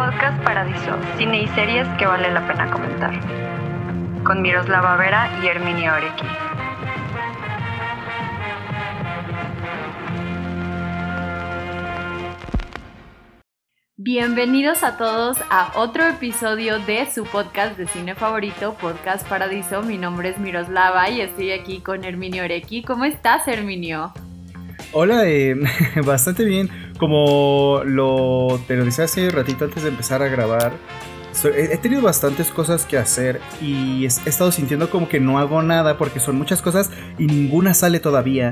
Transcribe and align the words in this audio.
Podcast 0.00 0.42
Paradiso, 0.44 0.98
cine 1.18 1.42
y 1.42 1.48
series 1.48 1.86
que 1.98 2.06
vale 2.06 2.32
la 2.32 2.46
pena 2.48 2.70
comentar. 2.70 3.12
Con 4.24 4.40
Miroslava 4.40 4.96
Vera 4.96 5.28
y 5.42 5.46
Herminio 5.46 5.92
Orequi. 5.92 6.24
Bienvenidos 13.98 14.82
a 14.84 14.96
todos 14.96 15.36
a 15.50 15.72
otro 15.76 16.06
episodio 16.06 16.78
de 16.78 17.04
su 17.04 17.24
podcast 17.24 17.76
de 17.76 17.86
cine 17.86 18.14
favorito, 18.14 18.72
Podcast 18.80 19.28
Paradiso. 19.28 19.82
Mi 19.82 19.98
nombre 19.98 20.30
es 20.30 20.38
Miroslava 20.38 21.10
y 21.10 21.20
estoy 21.20 21.52
aquí 21.52 21.82
con 21.82 22.04
Herminio 22.06 22.44
Orequi. 22.44 22.82
¿Cómo 22.84 23.04
estás, 23.04 23.46
Herminio? 23.46 24.14
Hola, 24.92 25.28
eh, 25.28 25.54
bastante 26.04 26.44
bien. 26.44 26.68
Como 26.98 27.80
te 28.66 28.76
lo 28.76 28.84
decía 28.84 29.04
hace 29.04 29.30
ratito 29.30 29.64
antes 29.64 29.84
de 29.84 29.88
empezar 29.88 30.22
a 30.22 30.28
grabar, 30.28 30.72
he 31.44 31.76
tenido 31.78 32.02
bastantes 32.02 32.50
cosas 32.50 32.84
que 32.84 32.98
hacer 32.98 33.40
y 33.62 34.04
he 34.04 34.06
estado 34.06 34.50
sintiendo 34.50 34.90
como 34.90 35.08
que 35.08 35.20
no 35.20 35.38
hago 35.38 35.62
nada 35.62 35.96
porque 35.96 36.20
son 36.20 36.36
muchas 36.36 36.60
cosas 36.60 36.90
y 37.18 37.26
ninguna 37.26 37.72
sale 37.72 38.00
todavía. 38.00 38.50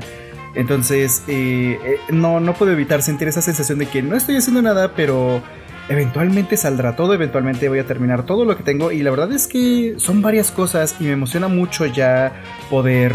Entonces, 0.55 1.23
eh, 1.27 1.77
eh, 1.83 1.97
no, 2.09 2.39
no 2.39 2.53
puedo 2.53 2.71
evitar 2.71 3.01
sentir 3.01 3.27
esa 3.27 3.41
sensación 3.41 3.77
de 3.77 3.85
que 3.85 4.01
no 4.01 4.15
estoy 4.15 4.37
haciendo 4.37 4.61
nada, 4.61 4.93
pero 4.95 5.43
eventualmente 5.89 6.55
saldrá 6.55 6.95
todo, 6.95 7.13
eventualmente 7.13 7.67
voy 7.67 7.79
a 7.79 7.85
terminar 7.85 8.25
todo 8.25 8.45
lo 8.45 8.55
que 8.55 8.63
tengo 8.63 8.91
y 8.91 9.03
la 9.03 9.11
verdad 9.11 9.31
es 9.33 9.45
que 9.47 9.95
son 9.97 10.21
varias 10.21 10.51
cosas 10.51 10.95
y 10.99 11.03
me 11.03 11.11
emociona 11.11 11.49
mucho 11.49 11.85
ya 11.85 12.41
poder 12.69 13.13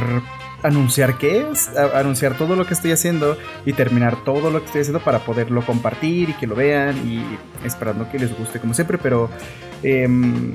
anunciar 0.64 1.18
qué 1.18 1.46
es, 1.52 1.68
anunciar 1.95 2.38
todo 2.38 2.56
lo 2.56 2.66
que 2.66 2.72
estoy 2.72 2.91
haciendo 2.91 3.36
y 3.66 3.74
terminar 3.74 4.24
todo 4.24 4.50
lo 4.50 4.60
que 4.60 4.66
estoy 4.66 4.80
haciendo 4.80 5.05
para 5.05 5.18
poderlo 5.18 5.64
compartir 5.64 6.30
y 6.30 6.32
que 6.32 6.46
lo 6.46 6.55
vean 6.55 6.96
y 7.06 7.22
esperando 7.66 8.11
que 8.11 8.19
les 8.19 8.36
guste 8.36 8.58
como 8.58 8.72
siempre, 8.72 8.97
pero 8.97 9.28
em, 9.83 10.55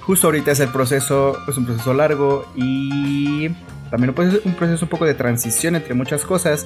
justo 0.00 0.28
ahorita 0.28 0.52
es 0.52 0.60
el 0.60 0.68
proceso, 0.68 1.36
es 1.48 1.56
un 1.56 1.66
proceso 1.66 1.92
largo 1.92 2.46
y 2.54 3.50
también 3.90 4.14
un 4.44 4.54
proceso 4.54 4.84
un 4.84 4.88
poco 4.88 5.04
de 5.04 5.14
transición 5.14 5.74
entre 5.74 5.94
muchas 5.94 6.24
cosas, 6.24 6.64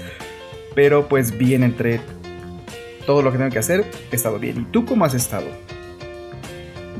pero 0.74 1.08
pues 1.08 1.38
bien 1.38 1.62
entre 1.62 2.02
todo 3.06 3.22
lo 3.22 3.32
que 3.32 3.38
tengo 3.38 3.50
que 3.50 3.58
hacer, 3.58 3.90
he 4.12 4.16
estado 4.16 4.38
bien. 4.38 4.60
¿Y 4.60 4.64
tú 4.64 4.84
cómo 4.84 5.06
has 5.06 5.14
estado? 5.14 5.46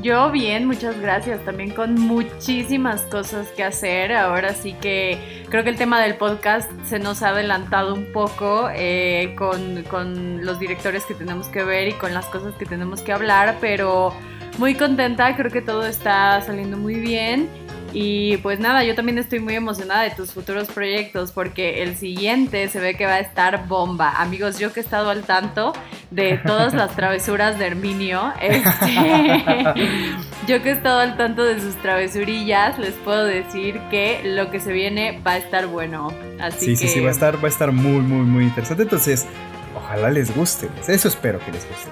Yo 0.01 0.31
bien, 0.31 0.65
muchas 0.65 0.99
gracias. 0.99 1.45
También 1.45 1.71
con 1.71 1.93
muchísimas 1.93 3.01
cosas 3.03 3.47
que 3.49 3.63
hacer. 3.63 4.13
Ahora 4.13 4.53
sí 4.53 4.73
que 4.73 5.45
creo 5.49 5.63
que 5.63 5.69
el 5.69 5.77
tema 5.77 6.01
del 6.01 6.15
podcast 6.15 6.71
se 6.85 6.97
nos 6.97 7.21
ha 7.21 7.29
adelantado 7.29 7.93
un 7.93 8.11
poco 8.11 8.69
eh, 8.73 9.35
con, 9.37 9.83
con 9.83 10.43
los 10.43 10.59
directores 10.59 11.05
que 11.05 11.13
tenemos 11.13 11.47
que 11.49 11.63
ver 11.63 11.89
y 11.89 11.93
con 11.93 12.13
las 12.15 12.25
cosas 12.27 12.55
que 12.55 12.65
tenemos 12.65 13.01
que 13.01 13.11
hablar, 13.13 13.57
pero 13.61 14.11
muy 14.57 14.73
contenta. 14.73 15.35
Creo 15.35 15.51
que 15.51 15.61
todo 15.61 15.85
está 15.85 16.41
saliendo 16.41 16.77
muy 16.77 16.95
bien. 16.95 17.47
Y 17.93 18.37
pues 18.37 18.59
nada, 18.59 18.83
yo 18.83 18.95
también 18.95 19.17
estoy 19.17 19.39
muy 19.39 19.55
emocionada 19.55 20.03
de 20.03 20.11
tus 20.11 20.31
futuros 20.31 20.69
proyectos 20.69 21.31
porque 21.31 21.83
el 21.83 21.95
siguiente 21.95 22.67
se 22.69 22.79
ve 22.79 22.95
que 22.95 23.05
va 23.05 23.15
a 23.15 23.19
estar 23.19 23.67
bomba. 23.67 24.21
Amigos, 24.21 24.59
yo 24.59 24.73
que 24.73 24.79
he 24.79 24.83
estado 24.83 25.09
al 25.09 25.23
tanto 25.23 25.73
de 26.09 26.37
todas 26.45 26.73
las 26.73 26.95
travesuras 26.95 27.59
de 27.59 27.67
Herminio, 27.67 28.33
este, 28.41 29.73
yo 30.47 30.61
que 30.61 30.69
he 30.69 30.73
estado 30.73 30.99
al 30.99 31.17
tanto 31.17 31.43
de 31.43 31.59
sus 31.59 31.75
travesurillas, 31.81 32.79
les 32.79 32.93
puedo 32.93 33.25
decir 33.25 33.79
que 33.89 34.21
lo 34.23 34.51
que 34.51 34.59
se 34.59 34.71
viene 34.71 35.21
va 35.25 35.33
a 35.33 35.37
estar 35.37 35.67
bueno. 35.67 36.11
Así 36.39 36.65
sí, 36.65 36.75
sí, 36.75 36.87
sí, 36.87 36.99
va 36.99 37.09
a 37.09 37.11
estar, 37.11 37.37
va 37.37 37.47
a 37.47 37.51
estar 37.51 37.71
muy, 37.71 38.01
muy, 38.01 38.25
muy 38.25 38.43
interesante. 38.45 38.83
Entonces, 38.83 39.27
ojalá 39.75 40.09
les 40.09 40.35
guste. 40.35 40.69
Eso 40.87 41.07
espero 41.07 41.39
que 41.39 41.51
les 41.51 41.67
guste. 41.67 41.89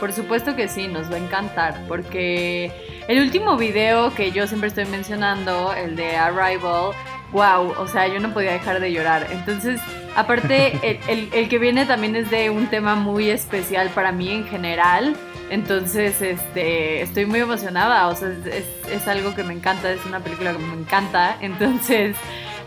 Por 0.00 0.12
supuesto 0.12 0.56
que 0.56 0.68
sí, 0.68 0.88
nos 0.88 1.10
va 1.10 1.14
a 1.14 1.18
encantar 1.18 1.84
porque 1.86 2.72
el 3.08 3.20
último 3.20 3.56
video 3.56 4.14
que 4.14 4.32
yo 4.32 4.46
siempre 4.46 4.68
estoy 4.68 4.86
mencionando, 4.86 5.72
el 5.74 5.96
de 5.96 6.16
Arrival, 6.16 6.92
wow, 7.32 7.72
o 7.78 7.88
sea, 7.88 8.06
yo 8.08 8.20
no 8.20 8.32
podía 8.32 8.52
dejar 8.52 8.80
de 8.80 8.92
llorar. 8.92 9.26
Entonces, 9.30 9.80
aparte, 10.14 11.00
el, 11.08 11.48
que 11.48 11.58
viene 11.58 11.86
también 11.86 12.16
es 12.16 12.30
de 12.30 12.50
un 12.50 12.68
tema 12.68 12.94
muy 12.94 13.30
especial 13.30 13.90
para 13.90 14.12
mí 14.12 14.30
en 14.30 14.46
general. 14.46 15.16
Entonces, 15.50 16.22
este, 16.22 17.02
estoy 17.02 17.26
muy 17.26 17.40
emocionada, 17.40 18.08
o 18.08 18.16
sea, 18.16 18.28
es, 18.28 18.64
es 18.90 19.08
algo 19.08 19.34
que 19.34 19.42
me 19.42 19.52
encanta, 19.52 19.92
es 19.92 20.04
una 20.06 20.20
película 20.20 20.52
que 20.52 20.58
me 20.58 20.74
encanta. 20.74 21.36
Entonces, 21.40 22.16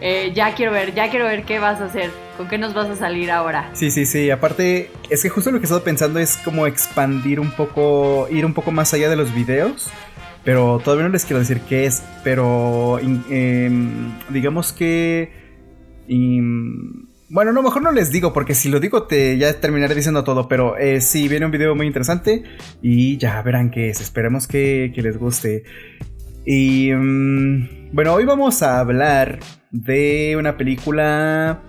eh, 0.02 0.32
ya 0.36 0.54
quiero 0.54 0.72
ver, 0.72 0.94
ya 0.94 1.10
quiero 1.10 1.26
ver 1.26 1.44
qué 1.44 1.60
vas 1.60 1.80
a 1.82 1.86
hacer, 1.86 2.12
con 2.38 2.48
qué 2.48 2.58
nos 2.58 2.74
vas 2.74 2.90
a 2.90 2.96
salir 2.96 3.32
ahora. 3.32 3.70
Sí, 3.74 3.92
sí, 3.92 4.06
sí, 4.06 4.30
aparte 4.30 4.92
es 5.10 5.24
que 5.24 5.30
justo 5.30 5.52
lo 5.52 5.60
que 5.60 5.64
he 5.64 5.68
estado 5.68 5.84
pensando 5.84 6.20
es 6.20 6.38
como 6.38 6.68
expandir 6.68 7.40
un 7.40 7.52
poco, 7.52 8.28
ir 8.30 8.46
un 8.46 8.54
poco 8.54 8.72
más 8.72 8.94
allá 8.94 9.10
de 9.10 9.16
los 9.16 9.34
videos, 9.34 9.90
pero 10.46 10.80
todavía 10.80 11.08
no 11.08 11.12
les 11.12 11.26
quiero 11.26 11.40
decir 11.40 11.60
qué 11.68 11.86
es, 11.86 12.04
pero 12.24 13.00
em, 13.00 14.12
digamos 14.30 14.72
que... 14.72 15.32
bueno, 17.28 17.52
no, 17.52 17.64
mejor 17.64 17.82
no 17.82 17.92
les 17.92 18.12
digo, 18.12 18.32
porque 18.32 18.54
si 18.54 18.70
lo 18.70 18.80
digo 18.80 19.04
te 19.04 19.38
ya 19.40 19.60
terminaré 19.60 19.96
diciendo 19.96 20.24
todo, 20.24 20.48
pero 20.48 20.78
eh, 20.78 21.02
sí, 21.02 21.28
viene 21.28 21.48
un 21.48 21.52
video 21.52 21.76
muy 21.76 21.88
interesante 21.88 22.44
y 22.82 23.18
ya 23.18 23.42
verán 23.42 23.72
qué 23.72 23.90
es, 23.90 24.00
esperemos 24.00 24.48
que, 24.48 24.92
que 24.94 25.02
les 25.02 25.18
guste. 25.18 25.64
Y 26.46 26.92
em, 26.92 27.90
bueno, 27.92 28.14
hoy 28.14 28.26
vamos 28.26 28.62
a 28.62 28.80
hablar 28.80 29.40
de 29.72 30.36
una 30.38 30.58
película, 30.58 31.64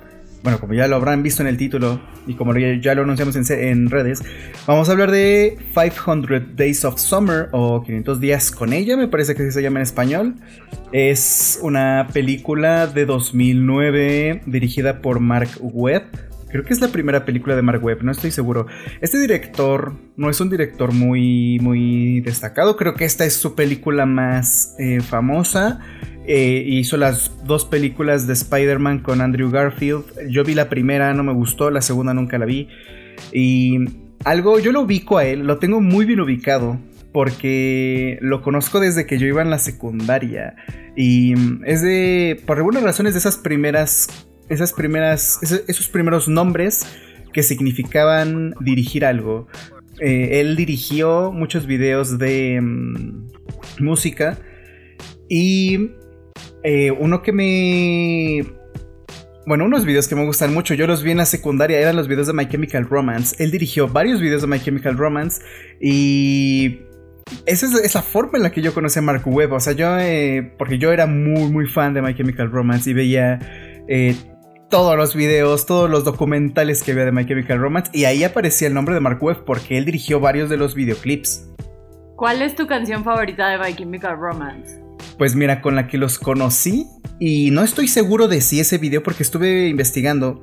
bueno, 0.46 0.60
como 0.60 0.74
ya 0.74 0.86
lo 0.86 0.94
habrán 0.94 1.24
visto 1.24 1.42
en 1.42 1.48
el 1.48 1.56
título 1.56 2.00
y 2.24 2.34
como 2.34 2.56
ya 2.56 2.94
lo 2.94 3.02
anunciamos 3.02 3.34
en, 3.34 3.90
redes, 3.90 4.22
vamos 4.64 4.88
a 4.88 4.92
hablar 4.92 5.10
de 5.10 5.58
500 5.74 6.54
Days 6.54 6.84
of 6.84 7.00
Summer 7.00 7.48
o 7.50 7.82
500 7.82 8.20
días 8.20 8.52
con 8.52 8.72
ella, 8.72 8.96
me 8.96 9.08
parece 9.08 9.34
que 9.34 9.50
se 9.50 9.60
llama 9.60 9.80
en 9.80 9.82
español. 9.82 10.36
Es 10.92 11.58
una 11.62 12.06
película 12.12 12.86
de 12.86 13.06
2009 13.06 14.42
dirigida 14.46 15.02
por 15.02 15.18
Mark 15.18 15.50
Webb. 15.58 16.04
Creo 16.48 16.62
que 16.62 16.74
es 16.74 16.80
la 16.80 16.88
primera 16.92 17.24
película 17.24 17.56
de 17.56 17.62
Mark 17.62 17.82
Webb, 17.82 18.04
no 18.04 18.12
estoy 18.12 18.30
seguro. 18.30 18.68
Este 19.00 19.18
director 19.18 19.94
no 20.16 20.30
es 20.30 20.40
un 20.40 20.48
director 20.48 20.92
muy, 20.92 21.58
muy 21.58 22.20
destacado. 22.20 22.76
Creo 22.76 22.94
que 22.94 23.04
esta 23.04 23.24
es 23.24 23.34
su 23.34 23.56
película 23.56 24.06
más 24.06 24.76
eh, 24.78 25.00
famosa. 25.00 25.80
Eh, 26.28 26.64
hizo 26.66 26.96
las 26.96 27.30
dos 27.44 27.64
películas 27.64 28.26
de 28.26 28.32
Spider-Man 28.32 28.98
con 28.98 29.20
Andrew 29.20 29.50
Garfield. 29.50 30.04
Yo 30.28 30.42
vi 30.42 30.54
la 30.54 30.68
primera, 30.68 31.14
no 31.14 31.22
me 31.22 31.32
gustó, 31.32 31.70
la 31.70 31.82
segunda 31.82 32.14
nunca 32.14 32.36
la 32.36 32.46
vi. 32.46 32.68
Y 33.32 33.78
algo, 34.24 34.58
yo 34.58 34.72
lo 34.72 34.80
ubico 34.80 35.18
a 35.18 35.24
él, 35.24 35.46
lo 35.46 35.58
tengo 35.58 35.80
muy 35.80 36.04
bien 36.04 36.20
ubicado. 36.20 36.78
Porque 37.12 38.18
lo 38.20 38.42
conozco 38.42 38.80
desde 38.80 39.06
que 39.06 39.18
yo 39.18 39.26
iba 39.26 39.40
en 39.40 39.50
la 39.50 39.58
secundaria. 39.58 40.56
Y 40.96 41.34
es 41.64 41.80
de, 41.80 42.42
por 42.44 42.58
algunas 42.58 42.82
razones, 42.82 43.14
de 43.14 43.20
esas 43.20 43.36
primeras, 43.38 44.08
esas 44.48 44.72
primeras, 44.72 45.38
esos, 45.42 45.88
primeros 45.88 46.28
nombres 46.28 46.86
que 47.32 47.42
significaban 47.42 48.54
dirigir 48.60 49.04
algo. 49.04 49.46
Eh, 50.00 50.40
él 50.40 50.56
dirigió 50.56 51.32
muchos 51.32 51.66
videos 51.66 52.18
de 52.18 52.60
mm, 52.60 53.28
música 53.78 54.38
y 55.28 55.92
eh, 56.66 56.90
uno 56.90 57.22
que 57.22 57.32
me... 57.32 58.44
Bueno, 59.46 59.66
unos 59.66 59.84
videos 59.84 60.08
que 60.08 60.16
me 60.16 60.24
gustan 60.24 60.52
mucho, 60.52 60.74
yo 60.74 60.88
los 60.88 61.04
vi 61.04 61.12
en 61.12 61.18
la 61.18 61.24
secundaria, 61.24 61.78
eran 61.78 61.94
los 61.94 62.08
videos 62.08 62.26
de 62.26 62.32
My 62.32 62.48
Chemical 62.48 62.88
Romance. 62.88 63.36
Él 63.38 63.52
dirigió 63.52 63.86
varios 63.86 64.20
videos 64.20 64.42
de 64.42 64.48
My 64.48 64.58
Chemical 64.58 64.98
Romance 64.98 65.40
y 65.80 66.80
esa 67.46 67.66
es, 67.66 67.94
la 67.94 68.02
forma 68.02 68.38
en 68.38 68.42
la 68.42 68.50
que 68.50 68.62
yo 68.62 68.74
conocí 68.74 68.98
a 68.98 69.02
Mark 69.02 69.22
Webb. 69.24 69.52
O 69.52 69.60
sea, 69.60 69.74
yo, 69.74 69.96
eh, 70.00 70.54
porque 70.58 70.78
yo 70.78 70.90
era 70.90 71.06
muy, 71.06 71.48
muy 71.52 71.68
fan 71.68 71.94
de 71.94 72.02
My 72.02 72.16
Chemical 72.16 72.50
Romance 72.50 72.90
y 72.90 72.94
veía 72.94 73.38
eh, 73.86 74.16
todos 74.68 74.96
los 74.96 75.14
videos, 75.14 75.66
todos 75.66 75.88
los 75.88 76.02
documentales 76.02 76.82
que 76.82 76.90
había 76.90 77.04
de 77.04 77.12
My 77.12 77.24
Chemical 77.24 77.60
Romance 77.60 77.92
y 77.94 78.06
ahí 78.06 78.24
aparecía 78.24 78.66
el 78.66 78.74
nombre 78.74 78.92
de 78.92 79.00
Mark 79.00 79.22
Webb 79.22 79.44
porque 79.44 79.78
él 79.78 79.84
dirigió 79.84 80.18
varios 80.18 80.50
de 80.50 80.56
los 80.56 80.74
videoclips. 80.74 81.48
¿Cuál 82.16 82.42
es 82.42 82.56
tu 82.56 82.66
canción 82.66 83.04
favorita 83.04 83.50
de 83.50 83.58
My 83.58 83.72
Chemical 83.72 84.18
Romance? 84.18 84.85
Pues 85.18 85.34
mira, 85.34 85.62
con 85.62 85.74
la 85.74 85.88
que 85.88 85.98
los 85.98 86.18
conocí 86.18 86.86
y 87.18 87.50
no 87.50 87.62
estoy 87.62 87.88
seguro 87.88 88.28
de 88.28 88.40
si 88.40 88.60
ese 88.60 88.78
video 88.78 89.02
porque 89.02 89.22
estuve 89.22 89.68
investigando 89.68 90.42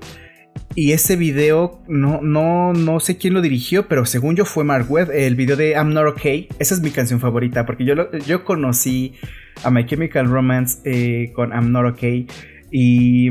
y 0.76 0.92
ese 0.92 1.16
video 1.16 1.82
no 1.88 2.22
no 2.22 2.74
no 2.74 3.00
sé 3.00 3.18
quién 3.18 3.34
lo 3.34 3.42
dirigió, 3.42 3.88
pero 3.88 4.06
según 4.06 4.36
yo 4.36 4.46
fue 4.46 4.64
Mark 4.64 4.90
Webb, 4.90 5.12
el 5.12 5.36
video 5.36 5.56
de 5.56 5.72
I'm 5.72 5.94
Not 5.94 6.08
Okay. 6.08 6.48
Esa 6.60 6.74
es 6.76 6.82
mi 6.82 6.90
canción 6.92 7.20
favorita 7.20 7.66
porque 7.66 7.86
yo 7.86 7.94
yo 8.26 8.44
conocí 8.44 9.14
a 9.64 9.70
My 9.70 9.86
Chemical 9.86 10.28
Romance 10.28 10.80
eh, 10.86 11.32
con 11.34 11.52
I'm 11.52 11.72
Not 11.72 11.94
Okay 11.94 12.28
y 12.72 13.30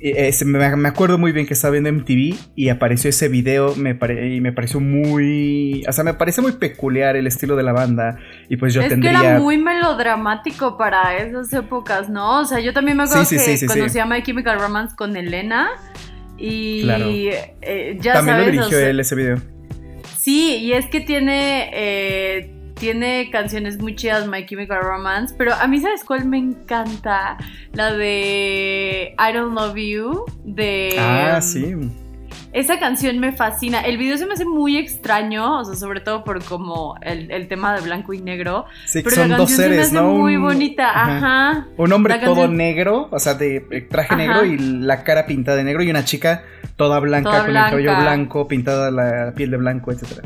mm, 0.00 0.46
me, 0.46 0.88
acuerdo 0.88 1.18
muy 1.18 1.32
bien 1.32 1.46
que 1.46 1.54
estaba 1.54 1.72
viendo 1.72 1.92
MTV 1.92 2.34
y 2.54 2.68
apareció 2.68 3.10
ese 3.10 3.28
video 3.28 3.74
me 3.76 3.98
y 4.30 4.40
me 4.40 4.52
pareció 4.52 4.80
muy... 4.80 5.84
O 5.88 5.92
sea, 5.92 6.04
me 6.04 6.14
parece 6.14 6.42
muy 6.42 6.52
peculiar 6.52 7.16
el 7.16 7.26
estilo 7.26 7.56
de 7.56 7.62
la 7.62 7.72
banda 7.72 8.18
y 8.48 8.56
pues 8.56 8.74
yo 8.74 8.82
es 8.82 8.88
tendría... 8.88 9.20
que 9.20 9.26
era 9.26 9.38
muy 9.38 9.58
melodramático 9.58 10.76
para 10.76 11.16
esas 11.16 11.52
épocas, 11.52 12.08
¿no? 12.08 12.40
O 12.40 12.44
sea, 12.44 12.60
yo 12.60 12.72
también 12.72 12.96
me 12.96 13.04
acuerdo 13.04 13.28
que 13.28 13.66
conocí 13.66 13.98
a 13.98 14.06
My 14.06 14.22
Chemical 14.22 14.60
Romance 14.60 14.94
con 14.96 15.16
Elena 15.16 15.70
y 16.38 16.82
claro. 16.82 17.06
Eh, 17.08 17.98
ya 18.00 18.14
también 18.14 18.38
lo 18.38 18.44
dirigió 18.44 18.78
él 18.78 19.00
ese 19.00 19.14
video. 19.14 19.36
Sí, 20.18 20.56
y 20.56 20.72
es 20.72 20.86
que 20.86 21.00
tiene, 21.00 21.70
eh, 21.72 22.55
tiene 22.78 23.30
canciones 23.30 23.78
muy 23.78 23.94
chidas, 23.96 24.26
My 24.28 24.44
Chemical 24.44 24.82
Romance, 24.82 25.34
pero 25.36 25.54
a 25.54 25.66
mí, 25.66 25.80
¿sabes 25.80 26.04
cuál 26.04 26.26
me 26.26 26.38
encanta? 26.38 27.36
La 27.72 27.92
de 27.92 29.14
I 29.18 29.32
Don't 29.32 29.54
Love 29.54 29.76
You, 29.76 30.24
de... 30.44 30.96
Ah, 30.98 31.40
sí. 31.40 31.74
Esa 32.52 32.78
canción 32.78 33.18
me 33.18 33.32
fascina. 33.32 33.80
El 33.80 33.98
video 33.98 34.16
se 34.16 34.24
me 34.24 34.32
hace 34.32 34.46
muy 34.46 34.78
extraño, 34.78 35.58
o 35.58 35.64
sea, 35.64 35.74
sobre 35.74 36.00
todo 36.00 36.24
por 36.24 36.42
como 36.42 36.94
el, 37.02 37.48
tema 37.48 37.74
de 37.74 37.82
blanco 37.82 38.14
y 38.14 38.20
negro. 38.22 38.64
Sí, 38.86 39.02
pero 39.02 39.16
son 39.16 39.28
dos 39.30 39.50
seres, 39.50 39.92
¿no? 39.92 40.10
Muy 40.12 40.38
bonita, 40.38 40.88
ajá. 40.88 41.66
Un 41.76 41.92
hombre 41.92 42.18
todo 42.18 42.48
negro, 42.48 43.08
o 43.10 43.18
sea, 43.18 43.34
de 43.34 43.86
traje 43.90 44.16
negro 44.16 44.44
y 44.44 44.58
la 44.58 45.04
cara 45.04 45.26
pintada 45.26 45.58
de 45.58 45.64
negro, 45.64 45.82
y 45.82 45.90
una 45.90 46.04
chica 46.04 46.44
toda 46.76 46.98
blanca 47.00 47.40
con 47.44 47.48
el 47.48 47.54
cabello 47.54 47.96
blanco, 47.96 48.48
pintada 48.48 48.90
la 48.90 49.32
piel 49.34 49.50
de 49.50 49.56
blanco, 49.58 49.92
etcétera. 49.92 50.22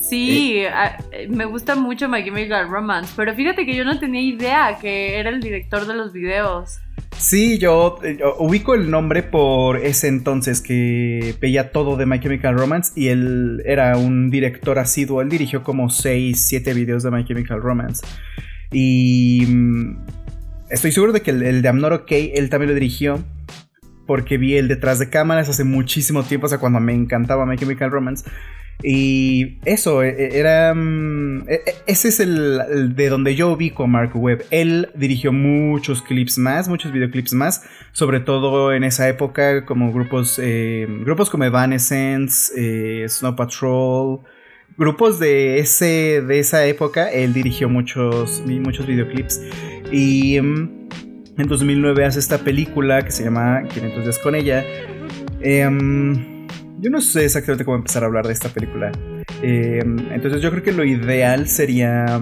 Sí, 0.00 0.58
eh, 1.12 1.28
me 1.28 1.44
gusta 1.44 1.74
mucho 1.74 2.08
My 2.08 2.24
Chemical 2.24 2.68
Romance, 2.68 3.12
pero 3.16 3.34
fíjate 3.34 3.64
que 3.64 3.74
yo 3.74 3.84
no 3.84 3.98
tenía 3.98 4.20
idea 4.20 4.78
que 4.80 5.18
era 5.18 5.30
el 5.30 5.40
director 5.40 5.86
de 5.86 5.94
los 5.94 6.12
videos. 6.12 6.78
Sí, 7.18 7.54
eh, 7.54 7.58
yo, 7.58 7.98
ubico 8.38 8.74
el 8.74 8.90
nombre 8.90 9.22
por 9.22 9.78
ese 9.78 10.08
entonces 10.08 10.60
que 10.60 11.34
veía 11.40 11.72
todo 11.72 11.96
de 11.96 12.04
My 12.04 12.20
Chemical 12.20 12.56
Romance 12.58 12.92
y 12.94 13.08
él 13.08 13.62
era 13.64 13.96
un 13.96 14.30
director 14.30 14.78
asiduo. 14.78 15.22
Él 15.22 15.30
dirigió 15.30 15.62
como 15.62 15.88
6, 15.88 16.40
7 16.46 16.74
videos 16.74 17.02
de 17.02 17.10
My 17.10 17.24
Chemical 17.24 17.62
Romance. 17.62 18.06
Y 18.70 19.44
mm, 19.46 20.06
estoy 20.70 20.92
seguro 20.92 21.12
de 21.12 21.22
que 21.22 21.30
el, 21.30 21.62
de 21.62 21.68
I'm 21.68 21.80
Not 21.80 21.92
Okay 21.92 22.32
él 22.34 22.50
también 22.50 22.68
lo 22.68 22.74
dirigió 22.74 23.24
porque 24.06 24.38
vi 24.38 24.56
el 24.56 24.68
detrás 24.68 24.98
de 24.98 25.10
cámaras 25.10 25.48
hace 25.48 25.64
muchísimo 25.64 26.22
tiempo, 26.22 26.46
o 26.46 26.48
sea, 26.48 26.58
cuando 26.58 26.78
me 26.80 26.94
encantaba 26.94 27.44
My 27.44 27.56
Chemical 27.56 27.90
Romance. 27.90 28.28
Y 28.82 29.58
eso, 29.64 30.02
e, 30.02 30.10
e, 30.10 30.38
era... 30.38 30.74
Mm, 30.74 31.48
e, 31.48 31.62
ese 31.86 32.08
es 32.08 32.20
el, 32.20 32.94
de 32.94 33.08
donde 33.08 33.34
yo 33.34 33.50
ubico 33.52 33.84
a 33.84 33.86
Mark 33.86 34.12
Webb. 34.14 34.44
Él 34.50 34.88
dirigió 34.94 35.32
muchos 35.32 36.02
clips 36.02 36.38
más, 36.38 36.68
muchos 36.68 36.92
videoclips 36.92 37.32
más, 37.32 37.62
sobre 37.92 38.20
todo 38.20 38.72
en 38.72 38.84
esa 38.84 39.08
época 39.08 39.64
como 39.64 39.92
grupos, 39.92 40.38
eh, 40.42 40.86
grupos 41.04 41.30
como 41.30 41.44
Evanescence, 41.44 42.52
eh, 42.56 43.08
Snow 43.08 43.34
Patrol, 43.34 44.20
grupos 44.76 45.18
de, 45.18 45.58
ese, 45.58 46.22
de 46.22 46.38
esa 46.38 46.66
época, 46.66 47.10
él 47.10 47.32
dirigió 47.32 47.68
muchos, 47.68 48.42
muchos 48.46 48.86
videoclips. 48.86 49.40
Y 49.90 50.40
mm, 50.40 50.88
en 51.38 51.48
2009 51.48 52.04
hace 52.04 52.18
esta 52.18 52.38
película 52.38 53.02
que 53.02 53.10
se 53.10 53.24
llama 53.24 53.62
500 53.68 54.04
días 54.04 54.18
con 54.18 54.34
ella. 54.34 54.64
Em, 55.40 56.35
yo 56.78 56.90
no 56.90 57.00
sé 57.00 57.24
exactamente 57.24 57.64
cómo 57.64 57.76
empezar 57.76 58.02
a 58.02 58.06
hablar 58.06 58.26
de 58.26 58.32
esta 58.32 58.48
película. 58.48 58.92
Eh, 59.42 59.80
entonces 60.10 60.42
yo 60.42 60.50
creo 60.50 60.62
que 60.62 60.72
lo 60.72 60.84
ideal 60.84 61.48
sería 61.48 62.20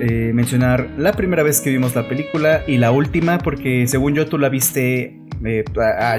eh, 0.00 0.32
mencionar 0.34 0.90
la 0.98 1.12
primera 1.12 1.42
vez 1.42 1.60
que 1.60 1.70
vimos 1.70 1.94
la 1.94 2.08
película 2.08 2.62
y 2.66 2.76
la 2.78 2.90
última, 2.90 3.38
porque 3.38 3.86
según 3.86 4.14
yo 4.14 4.26
tú 4.26 4.38
la 4.38 4.48
viste 4.48 5.20
eh, 5.44 5.64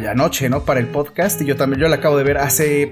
anoche, 0.06 0.50
¿no? 0.50 0.64
Para 0.66 0.80
el 0.80 0.88
podcast 0.88 1.42
y 1.42 1.46
yo 1.46 1.56
también, 1.56 1.82
yo 1.82 1.88
la 1.88 1.98
acabo 1.98 2.18
de 2.18 2.24
ver 2.24 2.38
hace, 2.38 2.92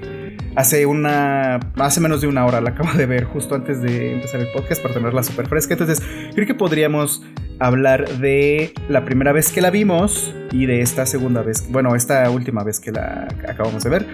hace 0.56 0.86
una, 0.86 1.60
hace 1.78 2.00
menos 2.00 2.22
de 2.22 2.28
una 2.28 2.46
hora, 2.46 2.62
la 2.62 2.72
acabo 2.72 2.92
de 2.94 3.06
ver 3.06 3.26
justo 3.26 3.56
antes 3.56 3.82
de 3.82 4.14
empezar 4.14 4.42
el 4.42 4.48
podcast 4.52 4.82
para 4.82 4.94
tenerla 4.94 5.24
súper 5.24 5.48
fresca. 5.48 5.74
Entonces 5.74 6.02
creo 6.34 6.48
que 6.48 6.56
podríamos 6.56 7.24
hablar 7.60 8.08
de 8.18 8.74
la 8.90 9.06
primera 9.06 9.32
vez 9.32 9.52
que 9.52 9.62
la 9.62 9.70
vimos 9.70 10.34
y 10.52 10.66
de 10.66 10.82
esta 10.82 11.06
segunda 11.06 11.42
vez, 11.42 11.72
bueno, 11.72 11.96
esta 11.96 12.30
última 12.30 12.64
vez 12.64 12.80
que 12.80 12.92
la 12.92 13.28
acabamos 13.48 13.84
de 13.84 13.90
ver. 13.90 14.06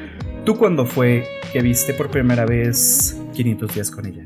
¿Tú 0.45 0.57
cuándo 0.57 0.85
fue 0.85 1.25
que 1.51 1.61
viste 1.61 1.93
por 1.93 2.09
primera 2.09 2.45
vez 2.45 3.19
500 3.33 3.73
días 3.73 3.91
con 3.91 4.05
ella? 4.05 4.23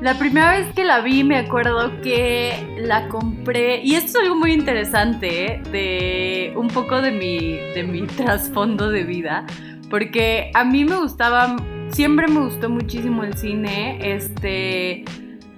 La 0.00 0.18
primera 0.18 0.52
vez 0.52 0.72
que 0.74 0.82
la 0.82 1.02
vi 1.02 1.24
me 1.24 1.36
acuerdo 1.36 2.00
que 2.00 2.54
la 2.78 3.08
compré, 3.08 3.82
y 3.82 3.96
esto 3.96 4.18
es 4.18 4.24
algo 4.24 4.36
muy 4.36 4.52
interesante, 4.52 5.44
¿eh? 5.44 5.62
de 5.70 6.54
un 6.56 6.68
poco 6.68 7.02
de 7.02 7.10
mi, 7.10 7.56
de 7.74 7.82
mi 7.82 8.06
trasfondo 8.06 8.88
de 8.88 9.04
vida, 9.04 9.44
porque 9.90 10.50
a 10.54 10.64
mí 10.64 10.84
me 10.84 10.96
gustaba, 10.96 11.56
siempre 11.90 12.28
me 12.28 12.40
gustó 12.40 12.70
muchísimo 12.70 13.24
el 13.24 13.36
cine, 13.36 13.98
este 14.14 15.04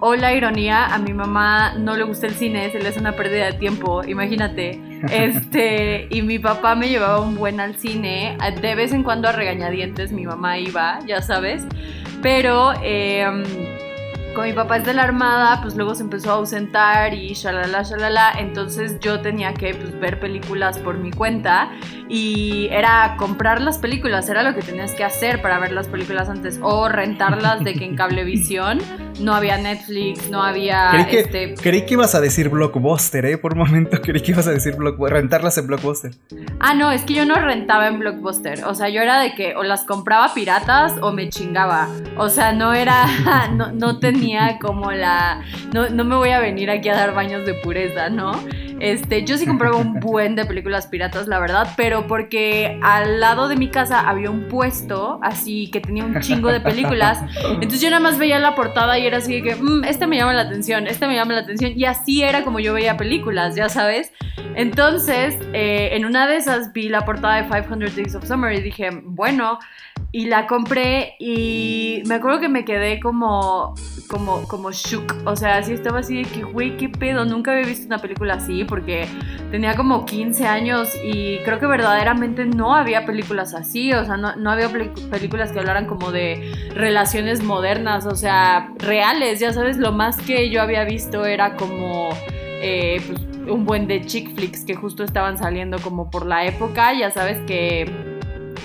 o 0.05 0.15
la 0.15 0.33
ironía, 0.33 0.87
a 0.87 0.99
mi 0.99 1.13
mamá 1.13 1.75
no 1.75 1.95
le 1.95 2.03
gusta 2.03 2.27
el 2.27 2.33
cine, 2.33 2.69
se 2.71 2.79
le 2.79 2.89
hace 2.89 2.99
una 2.99 3.13
pérdida 3.13 3.45
de 3.45 3.53
tiempo, 3.53 4.03
imagínate. 4.03 4.81
Este, 5.11 6.07
y 6.09 6.21
mi 6.21 6.39
papá 6.39 6.75
me 6.75 6.87
llevaba 6.87 7.19
un 7.19 7.35
buen 7.35 7.59
al 7.59 7.75
cine, 7.75 8.37
de 8.61 8.75
vez 8.75 8.93
en 8.93 9.03
cuando 9.03 9.27
a 9.27 9.33
regañadientes 9.33 10.13
mi 10.13 10.25
mamá 10.25 10.57
iba, 10.57 10.99
ya 11.05 11.21
sabes, 11.21 11.63
pero... 12.21 12.71
Eh, 12.81 13.25
con 14.33 14.45
mi 14.45 14.53
papá 14.53 14.77
es 14.77 14.85
de 14.85 14.95
la 14.95 15.03
armada, 15.03 15.61
pues 15.61 15.75
luego 15.75 15.93
se 15.93 16.01
empezó 16.01 16.31
a 16.31 16.33
ausentar 16.35 17.13
y 17.13 17.33
shalala, 17.33 17.83
shalala. 17.83 18.33
Entonces 18.39 18.99
yo 18.99 19.21
tenía 19.21 19.53
que 19.53 19.75
pues, 19.75 19.99
ver 19.99 20.19
películas 20.19 20.79
por 20.79 20.97
mi 20.97 21.11
cuenta 21.11 21.71
y 22.13 22.67
era 22.69 23.15
comprar 23.17 23.59
las 23.59 23.79
películas, 23.79 24.29
era 24.29 24.43
lo 24.43 24.53
que 24.53 24.61
tenías 24.61 24.91
que 24.91 25.03
hacer 25.03 25.41
para 25.41 25.57
ver 25.57 25.71
las 25.71 25.87
películas 25.87 26.29
antes 26.29 26.59
o 26.61 26.87
rentarlas 26.87 27.63
de 27.63 27.73
que 27.73 27.85
en 27.85 27.95
cablevisión 27.95 28.77
no 29.19 29.33
había 29.33 29.57
Netflix, 29.57 30.29
no 30.29 30.43
había... 30.43 30.89
Creí 30.91 31.05
que, 31.05 31.19
este... 31.21 31.55
creí 31.55 31.85
que 31.87 31.95
ibas 31.95 32.13
a 32.13 32.21
decir 32.21 32.49
Blockbuster, 32.49 33.25
¿eh? 33.25 33.39
Por 33.39 33.53
un 33.53 33.59
momento 33.65 33.99
creí 33.99 34.21
que 34.21 34.29
ibas 34.29 34.45
a 34.45 34.51
decir 34.51 34.75
Blockbuster, 34.75 35.21
rentarlas 35.21 35.57
en 35.57 35.65
Blockbuster. 35.65 36.11
Ah, 36.59 36.75
no, 36.75 36.91
es 36.91 37.01
que 37.01 37.15
yo 37.15 37.25
no 37.25 37.33
rentaba 37.33 37.87
en 37.87 37.97
Blockbuster, 37.97 38.63
o 38.65 38.75
sea, 38.75 38.89
yo 38.89 39.01
era 39.01 39.19
de 39.19 39.33
que 39.33 39.55
o 39.55 39.63
las 39.63 39.83
compraba 39.83 40.31
piratas 40.35 40.93
o 41.01 41.13
me 41.13 41.29
chingaba, 41.29 41.89
o 42.17 42.29
sea, 42.29 42.53
no 42.53 42.75
era, 42.75 43.07
no, 43.55 43.71
no 43.71 43.97
tenía 43.97 44.59
como 44.59 44.91
la... 44.91 45.41
No, 45.73 45.89
no 45.89 46.03
me 46.03 46.15
voy 46.15 46.29
a 46.29 46.39
venir 46.39 46.69
aquí 46.69 46.89
a 46.89 46.95
dar 46.95 47.15
baños 47.15 47.43
de 47.43 47.55
pureza, 47.55 48.09
¿no? 48.09 48.33
Este, 48.79 49.23
yo 49.23 49.37
sí 49.37 49.45
compraba 49.45 49.77
un 49.77 49.99
buen 49.99 50.35
de 50.35 50.45
películas 50.45 50.87
piratas, 50.87 51.27
la 51.27 51.39
verdad, 51.39 51.69
pero 51.77 52.07
porque 52.07 52.79
al 52.83 53.19
lado 53.19 53.47
de 53.47 53.55
mi 53.55 53.69
casa 53.69 54.01
había 54.01 54.29
un 54.29 54.47
puesto 54.47 55.19
así 55.21 55.69
que 55.71 55.79
tenía 55.79 56.05
un 56.05 56.19
chingo 56.19 56.51
de 56.51 56.59
películas. 56.59 57.19
Entonces 57.45 57.81
yo 57.81 57.89
nada 57.89 58.01
más 58.01 58.17
veía 58.17 58.39
la 58.39 58.55
portada 58.55 58.97
y 58.99 59.05
era 59.05 59.17
así 59.17 59.41
que, 59.41 59.55
mmm, 59.55 59.83
este 59.83 60.07
me 60.07 60.17
llama 60.17 60.33
la 60.33 60.43
atención, 60.43 60.87
este 60.87 61.07
me 61.07 61.15
llama 61.15 61.33
la 61.33 61.41
atención. 61.41 61.73
Y 61.75 61.85
así 61.85 62.23
era 62.23 62.43
como 62.43 62.59
yo 62.59 62.73
veía 62.73 62.97
películas, 62.97 63.55
ya 63.55 63.69
sabes. 63.69 64.11
Entonces, 64.55 65.35
eh, 65.53 65.89
en 65.93 66.05
una 66.05 66.27
de 66.27 66.37
esas 66.37 66.73
vi 66.73 66.89
la 66.89 67.05
portada 67.05 67.41
de 67.41 67.47
500 67.47 67.95
Days 67.95 68.15
of 68.15 68.25
Summer 68.25 68.53
y 68.53 68.61
dije, 68.61 68.89
bueno, 69.03 69.59
y 70.15 70.27
la 70.27 70.45
compré 70.45 71.15
y 71.17 72.03
me 72.05 72.13
acuerdo 72.13 72.39
que 72.39 72.47
me 72.47 72.63
quedé 72.63 72.99
como, 72.99 73.73
como, 74.07 74.47
como 74.47 74.71
shook. 74.71 75.11
O 75.25 75.35
sea, 75.35 75.57
así 75.57 75.73
estaba 75.73 75.99
así 75.99 76.21
de 76.21 76.29
que, 76.29 76.43
güey, 76.43 76.77
qué 76.77 76.87
pedo. 76.87 77.25
Nunca 77.25 77.51
había 77.51 77.65
visto 77.65 77.87
una 77.87 77.97
película 77.97 78.35
así 78.35 78.63
porque 78.63 79.07
tenía 79.49 79.75
como 79.75 80.05
15 80.05 80.45
años 80.45 80.89
y 81.03 81.39
creo 81.39 81.57
que 81.59 81.65
verdaderamente 81.65 82.45
no 82.45 82.75
había 82.75 83.07
películas 83.07 83.55
así. 83.55 83.91
O 83.91 84.05
sea, 84.05 84.17
no, 84.17 84.51
había 84.51 84.69
películas 84.69 85.51
que 85.51 85.57
hablaran 85.57 85.87
como 85.87 86.11
de 86.11 86.53
relaciones 86.75 87.41
modernas, 87.41 88.05
o 88.05 88.15
sea, 88.15 88.71
reales. 88.77 89.39
Ya 89.39 89.51
sabes, 89.51 89.77
lo 89.77 89.93
más 89.93 90.17
que 90.17 90.51
yo 90.51 90.61
había 90.61 90.83
visto 90.83 91.25
era 91.25 91.55
como, 91.55 92.09
eh, 92.61 93.01
pues, 93.07 93.19
un 93.49 93.65
buen 93.65 93.87
de 93.87 94.05
chick 94.05 94.35
flicks 94.35 94.63
que 94.63 94.75
justo 94.75 95.03
estaban 95.03 95.39
saliendo 95.39 95.79
como 95.79 96.11
por 96.11 96.27
la 96.27 96.45
época. 96.45 96.93
Ya 96.93 97.09
sabes 97.09 97.39
que 97.47 98.12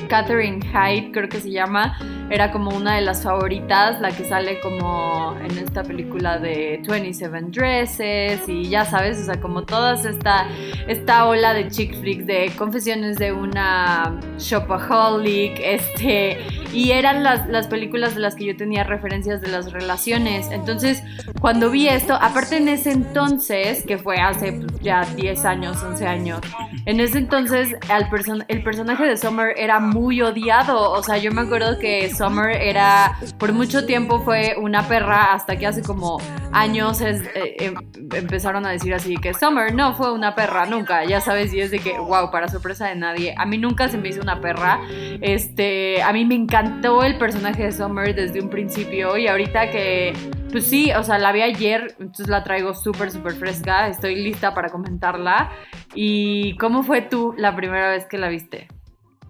Catherine 0.08 0.60
Hyde, 0.64 1.10
creo 1.12 1.28
que 1.28 1.40
se 1.40 1.50
llama, 1.50 1.98
era 2.30 2.52
como 2.52 2.70
una 2.70 2.96
de 2.96 3.00
las 3.00 3.22
favoritas, 3.22 4.00
la 4.00 4.10
que 4.10 4.28
sale 4.28 4.60
como 4.60 5.36
en 5.42 5.56
esta 5.58 5.82
película 5.82 6.38
de 6.38 6.82
27 6.86 7.46
Dresses 7.50 8.48
y 8.48 8.68
ya 8.68 8.84
sabes, 8.84 9.18
o 9.20 9.24
sea, 9.24 9.40
como 9.40 9.64
toda 9.64 9.94
esta, 9.94 10.46
esta 10.86 11.26
ola 11.26 11.54
de 11.54 11.68
chick 11.68 11.98
flicks, 12.00 12.26
de 12.26 12.52
confesiones 12.56 13.16
de 13.16 13.32
una 13.32 14.20
shopaholic, 14.38 15.58
este, 15.62 16.38
y 16.72 16.90
eran 16.90 17.22
las, 17.22 17.48
las 17.48 17.66
películas 17.66 18.14
de 18.14 18.20
las 18.20 18.34
que 18.34 18.44
yo 18.44 18.56
tenía 18.56 18.84
referencias 18.84 19.40
de 19.40 19.48
las 19.48 19.72
relaciones. 19.72 20.50
Entonces, 20.50 21.02
cuando 21.40 21.70
vi 21.70 21.88
esto, 21.88 22.14
aparte 22.14 22.58
en 22.58 22.68
ese 22.68 22.92
entonces, 22.92 23.84
que 23.86 23.96
fue 23.96 24.18
hace 24.18 24.52
pues, 24.52 24.80
ya 24.80 25.04
10 25.16 25.44
años, 25.44 25.82
11 25.82 26.06
años, 26.06 26.40
en 26.84 27.00
ese 27.00 27.18
entonces 27.18 27.74
el, 27.90 28.44
el 28.48 28.62
personaje 28.62 29.04
de 29.04 29.16
Summer 29.16 29.54
era 29.56 29.80
muy 29.80 30.20
odiado, 30.20 30.92
o 30.92 31.02
sea, 31.02 31.16
yo 31.18 31.32
me 31.32 31.42
acuerdo 31.42 31.78
que 31.78 32.10
Summer 32.18 32.50
era, 32.50 33.16
por 33.38 33.52
mucho 33.52 33.86
tiempo 33.86 34.20
fue 34.22 34.56
una 34.60 34.86
perra 34.88 35.32
hasta 35.32 35.56
que 35.56 35.66
hace 35.66 35.82
como 35.82 36.18
años 36.52 37.00
eh, 37.00 37.56
em, 37.60 37.74
empezaron 38.14 38.66
a 38.66 38.70
decir 38.70 38.92
así 38.92 39.16
que 39.16 39.34
Summer 39.34 39.72
no 39.72 39.94
fue 39.94 40.12
una 40.12 40.34
perra 40.34 40.66
nunca, 40.66 41.04
ya 41.04 41.20
sabes, 41.20 41.54
y 41.54 41.60
es 41.60 41.70
de 41.70 41.78
que, 41.78 41.98
wow, 41.98 42.30
para 42.30 42.48
sorpresa 42.48 42.88
de 42.88 42.96
nadie, 42.96 43.34
a 43.38 43.46
mí 43.46 43.56
nunca 43.58 43.88
se 43.88 43.98
me 43.98 44.08
hizo 44.08 44.20
una 44.20 44.40
perra, 44.40 44.80
este, 45.20 46.02
a 46.02 46.12
mí 46.12 46.24
me 46.24 46.34
encantó 46.34 47.04
el 47.04 47.18
personaje 47.18 47.64
de 47.64 47.72
Summer 47.72 48.14
desde 48.14 48.40
un 48.40 48.50
principio 48.50 49.16
y 49.16 49.28
ahorita 49.28 49.70
que, 49.70 50.12
pues 50.50 50.66
sí, 50.66 50.90
o 50.92 51.02
sea, 51.02 51.18
la 51.18 51.32
vi 51.32 51.42
ayer, 51.42 51.94
entonces 51.98 52.28
la 52.28 52.42
traigo 52.42 52.74
súper, 52.74 53.10
súper 53.10 53.34
fresca, 53.34 53.88
estoy 53.88 54.16
lista 54.16 54.54
para 54.54 54.70
comentarla. 54.70 55.50
¿Y 55.94 56.56
cómo 56.56 56.82
fue 56.82 57.02
tú 57.02 57.34
la 57.36 57.54
primera 57.54 57.90
vez 57.90 58.06
que 58.06 58.18
la 58.18 58.28
viste? 58.28 58.68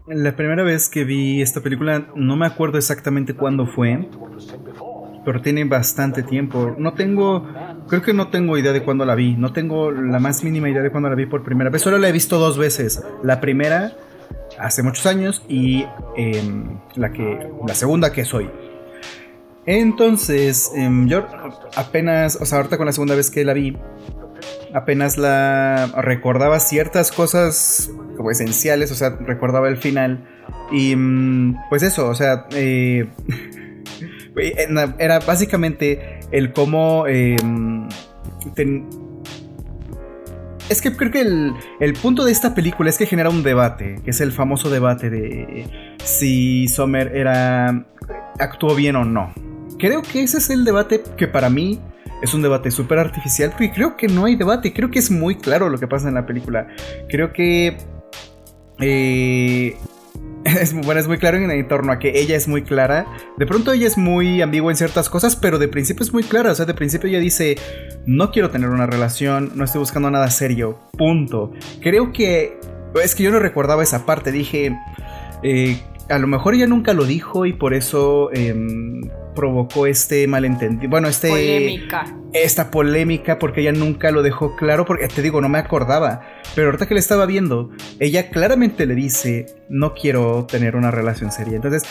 La 0.08 0.34
primera 0.36 0.62
vez 0.62 0.88
que 0.88 1.04
vi 1.04 1.42
esta 1.42 1.60
película, 1.60 2.06
no 2.14 2.36
me 2.36 2.46
acuerdo 2.46 2.78
exactamente 2.78 3.34
cuándo 3.34 3.66
fue, 3.66 4.08
pero 5.24 5.42
tiene 5.42 5.64
bastante 5.64 6.22
tiempo. 6.22 6.74
No 6.78 6.94
tengo, 6.94 7.46
creo 7.88 8.02
que 8.02 8.14
no 8.14 8.28
tengo 8.28 8.56
idea 8.56 8.72
de 8.72 8.82
cuándo 8.82 9.04
la 9.04 9.14
vi, 9.14 9.34
no 9.34 9.52
tengo 9.52 9.90
la 9.90 10.18
más 10.18 10.42
mínima 10.44 10.70
idea 10.70 10.82
de 10.82 10.90
cuándo 10.90 11.08
la 11.08 11.14
vi 11.14 11.26
por 11.26 11.42
primera 11.42 11.70
vez, 11.70 11.82
solo 11.82 11.98
la 11.98 12.08
he 12.08 12.12
visto 12.12 12.38
dos 12.38 12.56
veces. 12.56 13.02
La 13.22 13.40
primera 13.40 13.92
hace 14.58 14.82
muchos 14.82 15.06
años 15.06 15.42
y 15.48 15.84
em, 16.16 16.78
la, 16.94 17.12
que, 17.12 17.50
la 17.66 17.74
segunda 17.74 18.12
que 18.12 18.24
soy. 18.24 18.50
Entonces, 19.66 20.72
em, 20.74 21.06
yo 21.06 21.26
apenas, 21.76 22.38
o 22.40 22.46
sea, 22.46 22.58
ahorita 22.58 22.78
con 22.78 22.86
la 22.86 22.92
segunda 22.92 23.14
vez 23.14 23.30
que 23.30 23.44
la 23.44 23.52
vi, 23.52 23.76
apenas 24.74 25.18
la 25.18 25.86
recordaba 26.02 26.60
ciertas 26.60 27.12
cosas 27.12 27.90
como 28.16 28.30
esenciales, 28.30 28.90
o 28.90 28.94
sea, 28.94 29.10
recordaba 29.10 29.68
el 29.68 29.76
final. 29.76 30.24
Y 30.72 30.94
mm, 30.96 31.56
pues 31.68 31.82
eso, 31.82 32.08
o 32.08 32.14
sea, 32.14 32.46
eh, 32.52 33.06
era 34.98 35.20
básicamente 35.20 36.20
el 36.30 36.52
cómo... 36.52 37.06
Em, 37.06 37.88
es 40.68 40.82
que 40.82 40.94
creo 40.94 41.10
que 41.10 41.20
el, 41.20 41.54
el, 41.80 41.94
punto 41.94 42.24
de 42.24 42.32
esta 42.32 42.54
película 42.54 42.90
es 42.90 42.98
que 42.98 43.06
genera 43.06 43.30
un 43.30 43.42
debate, 43.42 44.00
que 44.04 44.10
es 44.10 44.20
el 44.20 44.32
famoso 44.32 44.68
debate 44.68 45.08
de 45.08 45.96
si 46.04 46.68
Sommer 46.68 47.16
era 47.16 47.86
actuó 48.38 48.74
bien 48.74 48.96
o 48.96 49.04
no. 49.04 49.32
Creo 49.78 50.02
que 50.02 50.22
ese 50.22 50.38
es 50.38 50.50
el 50.50 50.64
debate 50.64 51.02
que 51.16 51.28
para 51.28 51.50
mí 51.50 51.80
es 52.22 52.34
un 52.34 52.42
debate 52.42 52.70
súper 52.70 52.98
artificial, 52.98 53.50
porque 53.50 53.70
creo 53.70 53.96
que 53.96 54.08
no 54.08 54.24
hay 54.24 54.36
debate, 54.36 54.72
creo 54.72 54.90
que 54.90 54.98
es 54.98 55.10
muy 55.10 55.36
claro 55.36 55.68
lo 55.68 55.78
que 55.78 55.86
pasa 55.86 56.08
en 56.08 56.14
la 56.14 56.26
película. 56.26 56.68
Creo 57.08 57.32
que... 57.32 57.78
Eh, 58.80 59.76
es, 60.44 60.74
bueno, 60.74 61.00
es 61.00 61.06
muy 61.06 61.18
claro 61.18 61.36
en, 61.36 61.68
torno 61.68 61.92
a 61.92 61.98
que 61.98 62.18
ella 62.18 62.36
es 62.36 62.48
muy 62.48 62.62
clara. 62.62 63.06
De 63.36 63.46
pronto 63.46 63.72
ella 63.72 63.86
es 63.86 63.96
muy 63.96 64.42
ambigua 64.42 64.72
en 64.72 64.76
ciertas 64.76 65.08
cosas, 65.08 65.36
pero 65.36 65.58
de 65.58 65.68
principio 65.68 66.04
es 66.04 66.12
muy 66.12 66.24
clara. 66.24 66.50
O 66.50 66.54
sea, 66.54 66.66
de 66.66 66.74
principio 66.74 67.08
ella 67.08 67.20
dice, 67.20 67.56
no 68.06 68.30
quiero 68.30 68.50
tener 68.50 68.70
una 68.70 68.86
relación, 68.86 69.52
no 69.54 69.64
estoy 69.64 69.80
buscando 69.80 70.10
nada 70.10 70.28
serio, 70.30 70.78
punto. 70.96 71.52
Creo 71.80 72.12
que... 72.12 72.58
Es 73.02 73.14
que 73.14 73.22
yo 73.22 73.30
no 73.30 73.38
recordaba 73.38 73.82
esa 73.82 74.06
parte, 74.06 74.32
dije... 74.32 74.76
Eh, 75.44 75.80
a 76.08 76.18
lo 76.18 76.26
mejor 76.26 76.54
ella 76.54 76.66
nunca 76.66 76.94
lo 76.94 77.04
dijo 77.04 77.46
y 77.46 77.52
por 77.52 77.74
eso 77.74 78.30
em, 78.32 79.02
provocó 79.38 79.86
este 79.86 80.26
malentendido. 80.26 80.90
Bueno, 80.90 81.06
este. 81.06 81.28
Polémica. 81.28 82.12
Esta 82.32 82.72
polémica, 82.72 83.38
porque 83.38 83.60
ella 83.60 83.70
nunca 83.70 84.10
lo 84.10 84.24
dejó 84.24 84.56
claro, 84.56 84.84
porque 84.84 85.06
te 85.06 85.22
digo, 85.22 85.40
no 85.40 85.48
me 85.48 85.58
acordaba. 85.58 86.22
Pero 86.56 86.66
ahorita 86.66 86.86
que 86.86 86.94
le 86.94 87.00
estaba 87.00 87.24
viendo, 87.24 87.70
ella 88.00 88.30
claramente 88.30 88.84
le 88.84 88.96
dice: 88.96 89.46
No 89.68 89.94
quiero 89.94 90.44
tener 90.46 90.74
una 90.74 90.90
relación 90.90 91.30
seria. 91.30 91.54
Entonces, 91.54 91.84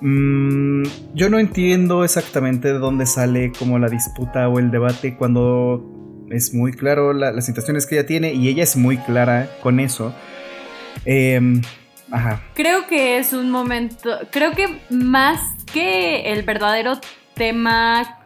mm, 0.00 0.84
yo 1.12 1.28
no 1.28 1.38
entiendo 1.38 2.04
exactamente 2.04 2.72
de 2.72 2.78
dónde 2.78 3.04
sale 3.04 3.52
como 3.58 3.78
la 3.78 3.90
disputa 3.90 4.48
o 4.48 4.58
el 4.58 4.70
debate 4.70 5.14
cuando 5.14 5.84
es 6.30 6.54
muy 6.54 6.72
claro 6.72 7.12
las 7.12 7.44
situaciones 7.44 7.84
que 7.84 7.96
ella 7.98 8.06
tiene 8.06 8.32
y 8.32 8.48
ella 8.48 8.62
es 8.62 8.78
muy 8.78 8.96
clara 8.96 9.50
con 9.62 9.78
eso. 9.78 10.14
Eh, 11.04 11.60
Creo 12.54 12.86
que 12.86 13.18
es 13.18 13.32
un 13.32 13.50
momento, 13.50 14.10
creo 14.30 14.52
que 14.52 14.68
más 14.90 15.40
que 15.74 16.32
el 16.32 16.44
verdadero 16.44 17.00
tema 17.34 18.20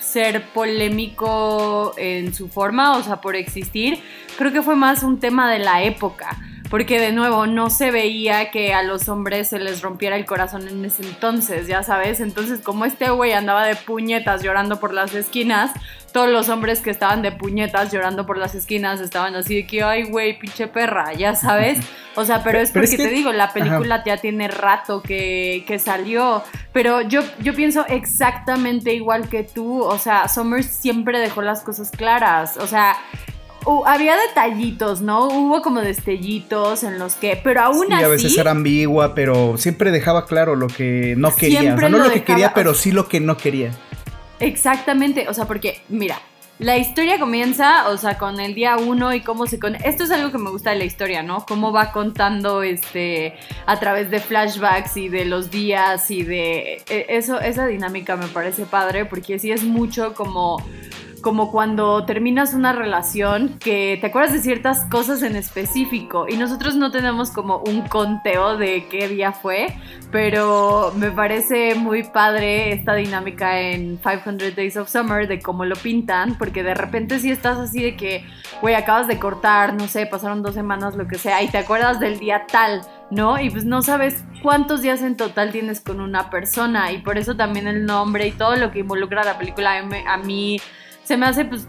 ser 0.00 0.42
polémico 0.46 1.94
en 1.96 2.34
su 2.34 2.48
forma, 2.48 2.96
o 2.96 3.02
sea, 3.04 3.20
por 3.20 3.36
existir, 3.36 4.02
creo 4.36 4.52
que 4.52 4.60
fue 4.60 4.74
más 4.74 5.04
un 5.04 5.20
tema 5.20 5.48
de 5.52 5.60
la 5.60 5.84
época 5.84 6.36
porque 6.68 7.00
de 7.00 7.12
nuevo 7.12 7.46
no 7.46 7.70
se 7.70 7.90
veía 7.90 8.50
que 8.50 8.74
a 8.74 8.82
los 8.82 9.08
hombres 9.08 9.48
se 9.48 9.58
les 9.58 9.82
rompiera 9.82 10.16
el 10.16 10.24
corazón 10.24 10.66
en 10.68 10.84
ese 10.84 11.02
entonces, 11.02 11.66
ya 11.66 11.82
sabes. 11.82 12.20
Entonces, 12.20 12.60
como 12.60 12.84
este 12.84 13.10
güey 13.10 13.32
andaba 13.32 13.66
de 13.66 13.76
puñetas 13.76 14.42
llorando 14.42 14.80
por 14.80 14.92
las 14.92 15.14
esquinas, 15.14 15.70
todos 16.16 16.30
los 16.30 16.48
hombres 16.48 16.80
que 16.80 16.88
estaban 16.88 17.20
de 17.20 17.30
puñetas 17.30 17.92
llorando 17.92 18.24
por 18.24 18.38
las 18.38 18.54
esquinas 18.54 19.02
estaban 19.02 19.34
así 19.34 19.54
de 19.54 19.66
que, 19.66 19.82
ay, 19.82 20.04
güey, 20.04 20.38
pinche 20.38 20.66
perra, 20.66 21.12
ya 21.12 21.34
sabes. 21.34 21.78
O 22.14 22.24
sea, 22.24 22.42
pero 22.42 22.58
es 22.58 22.70
porque 22.70 22.96
te 22.96 23.10
digo, 23.10 23.34
la 23.34 23.52
película 23.52 24.02
ya 24.02 24.16
tiene 24.16 24.48
rato 24.48 25.02
que, 25.02 25.64
que 25.66 25.78
salió, 25.78 26.42
pero 26.72 27.02
yo, 27.02 27.20
yo 27.40 27.52
pienso 27.54 27.84
exactamente 27.86 28.94
igual 28.94 29.28
que 29.28 29.42
tú, 29.42 29.82
o 29.82 29.98
sea, 29.98 30.26
Somers 30.26 30.64
siempre 30.64 31.18
dejó 31.18 31.42
las 31.42 31.60
cosas 31.60 31.90
claras, 31.90 32.56
o 32.56 32.66
sea, 32.66 32.96
había 33.84 34.16
detallitos, 34.16 35.02
¿no? 35.02 35.26
Hubo 35.26 35.60
como 35.60 35.82
destellitos 35.82 36.82
en 36.82 36.98
los 36.98 37.14
que, 37.16 37.38
pero 37.44 37.60
aún 37.60 37.92
así. 37.92 38.04
a 38.04 38.08
veces 38.08 38.38
era 38.38 38.52
ambigua, 38.52 39.14
pero 39.14 39.58
siempre 39.58 39.90
dejaba 39.90 40.24
claro 40.24 40.56
lo 40.56 40.68
que 40.68 41.14
no 41.18 41.34
quería. 41.34 41.74
O 41.74 41.78
sea, 41.78 41.88
no 41.90 41.98
lo, 41.98 42.10
que 42.10 42.22
quería, 42.22 42.54
pero 42.54 42.72
sí 42.72 42.92
lo 42.92 43.06
que 43.06 43.20
no 43.20 43.36
quería. 43.36 43.72
Exactamente, 44.40 45.28
o 45.28 45.34
sea, 45.34 45.46
porque, 45.46 45.80
mira, 45.88 46.20
la 46.58 46.78
historia 46.78 47.18
comienza, 47.18 47.88
o 47.90 47.98
sea, 47.98 48.16
con 48.16 48.40
el 48.40 48.54
día 48.54 48.78
uno 48.78 49.12
y 49.12 49.20
cómo 49.20 49.46
se 49.46 49.58
con 49.58 49.74
esto 49.74 50.04
es 50.04 50.10
algo 50.10 50.32
que 50.32 50.38
me 50.38 50.48
gusta 50.48 50.70
de 50.70 50.76
la 50.76 50.84
historia, 50.84 51.22
¿no? 51.22 51.44
Cómo 51.44 51.70
va 51.70 51.92
contando 51.92 52.62
este 52.62 53.34
a 53.66 53.78
través 53.78 54.10
de 54.10 54.20
flashbacks 54.20 54.96
y 54.96 55.10
de 55.10 55.26
los 55.26 55.50
días 55.50 56.10
y 56.10 56.22
de 56.22 56.82
e, 56.88 57.06
eso 57.10 57.40
esa 57.40 57.66
dinámica 57.66 58.16
me 58.16 58.28
parece 58.28 58.64
padre 58.64 59.04
porque 59.04 59.38
sí 59.38 59.52
es 59.52 59.64
mucho 59.64 60.14
como 60.14 60.56
como 61.26 61.50
cuando 61.50 62.06
terminas 62.06 62.54
una 62.54 62.72
relación 62.72 63.58
que 63.58 63.98
te 64.00 64.06
acuerdas 64.06 64.32
de 64.32 64.42
ciertas 64.42 64.84
cosas 64.84 65.24
en 65.24 65.34
específico 65.34 66.26
y 66.28 66.36
nosotros 66.36 66.76
no 66.76 66.92
tenemos 66.92 67.32
como 67.32 67.64
un 67.66 67.82
conteo 67.88 68.56
de 68.56 68.86
qué 68.88 69.08
día 69.08 69.32
fue, 69.32 69.76
pero 70.12 70.92
me 70.94 71.10
parece 71.10 71.74
muy 71.74 72.04
padre 72.04 72.72
esta 72.72 72.94
dinámica 72.94 73.58
en 73.58 73.98
500 73.98 74.54
Days 74.54 74.76
of 74.76 74.88
Summer 74.88 75.26
de 75.26 75.40
cómo 75.40 75.64
lo 75.64 75.74
pintan, 75.74 76.38
porque 76.38 76.62
de 76.62 76.74
repente 76.74 77.18
si 77.18 77.32
estás 77.32 77.58
así 77.58 77.82
de 77.82 77.96
que, 77.96 78.24
güey, 78.60 78.76
acabas 78.76 79.08
de 79.08 79.18
cortar, 79.18 79.74
no 79.74 79.88
sé, 79.88 80.06
pasaron 80.06 80.44
dos 80.44 80.54
semanas, 80.54 80.94
lo 80.94 81.08
que 81.08 81.18
sea, 81.18 81.42
y 81.42 81.48
te 81.48 81.58
acuerdas 81.58 81.98
del 81.98 82.20
día 82.20 82.46
tal. 82.46 82.82
¿no? 83.08 83.40
Y 83.40 83.50
pues 83.50 83.64
no 83.64 83.82
sabes 83.82 84.24
cuántos 84.42 84.82
días 84.82 85.00
en 85.00 85.16
total 85.16 85.52
tienes 85.52 85.80
con 85.80 86.00
una 86.00 86.28
persona 86.28 86.90
y 86.90 86.98
por 86.98 87.18
eso 87.18 87.36
también 87.36 87.68
el 87.68 87.86
nombre 87.86 88.26
y 88.26 88.32
todo 88.32 88.56
lo 88.56 88.72
que 88.72 88.80
involucra 88.80 89.22
la 89.22 89.38
película 89.38 89.78
a 90.08 90.16
mí 90.16 90.60
se 91.06 91.16
me 91.16 91.26
hace 91.26 91.44
pues 91.44 91.68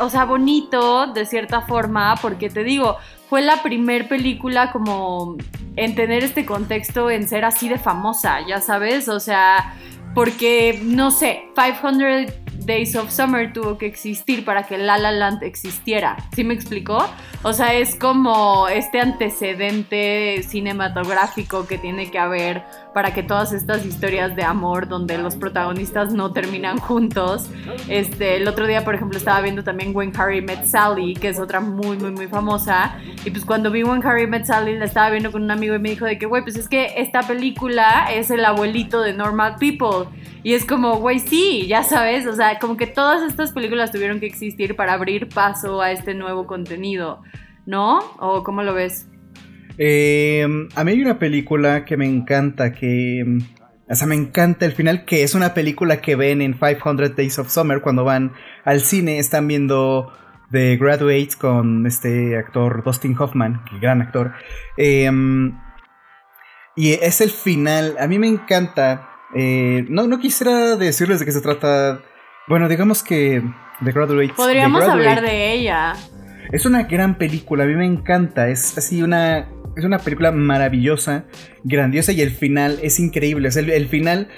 o 0.00 0.10
sea, 0.10 0.24
bonito 0.24 1.06
de 1.08 1.26
cierta 1.26 1.62
forma, 1.62 2.14
porque 2.20 2.50
te 2.50 2.62
digo, 2.62 2.98
fue 3.28 3.40
la 3.40 3.62
primer 3.62 4.06
película 4.06 4.70
como 4.70 5.36
en 5.76 5.94
tener 5.94 6.22
este 6.22 6.44
contexto, 6.44 7.10
en 7.10 7.26
ser 7.26 7.44
así 7.44 7.68
de 7.68 7.78
famosa, 7.78 8.46
ya 8.46 8.60
sabes, 8.60 9.08
o 9.08 9.18
sea, 9.18 9.74
porque, 10.14 10.80
no 10.82 11.10
sé, 11.10 11.44
500 11.54 12.34
Days 12.66 12.94
of 12.94 13.10
Summer 13.10 13.52
tuvo 13.52 13.78
que 13.78 13.86
existir 13.86 14.44
para 14.44 14.64
que 14.64 14.76
La 14.76 14.98
La 14.98 15.10
Land 15.10 15.42
existiera. 15.42 16.16
¿Sí 16.34 16.44
me 16.44 16.54
explicó? 16.54 17.08
O 17.42 17.52
sea, 17.52 17.74
es 17.74 17.96
como 17.96 18.68
este 18.68 19.00
antecedente 19.00 20.42
cinematográfico 20.42 21.66
que 21.66 21.78
tiene 21.78 22.10
que 22.10 22.18
haber 22.18 22.62
para 22.92 23.14
que 23.14 23.22
todas 23.22 23.52
estas 23.52 23.84
historias 23.84 24.34
de 24.36 24.42
amor 24.42 24.88
donde 24.88 25.16
los 25.18 25.36
protagonistas 25.36 26.12
no 26.12 26.32
terminan 26.32 26.78
juntos. 26.78 27.48
Este, 27.88 28.36
el 28.36 28.48
otro 28.48 28.66
día, 28.66 28.84
por 28.84 28.94
ejemplo, 28.94 29.18
estaba 29.18 29.40
viendo 29.40 29.62
también 29.62 29.94
When 29.94 30.12
Harry 30.16 30.42
Met 30.42 30.64
Sally, 30.64 31.14
que 31.14 31.28
es 31.28 31.38
otra 31.38 31.60
muy, 31.60 31.96
muy, 31.98 32.10
muy 32.10 32.26
famosa. 32.26 32.98
Y 33.24 33.30
pues 33.30 33.44
cuando 33.44 33.70
vi 33.70 33.82
When 33.84 34.04
Harry 34.04 34.26
Met 34.26 34.44
Sally, 34.44 34.78
la 34.78 34.86
estaba 34.86 35.10
viendo 35.10 35.30
con 35.30 35.42
un 35.42 35.50
amigo 35.50 35.74
y 35.74 35.78
me 35.78 35.90
dijo 35.90 36.04
de 36.04 36.18
que, 36.18 36.26
güey, 36.26 36.42
pues 36.42 36.56
es 36.56 36.68
que 36.68 36.94
esta 36.96 37.22
película 37.22 38.08
es 38.12 38.30
el 38.30 38.44
abuelito 38.44 39.00
de 39.00 39.12
Normal 39.12 39.56
People. 39.58 40.08
Y 40.42 40.54
es 40.54 40.64
como, 40.64 40.96
güey, 40.96 41.20
sí, 41.20 41.66
ya 41.66 41.82
sabes, 41.82 42.26
o 42.26 42.34
sea, 42.34 42.58
como 42.58 42.76
que 42.76 42.86
todas 42.86 43.22
estas 43.22 43.52
películas 43.52 43.92
tuvieron 43.92 44.20
que 44.20 44.26
existir 44.26 44.74
para 44.74 44.94
abrir 44.94 45.28
paso 45.28 45.82
a 45.82 45.92
este 45.92 46.14
nuevo 46.14 46.46
contenido, 46.46 47.20
¿no? 47.66 48.00
¿O 48.18 48.42
cómo 48.42 48.62
lo 48.62 48.72
ves? 48.72 49.09
Eh, 49.78 50.46
a 50.74 50.84
mí 50.84 50.92
hay 50.92 51.02
una 51.02 51.18
película 51.18 51.84
que 51.84 51.96
me 51.96 52.06
encanta, 52.06 52.72
que... 52.72 53.24
O 53.88 53.94
sea, 53.94 54.06
me 54.06 54.14
encanta 54.14 54.66
el 54.66 54.72
final, 54.72 55.04
que 55.04 55.24
es 55.24 55.34
una 55.34 55.52
película 55.52 56.00
que 56.00 56.14
ven 56.14 56.42
en 56.42 56.54
500 56.54 57.16
Days 57.16 57.38
of 57.40 57.50
Summer 57.50 57.80
cuando 57.80 58.04
van 58.04 58.32
al 58.64 58.82
cine, 58.82 59.18
están 59.18 59.48
viendo 59.48 60.12
The 60.52 60.76
Graduates 60.76 61.34
con 61.34 61.84
este 61.86 62.36
actor 62.38 62.84
Dustin 62.84 63.16
Hoffman, 63.18 63.62
gran 63.80 64.00
actor. 64.00 64.32
Em, 64.76 65.58
y 66.76 66.92
es 66.92 67.20
el 67.20 67.30
final, 67.30 67.96
a 67.98 68.06
mí 68.06 68.20
me 68.20 68.28
encanta 68.28 69.10
eh, 69.34 69.86
no, 69.88 70.06
no 70.06 70.18
quisiera 70.18 70.76
decirles 70.76 71.20
de 71.20 71.26
qué 71.26 71.32
se 71.32 71.40
trata. 71.40 72.00
Bueno, 72.48 72.68
digamos 72.68 73.02
que 73.02 73.42
The 73.84 73.92
Graduate. 73.92 74.32
Podríamos 74.34 74.82
hablar 74.82 75.20
de 75.22 75.52
ella. 75.52 75.94
Es 76.52 76.66
una 76.66 76.82
gran 76.84 77.16
película, 77.16 77.64
a 77.64 77.66
mí 77.66 77.74
me 77.74 77.86
encanta. 77.86 78.48
Es 78.48 78.76
así 78.76 79.02
una. 79.02 79.48
Es 79.80 79.86
una 79.86 79.98
película 79.98 80.30
maravillosa, 80.30 81.24
grandiosa 81.64 82.12
y 82.12 82.20
el 82.20 82.30
final 82.30 82.78
es 82.82 83.00
increíble. 83.00 83.48
el, 83.54 83.88
final 83.88 84.28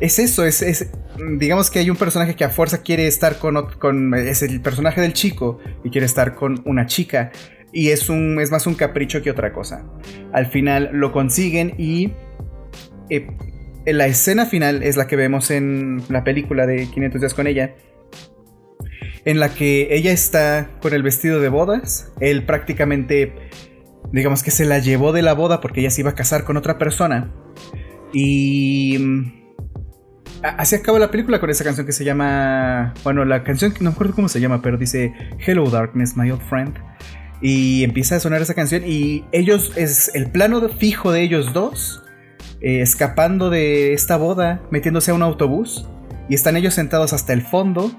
es 0.00 0.18
eso, 0.18 0.44
es, 0.44 0.90
digamos 1.38 1.70
que 1.70 1.80
hay 1.80 1.90
un 1.90 1.96
personaje 1.96 2.34
que 2.34 2.44
a 2.44 2.50
fuerza 2.50 2.82
quiere 2.82 3.06
estar 3.06 3.38
con, 3.38 3.70
con, 3.78 4.14
es 4.14 4.42
el 4.42 4.60
personaje 4.60 5.00
del 5.00 5.12
chico 5.12 5.58
y 5.84 5.90
quiere 5.90 6.06
estar 6.06 6.34
con 6.34 6.62
una 6.64 6.86
chica 6.86 7.30
y 7.72 7.88
es, 7.88 8.08
un, 8.08 8.38
es 8.40 8.50
más 8.50 8.66
un 8.66 8.74
capricho 8.74 9.22
que 9.22 9.30
otra 9.30 9.52
cosa. 9.52 9.84
Al 10.32 10.46
final 10.46 10.90
lo 10.92 11.10
consiguen 11.10 11.74
y 11.78 12.12
eh, 13.08 13.26
la 13.86 14.06
escena 14.06 14.46
final 14.46 14.82
es 14.82 14.96
la 14.96 15.06
que 15.06 15.16
vemos 15.16 15.50
en 15.50 16.02
la 16.08 16.22
película 16.22 16.66
de 16.66 16.86
500 16.86 17.20
días 17.20 17.34
con 17.34 17.46
ella. 17.46 17.74
En 19.24 19.40
la 19.40 19.54
que 19.54 19.88
ella 19.90 20.12
está 20.12 20.70
con 20.80 20.92
el 20.92 21.02
vestido 21.02 21.40
de 21.40 21.48
bodas. 21.48 22.12
Él 22.20 22.44
prácticamente, 22.44 23.32
digamos 24.12 24.42
que 24.42 24.50
se 24.50 24.64
la 24.64 24.78
llevó 24.78 25.12
de 25.12 25.22
la 25.22 25.32
boda 25.32 25.60
porque 25.60 25.80
ella 25.80 25.90
se 25.90 26.02
iba 26.02 26.10
a 26.10 26.14
casar 26.14 26.44
con 26.44 26.56
otra 26.56 26.78
persona. 26.78 27.32
Y 28.12 28.98
mm, 28.98 29.32
así 30.42 30.76
acaba 30.76 30.98
la 30.98 31.10
película 31.10 31.40
con 31.40 31.50
esa 31.50 31.64
canción 31.64 31.86
que 31.86 31.92
se 31.92 32.04
llama. 32.04 32.94
Bueno, 33.02 33.24
la 33.24 33.42
canción 33.42 33.72
no 33.80 33.90
me 33.90 33.94
acuerdo 33.94 34.14
cómo 34.14 34.28
se 34.28 34.40
llama, 34.40 34.60
pero 34.62 34.76
dice 34.76 35.14
Hello 35.44 35.68
Darkness, 35.68 36.16
my 36.16 36.30
old 36.30 36.42
friend. 36.48 36.74
Y 37.40 37.82
empieza 37.82 38.16
a 38.16 38.20
sonar 38.20 38.40
esa 38.40 38.54
canción 38.54 38.82
y 38.86 39.24
ellos, 39.32 39.72
es 39.76 40.14
el 40.14 40.30
plano 40.30 40.68
fijo 40.68 41.10
de 41.10 41.22
ellos 41.22 41.52
dos, 41.52 42.02
eh, 42.60 42.82
escapando 42.82 43.50
de 43.50 43.94
esta 43.94 44.16
boda, 44.16 44.62
metiéndose 44.70 45.10
a 45.10 45.14
un 45.14 45.22
autobús. 45.22 45.88
Y 46.28 46.34
están 46.34 46.56
ellos 46.56 46.74
sentados 46.74 47.12
hasta 47.12 47.32
el 47.32 47.42
fondo 47.42 47.90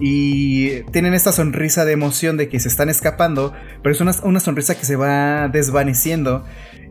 y 0.00 0.82
tienen 0.92 1.14
esta 1.14 1.32
sonrisa 1.32 1.84
de 1.84 1.92
emoción 1.92 2.36
de 2.36 2.48
que 2.48 2.58
se 2.60 2.68
están 2.68 2.88
escapando, 2.88 3.52
pero 3.82 3.94
es 3.94 4.00
una, 4.00 4.12
una 4.22 4.40
sonrisa 4.40 4.76
que 4.76 4.84
se 4.84 4.96
va 4.96 5.48
desvaneciendo 5.48 6.44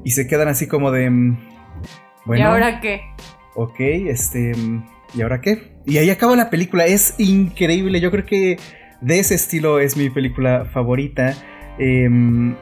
y 0.04 0.12
se 0.12 0.28
quedan 0.28 0.48
así 0.48 0.68
como 0.68 0.92
de... 0.92 1.10
Mm, 1.10 1.38
bueno, 2.26 2.42
¿Y 2.42 2.46
ahora 2.46 2.80
qué? 2.80 3.02
Ok, 3.56 3.80
este... 3.80 4.54
Mm, 4.56 4.86
¿Y 5.16 5.22
ahora 5.22 5.42
qué? 5.42 5.74
Y 5.86 5.98
ahí 5.98 6.10
acaba 6.10 6.36
la 6.36 6.50
película, 6.50 6.86
es 6.86 7.14
increíble, 7.20 8.00
yo 8.00 8.10
creo 8.10 8.26
que 8.26 8.58
de 9.04 9.20
ese 9.20 9.36
estilo 9.36 9.80
es 9.80 9.98
mi 9.98 10.10
película 10.10 10.66
favorita. 10.74 11.36
Em, 11.78 12.56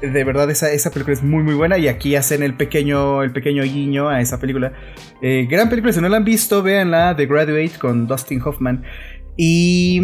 de 0.00 0.24
verdad, 0.24 0.48
esa, 0.50 0.70
esa, 0.70 0.90
película 0.90 1.14
es 1.14 1.22
muy, 1.22 1.42
muy 1.42 1.54
buena. 1.54 1.76
Y 1.76 1.88
aquí 1.88 2.14
hacen 2.14 2.42
el 2.42 2.54
pequeño, 2.54 3.22
el 3.22 3.32
pequeño 3.32 3.62
guiño 3.64 4.08
a 4.08 4.20
esa 4.20 4.38
película. 4.38 4.72
Eh, 5.20 5.46
gran 5.50 5.68
película, 5.68 5.92
si 5.92 6.00
no 6.00 6.08
la 6.08 6.18
han 6.18 6.24
visto, 6.24 6.62
véanla, 6.62 7.16
The 7.16 7.26
Graduate 7.26 7.72
con 7.80 8.06
Dustin 8.06 8.40
Hoffman. 8.42 8.84
Y 9.40 10.00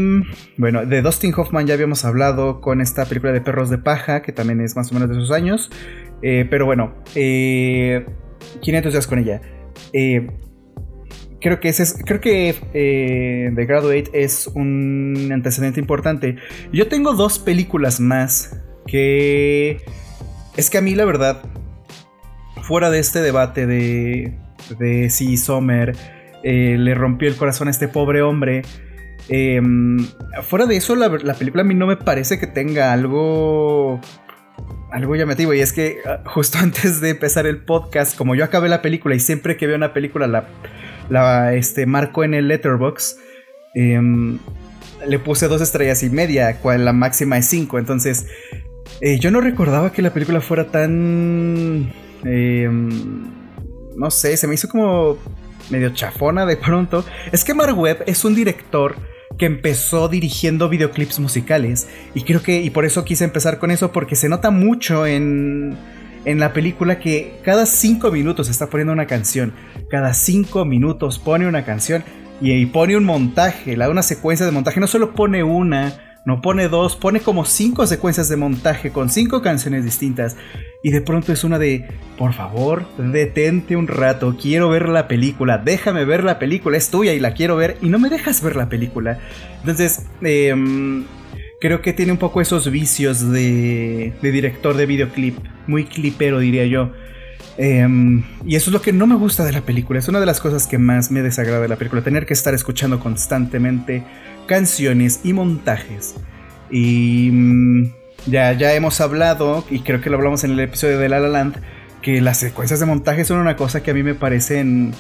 bueno, 0.57 0.87
de 0.87 1.03
Dustin 1.03 1.35
Hoffman 1.37 1.67
ya 1.67 1.75
habíamos 1.75 2.05
hablado 2.05 2.61
con 2.61 2.81
esta 2.81 3.05
película 3.05 3.33
de 3.33 3.41
Perros 3.41 3.69
de 3.69 3.79
Paja, 3.79 4.23
que 4.23 4.31
también 4.31 4.61
es 4.61 4.77
más 4.77 4.93
o 4.93 4.95
menos 4.95 5.09
de 5.09 5.17
esos 5.17 5.33
años. 5.33 5.73
Eh, 6.23 6.47
pero 6.49 6.67
bueno, 6.67 6.95
eh, 7.17 8.07
500 8.63 8.93
días 8.93 9.09
con 9.09 9.19
ella. 9.19 9.43
Eh, 9.93 10.29
creo 11.41 11.59
que 11.59 11.69
ese 11.69 11.83
es, 11.83 12.01
creo 12.07 12.21
que 12.21 12.55
eh, 12.75 13.51
The 13.57 13.67
Graduate 13.67 14.11
es 14.15 14.47
un 14.47 15.31
antecedente 15.33 15.81
importante. 15.81 16.37
Yo 16.73 16.87
tengo 16.87 17.15
dos 17.15 17.41
películas 17.41 17.99
más 17.99 18.63
que 18.87 19.81
es 20.57 20.71
que 20.71 20.79
a 20.79 20.81
mí 20.81 20.95
la 20.95 21.07
verdad, 21.07 21.43
fuera 22.63 22.89
de 22.89 23.01
este 23.01 23.21
debate 23.21 23.67
de, 23.67 24.39
de 24.79 25.11
si 25.11 25.37
Sommer 25.39 25.97
le 26.45 26.95
rompió 26.95 27.27
el 27.27 27.37
corazón 27.37 27.67
a 27.69 27.71
este 27.73 27.89
pobre 27.89 28.21
hombre, 28.21 28.63
em, 29.29 30.07
fuera 30.43 30.67
de 30.67 30.77
eso 30.77 30.97
la, 30.97 31.09
la 31.09 31.35
película 31.35 31.63
a 31.63 31.67
mí 31.67 31.75
no 31.75 31.87
me 31.87 31.97
parece 31.97 32.39
que 32.39 32.47
tenga 32.47 32.93
algo 32.93 34.01
algo 34.95 35.17
llamativo 35.17 35.53
y 35.53 35.61
es 35.61 35.73
que 35.73 35.99
ah, 36.07 36.21
justo 36.25 36.59
antes 36.63 37.01
de 37.01 37.11
empezar 37.11 37.47
el 37.47 37.59
podcast, 37.59 38.17
como 38.17 38.35
yo 38.35 38.45
acabé 38.45 38.69
la 38.69 38.81
película 38.81 39.15
y 39.15 39.21
siempre 39.21 39.57
que 39.57 39.67
veo 39.67 39.77
una 39.77 39.93
película 39.93 40.27
la, 40.27 40.49
la 41.11 41.55
este, 41.55 41.87
marco 41.87 42.25
en 42.25 42.35
el 42.35 42.49
letterbox. 42.49 43.19
Em, 43.75 44.39
le 45.07 45.19
puse 45.19 45.49
dos 45.49 45.61
estrellas 45.61 46.03
y 46.03 46.11
media, 46.11 46.61
cual 46.61 46.85
la 46.85 46.93
máxima 46.93 47.37
es 47.37 47.47
cinco. 47.47 47.79
Entonces, 47.79 48.27
eh, 49.01 49.19
yo 49.19 49.31
no 49.31 49.41
recordaba 49.41 49.93
que 49.93 50.01
la 50.01 50.13
película 50.13 50.41
fuera 50.41 50.71
tan... 50.71 51.93
Em, 52.25 52.89
no 53.97 54.11
sé, 54.11 54.37
se 54.37 54.47
me 54.47 54.55
hizo 54.55 54.69
como 54.69 55.19
medio 55.71 55.91
chafona 55.91 56.47
de 56.47 56.57
pronto. 56.57 57.05
Es 57.33 57.45
que 57.45 57.53
Mark 57.53 57.77
Webb 57.77 58.05
es 58.07 58.25
un 58.25 58.35
director 58.35 58.97
que 59.39 59.47
empezó 59.47 60.09
dirigiendo 60.09 60.69
videoclips 60.69 61.19
musicales. 61.19 61.89
Y 62.15 62.23
creo 62.23 62.43
que, 62.43 62.63
y 62.63 62.71
por 62.71 62.85
eso 62.85 63.05
quise 63.05 63.25
empezar 63.25 63.59
con 63.59 63.71
eso, 63.71 63.93
porque 63.93 64.17
se 64.17 64.29
nota 64.29 64.51
mucho 64.51 65.07
en 65.07 65.77
en 66.25 66.41
la 66.41 66.53
película 66.53 66.99
que 66.99 67.39
cada 67.43 67.67
cinco 67.67 68.11
minutos 68.11 68.49
está 68.49 68.69
poniendo 68.69 68.93
una 68.93 69.07
canción. 69.07 69.53
Cada 69.91 70.15
cinco 70.15 70.65
minutos 70.65 71.19
pone 71.19 71.47
una 71.47 71.65
canción 71.65 72.03
y, 72.41 72.65
pone 72.67 72.97
un 72.97 73.05
montaje, 73.05 73.77
la 73.77 73.91
una 73.91 74.03
secuencia 74.03 74.47
de 74.47 74.53
montaje. 74.53 74.81
No 74.81 74.87
solo 74.87 75.15
pone 75.15 75.43
una, 75.43 76.14
no 76.25 76.41
pone 76.41 76.69
dos, 76.69 76.97
pone 76.97 77.21
como 77.21 77.45
cinco 77.45 77.87
secuencias 77.87 78.29
de 78.29 78.37
montaje 78.37 78.91
con 78.91 79.11
cinco 79.11 79.43
canciones 79.43 79.85
distintas. 79.85 80.37
Y 80.83 80.91
de 80.91 81.01
pronto 81.01 81.33
es 81.33 81.45
una 81.45 81.59
de, 81.59 81.87
por 82.19 82.33
favor, 82.35 82.87
detente 82.99 83.77
un 83.77 83.89
rato, 83.89 84.37
quiero 84.41 84.69
ver 84.69 84.89
la 84.89 85.09
película, 85.09 85.59
déjame 85.59 86.05
ver 86.05 86.25
la 86.25 86.39
película, 86.39 86.77
es 86.77 86.91
tuya 86.91 87.15
y 87.15 87.21
la 87.21 87.33
quiero 87.33 87.57
ver 87.57 87.77
y 87.81 87.89
no 87.89 87.99
me 87.99 88.11
dejas 88.11 88.43
ver 88.43 88.57
la 88.57 88.69
película. 88.69 89.19
Entonces, 89.61 90.07
eh, 90.23 90.55
creo 91.65 91.81
que 91.81 91.95
tiene 91.95 92.13
un 92.13 92.19
poco 92.19 92.43
esos 92.43 92.71
vicios 92.71 93.31
de, 93.31 94.13
director 94.21 94.77
de 94.77 94.85
videoclip, 94.85 95.39
muy 95.67 95.85
clipero 95.85 96.39
diría 96.39 96.67
yo. 96.67 96.93
Em, 97.57 98.25
y 98.45 98.57
eso 98.57 98.71
es 98.71 98.75
lo 98.75 98.83
que 98.83 98.93
no 98.93 99.07
me 99.07 99.15
gusta 99.15 99.45
de 99.45 99.53
la 99.53 99.61
película, 99.61 99.99
es 99.99 100.09
una 100.09 100.19
de 100.19 100.27
las 100.27 100.41
cosas 100.41 100.67
que 100.67 100.79
más 100.79 101.11
me 101.11 101.23
desagrada 101.23 101.61
de 101.61 101.69
la 101.69 101.77
película, 101.77 102.03
tener 102.03 102.27
que 102.27 102.35
estar 102.35 102.53
escuchando 102.53 102.99
constantemente 102.99 104.03
canciones 104.47 105.21
y 105.23 105.33
montajes. 105.33 106.17
Y 106.71 107.31
mm, 107.33 107.93
ya, 108.27 108.53
ya 108.53 108.75
hemos 108.75 109.01
hablado, 109.01 109.65
y 109.71 109.81
creo 109.81 110.01
que 110.01 110.11
lo 110.11 110.17
hablamos 110.17 110.43
en 110.45 110.53
el 110.53 110.61
episodio 110.61 110.99
de 110.99 111.09
La 111.09 111.21
La 111.21 111.29
Land, 111.29 111.57
que 112.03 112.21
las 112.21 112.39
secuencias 112.39 112.81
de 112.81 112.87
montaje 112.87 113.25
son 113.25 113.39
una 113.39 113.57
cosa 113.57 113.83
que 113.83 113.93
a 113.93 113.95
mí 113.95 114.03
me 114.03 114.15
parecen 114.15 114.93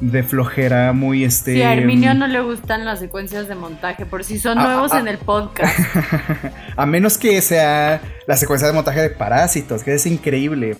de 0.00 0.22
flojera, 0.22 0.92
muy 0.92 1.24
este. 1.24 1.54
Sí, 1.54 1.62
a 1.62 1.72
Herminio 1.72 2.14
no 2.14 2.26
le 2.28 2.40
gustan 2.40 2.84
las 2.84 3.00
secuencias 3.00 3.48
de 3.48 3.54
montaje, 3.54 4.06
por 4.06 4.22
si 4.22 4.38
son 4.38 4.58
nuevos 4.58 4.92
en 4.92 5.08
el 5.08 5.18
podcast. 5.18 5.76
a 6.76 6.86
menos 6.86 7.18
que 7.18 7.40
sea 7.40 8.00
la 8.26 8.36
secuencia 8.36 8.68
de 8.68 8.74
montaje 8.74 9.00
de 9.00 9.10
Parásitos, 9.10 9.82
que 9.82 9.94
es 9.94 10.06
increíble 10.06 10.76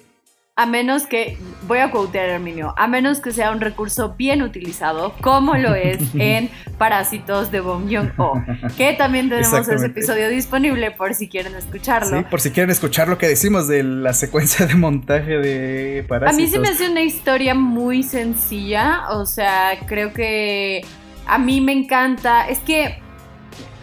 a 0.59 0.67
menos 0.67 1.07
que, 1.07 1.39
voy 1.69 1.79
a 1.79 1.93
quotear 1.93 2.31
Herminio, 2.31 2.75
a 2.77 2.89
menos 2.89 3.21
que 3.21 3.31
sea 3.31 3.53
un 3.53 3.61
recurso 3.61 4.17
bien 4.19 4.43
utilizado, 4.43 5.15
como 5.21 5.55
lo 5.55 5.77
es 5.77 6.01
en 6.15 6.51
Parásitos 6.79 7.53
de 7.53 7.61
Bong 7.61 7.85
Joon-ho, 7.89 8.33
que 8.77 8.93
también 8.95 9.29
tenemos 9.29 9.69
ese 9.69 9.87
episodio 9.87 10.29
disponible 10.29 10.91
por 10.91 11.15
si 11.15 11.29
quieren 11.29 11.55
escucharlo. 11.55 12.19
Sí, 12.19 12.25
por 12.29 12.41
si 12.41 12.51
quieren 12.51 12.71
escuchar 12.71 13.07
lo 13.07 13.19
que 13.19 13.29
decimos 13.29 13.69
de 13.69 13.85
la 13.85 14.13
secuencia 14.15 14.67
de 14.67 14.75
montaje 14.75 15.39
de 15.39 16.03
Parásitos. 16.09 16.37
A 16.37 16.45
mí 16.45 16.51
se 16.51 16.59
me 16.59 16.71
hace 16.71 16.91
una 16.91 17.03
historia 17.03 17.55
muy 17.55 18.03
sencilla, 18.03 19.11
o 19.11 19.27
sea, 19.27 19.79
creo 19.87 20.13
que 20.13 20.85
a 21.25 21.39
mí 21.39 21.61
me 21.61 21.71
encanta, 21.71 22.49
es 22.49 22.59
que 22.59 22.99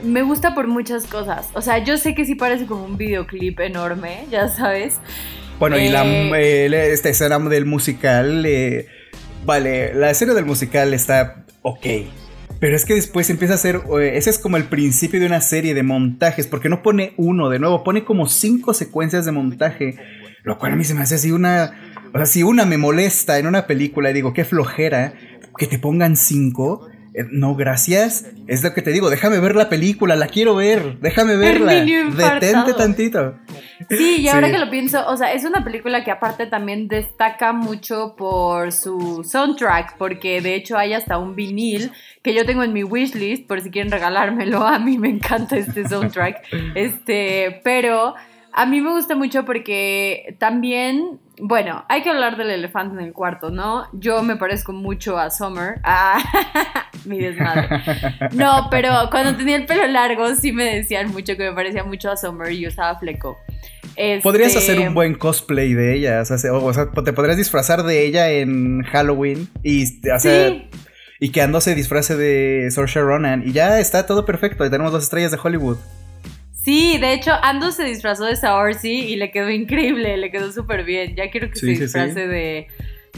me 0.04 0.24
gusta 0.24 0.54
por 0.54 0.68
muchas 0.68 1.08
cosas, 1.08 1.48
o 1.54 1.62
sea, 1.62 1.78
yo 1.78 1.96
sé 1.96 2.14
que 2.14 2.26
sí 2.26 2.36
parece 2.36 2.66
como 2.66 2.84
un 2.84 2.98
videoclip 2.98 3.62
enorme, 3.62 4.26
ya 4.30 4.50
sabes. 4.50 5.00
Bueno, 5.60 5.80
y 5.80 5.89
la, 5.89 6.06
eh, 6.38 6.91
esta 6.91 7.10
escena 7.10 7.39
del 7.39 7.65
musical, 7.65 8.46
eh, 8.46 8.88
vale, 9.46 9.94
la 9.94 10.10
escena 10.10 10.34
del 10.34 10.46
musical 10.46 10.94
está 10.94 11.46
ok. 11.62 11.86
Pero 12.60 12.76
es 12.76 12.86
que 12.86 12.96
después 12.96 13.30
empieza 13.30 13.54
a 13.54 13.58
ser, 13.58 13.82
eh, 14.00 14.12
ese 14.15 14.30
es 14.30 14.38
como 14.38 14.58
el 14.58 14.65
principio 14.65 15.20
de 15.20 15.26
una 15.26 15.41
serie 15.41 15.74
de 15.74 15.84
montajes, 15.84 16.48
porque 16.48 16.70
no 16.70 16.82
pone 16.82 17.13
uno 17.18 17.50
de 17.50 17.60
nuevo, 17.60 17.84
pone 17.84 18.04
como 18.04 18.28
cinco 18.28 18.74
secuencias 18.74 19.26
de 19.26 19.32
montaje, 19.32 19.96
lo 20.44 20.58
cual 20.58 20.74
a 20.74 20.76
mí 20.76 20.84
se 20.84 20.94
me 20.94 21.02
hace 21.02 21.15
así 21.15 21.32
una, 21.32 21.74
o 22.13 22.18
sea, 22.18 22.26
si 22.26 22.44
una 22.44 22.65
me 22.65 22.78
molesta 22.78 23.39
en 23.39 23.48
una 23.48 23.68
película 23.68 24.10
y 24.12 24.13
digo, 24.13 24.34
qué 24.34 24.46
flojera, 24.46 25.13
que 25.58 25.68
te 25.68 25.80
pongan 25.80 26.18
cinco, 26.18 26.88
eh, 27.13 27.26
no, 27.32 27.56
gracias. 27.56 28.26
Es 28.48 28.62
lo 28.62 28.74
que 28.74 28.82
te 28.82 28.91
digo, 28.91 29.10
déjame 29.10 29.39
ver 29.39 29.56
la 29.56 29.70
película, 29.70 30.15
la 30.15 30.28
quiero 30.28 30.56
ver, 30.56 31.00
déjame 31.00 31.38
verla. 31.38 31.74
Detente 31.84 32.74
tantito. 32.74 33.36
Sí, 33.90 34.22
y 34.22 34.28
ahora 34.28 34.52
que 34.52 34.58
lo 34.58 34.70
pienso, 34.70 35.08
o 35.08 35.18
sea, 35.18 35.34
es 35.34 35.44
una 35.44 35.64
película 35.64 36.04
que 36.04 36.12
aparte 36.12 36.48
también 36.48 36.88
destaca 36.88 37.54
mucho 37.54 38.16
por 38.18 38.72
su 38.72 39.24
soundtrack, 39.24 39.98
porque 39.98 40.42
de 40.42 40.56
hecho 40.56 40.78
hay 40.78 40.94
hasta 40.94 41.18
un 41.18 41.36
vinil 41.36 41.92
que 42.22 42.34
yo 42.34 42.46
tengo 42.46 42.64
en 42.64 42.74
mi 42.74 42.84
wishlist, 42.84 43.48
por 43.48 43.62
si 43.62 43.70
quieren 43.70 43.92
regalármelo, 43.92 44.66
a 44.66 44.80
mí 44.80 44.98
me 44.98 45.10
encanta 45.10 45.58
este 45.58 45.88
soundtrack. 45.88 46.42
este, 46.76 47.62
pero 47.64 48.16
a 48.58 48.65
mí 48.65 48.80
me 48.80 48.91
gusta 48.91 49.15
mucho 49.15 49.44
porque 49.44 50.38
también, 50.39 51.20
bueno, 51.39 51.84
hay 51.89 52.04
que 52.04 52.10
hablar 52.10 52.38
del 52.38 52.52
elefante 52.52 52.96
en 52.96 53.06
el 53.06 53.12
cuarto, 53.12 53.50
¿no? 53.50 53.88
Yo 53.91 54.24
me 54.24 54.38
parezco 54.38 54.72
mucho 54.72 55.18
a 55.18 55.30
Summer. 55.30 55.82
Ah, 55.84 56.24
mi 57.06 57.20
desmadre. 57.20 57.68
No, 58.32 58.68
pero 58.72 58.91
cuando 59.12 59.36
tenía 59.36 59.58
el 59.58 59.65
pelo 59.65 59.86
largo 59.88 60.34
sí 60.36 60.54
me 60.54 60.78
decían 60.78 61.12
mucho 61.12 61.36
que 61.36 61.50
me 61.50 61.54
parecía 61.54 61.84
mucho 61.84 62.10
a 62.10 62.15
Summer 62.15 62.50
y 62.50 62.62
yo 62.62 62.70
usaba 62.70 62.98
fleco. 62.98 63.38
Podrías 64.24 64.56
hacer 64.56 64.80
un 64.80 64.94
buen 64.94 65.15
cosplay 65.15 65.74
de 65.74 65.94
ella, 65.96 66.22
o 66.22 66.26
sea, 66.26 66.91
te 67.04 67.13
podrías 67.13 67.38
disfrazar 67.38 67.84
de 67.84 68.06
ella 68.06 68.30
en 68.30 68.84
Halloween 68.84 69.50
y 69.63 70.10
hacer... 70.10 70.70
Y 71.18 71.32
que 71.32 71.41
Ando 71.41 71.62
se 71.62 71.76
disfrace 71.76 72.18
de 72.18 72.70
Saoirse 72.72 73.00
Ronan 73.00 73.44
y 73.48 73.54
ya 73.54 73.80
está 73.80 74.06
todo 74.06 74.26
perfecto, 74.26 74.65
y 74.65 74.70
tenemos 74.70 74.91
dos 74.91 75.04
estrellas 75.04 75.32
de 75.32 75.39
Hollywood. 75.41 75.78
Sí, 76.65 76.97
de 76.97 77.13
hecho, 77.13 77.32
Ando 77.43 77.71
se 77.71 77.84
disfrazó 77.84 78.25
de 78.25 78.36
Saoirse 78.36 78.89
y 78.89 79.15
le 79.17 79.30
quedó 79.30 79.51
increíble, 79.51 80.17
le 80.17 80.32
quedó 80.32 80.51
súper 80.51 80.84
bien. 80.84 81.15
Ya 81.15 81.30
quiero 81.30 81.47
que 81.51 81.58
se 81.58 81.67
disfrace 81.67 82.28
De, 82.28 82.67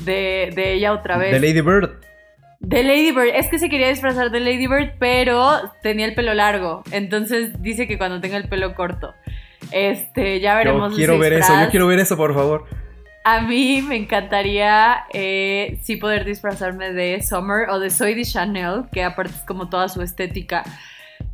de, 0.01 0.51
de, 0.53 0.73
ella 0.73 0.91
otra 0.91 1.17
vez. 1.17 1.31
De 1.31 1.39
Lady 1.39 1.61
Bird. 1.61 1.91
De 2.59 2.83
Lady 2.83 3.11
Bird, 3.11 3.29
es 3.33 3.47
que 3.47 3.57
se 3.57 3.69
quería 3.69 3.87
disfrazar 3.87 4.31
de 4.31 4.41
Lady 4.41 4.67
Bird, 4.67 4.95
pero 4.99 5.71
tenía 5.81 6.05
el 6.05 6.13
pelo 6.13 6.33
largo. 6.33 6.83
Entonces 6.91 7.61
dice 7.61 7.87
que 7.87 7.97
cuando 7.97 8.19
tenga 8.19 8.35
el 8.35 8.49
pelo 8.49 8.75
corto. 8.75 9.13
Este, 9.71 10.41
ya 10.41 10.55
veremos. 10.57 10.91
Yo 10.91 10.97
quiero 10.97 11.17
ver 11.17 11.33
eso, 11.33 11.53
yo 11.57 11.69
quiero 11.69 11.87
ver 11.87 11.99
eso, 11.99 12.17
por 12.17 12.33
favor. 12.33 12.65
A 13.23 13.41
mí 13.41 13.81
me 13.81 13.95
encantaría 13.95 15.05
eh, 15.13 15.79
sí 15.83 15.95
poder 15.95 16.25
disfrazarme 16.25 16.91
de 16.91 17.21
Summer 17.21 17.69
o 17.69 17.79
de 17.79 17.91
Soy 17.91 18.13
de 18.13 18.25
Chanel, 18.25 18.83
que 18.91 19.03
aparte 19.03 19.33
es 19.35 19.43
como 19.45 19.69
toda 19.69 19.87
su 19.87 20.01
estética. 20.01 20.65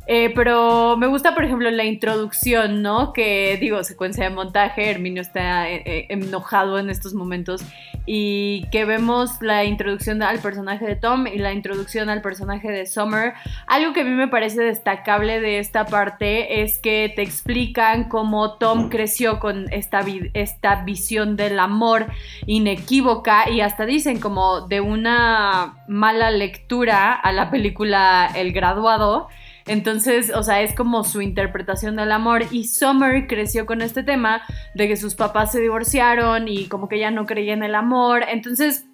Eh, 0.06 0.32
pero 0.34 0.96
me 0.98 1.06
gusta, 1.06 1.34
por 1.34 1.44
ejemplo, 1.44 1.70
la 1.70 1.84
introducción, 1.84 2.82
¿no? 2.82 3.12
Que 3.14 3.56
digo, 3.58 3.82
secuencia 3.84 4.24
de 4.24 4.30
montaje, 4.30 4.90
Herminio 4.90 5.22
está 5.22 5.70
eh, 5.70 5.82
eh, 5.86 6.06
enojado 6.10 6.78
en 6.78 6.90
estos 6.90 7.14
momentos 7.14 7.62
y 8.04 8.66
que 8.70 8.84
vemos 8.84 9.40
la 9.40 9.64
introducción 9.64 10.22
al 10.22 10.40
personaje 10.40 10.86
de 10.86 10.96
Tom 10.96 11.26
y 11.26 11.38
la 11.38 11.54
introducción 11.54 12.10
al 12.10 12.20
personaje 12.20 12.70
de 12.70 12.84
Summer. 12.84 13.32
Algo 13.66 13.94
que 13.94 14.02
a 14.02 14.04
mí 14.04 14.10
me 14.10 14.28
parece 14.28 14.62
destacable 14.62 15.40
de 15.40 15.58
esta 15.58 15.86
parte 15.86 16.62
es 16.62 16.78
que 16.78 17.10
te 17.16 17.22
explican 17.22 18.10
cómo 18.10 18.58
Tom 18.58 18.90
creció 18.90 19.40
con 19.40 19.72
esta, 19.72 20.04
esta 20.34 20.84
visión 20.84 21.36
del 21.36 21.58
amor 21.58 22.06
inequívoca 22.44 23.48
y 23.48 23.62
hasta 23.62 23.86
dicen 23.86 24.20
como 24.20 24.68
de 24.68 24.82
una 24.82 25.78
mala 25.88 26.30
lectura 26.30 27.14
a 27.14 27.32
la 27.32 27.50
película 27.50 28.30
El 28.34 28.52
graduado 28.52 29.28
entonces, 29.66 30.30
o 30.34 30.42
sea, 30.42 30.62
es 30.62 30.74
como 30.74 31.04
su 31.04 31.22
interpretación 31.22 31.96
del 31.96 32.12
amor. 32.12 32.42
Y 32.50 32.64
Summer 32.64 33.26
creció 33.26 33.66
con 33.66 33.82
este 33.82 34.02
tema 34.02 34.42
de 34.74 34.88
que 34.88 34.96
sus 34.96 35.14
papás 35.14 35.52
se 35.52 35.60
divorciaron 35.60 36.48
y 36.48 36.68
como 36.68 36.88
que 36.88 36.96
ella 36.96 37.10
no 37.10 37.26
creía 37.26 37.54
en 37.54 37.62
el 37.62 37.74
amor. 37.74 38.24
Entonces, 38.28 38.86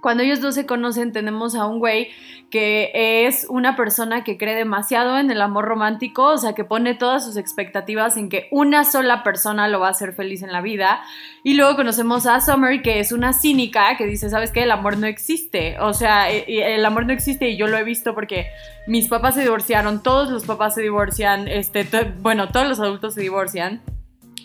cuando 0.00 0.22
ellos 0.22 0.40
dos 0.40 0.54
se 0.54 0.66
conocen 0.66 1.12
tenemos 1.12 1.54
a 1.54 1.66
un 1.66 1.78
güey 1.78 2.08
que 2.50 3.26
es 3.26 3.46
una 3.48 3.74
persona 3.74 4.22
que 4.22 4.38
cree 4.38 4.54
demasiado 4.54 5.18
en 5.18 5.30
el 5.30 5.42
amor 5.42 5.64
romántico, 5.64 6.26
o 6.26 6.38
sea, 6.38 6.54
que 6.54 6.64
pone 6.64 6.94
todas 6.94 7.24
sus 7.24 7.36
expectativas 7.36 8.16
en 8.16 8.28
que 8.28 8.46
una 8.52 8.84
sola 8.84 9.24
persona 9.24 9.66
lo 9.66 9.80
va 9.80 9.88
a 9.88 9.90
hacer 9.90 10.12
feliz 10.12 10.42
en 10.42 10.52
la 10.52 10.60
vida. 10.60 11.00
Y 11.42 11.54
luego 11.54 11.74
conocemos 11.74 12.26
a 12.26 12.40
Summer, 12.40 12.82
que 12.82 13.00
es 13.00 13.10
una 13.10 13.32
cínica 13.32 13.96
que 13.96 14.06
dice, 14.06 14.30
¿sabes 14.30 14.52
qué? 14.52 14.62
El 14.62 14.70
amor 14.70 14.96
no 14.96 15.06
existe. 15.06 15.78
O 15.80 15.92
sea, 15.92 16.30
e, 16.30 16.44
el 16.74 16.84
amor 16.86 17.06
no 17.06 17.12
existe 17.12 17.48
y 17.48 17.56
yo 17.56 17.66
lo 17.66 17.76
he 17.78 17.84
visto 17.84 18.14
porque 18.14 18.46
mis 18.86 19.08
papás 19.08 19.34
se 19.34 19.42
divorciaron, 19.42 20.02
todos 20.02 20.30
los 20.30 20.46
papás 20.46 20.74
se 20.74 20.82
divorcian, 20.82 21.48
este, 21.48 21.84
bueno, 22.20 22.48
todos 22.48 22.68
los 22.68 22.78
adultos 22.78 23.14
se 23.14 23.22
divorcian 23.22 23.82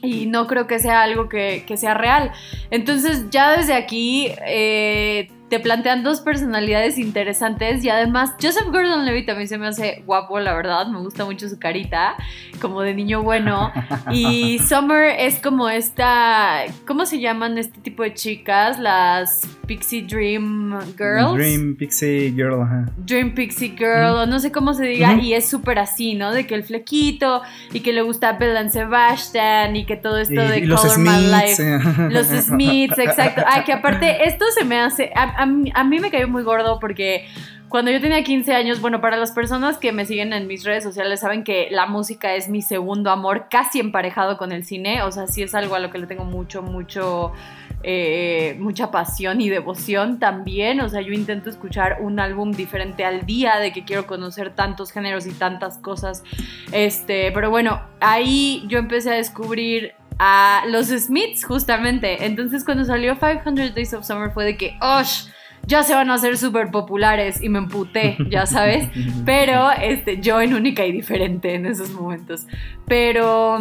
y 0.01 0.25
no 0.25 0.47
creo 0.47 0.67
que 0.67 0.79
sea 0.79 1.03
algo 1.03 1.29
que, 1.29 1.63
sea 1.75 1.93
real. 1.93 2.31
Entonces 2.71 3.29
ya 3.29 3.55
desde 3.55 3.73
aquí 3.73 4.31
eh, 4.45 5.29
te 5.51 5.59
plantean 5.59 6.01
dos 6.01 6.21
personalidades 6.21 6.97
interesantes 6.97 7.83
y 7.83 7.89
además 7.89 8.31
Joseph 8.41 8.67
Gordon-Levitt 8.71 9.25
también 9.25 9.49
se 9.49 9.57
me 9.57 9.67
hace 9.67 10.01
guapo, 10.05 10.39
la 10.39 10.53
verdad, 10.53 10.87
me 10.87 10.99
gusta 10.99 11.25
mucho 11.25 11.49
su 11.49 11.59
carita, 11.59 12.15
como 12.61 12.81
de 12.81 12.93
niño 12.93 13.21
bueno. 13.21 13.69
Y 14.11 14.59
Summer 14.59 15.13
es 15.19 15.39
como 15.39 15.67
esta, 15.69 16.63
¿cómo 16.87 17.05
se 17.05 17.19
llaman 17.19 17.57
este 17.57 17.81
tipo 17.81 18.03
de 18.03 18.13
chicas? 18.13 18.79
Las 18.79 19.41
Pixie 19.67 20.03
Dream 20.03 20.79
Girls. 20.97 21.33
Dream 21.35 21.75
Pixie 21.75 22.31
Girl, 22.31 22.61
ajá. 22.61 22.85
Dream 22.97 23.33
Pixie 23.33 23.75
Girl, 23.77 24.15
o 24.15 24.25
no 24.25 24.39
sé 24.39 24.51
cómo 24.51 24.73
se 24.73 24.85
diga, 24.85 25.15
y 25.15 25.33
es 25.33 25.49
súper 25.49 25.79
así, 25.79 26.13
¿no? 26.13 26.31
De 26.31 26.47
que 26.47 26.55
el 26.55 26.63
flequito 26.63 27.41
y 27.73 27.81
que 27.81 27.91
le 27.93 28.01
gusta 28.01 28.33
Belle 28.33 28.57
and 28.57 28.69
Sebastian 28.69 29.75
y 29.75 29.85
que 29.85 29.97
todo 29.97 30.17
esto 30.17 30.41
de 30.41 30.59
y 30.59 30.65
los 30.65 30.81
Smiths, 30.81 31.59
Los 32.09 32.27
Smiths, 32.27 32.99
exacto. 32.99 33.43
Ah, 33.53 33.63
que 33.65 33.73
aparte, 33.73 34.27
esto 34.27 34.45
se 34.57 34.63
me 34.63 34.79
hace. 34.79 35.11
A, 35.15 35.40
a 35.41 35.83
mí 35.83 35.99
me 35.99 36.11
cayó 36.11 36.27
muy 36.27 36.43
gordo 36.43 36.79
porque 36.79 37.27
cuando 37.71 37.89
yo 37.89 38.01
tenía 38.01 38.21
15 38.21 38.53
años, 38.53 38.81
bueno, 38.81 38.99
para 38.99 39.15
las 39.15 39.31
personas 39.31 39.77
que 39.77 39.93
me 39.93 40.05
siguen 40.05 40.33
en 40.33 40.45
mis 40.45 40.65
redes 40.65 40.83
sociales 40.83 41.21
saben 41.21 41.45
que 41.45 41.69
la 41.71 41.85
música 41.85 42.35
es 42.35 42.49
mi 42.49 42.61
segundo 42.61 43.09
amor, 43.09 43.47
casi 43.49 43.79
emparejado 43.79 44.37
con 44.37 44.51
el 44.51 44.65
cine, 44.65 45.03
o 45.03 45.11
sea, 45.13 45.25
sí 45.25 45.41
es 45.41 45.55
algo 45.55 45.75
a 45.75 45.79
lo 45.79 45.89
que 45.89 45.97
le 45.97 46.05
tengo 46.05 46.25
mucho, 46.25 46.61
mucho, 46.61 47.31
eh, 47.81 48.57
mucha 48.59 48.91
pasión 48.91 49.39
y 49.39 49.47
devoción 49.47 50.19
también, 50.19 50.81
o 50.81 50.89
sea, 50.89 50.99
yo 50.99 51.13
intento 51.13 51.49
escuchar 51.49 51.99
un 52.01 52.19
álbum 52.19 52.51
diferente 52.51 53.05
al 53.05 53.25
día, 53.25 53.57
de 53.57 53.71
que 53.71 53.85
quiero 53.85 54.05
conocer 54.05 54.53
tantos 54.53 54.91
géneros 54.91 55.25
y 55.25 55.31
tantas 55.31 55.77
cosas, 55.77 56.25
este, 56.73 57.31
pero 57.31 57.49
bueno, 57.49 57.79
ahí 58.01 58.65
yo 58.67 58.79
empecé 58.79 59.11
a 59.11 59.13
descubrir 59.13 59.93
a 60.23 60.61
los 60.67 60.89
Smiths 60.89 61.43
justamente, 61.43 62.27
entonces 62.27 62.63
cuando 62.63 62.85
salió 62.85 63.17
500 63.17 63.73
Days 63.73 63.91
of 63.95 64.05
Summer 64.05 64.29
fue 64.29 64.45
de 64.45 64.55
que, 64.55 64.77
¡osh! 64.79 65.23
ya 65.67 65.83
se 65.83 65.93
van 65.93 66.09
a 66.09 66.15
hacer 66.15 66.37
súper 66.37 66.71
populares 66.71 67.41
y 67.41 67.49
me 67.49 67.59
emputé, 67.59 68.17
ya 68.29 68.45
sabes. 68.45 68.87
Pero 69.25 69.71
este, 69.71 70.19
yo 70.19 70.41
en 70.41 70.53
única 70.53 70.85
y 70.85 70.91
diferente 70.91 71.55
en 71.55 71.65
esos 71.65 71.91
momentos. 71.91 72.47
Pero 72.87 73.57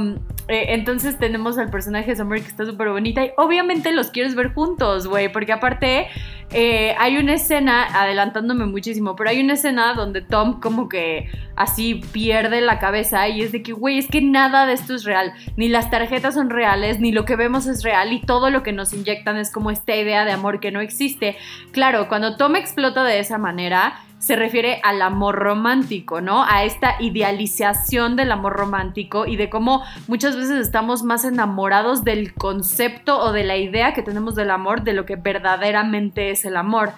eh, 0.49 0.67
entonces 0.69 1.19
tenemos 1.19 1.59
al 1.59 1.71
personaje 1.71 2.11
de 2.11 2.17
Summer 2.17 2.41
que 2.41 2.49
está 2.49 2.65
súper 2.65 2.89
bonita 2.89 3.25
y 3.25 3.33
obviamente 3.37 3.93
los 3.93 4.11
quieres 4.11 4.35
ver 4.35 4.53
juntos, 4.53 5.07
güey, 5.07 5.31
porque 5.31 5.53
aparte 5.53 6.09
eh, 6.53 6.97
hay 6.99 7.17
una 7.17 7.35
escena, 7.35 7.85
adelantándome 7.85 8.67
muchísimo, 8.67 9.15
pero 9.15 9.31
hay 9.31 9.41
una 9.41 9.53
escena 9.53 9.95
donde 9.95 10.21
Tom 10.21 10.61
como 10.61 10.89
que 10.89 11.31
así 11.55 12.03
pierde 12.13 12.61
la 12.61 12.81
cabeza 12.81 13.29
y 13.29 13.43
es 13.43 13.53
de 13.53 13.63
que, 13.63 13.73
güey, 13.73 13.99
es 13.99 14.09
que 14.09 14.21
nada 14.21 14.67
de 14.67 14.73
esto 14.73 14.95
es 14.95 15.05
real, 15.05 15.33
ni 15.57 15.69
las 15.69 15.91
tarjetas 15.91 16.35
son 16.35 16.51
reales, 16.51 16.99
ni 16.99 17.13
lo 17.13 17.25
que 17.25 17.37
vemos 17.37 17.67
es 17.67 17.85
real 17.85 18.13
y 18.13 18.21
todo 18.21 18.51
lo 18.51 18.65
que 18.65 18.73
nos 18.73 18.93
inyectan 18.93 19.37
es 19.37 19.53
como 19.53 19.71
esta 19.71 19.95
idea 19.95 20.25
de 20.25 20.33
amor 20.33 20.59
que 20.59 20.73
no 20.73 20.81
existe. 20.81 21.37
Claro, 21.71 22.09
cuando 22.09 22.37
Tom 22.37 22.57
explota 22.57 23.05
de 23.05 23.21
esa 23.21 23.39
manera, 23.39 24.01
se 24.21 24.37
refiere 24.37 24.81
al 24.85 25.01
amor 25.01 25.37
romántico, 25.37 26.21
¿no? 26.21 26.45
A 26.45 26.65
esta 26.65 26.97
idealización 27.01 28.17
del 28.17 28.31
amor 28.31 28.53
romántico 28.53 29.27
y 29.27 29.37
de 29.37 29.49
cómo 29.49 29.83
muchas 30.09 30.37
veces 30.37 30.61
estamos 30.61 31.03
más 31.03 31.25
enamorados 31.25 32.05
del 32.05 32.35
concepto 32.35 33.19
o 33.19 33.33
de 33.33 33.45
la 33.45 33.57
idea 33.57 33.95
que 33.95 34.03
tenemos 34.03 34.35
del 34.35 34.51
amor 34.51 34.83
de 34.83 34.93
lo 34.93 35.07
que 35.07 35.17
verdaderamente 35.17 36.31
es 36.31 36.45
el 36.45 36.57
amor 36.57 36.93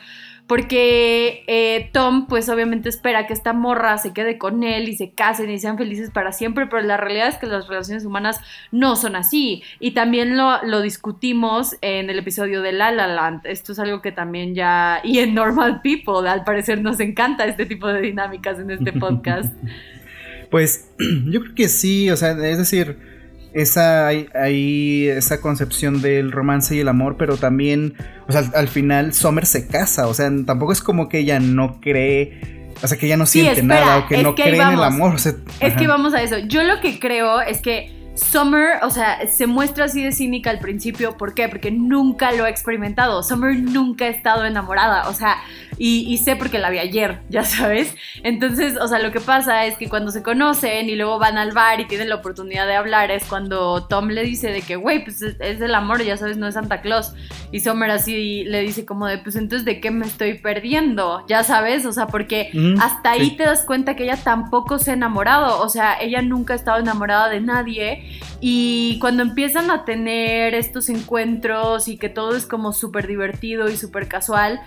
porque 0.47 1.45
eh, 1.47 1.91
Tom 1.93 2.27
pues 2.27 2.49
obviamente 2.49 2.89
espera 2.89 3.27
que 3.27 3.33
esta 3.33 3.53
morra 3.53 3.97
se 3.99 4.13
quede 4.13 4.39
con 4.39 4.65
él 4.65 4.89
y 4.89 4.97
se 4.97 5.13
casen 5.13 5.51
y 5.51 5.59
sean 5.59 5.79
felices 5.79 6.11
para 6.11 6.33
siempre, 6.33 6.67
pero 6.67 6.83
la 6.83 6.97
realidad 6.97 7.29
es 7.29 7.37
que 7.37 7.47
las 7.47 7.69
relaciones 7.69 8.05
humanas 8.05 8.41
no 8.71 8.97
son 8.97 9.17
así 9.17 9.63
y 9.81 9.93
también 9.93 10.37
lo, 10.37 10.63
lo 10.65 10.83
discutimos 10.83 11.77
en 11.81 12.11
el 12.11 12.19
episodio 12.19 12.63
de 12.63 12.73
La 12.73 12.91
La 12.91 13.07
Land, 13.07 13.47
esto 13.47 13.73
es 13.73 13.79
algo 13.79 14.03
que 14.03 14.13
también 14.13 14.55
ya, 14.55 15.01
y 15.05 15.19
en 15.19 15.35
Normal 15.35 15.81
People, 15.83 16.29
al 16.29 16.45
parecer 16.45 16.81
nos 16.83 17.01
encanta 17.01 17.45
este 17.47 17.67
tipo 17.67 17.89
de 17.89 18.01
dinámicas 18.01 18.59
en 18.59 18.71
este 18.71 18.93
podcast. 18.93 19.55
pues 20.51 20.91
yo 21.27 21.41
creo 21.41 21.55
que 21.55 21.69
sí, 21.69 22.11
o 22.11 22.17
sea, 22.17 22.33
es 22.33 22.59
decir 22.59 23.12
esa, 23.55 24.09
hay, 24.09 25.09
esa 25.09 25.41
concepción 25.41 26.03
del 26.03 26.33
romance 26.33 26.75
y 26.75 26.81
el 26.81 26.89
amor, 26.89 27.17
pero 27.19 27.37
también, 27.37 27.95
o 28.29 28.33
sea, 28.33 28.45
al, 28.55 28.69
final 28.69 29.13
Summer 29.13 29.47
se 29.47 29.67
casa, 29.67 30.07
o 30.07 30.15
sea, 30.15 30.31
tampoco 30.47 30.73
es 30.73 30.83
como 30.83 31.09
que 31.09 31.19
ella 31.19 31.41
no 31.41 31.81
cree, 31.81 32.73
o 32.83 32.87
sea, 32.87 32.99
que 32.99 33.07
ella 33.07 33.17
no 33.17 33.27
siente 33.27 33.63
nada 33.63 33.99
o 33.99 34.09
que 34.09 34.23
no 34.23 34.35
cree 34.35 34.57
en 34.57 34.73
el 34.73 34.83
amor. 34.83 35.17
es 35.17 35.75
que 35.75 35.87
vamos 35.87 36.15
a 36.15 36.23
eso. 36.23 36.39
Yo 36.39 36.63
lo 36.63 36.81
que 36.81 36.99
creo 36.99 37.41
es 37.41 37.61
que 37.61 38.02
Summer, 38.15 38.79
o 38.83 38.91
sea, 38.91 39.27
se 39.31 39.47
muestra 39.47 39.87
así 39.87 40.03
de 40.03 40.13
cínica 40.13 40.51
al 40.51 40.59
principio. 40.59 41.17
¿Por 41.17 41.35
qué? 41.35 41.49
Porque 41.49 41.71
nunca 41.71 42.33
lo 42.33 42.45
ha 42.45 42.51
experimentado. 42.51 43.23
Summer 43.23 43.57
nunca 43.57 44.05
ha 44.05 44.09
estado 44.09 44.45
enamorada. 44.45 45.09
O 45.09 45.15
sea, 45.15 45.39
y, 45.79 46.17
sé 46.19 46.37
porque 46.37 46.59
la 46.59 46.71
vi 46.71 46.79
ayer, 46.79 47.21
ya 47.29 47.43
sabes. 47.45 47.97
Entonces, 48.23 48.77
o 48.77 48.87
sea, 48.87 48.99
lo 48.99 49.11
que 49.11 49.21
pasa 49.21 49.67
es 49.67 49.77
que 49.77 49.89
cuando 49.89 50.13
se 50.13 50.23
conocen 50.23 50.89
y 50.89 50.95
luego 50.95 51.19
van 51.19 51.39
al 51.39 51.53
bar 51.53 51.81
y 51.81 51.87
tienen 51.87 52.09
la 52.09 52.17
oportunidad 52.17 52.67
de 52.67 52.77
hablar, 52.77 53.11
es 53.11 53.25
cuando 53.25 53.87
Tom 53.87 54.09
le 54.09 54.23
dice 54.23 54.53
de 54.53 54.63
que, 54.63 54.77
güey, 54.77 55.03
pues 55.03 55.23
es, 55.23 55.37
es, 55.41 55.61
el 55.61 55.75
amor, 55.75 56.03
ya 56.03 56.17
sabes, 56.17 56.37
no 56.37 56.47
es 56.47 56.55
Santa 56.55 56.83
Claus. 56.83 57.15
Y 57.51 57.61
Summer 57.61 57.91
así 57.91 58.45
le 58.45 58.61
dice 58.61 58.85
como 58.85 59.07
de, 59.07 59.19
pues 59.19 59.37
entonces, 59.37 59.65
¿de 59.65 59.81
qué 59.81 59.91
me 59.91 60.07
estoy 60.07 60.35
perdiendo? 60.35 61.25
Ya 61.29 61.43
sabes, 61.45 61.87
o 61.87 61.93
sea, 61.93 62.07
porque 62.07 62.51
hasta 62.81 63.13
ahí 63.13 63.37
te 63.37 63.45
das 63.45 63.65
cuenta 63.65 63.97
que 63.97 64.05
ella 64.05 64.19
tampoco 64.23 64.79
se 64.79 64.91
ha 64.91 64.95
enamorado. 64.95 65.63
O 65.63 65.69
sea, 65.69 65.99
ella 66.01 66.23
nunca 66.23 66.53
ha 66.53 66.57
estado 66.57 66.79
enamorada 66.79 67.29
de 67.29 67.41
nadie 67.41 68.02
y 68.41 68.99
cuando 69.01 69.23
empiezan 69.23 69.71
a 69.71 69.85
tener 69.85 70.55
estos 70.55 70.89
encuentros 70.89 71.89
y 71.89 71.97
que 71.97 72.09
todo 72.09 72.37
es 72.37 72.47
como 72.47 72.73
súper 72.73 73.07
divertido 73.07 73.69
y 73.69 73.77
súper 73.77 74.09
casual, 74.09 74.61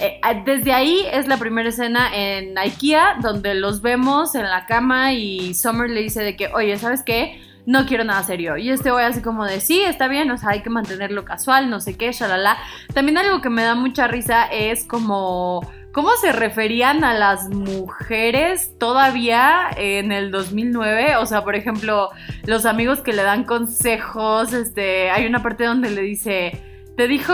eh, 0.00 0.20
desde 0.44 0.72
ahí 0.72 1.04
es 1.12 1.28
la 1.28 1.36
primera 1.36 1.68
escena 1.68 2.14
en 2.14 2.56
IKEA 2.56 3.18
donde 3.20 3.54
los 3.54 3.82
vemos 3.82 4.34
en 4.34 4.44
la 4.44 4.66
cama 4.66 5.12
y 5.12 5.54
Summer 5.54 5.88
le 5.90 6.02
dice 6.02 6.22
de 6.22 6.36
que, 6.36 6.48
oye, 6.48 6.76
¿sabes 6.78 7.02
qué? 7.02 7.40
No 7.66 7.86
quiero 7.86 8.02
nada 8.02 8.22
serio. 8.22 8.56
Y 8.56 8.70
este 8.70 8.90
voy 8.90 9.04
así 9.04 9.20
como 9.20 9.44
de, 9.44 9.60
sí, 9.60 9.82
está 9.82 10.08
bien, 10.08 10.30
o 10.30 10.38
sea, 10.38 10.50
hay 10.50 10.62
que 10.62 10.70
mantenerlo 10.70 11.24
casual, 11.24 11.70
no 11.70 11.80
sé 11.80 11.96
qué, 11.96 12.12
shalala. 12.12 12.58
También 12.92 13.18
algo 13.18 13.40
que 13.40 13.50
me 13.50 13.62
da 13.62 13.74
mucha 13.74 14.08
risa 14.08 14.46
es 14.46 14.84
como 14.84 15.70
cómo 15.92 16.10
se 16.20 16.32
referían 16.32 17.04
a 17.04 17.14
las 17.14 17.48
mujeres 17.50 18.72
todavía 18.78 19.68
en 19.76 20.10
el 20.10 20.30
2009. 20.30 21.16
O 21.16 21.26
sea, 21.26 21.44
por 21.44 21.54
ejemplo, 21.54 22.10
los 22.46 22.66
amigos 22.66 23.00
que 23.00 23.12
le 23.12 23.22
dan 23.22 23.44
consejos, 23.44 24.52
este, 24.52 25.10
hay 25.10 25.26
una 25.26 25.42
parte 25.42 25.64
donde 25.64 25.90
le 25.90 26.02
dice... 26.02 26.60
Te 26.94 27.08
dijo, 27.08 27.32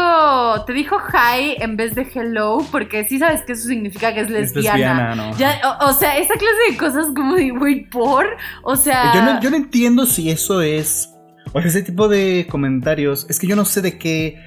te 0.67 0.73
dijo 0.73 0.99
hi 1.13 1.57
en 1.59 1.77
vez 1.77 1.97
de 1.97 2.07
hello, 2.15 2.59
porque 2.71 3.05
sí 3.09 3.19
sabes 3.19 3.43
que 3.43 3.55
eso 3.55 3.67
significa 3.67 4.15
que 4.15 4.21
es 4.21 4.31
lesbiana. 4.31 5.17
¿no? 5.17 5.31
o, 5.31 5.93
sea, 5.95 6.17
esa 6.17 6.35
clase 6.35 6.71
de 6.71 6.77
cosas 6.77 7.07
como 7.15 7.35
de, 7.35 7.51
güey, 7.51 7.85
por. 7.91 8.25
O 8.63 8.77
sea. 8.77 9.13
Yo 9.15 9.23
no, 9.23 9.41
yo 9.41 9.51
no 9.51 9.57
entiendo 9.57 10.07
si 10.07 10.31
eso 10.31 10.63
es. 10.63 11.13
O 11.53 11.61
sea, 11.61 11.69
ese 11.69 11.83
tipo 11.83 12.07
de 12.07 12.47
comentarios. 12.49 13.27
Es 13.29 13.41
que 13.41 13.49
yo 13.49 13.57
no 13.57 13.65
sé 13.65 13.83
de 13.83 13.99
qué. 13.99 14.41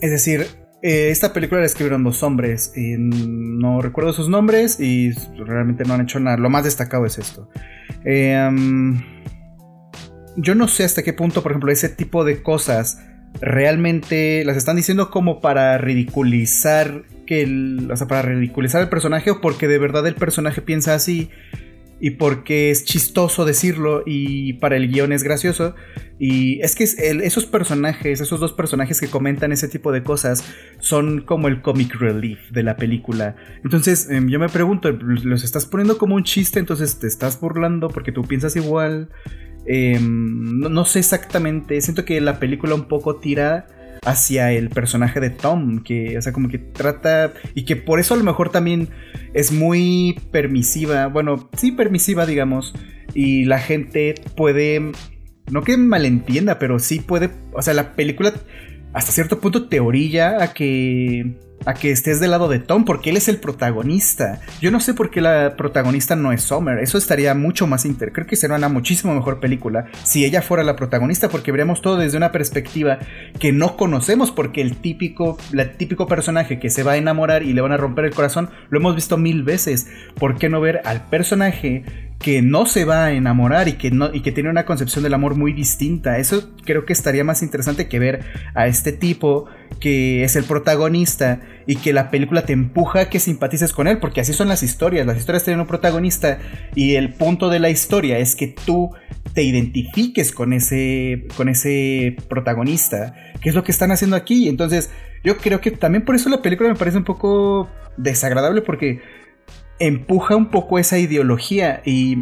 Es 0.00 0.12
decir, 0.12 0.63
eh, 0.86 1.08
esta 1.08 1.32
película 1.32 1.60
la 1.60 1.66
escribieron 1.66 2.04
dos 2.04 2.22
hombres. 2.22 2.74
No 2.76 3.80
recuerdo 3.80 4.12
sus 4.12 4.28
nombres 4.28 4.78
y 4.78 5.12
realmente 5.34 5.82
no 5.84 5.94
han 5.94 6.02
hecho 6.02 6.20
nada. 6.20 6.36
Lo 6.36 6.50
más 6.50 6.64
destacado 6.64 7.06
es 7.06 7.16
esto. 7.16 7.48
Em, 8.04 9.02
yo 10.36 10.54
no 10.54 10.68
sé 10.68 10.84
hasta 10.84 11.02
qué 11.02 11.14
punto, 11.14 11.42
por 11.42 11.52
ejemplo, 11.52 11.72
ese 11.72 11.88
tipo 11.88 12.22
de 12.22 12.42
cosas 12.42 13.00
realmente 13.40 14.44
las 14.44 14.58
están 14.58 14.76
diciendo 14.76 15.10
como 15.10 15.40
para 15.40 15.78
ridiculizar 15.78 17.04
que 17.26 17.40
el, 17.40 17.88
o 17.90 17.96
sea, 17.96 18.06
para 18.06 18.20
ridiculizar 18.20 18.82
el 18.82 18.90
personaje 18.90 19.30
o 19.30 19.40
porque 19.40 19.68
de 19.68 19.78
verdad 19.78 20.06
el 20.06 20.16
personaje 20.16 20.60
piensa 20.60 20.92
así 20.92 21.30
y 22.00 22.10
porque 22.10 22.70
es 22.70 22.84
chistoso 22.84 23.44
decirlo 23.44 24.02
y 24.04 24.54
para 24.54 24.76
el 24.76 24.90
guion 24.90 25.12
es 25.12 25.22
gracioso. 25.22 25.74
Y 26.18 26.60
es 26.62 26.74
que 26.74 26.84
esos 26.84 27.46
personajes, 27.46 28.20
esos 28.20 28.38
dos 28.38 28.52
personajes 28.52 29.00
que 29.00 29.08
comentan 29.08 29.52
ese 29.52 29.68
tipo 29.68 29.90
de 29.90 30.02
cosas, 30.02 30.44
son 30.78 31.22
como 31.22 31.48
el 31.48 31.60
comic 31.60 31.94
relief 31.94 32.38
de 32.50 32.62
la 32.62 32.76
película. 32.76 33.36
Entonces 33.64 34.08
em, 34.10 34.28
yo 34.28 34.38
me 34.38 34.48
pregunto, 34.48 34.92
¿los 34.92 35.42
estás 35.44 35.66
poniendo 35.66 35.98
como 35.98 36.14
un 36.14 36.24
chiste? 36.24 36.60
Entonces 36.60 36.98
te 36.98 37.06
estás 37.06 37.40
burlando 37.40 37.88
porque 37.88 38.12
tú 38.12 38.22
piensas 38.22 38.54
igual. 38.56 39.08
Em, 39.66 40.60
no, 40.60 40.84
sé 40.84 40.98
exactamente, 40.98 41.80
siento 41.80 42.04
que 42.04 42.20
la 42.20 42.38
película 42.38 42.74
un 42.74 42.86
poco 42.86 43.16
tira 43.16 43.66
hacia 44.04 44.52
el 44.52 44.70
personaje 44.70 45.20
de 45.20 45.30
Tom, 45.30 45.82
que, 45.82 46.18
o 46.18 46.22
sea, 46.22 46.32
como 46.32 46.48
que 46.48 46.58
trata, 46.58 47.32
y 47.54 47.64
que 47.64 47.76
por 47.76 48.00
eso 48.00 48.14
a 48.14 48.16
lo 48.16 48.24
mejor 48.24 48.50
también 48.50 48.88
es 49.32 49.52
muy 49.52 50.20
permisiva, 50.30 51.06
bueno, 51.06 51.48
sí 51.56 51.72
permisiva, 51.72 52.26
digamos, 52.26 52.74
y 53.14 53.44
la 53.44 53.58
gente 53.58 54.14
puede, 54.36 54.92
no 55.50 55.62
que 55.62 55.76
malentienda, 55.76 56.58
pero 56.58 56.78
sí 56.78 57.00
puede, 57.00 57.30
o 57.52 57.62
sea, 57.62 57.74
la 57.74 57.94
película 57.94 58.32
hasta 58.94 59.12
cierto 59.12 59.40
punto 59.40 59.68
te 59.68 59.80
orilla 59.80 60.42
a 60.42 60.54
que 60.54 61.36
a 61.66 61.74
que 61.74 61.90
estés 61.90 62.20
del 62.20 62.30
lado 62.30 62.48
de 62.48 62.58
Tom, 62.58 62.84
porque 62.84 63.10
él 63.10 63.16
es 63.16 63.28
el 63.28 63.38
protagonista. 63.38 64.40
Yo 64.60 64.70
no 64.70 64.80
sé 64.80 64.94
por 64.94 65.10
qué 65.10 65.20
la 65.20 65.56
protagonista 65.56 66.16
no 66.16 66.32
es 66.32 66.42
Summer. 66.42 66.78
Eso 66.78 66.98
estaría 66.98 67.34
mucho 67.34 67.66
más 67.66 67.84
inter. 67.84 68.12
Creo 68.12 68.26
que 68.26 68.36
sería 68.36 68.56
una 68.56 68.68
muchísimo 68.68 69.14
mejor 69.14 69.40
película 69.40 69.86
si 70.02 70.24
ella 70.24 70.42
fuera 70.42 70.62
la 70.62 70.76
protagonista, 70.76 71.28
porque 71.28 71.52
veremos 71.52 71.80
todo 71.80 71.96
desde 71.96 72.16
una 72.16 72.32
perspectiva 72.32 72.98
que 73.38 73.52
no 73.52 73.76
conocemos, 73.76 74.30
porque 74.30 74.60
el 74.60 74.76
típico, 74.76 75.38
el 75.52 75.76
típico 75.76 76.06
personaje 76.06 76.58
que 76.58 76.70
se 76.70 76.82
va 76.82 76.92
a 76.92 76.96
enamorar 76.96 77.42
y 77.42 77.52
le 77.52 77.60
van 77.60 77.72
a 77.72 77.76
romper 77.76 78.04
el 78.04 78.14
corazón, 78.14 78.50
lo 78.68 78.78
hemos 78.78 78.94
visto 78.94 79.16
mil 79.16 79.42
veces. 79.42 79.86
¿Por 80.16 80.36
qué 80.36 80.48
no 80.48 80.60
ver 80.60 80.82
al 80.84 81.06
personaje 81.08 81.84
que 82.24 82.40
no 82.40 82.64
se 82.64 82.86
va 82.86 83.04
a 83.04 83.12
enamorar 83.12 83.68
y 83.68 83.74
que, 83.74 83.90
no, 83.90 84.08
y 84.10 84.22
que 84.22 84.32
tiene 84.32 84.48
una 84.48 84.64
concepción 84.64 85.04
del 85.04 85.12
amor 85.12 85.34
muy 85.34 85.52
distinta. 85.52 86.16
Eso 86.16 86.52
creo 86.64 86.86
que 86.86 86.94
estaría 86.94 87.22
más 87.22 87.42
interesante 87.42 87.86
que 87.86 87.98
ver 87.98 88.24
a 88.54 88.66
este 88.66 88.92
tipo 88.92 89.44
que 89.78 90.24
es 90.24 90.34
el 90.34 90.44
protagonista 90.44 91.42
y 91.66 91.76
que 91.76 91.92
la 91.92 92.10
película 92.10 92.46
te 92.46 92.54
empuja 92.54 93.00
a 93.00 93.10
que 93.10 93.20
simpatices 93.20 93.74
con 93.74 93.88
él, 93.88 93.98
porque 93.98 94.22
así 94.22 94.32
son 94.32 94.48
las 94.48 94.62
historias. 94.62 95.06
Las 95.06 95.18
historias 95.18 95.44
tienen 95.44 95.60
un 95.60 95.66
protagonista 95.66 96.38
y 96.74 96.94
el 96.94 97.12
punto 97.12 97.50
de 97.50 97.58
la 97.58 97.68
historia 97.68 98.16
es 98.16 98.36
que 98.36 98.46
tú 98.46 98.92
te 99.34 99.42
identifiques 99.42 100.32
con 100.32 100.54
ese, 100.54 101.26
con 101.36 101.50
ese 101.50 102.16
protagonista, 102.30 103.14
que 103.42 103.50
es 103.50 103.54
lo 103.54 103.64
que 103.64 103.72
están 103.72 103.92
haciendo 103.92 104.16
aquí. 104.16 104.48
Entonces, 104.48 104.90
yo 105.24 105.36
creo 105.36 105.60
que 105.60 105.72
también 105.72 106.06
por 106.06 106.14
eso 106.14 106.30
la 106.30 106.40
película 106.40 106.70
me 106.70 106.74
parece 106.74 106.96
un 106.96 107.04
poco 107.04 107.68
desagradable, 107.98 108.62
porque 108.62 109.02
empuja 109.86 110.34
un 110.34 110.50
poco 110.50 110.78
esa 110.78 110.98
ideología 110.98 111.82
y 111.84 112.18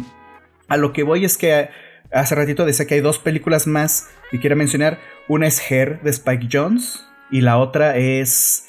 a 0.67 0.77
lo 0.77 0.91
que 0.91 1.03
voy 1.03 1.23
es 1.23 1.37
que 1.37 1.69
hace 2.11 2.35
ratito 2.35 2.65
decía 2.65 2.85
que 2.85 2.95
hay 2.95 3.01
dos 3.01 3.19
películas 3.19 3.67
más 3.67 4.09
que 4.31 4.39
quiero 4.39 4.55
mencionar. 4.55 4.99
Una 5.27 5.47
es 5.47 5.71
Her 5.71 6.01
de 6.01 6.09
Spike 6.09 6.49
Jones 6.51 7.05
y 7.31 7.41
la 7.41 7.57
otra 7.57 7.97
es 7.97 8.67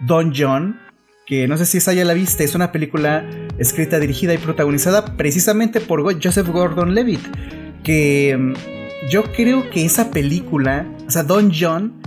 Don 0.00 0.32
John, 0.34 0.80
que 1.26 1.46
no 1.46 1.56
sé 1.56 1.66
si 1.66 1.78
esa 1.78 1.92
ya 1.92 2.04
la 2.04 2.14
viste, 2.14 2.44
es 2.44 2.54
una 2.54 2.72
película 2.72 3.28
escrita, 3.58 3.98
dirigida 4.00 4.34
y 4.34 4.38
protagonizada 4.38 5.16
precisamente 5.16 5.80
por 5.80 6.02
Joseph 6.22 6.48
Gordon-Levitt, 6.48 7.20
que 7.82 8.36
mm, 8.36 9.08
yo 9.10 9.24
creo 9.32 9.70
que 9.70 9.84
esa 9.84 10.10
película, 10.10 10.86
o 11.06 11.10
sea, 11.10 11.22
Don 11.22 11.52
John, 11.54 12.00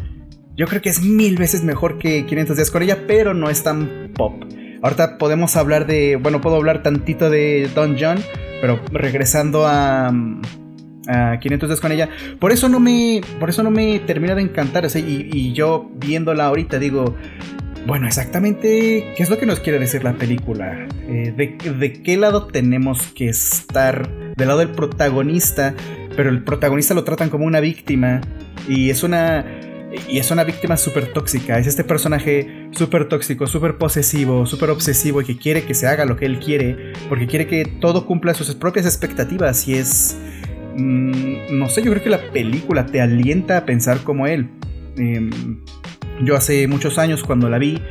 yo 0.55 0.65
creo 0.65 0.81
que 0.81 0.89
es 0.89 1.01
mil 1.01 1.37
veces 1.37 1.63
mejor 1.63 1.99
que 1.99 2.25
500 2.25 2.57
días 2.57 2.71
con 2.71 2.81
ella, 2.81 3.05
pero 3.07 3.35
no 3.35 3.49
es 3.49 3.61
tan 3.61 4.11
pop. 4.15 4.43
Ahorita 4.81 5.17
podemos 5.17 5.55
hablar 5.55 5.87
de, 5.87 6.15
bueno, 6.15 6.41
puedo 6.41 6.55
hablar 6.55 6.83
tantito 6.83 7.29
de 7.29 7.69
Don 7.73 7.97
John, 7.99 8.17
pero 8.61 8.79
regresando 8.91 9.65
a, 9.65 10.11
a 11.07 11.39
500 11.39 11.69
días 11.69 11.79
con 11.79 11.91
ella, 11.91 12.09
por 12.39 12.51
eso 12.51 12.69
no 12.69 12.79
me, 12.79 13.21
por 13.39 13.49
eso 13.49 13.63
no 13.63 13.71
me 13.71 13.99
termina 13.99 14.35
de 14.35 14.43
encantar, 14.43 14.85
y, 14.95 15.53
yo 15.53 15.89
viéndola 15.95 16.45
ahorita 16.45 16.79
digo, 16.79 17.15
bueno, 17.85 18.07
exactamente, 18.07 19.13
¿qué 19.15 19.23
es 19.23 19.29
lo 19.29 19.37
que 19.37 19.45
nos 19.45 19.59
quiere 19.59 19.79
decir 19.79 20.03
la 20.03 20.13
película? 20.13 20.87
Eh, 21.07 21.33
de, 21.35 21.71
¿De 21.71 21.93
qué 22.03 22.17
lado 22.17 22.47
tenemos 22.47 23.07
que 23.13 23.29
estar? 23.29 24.09
Del 24.35 24.47
lado 24.47 24.59
del 24.59 24.71
protagonista, 24.71 25.73
pero 26.15 26.29
el 26.29 26.43
protagonista 26.43 26.93
lo 26.93 27.03
tratan 27.03 27.29
como 27.29 27.45
una 27.45 27.59
víctima 27.59 28.21
y 28.67 28.89
es 28.89 29.03
una 29.03 29.45
y 30.09 30.19
es 30.19 30.31
una 30.31 30.43
víctima 30.43 30.77
súper 30.77 31.13
tóxica. 31.13 31.57
Es 31.57 31.67
este 31.67 31.83
personaje 31.83 32.69
súper 32.71 33.07
tóxico, 33.07 33.47
súper 33.47 33.77
posesivo, 33.77 34.45
súper 34.45 34.69
obsesivo 34.69 35.21
y 35.21 35.25
que 35.25 35.37
quiere 35.37 35.63
que 35.63 35.73
se 35.73 35.87
haga 35.87 36.05
lo 36.05 36.17
que 36.17 36.25
él 36.25 36.39
quiere. 36.39 36.93
Porque 37.09 37.27
quiere 37.27 37.47
que 37.47 37.65
todo 37.65 38.05
cumpla 38.05 38.33
sus 38.33 38.53
propias 38.55 38.85
expectativas. 38.85 39.67
Y 39.67 39.75
es. 39.75 40.17
Mm, 40.75 41.57
no 41.57 41.69
sé, 41.69 41.81
yo 41.83 41.91
creo 41.91 42.03
que 42.03 42.09
la 42.09 42.31
película 42.31 42.85
te 42.85 43.01
alienta 43.01 43.57
a 43.57 43.65
pensar 43.65 43.99
como 44.03 44.27
él. 44.27 44.49
Em, 44.97 45.29
yo 46.23 46.35
hace 46.35 46.67
muchos 46.67 46.97
años 46.97 47.23
cuando 47.23 47.49
la 47.49 47.57
vi. 47.57 47.81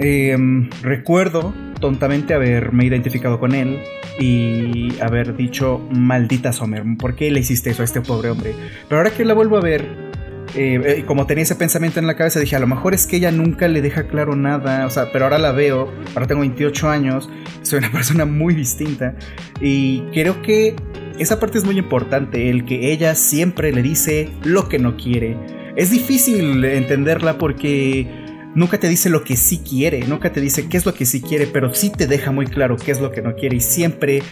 Em, 0.00 0.70
recuerdo 0.82 1.54
tontamente 1.80 2.34
haberme 2.34 2.84
identificado 2.84 3.40
con 3.40 3.54
él 3.54 3.80
y 4.18 5.00
haber 5.00 5.36
dicho, 5.36 5.80
maldita 5.90 6.52
Sommer, 6.52 6.84
¿por 6.98 7.14
qué 7.14 7.30
le 7.30 7.40
hiciste 7.40 7.70
eso 7.70 7.82
a 7.82 7.84
este 7.84 8.00
pobre 8.00 8.30
hombre? 8.30 8.54
Pero 8.88 8.98
ahora 8.98 9.10
que 9.10 9.24
la 9.24 9.34
vuelvo 9.34 9.56
a 9.56 9.60
ver, 9.60 10.07
eh, 10.54 10.80
eh, 10.84 11.04
como 11.06 11.26
tenía 11.26 11.42
ese 11.42 11.54
pensamiento 11.54 12.00
en 12.00 12.06
la 12.06 12.16
cabeza, 12.16 12.40
dije, 12.40 12.56
a 12.56 12.60
lo 12.60 12.66
mejor 12.66 12.94
es 12.94 13.06
que 13.06 13.16
ella 13.16 13.30
nunca 13.30 13.68
le 13.68 13.82
deja 13.82 14.08
claro 14.08 14.34
nada, 14.34 14.86
o 14.86 14.90
sea, 14.90 15.12
pero 15.12 15.26
ahora 15.26 15.38
la 15.38 15.52
veo, 15.52 15.92
ahora 16.14 16.26
tengo 16.26 16.40
28 16.40 16.88
años, 16.88 17.28
soy 17.62 17.78
una 17.78 17.92
persona 17.92 18.24
muy 18.24 18.54
distinta 18.54 19.14
y 19.60 20.00
creo 20.12 20.42
que 20.42 20.74
esa 21.18 21.38
parte 21.40 21.58
es 21.58 21.64
muy 21.64 21.78
importante, 21.78 22.48
el 22.48 22.64
que 22.64 22.92
ella 22.92 23.14
siempre 23.14 23.72
le 23.72 23.82
dice 23.82 24.30
lo 24.44 24.68
que 24.68 24.78
no 24.78 24.96
quiere. 24.96 25.36
Es 25.76 25.90
difícil 25.90 26.64
entenderla 26.64 27.38
porque 27.38 28.06
nunca 28.54 28.78
te 28.78 28.88
dice 28.88 29.10
lo 29.10 29.24
que 29.24 29.36
sí 29.36 29.58
quiere, 29.58 30.00
nunca 30.06 30.32
te 30.32 30.40
dice 30.40 30.68
qué 30.68 30.76
es 30.76 30.86
lo 30.86 30.94
que 30.94 31.06
sí 31.06 31.20
quiere, 31.20 31.46
pero 31.46 31.74
sí 31.74 31.90
te 31.90 32.06
deja 32.06 32.30
muy 32.32 32.46
claro 32.46 32.76
qué 32.76 32.90
es 32.92 33.00
lo 33.00 33.10
que 33.10 33.22
no 33.22 33.34
quiere 33.34 33.56
y 33.56 33.60
siempre 33.60 34.22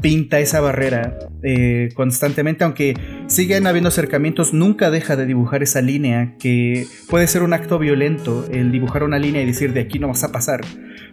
pinta 0.00 0.38
esa 0.38 0.60
barrera 0.60 1.18
eh, 1.42 1.88
constantemente, 1.94 2.64
aunque 2.64 2.94
siguen 3.26 3.66
habiendo 3.66 3.88
acercamientos, 3.88 4.52
nunca 4.52 4.90
deja 4.90 5.16
de 5.16 5.26
dibujar 5.26 5.62
esa 5.62 5.80
línea 5.80 6.34
que 6.38 6.86
puede 7.08 7.26
ser 7.26 7.42
un 7.42 7.54
acto 7.54 7.78
violento, 7.78 8.46
el 8.50 8.70
dibujar 8.70 9.02
una 9.02 9.18
línea 9.18 9.42
y 9.42 9.46
decir 9.46 9.72
de 9.72 9.80
aquí 9.80 9.98
no 9.98 10.08
vas 10.08 10.22
a 10.22 10.30
pasar, 10.30 10.60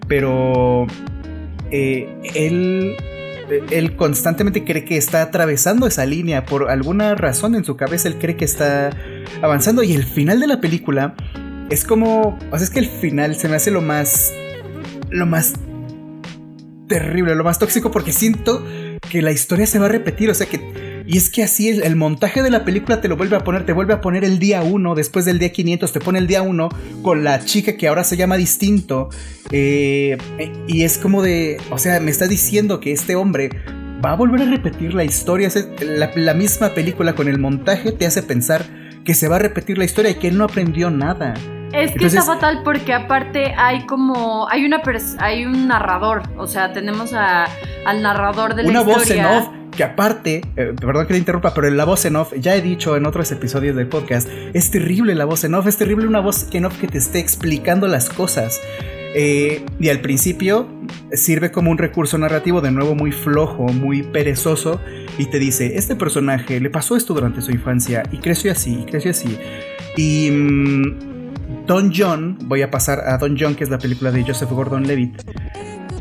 pero 0.08 0.88
eh, 1.72 2.10
él, 2.36 2.96
él 3.72 3.96
constantemente 3.96 4.66
cree 4.66 4.84
que 4.84 4.98
está 4.98 5.22
atravesando 5.22 5.88
esa 5.88 6.06
línea, 6.06 6.46
por 6.46 6.70
alguna 6.70 7.16
razón 7.16 7.56
en 7.56 7.64
su 7.64 7.78
cabeza 7.78 8.10
él 8.10 8.16
cree 8.20 8.36
que 8.36 8.46
está 8.46 8.90
avanzando. 9.42 9.84
Y 9.84 9.94
el 9.94 10.04
final 10.04 10.42
de 10.42 10.48
la 10.48 10.60
película 10.60 11.16
es 11.70 11.86
como, 11.86 12.38
o 12.52 12.58
sea, 12.58 12.64
es 12.66 12.70
que 12.70 12.80
el 12.80 12.88
final 12.90 13.36
se 13.36 13.48
me 13.48 13.56
hace 13.56 13.72
lo 13.72 13.82
más, 13.82 14.34
lo 15.10 15.26
más 15.26 15.54
terrible, 16.92 17.36
lo 17.36 17.46
más 17.46 17.58
tóxico, 17.58 17.90
porque 17.90 18.12
siento 18.12 18.66
que 19.10 19.22
la 19.22 19.32
historia 19.32 19.66
se 19.66 19.80
va 19.80 19.86
a 19.86 19.90
repetir, 19.90 20.30
o 20.30 20.34
sea 20.34 20.46
que... 20.46 21.02
Y 21.08 21.18
es 21.18 21.30
que 21.30 21.42
así 21.42 21.70
el, 21.70 21.96
montaje 21.96 22.44
de 22.44 22.50
la 22.50 22.66
película 22.66 23.00
te 23.00 23.08
lo 23.08 23.16
vuelve 23.16 23.38
a 23.38 23.40
poner, 23.40 23.66
te 23.66 23.72
vuelve 23.72 23.94
a 23.94 24.02
poner 24.02 24.26
el 24.26 24.40
día 24.40 24.62
1, 24.62 24.94
después 24.94 25.24
del 25.24 25.40
día 25.40 25.54
500 25.54 25.94
te 25.94 26.00
pone 26.02 26.20
el 26.20 26.28
día 26.28 26.42
1 26.42 26.70
con 27.02 27.24
la 27.24 27.44
chica 27.46 27.78
que 27.78 27.88
ahora 27.88 28.04
se 28.04 28.18
llama 28.18 28.36
distinto. 28.36 29.10
Eh, 29.52 30.18
y 30.68 30.84
es 30.84 30.98
como 30.98 31.22
de, 31.22 31.60
o 31.70 31.78
sea, 31.78 32.02
me 32.02 32.12
está 32.12 32.28
diciendo 32.28 32.82
que 32.82 32.92
este 32.92 33.16
hombre 33.16 33.50
va 34.06 34.12
a 34.12 34.16
volver 34.16 34.42
a 34.42 34.52
repetir 34.52 34.94
la 34.94 35.06
historia, 35.06 35.50
la, 35.80 36.12
la 36.14 36.34
misma 36.34 36.74
película 36.74 37.16
con 37.16 37.30
el 37.30 37.40
montaje 37.40 37.94
te 37.94 38.06
hace 38.06 38.22
pensar 38.22 38.66
que 39.06 39.14
se 39.14 39.30
va 39.30 39.38
a 39.38 39.40
repetir 39.40 39.78
la 39.78 39.86
historia 39.86 40.12
y 40.12 40.16
que 40.16 40.28
él 40.28 40.38
no 40.38 40.44
aprendió 40.44 40.92
nada. 40.92 41.36
Es 41.74 41.92
que 41.94 42.06
está 42.06 42.24
fatal 42.24 42.62
porque 42.64 42.94
aparte 42.94 43.54
hay 43.58 43.86
como, 43.86 44.48
hay 44.50 44.66
una 44.66 44.82
hay 45.20 45.46
un 45.46 45.68
narrador, 45.68 46.24
o 46.38 46.48
sea, 46.48 46.74
tenemos 46.74 47.14
a, 47.14 47.48
al 47.86 48.02
narrador 48.02 48.56
de 48.56 48.64
la 48.64 48.70
una 48.70 48.82
voz 48.82 49.10
en 49.10 49.26
off 49.26 49.48
que 49.76 49.84
aparte, 49.84 50.42
eh, 50.58 50.74
perdón 50.80 51.08
que 51.08 51.14
te 51.14 51.20
interrumpa, 51.20 51.54
pero 51.54 51.70
la 51.70 51.86
voz 51.86 52.04
en 52.06 52.18
off, 52.18 52.34
ya 52.38 52.56
he 52.56 52.62
dicho 52.62 52.98
en 52.98 53.06
otros 53.06 53.32
episodios 53.32 53.76
del 53.76 53.88
podcast, 53.88 54.28
es 54.54 54.70
terrible 54.70 55.16
la 55.16 55.26
voz 55.26 55.44
en 55.44 55.54
off, 55.56 55.68
es 55.68 55.78
terrible 55.78 56.08
una 56.08 56.20
voz 56.20 56.48
en 56.52 56.66
off 56.66 56.78
que 56.78 56.88
te 56.88 56.98
esté 56.98 57.20
explicando 57.20 57.88
las 57.88 58.10
cosas. 58.10 58.60
Eh, 59.14 59.66
y 59.78 59.90
al 59.90 60.00
principio 60.00 60.70
sirve 61.12 61.52
como 61.52 61.70
un 61.70 61.78
recurso 61.78 62.18
narrativo 62.18 62.62
de 62.62 62.72
nuevo 62.72 62.96
muy 62.96 63.12
flojo, 63.12 63.64
muy 63.66 64.04
perezoso, 64.04 64.80
y 65.18 65.26
te 65.26 65.40
dice, 65.40 65.78
este 65.78 65.96
personaje 65.96 66.60
le 66.60 66.70
pasó 66.70 66.96
esto 66.96 67.14
durante 67.14 67.42
su 67.42 67.52
infancia 67.52 68.04
y 68.12 68.18
creció 68.18 68.52
así, 68.52 68.80
y 68.82 68.86
creció 68.86 69.12
así. 69.12 69.38
Y 69.98 70.32
mm, 70.32 71.11
Don 71.72 71.90
John, 71.90 72.38
voy 72.50 72.64
a 72.64 72.70
pasar 72.70 73.00
a 73.08 73.18
Don 73.18 73.38
John, 73.40 73.56
que 73.56 73.64
es 73.64 73.70
la 73.70 73.78
película 73.78 74.12
de 74.12 74.26
Joseph 74.26 74.50
Gordon-Levitt. 74.52 75.22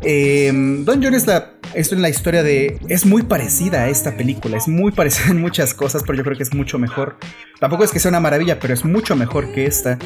Eh, 0.03 0.51
Don 0.83 1.01
John 1.01 1.13
es 1.13 1.25
la 1.25 1.60
esto 1.73 1.95
en 1.95 2.01
la 2.01 2.09
historia 2.09 2.43
de... 2.43 2.79
Es 2.87 3.05
muy 3.05 3.23
parecida 3.23 3.83
a 3.83 3.89
esta 3.89 4.15
película, 4.17 4.57
es 4.57 4.67
muy 4.67 4.91
parecida 4.91 5.31
en 5.31 5.41
muchas 5.41 5.73
cosas, 5.73 6.03
pero 6.05 6.17
yo 6.17 6.23
creo 6.23 6.37
que 6.37 6.43
es 6.43 6.53
mucho 6.53 6.79
mejor. 6.79 7.17
Tampoco 7.59 7.83
es 7.83 7.91
que 7.91 7.99
sea 7.99 8.09
una 8.09 8.19
maravilla, 8.19 8.59
pero 8.59 8.73
es 8.73 8.83
mucho 8.83 9.15
mejor 9.15 9.51
que 9.51 9.65
esta. 9.65 9.97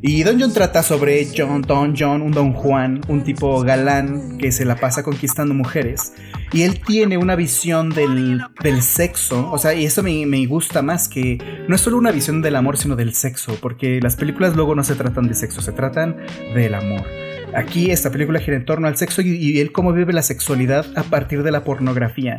Y 0.00 0.22
Don 0.24 0.40
John 0.40 0.52
trata 0.52 0.82
sobre 0.82 1.26
John, 1.36 1.62
Don 1.62 1.94
John, 1.96 2.22
un 2.22 2.32
Don 2.32 2.52
Juan, 2.52 3.00
un 3.08 3.22
tipo 3.22 3.62
galán 3.62 4.36
que 4.38 4.50
se 4.50 4.64
la 4.64 4.76
pasa 4.76 5.02
conquistando 5.02 5.54
mujeres. 5.54 6.12
Y 6.52 6.62
él 6.62 6.80
tiene 6.84 7.16
una 7.16 7.36
visión 7.36 7.90
del, 7.90 8.40
del 8.62 8.82
sexo, 8.82 9.50
o 9.50 9.58
sea, 9.58 9.74
y 9.74 9.84
eso 9.84 10.02
me, 10.02 10.26
me 10.26 10.44
gusta 10.46 10.82
más 10.82 11.08
que 11.08 11.38
no 11.68 11.74
es 11.74 11.80
solo 11.80 11.96
una 11.98 12.12
visión 12.12 12.42
del 12.42 12.56
amor, 12.56 12.76
sino 12.76 12.96
del 12.96 13.14
sexo, 13.14 13.58
porque 13.60 14.00
las 14.00 14.16
películas 14.16 14.54
luego 14.54 14.74
no 14.74 14.84
se 14.84 14.94
tratan 14.94 15.28
de 15.28 15.34
sexo, 15.34 15.62
se 15.62 15.72
tratan 15.72 16.16
del 16.54 16.74
amor. 16.74 17.23
Aquí 17.54 17.90
esta 17.90 18.10
película 18.10 18.40
gira 18.40 18.56
en 18.56 18.64
torno 18.64 18.88
al 18.88 18.96
sexo 18.96 19.22
y, 19.22 19.60
él 19.60 19.72
cómo 19.72 19.92
vive 19.92 20.12
la 20.12 20.22
sexualidad 20.22 20.86
a 20.96 21.04
partir 21.04 21.42
de 21.42 21.52
la 21.52 21.64
pornografía. 21.64 22.36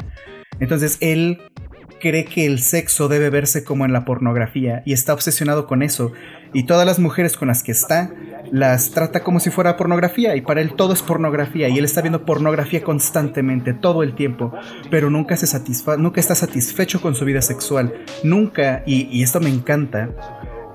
Entonces 0.59 0.97
él 1.01 1.41
cree 1.99 2.25
que 2.25 2.45
el 2.45 2.59
sexo 2.59 3.07
debe 3.07 3.29
verse 3.29 3.63
como 3.63 3.85
en 3.85 3.93
la 3.93 4.05
pornografía 4.05 4.83
y 4.85 4.93
está 4.93 5.13
obsesionado 5.13 5.67
con 5.67 5.81
eso. 5.81 6.11
Y 6.53 6.63
todas 6.65 6.85
las 6.85 6.99
mujeres 6.99 7.37
con 7.37 7.47
las 7.47 7.63
que 7.63 7.71
está 7.71 8.11
las 8.51 8.91
trata 8.91 9.23
como 9.23 9.39
si 9.39 9.49
fuera 9.49 9.77
pornografía 9.77 10.35
y 10.35 10.41
para 10.41 10.61
él 10.61 10.75
todo 10.75 10.93
es 10.93 11.01
pornografía 11.01 11.67
y 11.69 11.77
él 11.77 11.85
está 11.85 12.01
viendo 12.01 12.25
pornografía 12.25 12.83
constantemente 12.83 13.73
todo 13.73 14.03
el 14.03 14.15
tiempo, 14.15 14.53
pero 14.91 15.09
nunca 15.09 15.35
se 15.35 15.47
satisfa 15.47 15.97
nunca 15.97 16.19
está 16.21 16.35
satisfecho 16.35 17.01
con 17.01 17.15
su 17.15 17.25
vida 17.25 17.41
sexual, 17.41 17.93
nunca 18.23 18.83
y, 18.85 19.23
esto 19.23 19.39
me 19.39 19.49
encanta 19.49 20.09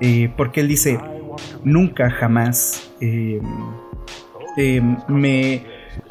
eh, 0.01 0.31
porque 0.35 0.61
él 0.61 0.67
dice 0.67 0.99
nunca 1.63 2.09
jamás 2.09 2.91
eh, 2.99 3.39
eh, 4.57 4.81
me, 5.07 5.63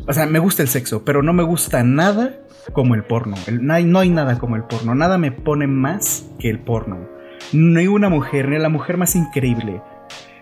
o 0.07 0.12
sea, 0.12 0.26
me 0.26 0.38
gusta 0.38 0.62
el 0.62 0.68
sexo, 0.68 1.05
pero 1.05 1.22
no 1.22 1.33
me 1.33 1.42
gusta 1.42 1.83
nada 1.83 2.40
como 2.72 2.94
el 2.94 3.05
porno. 3.05 3.37
no, 3.50 3.74
hay, 3.74 3.85
no 3.85 3.98
hay 3.98 4.11
nada 4.11 4.38
como 4.38 4.57
el 4.57 4.64
porno. 4.64 4.94
Nada 4.94 5.18
me 5.18 5.33
pone 5.33 5.66
más 5.66 6.26
que 6.38 6.50
el 6.50 6.59
porno. 6.59 7.09
No 7.53 7.81
hay 7.81 7.87
una 7.87 8.09
mujer, 8.09 8.48
ni 8.48 8.59
la 8.59 8.68
mujer 8.68 8.96
más 8.96 9.16
increíble. 9.16 9.81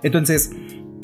Entonces, 0.03 0.51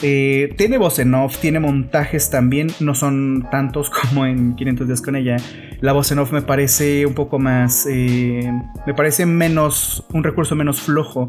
eh, 0.03 0.55
tiene 0.59 0.77
voz 0.77 0.99
en 0.99 1.15
off, 1.15 1.39
tiene 1.39 1.61
montajes 1.61 2.29
también, 2.29 2.69
no 2.81 2.95
son 2.95 3.49
tantos 3.51 3.91
como 4.11 4.27
en 4.27 4.57
500 4.57 4.87
días 4.87 5.03
con 5.03 5.17
ella. 5.17 5.37
La 5.81 5.93
voz 5.93 6.11
en 6.13 6.19
off 6.19 6.33
me 6.33 6.43
parece 6.43 7.07
un 7.07 7.15
poco 7.15 7.39
más, 7.39 7.87
eh, 7.91 8.51
me 8.87 8.95
parece 8.95 9.27
menos, 9.27 10.05
un 10.13 10.25
recurso 10.25 10.57
menos 10.57 10.81
flojo. 10.81 11.29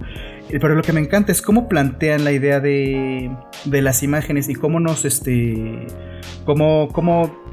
Eh, 0.49 0.59
pero 0.59 0.75
lo 0.75 0.83
que 0.83 0.93
me 0.93 0.99
encanta 0.99 1.31
es 1.31 1.41
cómo 1.41 1.67
plantean 1.67 2.23
la 2.23 2.31
idea 2.31 2.59
de, 2.59 3.35
de 3.65 3.81
las 3.81 4.03
imágenes 4.03 4.47
y 4.49 4.55
cómo 4.55 4.79
nos, 4.79 5.05
este, 5.05 5.87
cómo, 6.45 6.89
cómo 6.91 7.45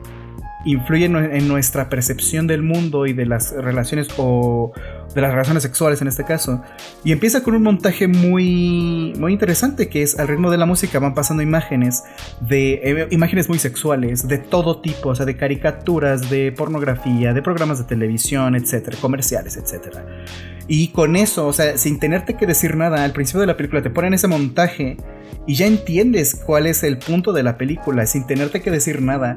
influyen 0.65 1.17
en 1.17 1.49
nuestra 1.49 1.89
percepción 1.89 2.47
del 2.47 2.63
mundo 2.63 3.07
y 3.07 3.13
de 3.13 3.27
las 3.27 3.53
relaciones 3.53 4.09
o 4.17 4.73
de 5.15 5.21
las 5.21 5.33
relaciones 5.33 5.63
sexuales 5.63 6.01
en 6.03 6.09
este 6.09 6.25
caso. 6.25 6.63
Y 7.05 7.13
empieza 7.13 7.43
con 7.43 7.55
un 7.55 7.63
montaje 7.63 8.09
muy, 8.09 9.13
muy 9.19 9.33
interesante 9.33 9.89
que 9.89 10.03
es 10.03 10.19
al 10.19 10.29
ritmo 10.29 10.51
de 10.51 10.59
la 10.59 10.67
música 10.67 10.99
van 10.99 11.15
pasando 11.15 11.43
imágenes 11.43 12.05
de 12.41 12.75
eh, 12.75 13.09
imágenes 13.11 13.49
muy 13.49 13.59
sexuales 13.59 14.27
de 14.29 14.39
todo 14.39 14.81
tipo, 14.81 15.11
o 15.11 15.15
sea, 15.15 15.27
de 15.27 15.37
caricaturas, 15.37 16.31
de 16.31 16.53
pornografía, 16.53 17.33
de 17.33 17.43
programas 17.43 17.79
de 17.79 17.85
televisión, 17.85 18.55
etcétera, 18.55 18.97
comerciales, 19.01 19.57
etcétera. 19.57 20.05
Y 20.69 20.89
con 20.89 21.17
eso, 21.17 21.47
o 21.47 21.53
sea, 21.53 21.77
sin 21.77 21.99
tenerte 21.99 22.35
que 22.35 22.47
decir 22.47 22.77
nada, 22.77 23.05
al 23.05 23.13
principio 23.13 23.41
de 23.41 23.47
la 23.47 23.57
película 23.57 23.83
te 23.83 23.91
ponen 23.91 24.15
ese 24.15 24.29
montaje 24.29 24.97
y 25.47 25.57
ya 25.57 25.67
entiendes 25.67 26.41
cuál 26.47 26.67
es 26.67 26.85
el 26.85 26.99
punto 26.99 27.33
de 27.33 27.43
la 27.43 27.59
película 27.59 28.07
sin 28.07 28.27
tenerte 28.27 28.63
que 28.63 28.71
decir 28.71 29.03
nada. 29.03 29.35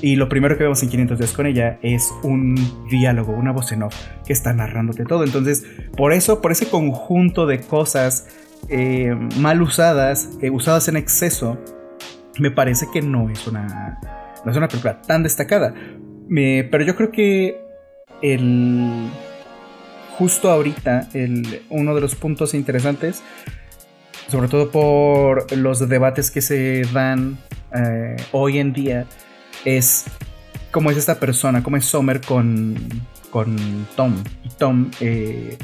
Y 0.00 0.16
lo 0.16 0.28
primero 0.28 0.56
que 0.56 0.64
vemos 0.64 0.82
en 0.82 0.90
500 0.90 1.18
días 1.18 1.32
con 1.32 1.46
ella 1.46 1.78
es 1.82 2.12
un 2.22 2.54
diálogo, 2.90 3.32
una 3.32 3.52
voz 3.52 3.72
en 3.72 3.82
off 3.82 3.94
que 4.24 4.32
está 4.32 4.52
narrándote 4.52 5.04
todo. 5.04 5.24
Entonces, 5.24 5.64
por 5.96 6.12
eso, 6.12 6.40
por 6.40 6.52
ese 6.52 6.68
conjunto 6.68 7.46
de 7.46 7.60
cosas 7.60 8.28
eh, 8.68 9.16
mal 9.38 9.60
usadas, 9.62 10.30
eh, 10.40 10.50
usadas 10.50 10.86
en 10.88 10.96
exceso, 10.96 11.58
me 12.38 12.52
parece 12.52 12.86
que 12.92 13.02
no 13.02 13.28
es 13.28 13.46
una, 13.48 13.98
no 14.44 14.50
es 14.50 14.56
una 14.56 14.68
película 14.68 15.02
tan 15.02 15.24
destacada. 15.24 15.74
pero 16.28 16.84
yo 16.84 16.94
creo 16.94 17.10
que 17.10 17.60
el 18.22 19.08
justo 20.18 20.50
ahorita 20.50 21.08
uno 21.70 21.94
de 21.94 22.00
los 22.00 22.14
puntos 22.16 22.54
interesantes 22.54 23.22
sobre 24.28 24.48
todo 24.48 24.70
por 24.70 25.50
los 25.56 25.88
debates 25.88 26.30
que 26.30 26.42
se 26.42 26.82
dan 26.92 27.38
eh, 27.74 28.16
hoy 28.32 28.58
en 28.58 28.72
día, 28.72 29.06
es 29.64 30.04
cómo 30.70 30.90
es 30.90 30.98
esta 30.98 31.18
persona, 31.18 31.62
cómo 31.62 31.76
es 31.76 31.86
Sommer 31.86 32.20
con, 32.20 32.76
con 33.30 33.86
Tom. 33.96 34.22
Y 34.44 34.48
Tom, 34.50 34.90
eh, 35.00 35.56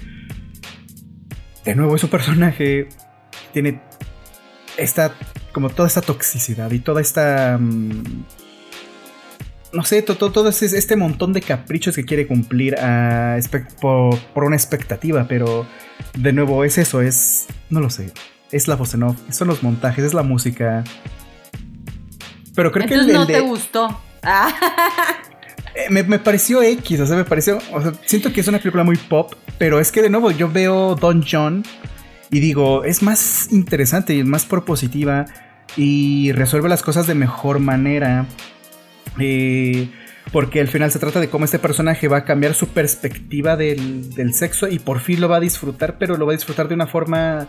de 1.64 1.74
nuevo, 1.74 1.96
es 1.96 2.04
un 2.04 2.10
personaje, 2.10 2.88
tiene 3.52 3.80
esta, 4.78 5.14
como 5.52 5.68
toda 5.68 5.88
esta 5.88 6.00
toxicidad 6.00 6.70
y 6.72 6.78
toda 6.78 7.00
esta... 7.00 7.58
Mm, 7.60 8.24
no 9.74 9.84
sé, 9.84 10.02
todo, 10.02 10.30
todo, 10.32 10.48
este 10.48 10.96
montón 10.96 11.32
de 11.32 11.40
caprichos 11.40 11.94
que 11.96 12.04
quiere 12.04 12.26
cumplir 12.26 12.76
a, 12.78 13.38
por, 13.80 14.18
por, 14.18 14.44
una 14.44 14.56
expectativa, 14.56 15.26
pero 15.28 15.66
de 16.16 16.32
nuevo 16.32 16.64
es 16.64 16.78
eso, 16.78 17.02
es... 17.02 17.46
No 17.70 17.80
lo 17.80 17.90
sé 17.90 18.12
es 18.54 18.68
la 18.68 18.76
voz 18.76 18.94
en 18.94 19.02
off, 19.02 19.16
son 19.30 19.48
los 19.48 19.64
montajes, 19.64 20.04
es 20.04 20.14
la 20.14 20.22
música. 20.22 20.84
Pero 22.54 22.70
creo 22.70 22.86
que 22.86 22.94
el, 22.94 23.12
no 23.12 23.26
te 23.26 23.40
gustó. 23.40 24.00
Eh, 25.76 25.90
me, 25.90 26.20
pareció 26.20 26.62
X, 26.62 27.00
o 27.00 27.06
sea, 27.08 27.16
me 27.16 27.24
pareció. 27.24 27.58
O 27.72 27.82
sea, 27.82 27.92
siento 28.04 28.32
que 28.32 28.40
es 28.40 28.46
una 28.46 28.58
película 28.58 28.84
muy 28.84 28.96
pop, 28.96 29.34
pero 29.58 29.80
es 29.80 29.90
que 29.90 30.02
de 30.02 30.08
nuevo 30.08 30.30
yo 30.30 30.48
veo 30.48 30.94
Don 30.94 31.24
John 31.28 31.64
y 32.30 32.38
digo, 32.38 32.84
es 32.84 33.02
más 33.02 33.48
interesante 33.50 34.14
y 34.14 34.20
es 34.20 34.24
más 34.24 34.44
propositiva 34.44 35.24
y 35.76 36.30
resuelve 36.30 36.68
las 36.68 36.84
cosas 36.84 37.08
de 37.08 37.16
mejor 37.16 37.58
manera. 37.58 38.24
Eh, 39.18 39.88
porque 40.32 40.60
al 40.60 40.68
final 40.68 40.90
se 40.90 40.98
trata 40.98 41.20
de 41.20 41.28
cómo 41.28 41.44
este 41.44 41.58
personaje 41.58 42.08
va 42.08 42.18
a 42.18 42.24
cambiar 42.24 42.54
su 42.54 42.68
perspectiva 42.68 43.56
del, 43.56 44.12
del, 44.14 44.34
sexo 44.34 44.68
y 44.68 44.78
por 44.78 45.00
fin 45.00 45.20
lo 45.20 45.28
va 45.28 45.36
a 45.36 45.40
disfrutar, 45.40 45.96
pero 45.98 46.16
lo 46.16 46.26
va 46.26 46.32
a 46.32 46.36
disfrutar 46.36 46.66
de 46.66 46.74
una 46.74 46.86
forma 46.86 47.46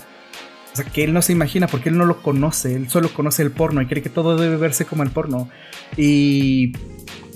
o 0.76 0.78
sea, 0.78 0.84
que 0.84 1.06
él 1.06 1.13
no 1.13 1.22
se 1.22 1.32
imagina 1.32 1.68
porque 1.68 1.88
él 1.88 1.98
no 1.98 2.04
lo 2.04 2.22
conoce, 2.22 2.76
él 2.76 2.89
solo 2.89 3.08
conoce 3.08 3.41
el 3.41 3.52
porno 3.52 3.82
y 3.82 3.86
cree 3.86 4.04
que 4.04 4.10
todo 4.10 4.36
debe 4.36 4.58
verse 4.58 4.84
como 4.84 5.04
el 5.04 5.10
porno. 5.10 5.48
Y 5.96 6.74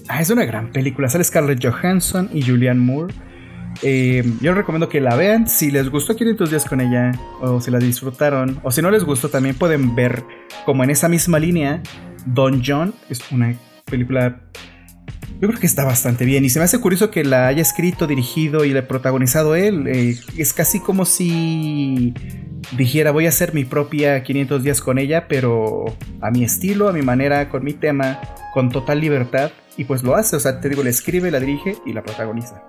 ah, 0.09 0.21
es 0.21 0.29
una 0.29 0.43
gran 0.43 0.73
película, 0.73 1.07
sale 1.07 1.23
Scarlett 1.23 1.63
Johansson 1.63 2.29
y 2.33 2.41
Julianne 2.41 2.81
Moore. 2.81 3.13
Eh, 3.81 4.29
yo 4.41 4.53
recomiendo 4.53 4.89
que 4.89 4.99
la 4.99 5.15
vean. 5.15 5.47
Si 5.47 5.71
les 5.71 5.89
gustó 5.89 6.17
500 6.17 6.49
días 6.49 6.65
con 6.65 6.81
ella, 6.81 7.13
o 7.39 7.61
si 7.61 7.71
la 7.71 7.79
disfrutaron, 7.79 8.59
o 8.61 8.71
si 8.71 8.81
no 8.81 8.91
les 8.91 9.05
gustó, 9.05 9.29
también 9.29 9.55
pueden 9.55 9.95
ver, 9.95 10.25
como 10.65 10.83
en 10.83 10.89
esa 10.89 11.07
misma 11.07 11.39
línea, 11.39 11.81
Don 12.25 12.61
John. 12.65 12.93
Es 13.09 13.21
una 13.31 13.55
película 13.89 14.41
yo 15.41 15.47
creo 15.47 15.59
que 15.59 15.67
está 15.67 15.85
bastante 15.85 16.25
bien 16.25 16.43
y 16.43 16.49
se 16.49 16.59
me 16.59 16.65
hace 16.65 16.79
curioso 16.79 17.11
que 17.11 17.23
la 17.23 17.47
haya 17.47 17.61
escrito, 17.61 18.07
dirigido 18.07 18.65
y 18.65 18.73
le 18.73 18.83
protagonizado 18.83 19.55
él. 19.55 19.87
Eh, 19.87 20.17
es 20.37 20.51
casi 20.53 20.81
como 20.81 21.05
si 21.05 22.13
dijera 22.73 23.11
voy 23.11 23.25
a 23.25 23.29
hacer 23.29 23.53
mi 23.53 23.63
propia 23.63 24.21
500 24.21 24.63
días 24.63 24.81
con 24.81 24.99
ella, 24.99 25.27
pero 25.29 25.85
a 26.19 26.29
mi 26.29 26.43
estilo, 26.43 26.89
a 26.89 26.93
mi 26.93 27.03
manera, 27.03 27.47
con 27.47 27.63
mi 27.63 27.73
tema, 27.73 28.19
con 28.53 28.69
total 28.69 28.99
libertad. 28.99 29.51
Y 29.77 29.85
pues 29.85 30.03
lo 30.03 30.15
hace, 30.15 30.35
o 30.35 30.41
sea, 30.41 30.59
te 30.59 30.67
digo, 30.67 30.83
le 30.83 30.89
escribe, 30.89 31.31
la 31.31 31.39
dirige 31.39 31.77
y 31.85 31.93
la 31.93 32.03
protagoniza. 32.03 32.61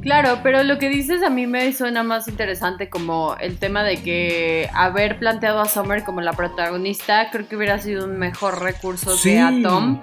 Claro, 0.00 0.38
pero 0.44 0.62
lo 0.62 0.78
que 0.78 0.88
dices 0.88 1.24
a 1.24 1.30
mí 1.30 1.48
me 1.48 1.72
suena 1.72 2.04
más 2.04 2.28
interesante 2.28 2.88
como 2.88 3.36
el 3.40 3.58
tema 3.58 3.82
de 3.82 4.00
que 4.00 4.68
haber 4.74 5.18
planteado 5.18 5.60
a 5.60 5.66
Summer 5.66 6.04
como 6.04 6.20
la 6.20 6.34
protagonista 6.34 7.30
creo 7.32 7.48
que 7.48 7.56
hubiera 7.56 7.80
sido 7.80 8.04
un 8.04 8.16
mejor 8.18 8.62
recurso 8.62 9.12
que 9.22 9.40
a 9.40 9.52
Tom 9.62 10.00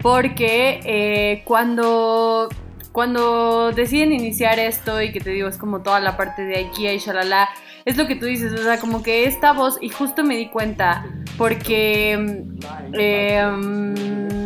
porque 0.00 0.80
eh, 0.84 1.42
cuando, 1.44 2.48
cuando 2.92 3.72
deciden 3.72 4.12
iniciar 4.12 4.58
esto 4.58 5.02
y 5.02 5.12
que 5.12 5.20
te 5.20 5.30
digo, 5.30 5.48
es 5.48 5.56
como 5.56 5.82
toda 5.82 6.00
la 6.00 6.16
parte 6.16 6.42
de 6.42 6.56
IKEA 6.56 6.94
y 6.94 6.98
shalala, 6.98 7.48
es 7.84 7.96
lo 7.96 8.06
que 8.06 8.16
tú 8.16 8.26
dices, 8.26 8.52
o 8.52 8.62
sea, 8.62 8.78
como 8.78 9.02
que 9.02 9.24
esta 9.24 9.52
voz, 9.52 9.78
y 9.80 9.88
justo 9.88 10.24
me 10.24 10.36
di 10.36 10.48
cuenta, 10.48 11.06
porque 11.38 12.44
eh, 12.92 14.45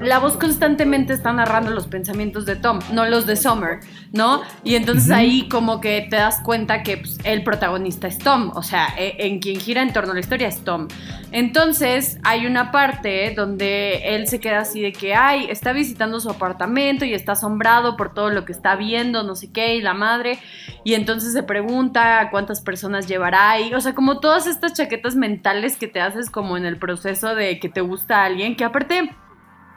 la 0.00 0.18
voz 0.18 0.36
constantemente 0.36 1.12
está 1.12 1.32
narrando 1.32 1.70
los 1.70 1.86
pensamientos 1.86 2.44
de 2.44 2.56
Tom, 2.56 2.80
no 2.92 3.06
los 3.06 3.26
de 3.26 3.36
Summer, 3.36 3.80
¿no? 4.12 4.42
Y 4.62 4.74
entonces 4.74 5.10
ahí 5.10 5.48
como 5.48 5.80
que 5.80 6.06
te 6.08 6.16
das 6.16 6.40
cuenta 6.42 6.82
que 6.82 6.98
pues, 6.98 7.18
el 7.24 7.42
protagonista 7.42 8.06
es 8.06 8.18
Tom, 8.18 8.52
o 8.54 8.62
sea, 8.62 8.88
e, 8.98 9.16
en 9.26 9.38
quien 9.40 9.58
gira 9.58 9.82
en 9.82 9.92
torno 9.92 10.12
a 10.12 10.14
la 10.14 10.20
historia 10.20 10.48
es 10.48 10.62
Tom. 10.64 10.88
Entonces 11.32 12.18
hay 12.22 12.46
una 12.46 12.70
parte 12.70 13.32
donde 13.34 14.14
él 14.14 14.28
se 14.28 14.38
queda 14.40 14.60
así 14.60 14.80
de 14.80 14.92
que, 14.92 15.14
ay, 15.14 15.46
está 15.50 15.72
visitando 15.72 16.20
su 16.20 16.30
apartamento 16.30 17.04
y 17.04 17.14
está 17.14 17.32
asombrado 17.32 17.96
por 17.96 18.12
todo 18.12 18.30
lo 18.30 18.44
que 18.44 18.52
está 18.52 18.76
viendo, 18.76 19.22
no 19.22 19.34
sé 19.34 19.50
qué, 19.50 19.76
y 19.76 19.82
la 19.82 19.94
madre, 19.94 20.38
y 20.84 20.94
entonces 20.94 21.32
se 21.32 21.42
pregunta 21.42 22.28
cuántas 22.30 22.60
personas 22.60 23.06
llevará 23.06 23.50
ahí, 23.50 23.74
o 23.74 23.80
sea, 23.80 23.94
como 23.94 24.20
todas 24.20 24.46
estas 24.46 24.74
chaquetas 24.74 25.16
mentales 25.16 25.76
que 25.76 25.88
te 25.88 26.00
haces 26.00 26.30
como 26.30 26.56
en 26.56 26.64
el 26.64 26.78
proceso 26.78 27.34
de 27.34 27.58
que 27.58 27.68
te 27.68 27.80
gusta 27.80 28.24
alguien, 28.24 28.56
que 28.56 28.64
aparte 28.64 29.10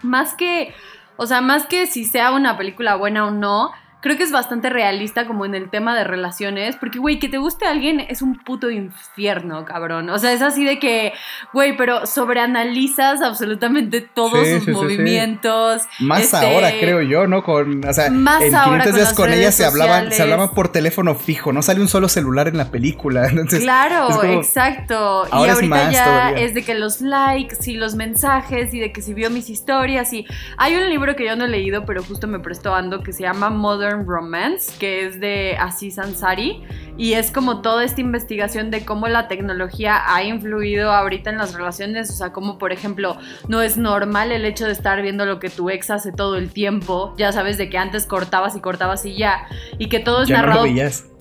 más 0.04 0.34
que, 0.34 0.74
o 1.18 1.26
sea, 1.26 1.42
más 1.42 1.66
que 1.66 1.88
si 1.88 2.06
sea 2.06 2.32
una 2.32 2.58
película 2.58 2.96
buena 2.96 3.26
o 3.26 3.32
no, 3.32 3.72
creo 4.02 4.18
que 4.18 4.24
es 4.24 4.32
bastante 4.32 4.70
realista 4.70 5.28
como 5.28 5.46
en 5.46 5.56
el 5.56 5.70
tema 5.70 5.96
de 5.96 6.04
relaciones, 6.04 6.76
porque, 6.78 7.00
güey, 7.00 7.20
que 7.20 7.28
te 7.28 7.38
guste 7.38 7.66
alguien 7.66 8.00
es 8.00 8.22
un 8.22 8.38
puto 8.38 8.70
infierno, 8.70 9.66
cabrón. 9.66 10.10
O 10.10 10.20
sea, 10.20 10.32
es 10.32 10.42
así 10.42 10.64
de 10.64 10.80
que, 10.80 11.14
güey, 11.54 11.76
pero 11.76 12.06
sobreanalizas 12.06 13.22
absolutamente 13.22 14.02
todos 14.02 14.48
sus 14.48 14.68
movimientos. 14.70 15.84
Más 16.00 16.22
este, 16.22 16.38
ahora, 16.38 16.72
creo 16.80 17.02
yo, 17.02 17.28
¿no? 17.28 17.44
Con, 17.44 17.84
o 17.86 17.94
sea, 17.94 18.10
más 18.10 18.42
en 18.42 18.52
500 18.52 18.96
días 18.96 19.14
con, 19.14 19.34
ella 19.34 19.52
se 19.52 19.66
hablaban, 19.66 20.12
se 20.12 20.22
hablaban 20.22 20.52
por 20.52 20.72
teléfono 20.72 21.16
fijo, 21.16 21.52
no 21.52 21.62
sale 21.62 21.82
un 21.82 21.88
solo 21.88 22.08
celular 22.08 22.48
en 22.48 22.58
la 22.58 22.72
película. 22.72 23.28
Entonces, 23.30 23.62
claro, 23.62 24.24
exacto. 24.24 25.26
y 25.32 25.50
ahorita 25.50 25.92
ya 25.92 26.32
es 26.32 26.54
de 26.54 26.64
que 26.64 26.76
los 26.76 27.02
likes 27.02 27.58
y 27.66 27.74
los 27.76 27.96
mensajes 27.96 28.74
y 28.74 28.80
de 28.80 28.94
que 28.94 29.02
si 29.02 29.14
vio 29.14 29.30
mis 29.30 29.50
historias 29.50 30.14
y 30.14 30.26
hay 30.58 30.76
un 30.76 30.90
libro 30.90 31.16
que 31.16 31.26
yo 31.26 31.36
no 31.36 31.46
he 31.46 31.50
leído, 31.50 31.86
pero 31.86 32.04
justo 32.04 32.28
me 32.28 32.40
prestó 32.40 32.74
Ando 32.74 33.04
que 33.04 33.14
se 33.14 33.24
llama 33.24 33.50
Mother 33.50 33.89
Romance, 33.92 34.74
que 34.80 35.06
es 35.06 35.20
de 35.20 35.58
Aziz 35.60 36.00
Ansari, 36.00 36.64
y 36.98 37.14
es 37.14 37.32
como 37.32 37.62
toda 37.62 37.84
esta 37.84 38.02
investigación 38.02 38.72
de 38.72 38.84
cómo 38.84 39.08
la 39.08 39.28
tecnología 39.28 40.02
ha 40.06 40.24
influido 40.24 40.92
ahorita 40.92 41.30
en 41.30 41.38
las 41.38 41.54
relaciones, 41.54 42.10
o 42.10 42.14
sea, 42.14 42.34
como 42.34 42.58
por 42.58 42.74
ejemplo, 42.74 43.18
no 43.48 43.62
es 43.62 43.78
normal 43.78 44.32
el 44.32 44.46
hecho 44.46 44.66
de 44.66 44.74
estar 44.74 45.02
viendo 45.02 45.26
lo 45.26 45.40
que 45.40 45.50
tu 45.50 45.70
ex 45.70 45.90
hace 45.90 46.12
todo 46.12 46.36
el 46.36 46.52
tiempo, 46.52 47.16
ya 47.18 47.32
sabes 47.32 47.58
de 47.58 47.70
que 47.70 47.78
antes 47.78 48.06
cortabas 48.06 48.56
y 48.56 48.60
cortabas 48.60 49.06
y 49.06 49.16
ya, 49.16 49.48
y 49.78 49.90
que 49.90 50.00
todo 50.00 50.24
es 50.24 50.30
narrado... 50.30 50.66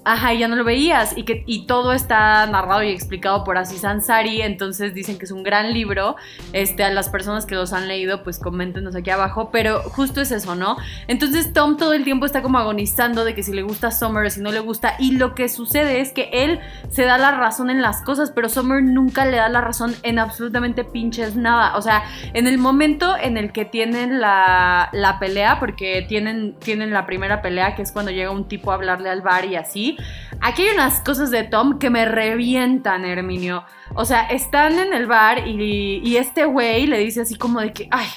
Ajá, 0.09 0.32
y 0.32 0.38
ya 0.38 0.48
no 0.48 0.56
lo 0.56 0.64
veías. 0.64 1.14
Y 1.18 1.24
que 1.24 1.42
y 1.44 1.66
todo 1.66 1.92
está 1.92 2.46
narrado 2.46 2.82
y 2.82 2.88
explicado 2.88 3.44
por 3.44 3.59
Aziz 3.59 3.84
Ansari. 3.84 4.40
Entonces 4.40 4.94
dicen 4.94 5.18
que 5.18 5.26
es 5.26 5.30
un 5.30 5.42
gran 5.42 5.74
libro. 5.74 6.16
Este, 6.54 6.82
a 6.82 6.90
las 6.90 7.11
personas 7.11 7.44
que 7.44 7.54
los 7.54 7.74
han 7.74 7.88
leído, 7.88 8.22
pues 8.22 8.38
coméntenos 8.38 8.96
aquí 8.96 9.11
abajo. 9.11 9.50
Pero 9.52 9.82
justo 9.82 10.22
es 10.22 10.32
eso, 10.32 10.54
¿no? 10.54 10.78
Entonces 11.09 11.52
Tom 11.52 11.76
todo 11.76 11.92
el 11.92 12.04
tiempo 12.04 12.24
está 12.24 12.40
como 12.40 12.59
agonizando 12.59 13.26
de 13.26 13.34
que 13.34 13.42
si 13.42 13.52
le 13.52 13.61
gusta 13.61 13.90
Summer 13.90 14.24
o 14.24 14.30
si 14.30 14.40
no 14.40 14.50
le 14.50 14.61
gusta. 14.61 14.94
Y 14.98 15.18
lo 15.18 15.34
que 15.34 15.50
sucede 15.50 16.00
es 16.00 16.12
que 16.12 16.30
él 16.32 16.59
se 16.88 17.04
da 17.04 17.18
la 17.18 17.32
razón 17.32 17.68
en 17.68 17.82
las 17.82 18.00
cosas, 18.00 18.30
pero 18.30 18.48
Summer 18.48 18.82
nunca 18.82 19.26
le 19.26 19.36
da 19.36 19.50
la 19.50 19.61
razón 19.61 19.94
en 20.04 20.18
absolutamente 20.18 20.84
pinches 20.84 21.36
nada. 21.36 21.76
O 21.76 21.82
sea, 21.82 22.02
en 22.32 22.46
el 22.46 22.56
momento 22.56 23.14
en 23.20 23.36
el 23.36 23.52
que 23.52 23.66
tienen 23.66 24.20
la, 24.20 24.88
la 24.94 25.18
pelea, 25.18 25.61
porque 25.61 26.06
tienen, 26.09 26.54
tienen 26.54 26.94
la 26.94 27.04
primera 27.04 27.42
pelea, 27.42 27.74
que 27.74 27.82
es 27.82 27.92
cuando 27.92 28.11
llega 28.11 28.30
un 28.30 28.48
tipo 28.48 28.72
a 28.72 28.74
hablarle 28.76 29.11
al 29.11 29.20
bar 29.20 29.44
y 29.44 29.56
así. 29.56 29.97
Aquí 30.40 30.62
hay 30.62 30.74
unas 30.74 31.01
cosas 31.01 31.30
de 31.30 31.44
Tom 31.44 31.78
que 31.78 31.90
me 31.90 32.05
revientan, 32.05 33.05
Herminio. 33.05 33.64
O 33.94 34.05
sea, 34.05 34.22
están 34.28 34.78
en 34.78 34.92
el 34.92 35.07
bar 35.07 35.46
y, 35.49 36.01
y 36.05 36.16
este 36.16 36.44
güey 36.44 36.86
le 36.86 36.99
dice 36.99 37.22
así 37.22 37.36
como 37.36 37.61
de 37.61 37.72
que, 37.72 37.88
ay, 37.90 38.09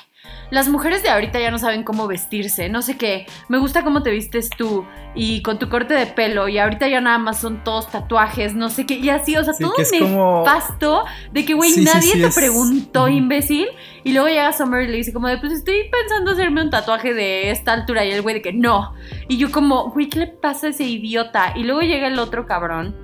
las 0.52 0.68
mujeres 0.68 1.02
de 1.02 1.10
ahorita 1.10 1.40
ya 1.40 1.50
no 1.50 1.58
saben 1.58 1.84
cómo 1.84 2.08
vestirse, 2.08 2.70
no 2.70 2.82
sé 2.82 2.98
qué, 2.98 3.26
me 3.48 3.58
gusta 3.58 3.84
cómo 3.84 4.04
te 4.04 4.12
vistes 4.12 4.50
tú 4.50 4.86
y 5.16 5.42
con 5.42 5.60
tu 5.60 5.70
corte 5.70 5.94
de 5.94 6.06
pelo 6.06 6.48
y 6.48 6.58
ahorita 6.58 6.88
ya 6.88 7.02
nada 7.02 7.18
más 7.18 7.40
son 7.40 7.64
todos 7.64 7.90
tatuajes, 7.90 8.54
no 8.54 8.70
sé 8.70 8.86
qué, 8.86 8.96
y 8.96 9.10
así, 9.10 9.36
o 9.38 9.44
sea, 9.44 9.54
todo 9.54 9.74
nefasto 9.78 11.06
de 11.32 11.46
que, 11.46 11.54
güey, 11.54 11.78
nadie 11.78 12.14
te 12.22 12.30
preguntó, 12.30 13.08
imbécil, 13.08 13.68
y 14.04 14.14
luego 14.14 14.28
llega 14.28 14.52
Summer 14.54 14.84
y 14.84 14.88
le 14.88 14.98
dice 14.98 15.14
como 15.14 15.28
de, 15.28 15.38
pues 15.38 15.54
estoy 15.54 15.90
pensando 15.90 16.32
hacerme 16.32 16.62
un 16.62 16.70
tatuaje 16.70 17.14
de 17.14 17.52
esta 17.52 17.74
altura 17.74 18.06
y 18.06 18.12
el 18.12 18.22
güey 18.22 18.36
de 18.36 18.42
que 18.42 18.54
no, 18.54 18.94
y 19.28 19.38
yo 19.38 19.52
como, 19.52 19.92
güey, 19.92 20.10
¿qué 20.10 20.20
le 20.20 20.28
pasa 20.28 20.68
a 20.68 20.70
ese 20.72 20.84
idiota? 20.84 21.54
Y 21.56 21.64
luego 21.64 21.82
llega 21.82 22.08
el 22.08 22.20
otro 22.20 22.46
cabrón. 22.46 22.96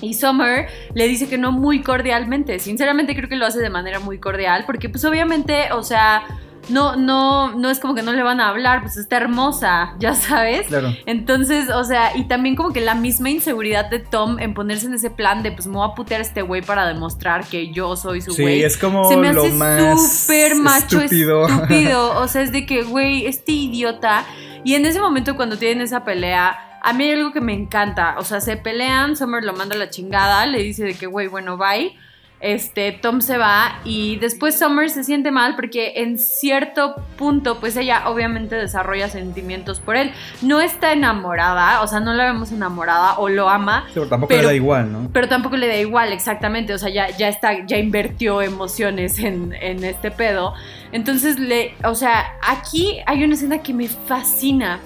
Y 0.00 0.14
Summer 0.14 0.68
le 0.94 1.08
dice 1.08 1.28
que 1.28 1.36
no 1.36 1.52
muy 1.52 1.82
cordialmente. 1.82 2.58
Sinceramente 2.58 3.14
creo 3.14 3.28
que 3.28 3.36
lo 3.36 3.44
hace 3.44 3.60
de 3.60 3.70
manera 3.70 4.00
muy 4.00 4.18
cordial. 4.18 4.64
Porque 4.64 4.88
pues 4.88 5.04
obviamente, 5.04 5.72
o 5.72 5.82
sea, 5.82 6.22
no, 6.68 6.96
no, 6.96 7.52
no 7.54 7.70
es 7.70 7.80
como 7.80 7.94
que 7.94 8.02
no 8.02 8.12
le 8.12 8.22
van 8.22 8.40
a 8.40 8.48
hablar, 8.48 8.82
pues 8.82 8.96
está 8.96 9.16
hermosa, 9.16 9.94
ya 9.98 10.14
sabes. 10.14 10.66
Claro. 10.66 10.94
Entonces, 11.06 11.70
o 11.70 11.84
sea, 11.84 12.16
y 12.16 12.24
también 12.24 12.56
como 12.56 12.72
que 12.72 12.80
la 12.80 12.94
misma 12.94 13.30
inseguridad 13.30 13.90
de 13.90 13.98
Tom 13.98 14.38
en 14.38 14.54
ponerse 14.54 14.86
en 14.86 14.94
ese 14.94 15.10
plan 15.10 15.42
de 15.42 15.52
pues 15.52 15.66
me 15.66 15.76
voy 15.76 15.88
a 15.90 15.94
putear 15.94 16.20
a 16.20 16.24
este 16.24 16.42
güey 16.42 16.62
para 16.62 16.86
demostrar 16.86 17.46
que 17.46 17.72
yo 17.72 17.96
soy 17.96 18.20
su 18.20 18.34
güey. 18.34 18.58
Sí, 18.58 18.64
es 18.64 18.76
como 18.76 19.08
Se 19.08 19.16
me 19.16 19.28
hace 19.28 19.50
súper 19.50 20.54
macho 20.56 21.00
estúpido. 21.00 21.46
estúpido. 21.48 22.20
O 22.20 22.28
sea, 22.28 22.42
es 22.42 22.52
de 22.52 22.66
que, 22.66 22.82
güey, 22.82 23.26
este 23.26 23.52
idiota. 23.52 24.24
Y 24.62 24.74
en 24.74 24.84
ese 24.86 25.00
momento 25.00 25.36
cuando 25.36 25.56
tienen 25.56 25.82
esa 25.82 26.04
pelea, 26.04 26.80
a 26.82 26.92
mí 26.92 27.04
hay 27.04 27.12
algo 27.12 27.32
que 27.32 27.40
me 27.40 27.54
encanta. 27.54 28.16
O 28.18 28.24
sea, 28.24 28.40
se 28.40 28.56
pelean, 28.56 29.16
Summer 29.16 29.42
lo 29.42 29.54
manda 29.54 29.74
a 29.74 29.78
la 29.78 29.90
chingada, 29.90 30.46
le 30.46 30.62
dice 30.62 30.84
de 30.84 30.94
que, 30.94 31.06
güey, 31.06 31.26
bueno, 31.26 31.56
bye 31.56 31.96
este, 32.40 32.92
Tom 32.92 33.20
se 33.20 33.36
va 33.36 33.80
y 33.84 34.16
después 34.16 34.58
Summer 34.58 34.88
se 34.88 35.04
siente 35.04 35.30
mal 35.30 35.56
porque 35.56 35.92
en 35.96 36.18
cierto 36.18 36.96
punto 37.16 37.60
pues 37.60 37.76
ella 37.76 38.08
obviamente 38.08 38.56
desarrolla 38.56 39.08
sentimientos 39.08 39.80
por 39.80 39.96
él. 39.96 40.12
No 40.40 40.60
está 40.60 40.92
enamorada, 40.92 41.82
o 41.82 41.86
sea, 41.86 42.00
no 42.00 42.14
la 42.14 42.24
vemos 42.24 42.50
enamorada 42.50 43.18
o 43.18 43.28
lo 43.28 43.48
ama. 43.48 43.86
Pero 43.92 44.08
tampoco 44.08 44.34
le 44.34 44.42
da 44.42 44.54
igual, 44.54 44.92
¿no? 44.92 45.10
Pero 45.12 45.28
tampoco 45.28 45.56
le 45.56 45.68
da 45.68 45.76
igual, 45.76 46.12
exactamente, 46.12 46.72
o 46.72 46.78
sea, 46.78 46.88
ya, 46.88 47.08
ya 47.16 47.28
está, 47.28 47.66
ya 47.66 47.76
invirtió 47.76 48.40
emociones 48.40 49.18
en, 49.18 49.52
en 49.60 49.84
este 49.84 50.10
pedo. 50.10 50.54
Entonces, 50.92 51.38
le, 51.38 51.74
o 51.84 51.94
sea, 51.94 52.38
aquí 52.46 52.98
hay 53.06 53.22
una 53.22 53.34
escena 53.34 53.58
que 53.58 53.74
me 53.74 53.88
fascina 53.88 54.80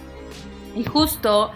y 0.76 0.84
justo 0.84 1.52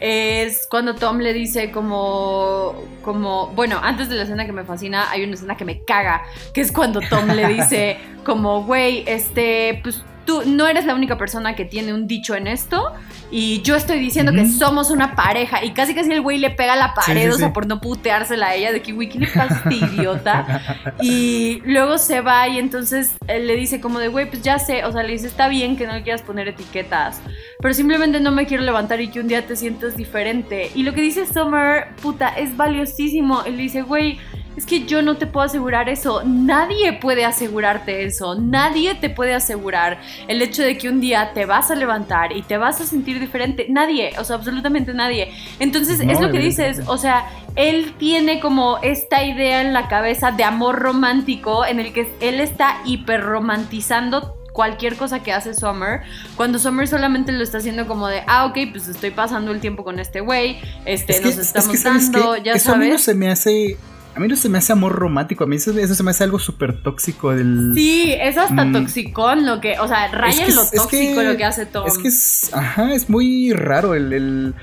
es 0.00 0.66
cuando 0.68 0.94
Tom 0.94 1.18
le 1.18 1.32
dice 1.32 1.70
como, 1.70 2.74
como, 3.02 3.48
bueno, 3.48 3.78
antes 3.82 4.08
de 4.08 4.16
la 4.16 4.22
escena 4.22 4.46
que 4.46 4.52
me 4.52 4.64
fascina, 4.64 5.10
hay 5.10 5.24
una 5.24 5.34
escena 5.34 5.56
que 5.56 5.64
me 5.64 5.84
caga, 5.84 6.22
que 6.54 6.62
es 6.62 6.72
cuando 6.72 7.00
Tom 7.00 7.28
le 7.28 7.46
dice 7.54 7.98
como, 8.24 8.64
güey, 8.64 9.04
este, 9.06 9.80
pues 9.82 10.02
tú 10.30 10.42
no 10.46 10.68
eres 10.68 10.84
la 10.84 10.94
única 10.94 11.18
persona 11.18 11.56
que 11.56 11.64
tiene 11.64 11.92
un 11.92 12.06
dicho 12.06 12.36
en 12.36 12.46
esto 12.46 12.92
y 13.32 13.62
yo 13.62 13.74
estoy 13.74 13.98
diciendo 13.98 14.30
que 14.30 14.46
somos 14.46 14.92
una 14.92 15.16
pareja 15.16 15.64
y 15.64 15.72
casi 15.72 15.92
casi 15.92 16.12
el 16.12 16.20
güey 16.20 16.38
le 16.38 16.50
pega 16.50 16.76
la 16.76 16.94
pared, 16.94 17.32
o 17.34 17.36
sea, 17.36 17.52
por 17.52 17.66
no 17.66 17.80
puteársela 17.80 18.46
a 18.46 18.54
ella 18.54 18.70
de 18.70 18.80
que, 18.80 18.92
güey, 18.92 19.08
¿qué 19.08 19.18
le 19.18 19.26
pasa 19.26 19.56
a 19.64 19.70
este 19.70 19.74
idiota? 19.86 20.62
y 21.02 21.60
luego 21.64 21.98
se 21.98 22.20
va 22.20 22.46
y 22.46 22.58
entonces 22.58 23.16
él 23.26 23.48
le 23.48 23.56
dice 23.56 23.80
como 23.80 23.98
de, 23.98 24.06
güey, 24.06 24.30
pues 24.30 24.42
ya 24.42 24.60
sé, 24.60 24.84
o 24.84 24.92
sea, 24.92 25.02
le 25.02 25.12
dice, 25.14 25.26
está 25.26 25.48
bien 25.48 25.76
que 25.76 25.84
no 25.84 25.94
le 25.94 26.04
quieras 26.04 26.22
poner 26.22 26.46
etiquetas, 26.46 27.20
pero 27.60 27.74
simplemente 27.74 28.20
no 28.20 28.30
me 28.30 28.46
quiero 28.46 28.62
levantar 28.62 29.00
y 29.00 29.08
que 29.08 29.18
un 29.18 29.26
día 29.26 29.44
te 29.48 29.56
sientas 29.56 29.96
diferente. 29.96 30.70
Y 30.76 30.84
lo 30.84 30.94
que 30.94 31.00
dice 31.00 31.26
Summer, 31.26 31.88
puta, 32.00 32.28
es 32.28 32.56
valiosísimo. 32.56 33.42
Él 33.44 33.56
le 33.56 33.64
dice, 33.64 33.82
güey, 33.82 34.20
es 34.56 34.66
que 34.66 34.84
yo 34.84 35.00
no 35.02 35.16
te 35.16 35.26
puedo 35.26 35.46
asegurar 35.46 35.88
eso. 35.88 36.22
Nadie 36.24 36.92
puede 36.92 37.24
asegurarte 37.24 38.04
eso. 38.04 38.34
Nadie 38.34 38.94
te 38.94 39.08
puede 39.08 39.34
asegurar 39.34 40.00
el 40.28 40.42
hecho 40.42 40.62
de 40.62 40.76
que 40.76 40.88
un 40.88 41.00
día 41.00 41.32
te 41.34 41.46
vas 41.46 41.70
a 41.70 41.74
levantar 41.74 42.36
y 42.36 42.42
te 42.42 42.58
vas 42.58 42.80
a 42.80 42.84
sentir 42.84 43.20
diferente. 43.20 43.66
Nadie, 43.68 44.12
o 44.18 44.24
sea, 44.24 44.36
absolutamente 44.36 44.92
nadie. 44.92 45.32
Entonces, 45.60 46.00
es 46.00 46.20
lo 46.20 46.30
que 46.30 46.38
dices, 46.38 46.82
o 46.86 46.98
sea, 46.98 47.30
él 47.56 47.94
tiene 47.98 48.40
como 48.40 48.78
esta 48.82 49.24
idea 49.24 49.62
en 49.62 49.72
la 49.72 49.88
cabeza 49.88 50.32
de 50.32 50.44
amor 50.44 50.78
romántico 50.78 51.64
en 51.64 51.80
el 51.80 51.92
que 51.92 52.12
él 52.20 52.40
está 52.40 52.80
hiperromantizando 52.84 54.36
cualquier 54.52 54.96
cosa 54.96 55.22
que 55.22 55.32
hace 55.32 55.54
Summer, 55.54 56.02
cuando 56.36 56.58
Summer 56.58 56.88
solamente 56.88 57.30
lo 57.32 57.42
está 57.42 57.58
haciendo 57.58 57.86
como 57.86 58.08
de, 58.08 58.22
ah, 58.26 58.46
ok, 58.46 58.58
pues 58.72 58.88
estoy 58.88 59.10
pasando 59.12 59.52
el 59.52 59.60
tiempo 59.60 59.84
con 59.84 60.00
este 60.00 60.20
güey, 60.20 60.58
este, 60.84 61.20
nos 61.20 61.38
estamos 61.38 61.82
dando, 61.82 62.36
ya 62.36 62.54
eso 62.54 62.72
sabes. 62.72 62.80
A 62.80 62.84
mí 62.84 62.90
no 62.90 62.98
se 62.98 63.14
me 63.14 63.30
hace 63.30 63.78
a 64.14 64.20
mí 64.20 64.28
no 64.28 64.36
se 64.36 64.48
me 64.48 64.58
hace 64.58 64.72
amor 64.72 64.92
romántico, 64.92 65.44
a 65.44 65.46
mí 65.46 65.56
eso, 65.56 65.72
se 65.72 66.02
me 66.02 66.10
hace 66.10 66.24
algo 66.24 66.38
súper 66.38 66.82
tóxico 66.82 67.34
del... 67.34 67.72
Sí, 67.74 68.12
es 68.18 68.36
hasta 68.36 68.64
mm. 68.64 68.72
toxicón 68.72 69.46
lo 69.46 69.60
que, 69.60 69.78
o 69.78 69.86
sea, 69.86 70.08
raya 70.08 70.48
lo 70.48 70.66
tóxico 70.68 71.22
lo 71.22 71.36
que 71.36 71.44
hace 71.44 71.66
Tom. 71.66 71.86
Es 71.86 71.98
que 71.98 72.08
es, 72.08 72.50
ajá, 72.52 72.92
es 72.92 73.08
muy 73.08 73.52
raro 73.52 73.94
el, 73.94 74.54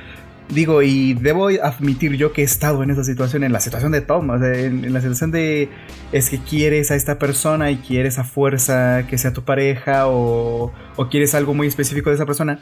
Digo, 0.50 0.82
y 0.82 1.14
debo 1.14 1.48
admitir 1.48 2.14
yo 2.14 2.32
que 2.32 2.41
he 2.41 2.45
estado 2.45 2.82
en 2.82 2.89
esa 2.89 3.04
situación, 3.04 3.43
en 3.43 3.52
la 3.52 3.60
situación 3.60 3.91
de 3.91 4.00
Tom, 4.00 4.30
o 4.30 4.39
sea, 4.39 4.54
en, 4.54 4.93
la 4.93 5.02
situación 5.02 5.30
de 5.32 5.70
es 6.14 6.30
que 6.30 6.39
quieres 6.39 6.89
a 6.89 6.95
esta 6.95 7.20
persona 7.20 7.70
y 7.70 7.78
quieres 7.78 8.18
a 8.18 8.24
fuerza 8.24 9.06
que 9.10 9.18
sea 9.18 9.34
tu 9.34 9.43
pareja 9.43 10.08
o, 10.08 10.72
o 10.95 11.10
quieres 11.10 11.36
algo 11.36 11.54
muy 11.54 11.68
específico 11.68 12.10
de 12.10 12.16
esa 12.16 12.26
persona. 12.26 12.60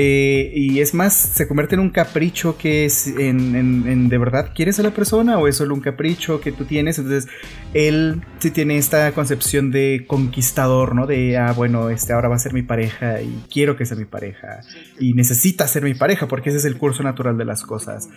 Eh, 0.00 0.52
y 0.54 0.78
es 0.78 0.94
más, 0.94 1.12
se 1.12 1.48
convierte 1.48 1.74
en 1.74 1.80
un 1.80 1.90
capricho 1.90 2.56
que 2.56 2.84
es 2.84 3.08
en, 3.08 4.08
de 4.08 4.18
verdad 4.18 4.52
quieres 4.54 4.78
a 4.78 4.84
la 4.84 4.92
persona 4.92 5.38
o 5.38 5.48
es 5.48 5.56
solo 5.56 5.74
un 5.74 5.80
capricho 5.80 6.40
que 6.40 6.52
tú 6.52 6.64
tienes. 6.66 7.00
Entonces, 7.00 7.28
él 7.74 8.22
sí 8.38 8.52
tiene 8.52 8.76
esta 8.76 9.10
concepción 9.10 9.72
de 9.72 10.04
conquistador, 10.06 10.94
¿no? 10.94 11.08
De, 11.08 11.36
ah, 11.36 11.50
bueno, 11.50 11.90
este 11.90 12.12
ahora 12.12 12.28
va 12.28 12.36
a 12.36 12.38
ser 12.38 12.52
mi 12.52 12.62
pareja 12.62 13.20
y 13.22 13.42
quiero 13.52 13.76
que 13.76 13.86
sea 13.86 13.96
mi 13.96 14.04
pareja. 14.04 14.60
Y 15.00 15.14
necesita 15.14 15.66
ser 15.66 15.82
mi 15.82 15.94
pareja 15.94 16.28
porque 16.28 16.50
ese 16.50 16.58
es 16.58 16.64
el 16.64 16.76
curso 16.76 17.02
natural 17.02 17.36
de 17.36 17.44
las 17.44 17.64
cosas. 17.64 18.08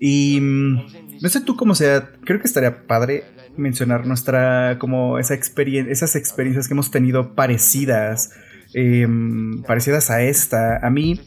Y 0.00 0.40
mm, 0.40 1.20
no 1.20 1.28
sé 1.28 1.42
tú 1.42 1.54
cómo 1.54 1.76
sea, 1.76 2.10
creo 2.24 2.40
que 2.40 2.48
estaría 2.48 2.88
padre 2.88 3.22
mencionar 3.56 4.04
nuestra, 4.04 4.78
como 4.80 5.20
esa 5.20 5.34
experiencia, 5.34 5.92
esas 5.92 6.16
experiencias 6.16 6.66
que 6.66 6.74
hemos 6.74 6.90
tenido 6.90 7.36
parecidas 7.36 8.32
Em, 8.74 9.62
parecidas 9.62 10.10
a 10.10 10.22
esta. 10.22 10.84
A 10.84 10.90
mí, 10.90 11.20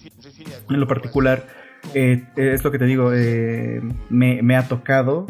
en 0.69 0.79
lo 0.79 0.87
particular, 0.87 1.47
eh, 1.93 2.23
es 2.35 2.63
lo 2.63 2.71
que 2.71 2.79
te 2.79 2.85
digo, 2.85 3.11
eh, 3.13 3.81
me, 4.09 4.55
ha 4.55 4.67
tocado, 4.67 5.27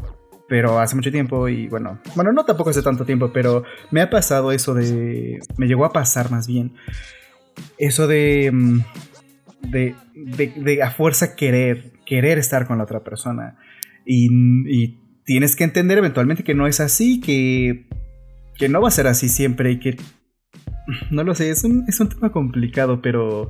pero 0.47 0.79
hace 0.79 0.95
mucho 0.95 1.11
tiempo 1.11 1.49
y 1.49 1.67
bueno, 1.67 1.99
bueno, 2.15 2.31
no 2.31 2.45
tampoco 2.45 2.69
hace 2.69 2.81
tanto 2.81 3.05
tiempo, 3.05 3.31
pero 3.33 3.63
me 3.91 4.01
ha 4.01 4.09
pasado 4.09 4.51
eso 4.51 4.73
de, 4.73 5.39
me 5.57 5.67
llegó 5.67 5.85
a 5.85 5.91
pasar 5.91 6.29
más 6.29 6.47
bien, 6.47 6.73
eso 7.77 8.07
de, 8.07 8.51
mm, 8.53 8.79
de, 9.71 9.95
de, 10.15 10.83
a 10.83 10.91
fuerza 10.91 11.35
querer, 11.35 11.93
querer 12.05 12.37
estar 12.37 12.67
con 12.67 12.77
la 12.77 12.83
otra 12.83 13.03
persona. 13.03 13.57
Y, 14.05 14.27
y, 14.67 14.99
tienes 15.25 15.55
que 15.55 15.63
entender 15.63 15.97
eventualmente 15.97 16.43
que 16.43 16.53
no 16.53 16.67
es 16.67 16.81
así, 16.81 17.21
que, 17.21 17.87
que 18.57 18.67
no 18.67 18.81
va 18.81 18.89
a 18.89 18.91
ser 18.91 19.07
así 19.07 19.29
siempre 19.29 19.71
y 19.71 19.79
que 19.79 19.95
no 21.09 21.23
lo 21.23 21.35
sé, 21.35 21.49
es 21.49 21.63
un, 21.63 21.85
es 21.87 21.99
un 21.99 22.09
tema 22.09 22.31
complicado, 22.31 23.01
pero 23.01 23.49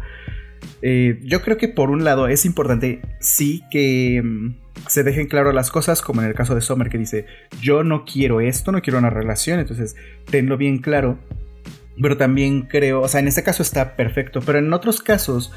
eh, 0.82 1.20
yo 1.24 1.42
creo 1.42 1.58
que 1.58 1.68
por 1.68 1.90
un 1.90 2.04
lado 2.04 2.28
es 2.28 2.46
importante 2.46 3.02
sí 3.20 3.64
que 3.72 4.22
mm, 4.24 4.56
se 4.88 5.04
dejen 5.04 5.28
claro 5.28 5.52
las 5.52 5.72
cosas, 5.72 6.02
como 6.02 6.22
en 6.22 6.28
el 6.28 6.34
caso 6.34 6.56
de 6.56 6.62
Sommer 6.62 6.90
que 6.90 6.98
dice, 6.98 7.26
yo 7.62 7.84
no 7.84 8.06
quiero 8.06 8.42
esto, 8.42 8.72
no 8.72 8.82
quiero 8.82 9.00
una 9.00 9.10
relación, 9.10 9.60
entonces 9.60 9.96
tenlo 10.30 10.58
bien 10.58 10.80
claro. 10.80 11.20
Pero 12.02 12.18
también 12.18 12.64
creo, 12.64 13.02
o 13.02 13.08
sea, 13.08 13.20
en 13.20 13.28
este 13.28 13.44
caso 13.44 13.62
está 13.62 13.96
perfecto, 13.96 14.42
pero 14.42 14.58
en 14.58 14.74
otros 14.74 15.02
casos 15.02 15.52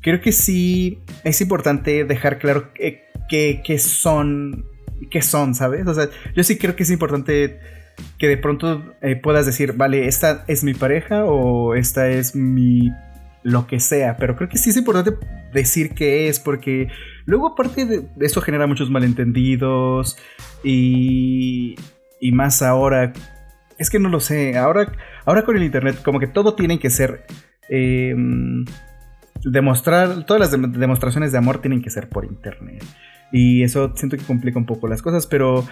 creo 0.00 0.20
que 0.20 0.32
sí 0.32 0.98
es 1.24 1.40
importante 1.40 2.04
dejar 2.04 2.38
claro 2.38 2.72
que, 2.74 3.78
son, 3.78 4.64
que 5.10 5.20
son, 5.20 5.54
¿sabes? 5.54 5.86
O 5.86 5.94
sea, 5.94 6.08
yo 6.34 6.42
sí 6.42 6.56
creo 6.56 6.74
que 6.74 6.84
es 6.84 6.90
importante 6.90 7.58
que 8.18 8.28
de 8.28 8.36
pronto 8.36 8.94
eh, 9.02 9.16
puedas 9.16 9.46
decir, 9.46 9.74
vale, 9.74 10.06
esta 10.06 10.44
es 10.46 10.64
mi 10.64 10.74
pareja 10.74 11.24
o 11.24 11.74
esta 11.74 12.08
es 12.08 12.34
mi 12.34 12.90
lo 13.42 13.66
que 13.66 13.78
sea, 13.78 14.16
pero 14.16 14.36
creo 14.36 14.48
que 14.48 14.56
sí 14.56 14.70
es 14.70 14.76
importante 14.76 15.18
decir 15.52 15.94
qué 15.94 16.28
es, 16.28 16.40
porque 16.40 16.88
luego 17.26 17.48
aparte 17.48 17.84
de, 17.84 18.06
eso 18.20 18.40
genera 18.40 18.66
muchos 18.66 18.90
malentendidos 18.90 20.16
y, 20.62 21.74
y 22.20 22.32
más 22.32 22.62
ahora, 22.62 23.12
es 23.78 23.90
que 23.90 23.98
no 23.98 24.08
lo 24.08 24.20
sé, 24.20 24.56
ahora, 24.56 24.92
ahora 25.26 25.42
con 25.42 25.56
el 25.56 25.62
Internet 25.62 26.02
como 26.02 26.20
que 26.20 26.26
todo 26.26 26.54
tiene 26.54 26.78
que 26.78 26.90
ser... 26.90 27.26
Em, 27.68 28.64
demostrar, 29.44 30.24
todas 30.24 30.40
las 30.40 30.72
demostraciones 30.72 31.32
de 31.32 31.38
amor 31.38 31.60
tienen 31.60 31.82
que 31.82 31.90
ser 31.90 32.08
por 32.08 32.24
internet. 32.24 32.84
Y 33.32 33.62
eso 33.62 33.92
siento 33.94 34.16
que 34.16 34.24
complica 34.24 34.58
un 34.58 34.66
poco 34.66 34.88
las 34.88 35.02
cosas, 35.02 35.26
pero 35.26 35.66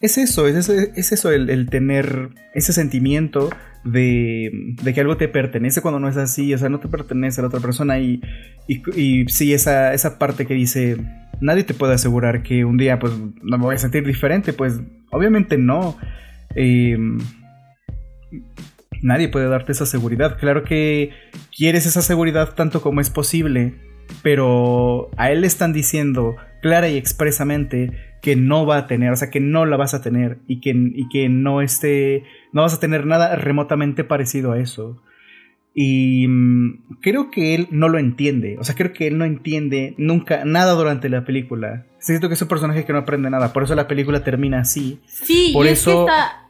es 0.00 0.18
eso, 0.18 0.46
es 0.46 1.12
eso, 1.12 1.30
el, 1.30 1.68
tener 1.70 2.30
ese 2.52 2.72
sentimiento 2.72 3.50
de, 3.84 4.76
que 4.94 5.00
algo 5.00 5.16
te 5.16 5.28
pertenece 5.28 5.80
cuando 5.80 6.00
no 6.00 6.08
es 6.08 6.16
así, 6.16 6.52
o 6.52 6.58
sea, 6.58 6.68
no 6.68 6.80
te 6.80 6.88
pertenece 6.88 7.40
a 7.40 7.42
la 7.42 7.48
otra 7.48 7.60
persona 7.60 7.98
y, 7.98 8.20
y, 8.68 9.24
sí, 9.28 9.54
esa, 9.54 9.94
esa 9.94 10.18
parte 10.18 10.46
que 10.46 10.54
dice, 10.54 10.96
nadie 11.40 11.64
te 11.64 11.74
puede 11.74 11.94
asegurar 11.94 12.42
que 12.42 12.64
un 12.64 12.76
día 12.76 12.98
pues 12.98 13.12
no 13.42 13.58
me 13.58 13.64
voy 13.64 13.76
a 13.76 13.78
sentir 13.78 14.06
diferente, 14.06 14.52
pues 14.52 14.80
obviamente 15.10 15.58
no. 15.58 15.96
Em, 16.54 17.18
nadie 19.02 19.28
puede 19.28 19.48
darte 19.48 19.72
esa 19.72 19.86
seguridad. 19.86 20.38
Claro 20.38 20.64
que 20.64 21.10
quieres 21.56 21.86
esa 21.86 22.02
seguridad 22.02 22.54
tanto 22.54 22.80
como 22.80 23.00
es 23.00 23.10
posible, 23.10 23.74
pero 24.22 25.10
a 25.16 25.30
él 25.30 25.42
le 25.42 25.46
están 25.46 25.72
diciendo 25.72 26.36
clara 26.62 26.88
y 26.88 26.96
expresamente 26.96 27.92
que 28.24 28.36
no 28.36 28.64
va 28.64 28.78
a 28.78 28.86
tener, 28.86 29.12
o 29.12 29.16
sea, 29.16 29.28
que 29.28 29.38
no 29.38 29.66
la 29.66 29.76
vas 29.76 29.92
a 29.92 30.00
tener 30.00 30.38
y 30.48 30.62
que, 30.62 30.70
y 30.74 31.10
que 31.10 31.28
no 31.28 31.60
esté, 31.60 32.24
no 32.52 32.62
vas 32.62 32.72
a 32.72 32.80
tener 32.80 33.04
nada 33.04 33.36
remotamente 33.36 34.02
parecido 34.02 34.52
a 34.52 34.58
eso. 34.58 35.02
Y 35.74 36.26
mm, 36.26 37.00
creo 37.02 37.30
que 37.30 37.54
él 37.54 37.68
no 37.70 37.90
lo 37.90 37.98
entiende, 37.98 38.56
o 38.58 38.64
sea, 38.64 38.74
creo 38.76 38.94
que 38.94 39.08
él 39.08 39.18
no 39.18 39.26
entiende 39.26 39.94
nunca 39.98 40.46
nada 40.46 40.72
durante 40.72 41.10
la 41.10 41.26
película. 41.26 41.84
Siento 41.98 42.28
que 42.28 42.34
es 42.34 42.40
un 42.40 42.48
personaje 42.48 42.86
que 42.86 42.94
no 42.94 43.00
aprende 43.00 43.28
nada, 43.28 43.52
por 43.52 43.64
eso 43.64 43.74
la 43.74 43.88
película 43.88 44.24
termina 44.24 44.60
así. 44.60 45.02
Sí, 45.04 45.50
por 45.52 45.66
eso... 45.66 46.08
está, 46.08 46.48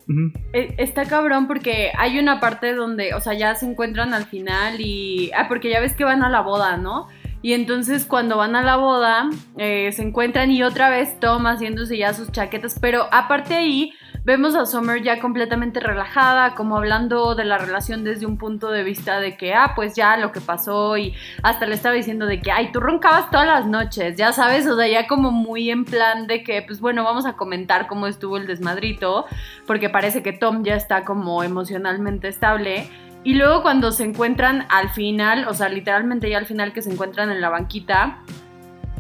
e, 0.53 0.77
está 0.79 1.07
cabrón 1.07 1.49
porque 1.49 1.91
hay 1.99 2.21
una 2.21 2.39
parte 2.39 2.73
donde, 2.73 3.15
o 3.15 3.21
sea, 3.21 3.35
ya 3.35 3.53
se 3.57 3.67
encuentran 3.67 4.15
al 4.15 4.27
final 4.27 4.77
y... 4.79 5.33
Ah, 5.37 5.49
porque 5.49 5.71
ya 5.71 5.81
ves 5.81 5.97
que 5.97 6.05
van 6.05 6.23
a 6.23 6.29
la 6.29 6.43
boda, 6.43 6.77
¿no? 6.77 7.09
Y 7.45 7.53
entonces 7.53 8.07
cuando 8.07 8.39
van 8.39 8.57
a 8.57 8.63
la 8.63 8.77
boda 8.77 9.29
eh, 9.59 9.93
se 9.93 10.01
encuentran 10.01 10.51
y 10.51 10.63
otra 10.63 10.89
vez 10.89 11.21
Tom 11.21 11.45
haciéndose 11.47 11.99
ya 11.99 12.15
sus 12.15 12.33
chaquetas. 12.33 12.79
Pero 12.81 13.07
aparte 13.13 13.53
ahí 13.53 13.93
vemos 14.25 14.55
a 14.55 14.65
Summer 14.65 15.03
ya 15.03 15.21
completamente 15.21 15.79
relajada, 15.79 16.55
como 16.55 16.79
hablando 16.79 17.35
de 17.35 17.45
la 17.45 17.59
relación 17.59 18.03
desde 18.03 18.25
un 18.25 18.39
punto 18.39 18.71
de 18.71 18.83
vista 18.83 19.21
de 19.21 19.37
que, 19.37 19.53
ah, 19.53 19.75
pues 19.77 19.95
ya 19.95 20.17
lo 20.17 20.33
que 20.33 20.41
pasó 20.41 20.97
y 20.97 21.13
hasta 21.43 21.67
le 21.67 21.75
estaba 21.75 21.95
diciendo 21.95 22.25
de 22.25 22.41
que, 22.41 22.51
ay, 22.51 22.73
tú 22.73 22.81
roncabas 22.81 23.31
todas 23.31 23.47
las 23.47 23.67
noches, 23.67 24.17
ya 24.17 24.33
sabes, 24.33 24.67
o 24.67 24.75
sea, 24.79 24.89
ya 24.89 25.07
como 25.07 25.31
muy 25.31 25.69
en 25.69 25.85
plan 25.85 26.27
de 26.27 26.43
que, 26.45 26.63
pues 26.63 26.81
bueno, 26.81 27.05
vamos 27.05 27.27
a 27.27 27.35
comentar 27.35 27.89
cómo 27.89 28.07
estuvo 28.07 28.39
el 28.39 28.47
desmadrito, 28.47 29.27
porque 29.67 29.91
parece 29.91 30.23
que 30.23 30.33
Tom 30.33 30.65
ya 30.65 30.77
está 30.77 31.05
como 31.05 31.43
emocionalmente 31.43 32.29
estable. 32.29 32.89
Y 33.25 33.35
luego 33.35 33.63
cuando 33.63 33.91
se 33.91 34.05
encuentran 34.05 34.67
al 34.69 34.91
final, 34.91 35.49
o 35.49 35.55
sea, 35.55 35.69
literalmente 35.71 36.29
ya 36.29 36.39
al 36.39 36.47
final 36.47 36.73
que 36.73 36.83
se 36.83 36.93
encuentran 36.93 37.31
en 37.31 37.41
la 37.41 37.49
banquita, 37.49 38.19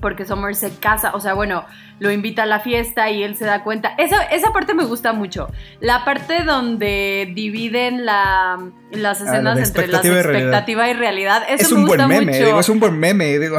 porque 0.00 0.24
Summer 0.24 0.54
se 0.54 0.74
casa, 0.76 1.12
o 1.14 1.20
sea, 1.20 1.34
bueno, 1.34 1.64
lo 1.98 2.10
invita 2.10 2.42
a 2.42 2.46
la 2.46 2.60
fiesta 2.60 3.10
y 3.10 3.22
él 3.22 3.36
se 3.36 3.44
da 3.44 3.62
cuenta. 3.62 3.94
Esa, 3.98 4.22
esa 4.24 4.52
parte 4.52 4.74
me 4.74 4.84
gusta 4.84 5.12
mucho. 5.12 5.48
La 5.80 6.04
parte 6.04 6.42
donde 6.42 7.32
dividen 7.34 8.04
la, 8.04 8.58
las 8.92 9.20
ah, 9.20 9.24
escenas 9.24 9.58
entre 9.58 9.88
la 9.88 9.98
expectativa 9.98 10.88
y 10.88 10.94
realidad. 10.94 11.42
Eso 11.48 11.62
es 11.62 11.72
un 11.72 11.86
buen 11.86 12.06
meme, 12.08 12.38
Digo, 12.38 12.60
es 12.60 12.68
un 12.68 12.80
buen 12.80 12.98
meme, 12.98 13.38
digo. 13.38 13.58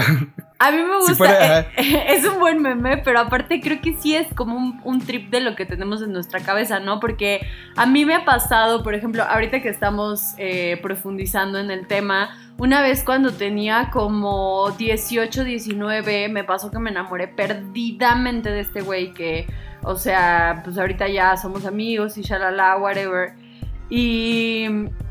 A 0.57 0.71
mí 0.71 0.77
me 0.77 0.97
gusta, 0.99 1.67
es 1.77 2.25
un 2.25 2.39
buen 2.39 2.61
meme, 2.61 2.97
pero 2.97 3.19
aparte 3.19 3.59
creo 3.59 3.81
que 3.81 3.93
sí 3.99 4.15
es 4.15 4.33
como 4.33 4.79
un, 4.83 5.01
trip 5.01 5.29
de 5.29 5.41
lo 5.41 5.53
que 5.55 5.65
tenemos 5.65 6.01
en 6.01 6.13
nuestra 6.13 6.39
cabeza, 6.39 6.79
¿no? 6.79 7.01
Porque 7.01 7.45
a 7.75 7.85
mí 7.85 8.05
me 8.05 8.15
ha 8.15 8.23
pasado, 8.23 8.81
por 8.81 8.95
ejemplo, 8.95 9.23
ahorita 9.23 9.61
que 9.61 9.67
estamos 9.67 10.33
eh, 10.37 10.79
profundizando 10.81 11.59
en 11.59 11.71
el 11.71 11.87
tema, 11.87 12.37
una 12.57 12.81
vez 12.81 13.03
cuando 13.03 13.33
tenía 13.33 13.89
como 13.91 14.71
18, 14.71 15.43
19, 15.43 16.29
me 16.29 16.45
pasó 16.45 16.71
que 16.71 16.79
me 16.79 16.89
enamoré 16.89 17.27
perdidamente 17.27 18.49
de 18.49 18.61
este 18.61 18.79
güey 18.79 19.13
que, 19.13 19.47
o 19.83 19.95
sea, 19.97 20.61
pues 20.63 20.77
ahorita 20.77 21.09
ya 21.09 21.35
somos 21.35 21.65
amigos 21.65 22.17
y 22.17 22.21
shalala, 22.21 22.77
whatever. 22.77 23.44
Y 23.89 24.63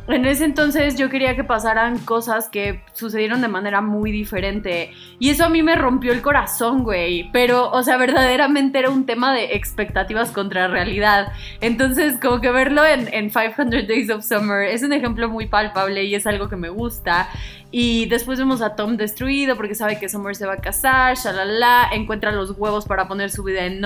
en 0.06 0.26
ese 0.26 0.44
entonces 0.44 0.96
yo 0.96 1.08
quería 1.08 1.34
que 1.34 1.44
pasaran 1.44 1.98
cosas 1.98 2.48
que 2.48 2.82
sucedieron 2.92 3.40
de 3.40 3.48
manera 3.48 3.80
muy 3.80 4.12
diferente. 4.12 4.90
Y 5.18 5.30
eso 5.30 5.44
a 5.44 5.48
mí 5.48 5.62
me 5.62 5.76
rompió 5.76 6.12
el 6.12 6.20
corazón, 6.20 6.82
güey. 6.82 7.30
Pero, 7.32 7.70
o 7.70 7.82
sea, 7.82 7.96
verdaderamente 7.96 8.78
era 8.78 8.90
un 8.90 9.06
tema 9.06 9.32
de 9.32 9.54
expectativas 9.54 10.30
contra 10.30 10.68
realidad. 10.68 11.32
Entonces, 11.60 12.18
como 12.20 12.40
que 12.40 12.50
verlo 12.50 12.84
en, 12.84 13.12
en 13.14 13.30
500 13.30 13.86
Days 13.86 14.10
of 14.10 14.24
Summer 14.24 14.68
es 14.68 14.82
un 14.82 14.92
ejemplo 14.92 15.28
muy 15.28 15.46
palpable 15.46 16.04
y 16.04 16.14
es 16.14 16.26
algo 16.26 16.48
que 16.48 16.56
me 16.56 16.68
gusta. 16.68 17.28
Y 17.76 18.06
después 18.06 18.38
vemos 18.38 18.62
a 18.62 18.76
Tom 18.76 18.96
destruido 18.96 19.56
porque 19.56 19.74
sabe 19.74 19.98
que 19.98 20.08
Summer 20.08 20.36
se 20.36 20.46
va 20.46 20.52
a 20.52 20.56
casar, 20.58 21.16
shalala, 21.16 21.88
encuentra 21.90 22.30
los 22.30 22.52
huevos 22.56 22.84
para 22.84 23.08
poner 23.08 23.32
su 23.32 23.42
vida 23.42 23.66
en, 23.66 23.82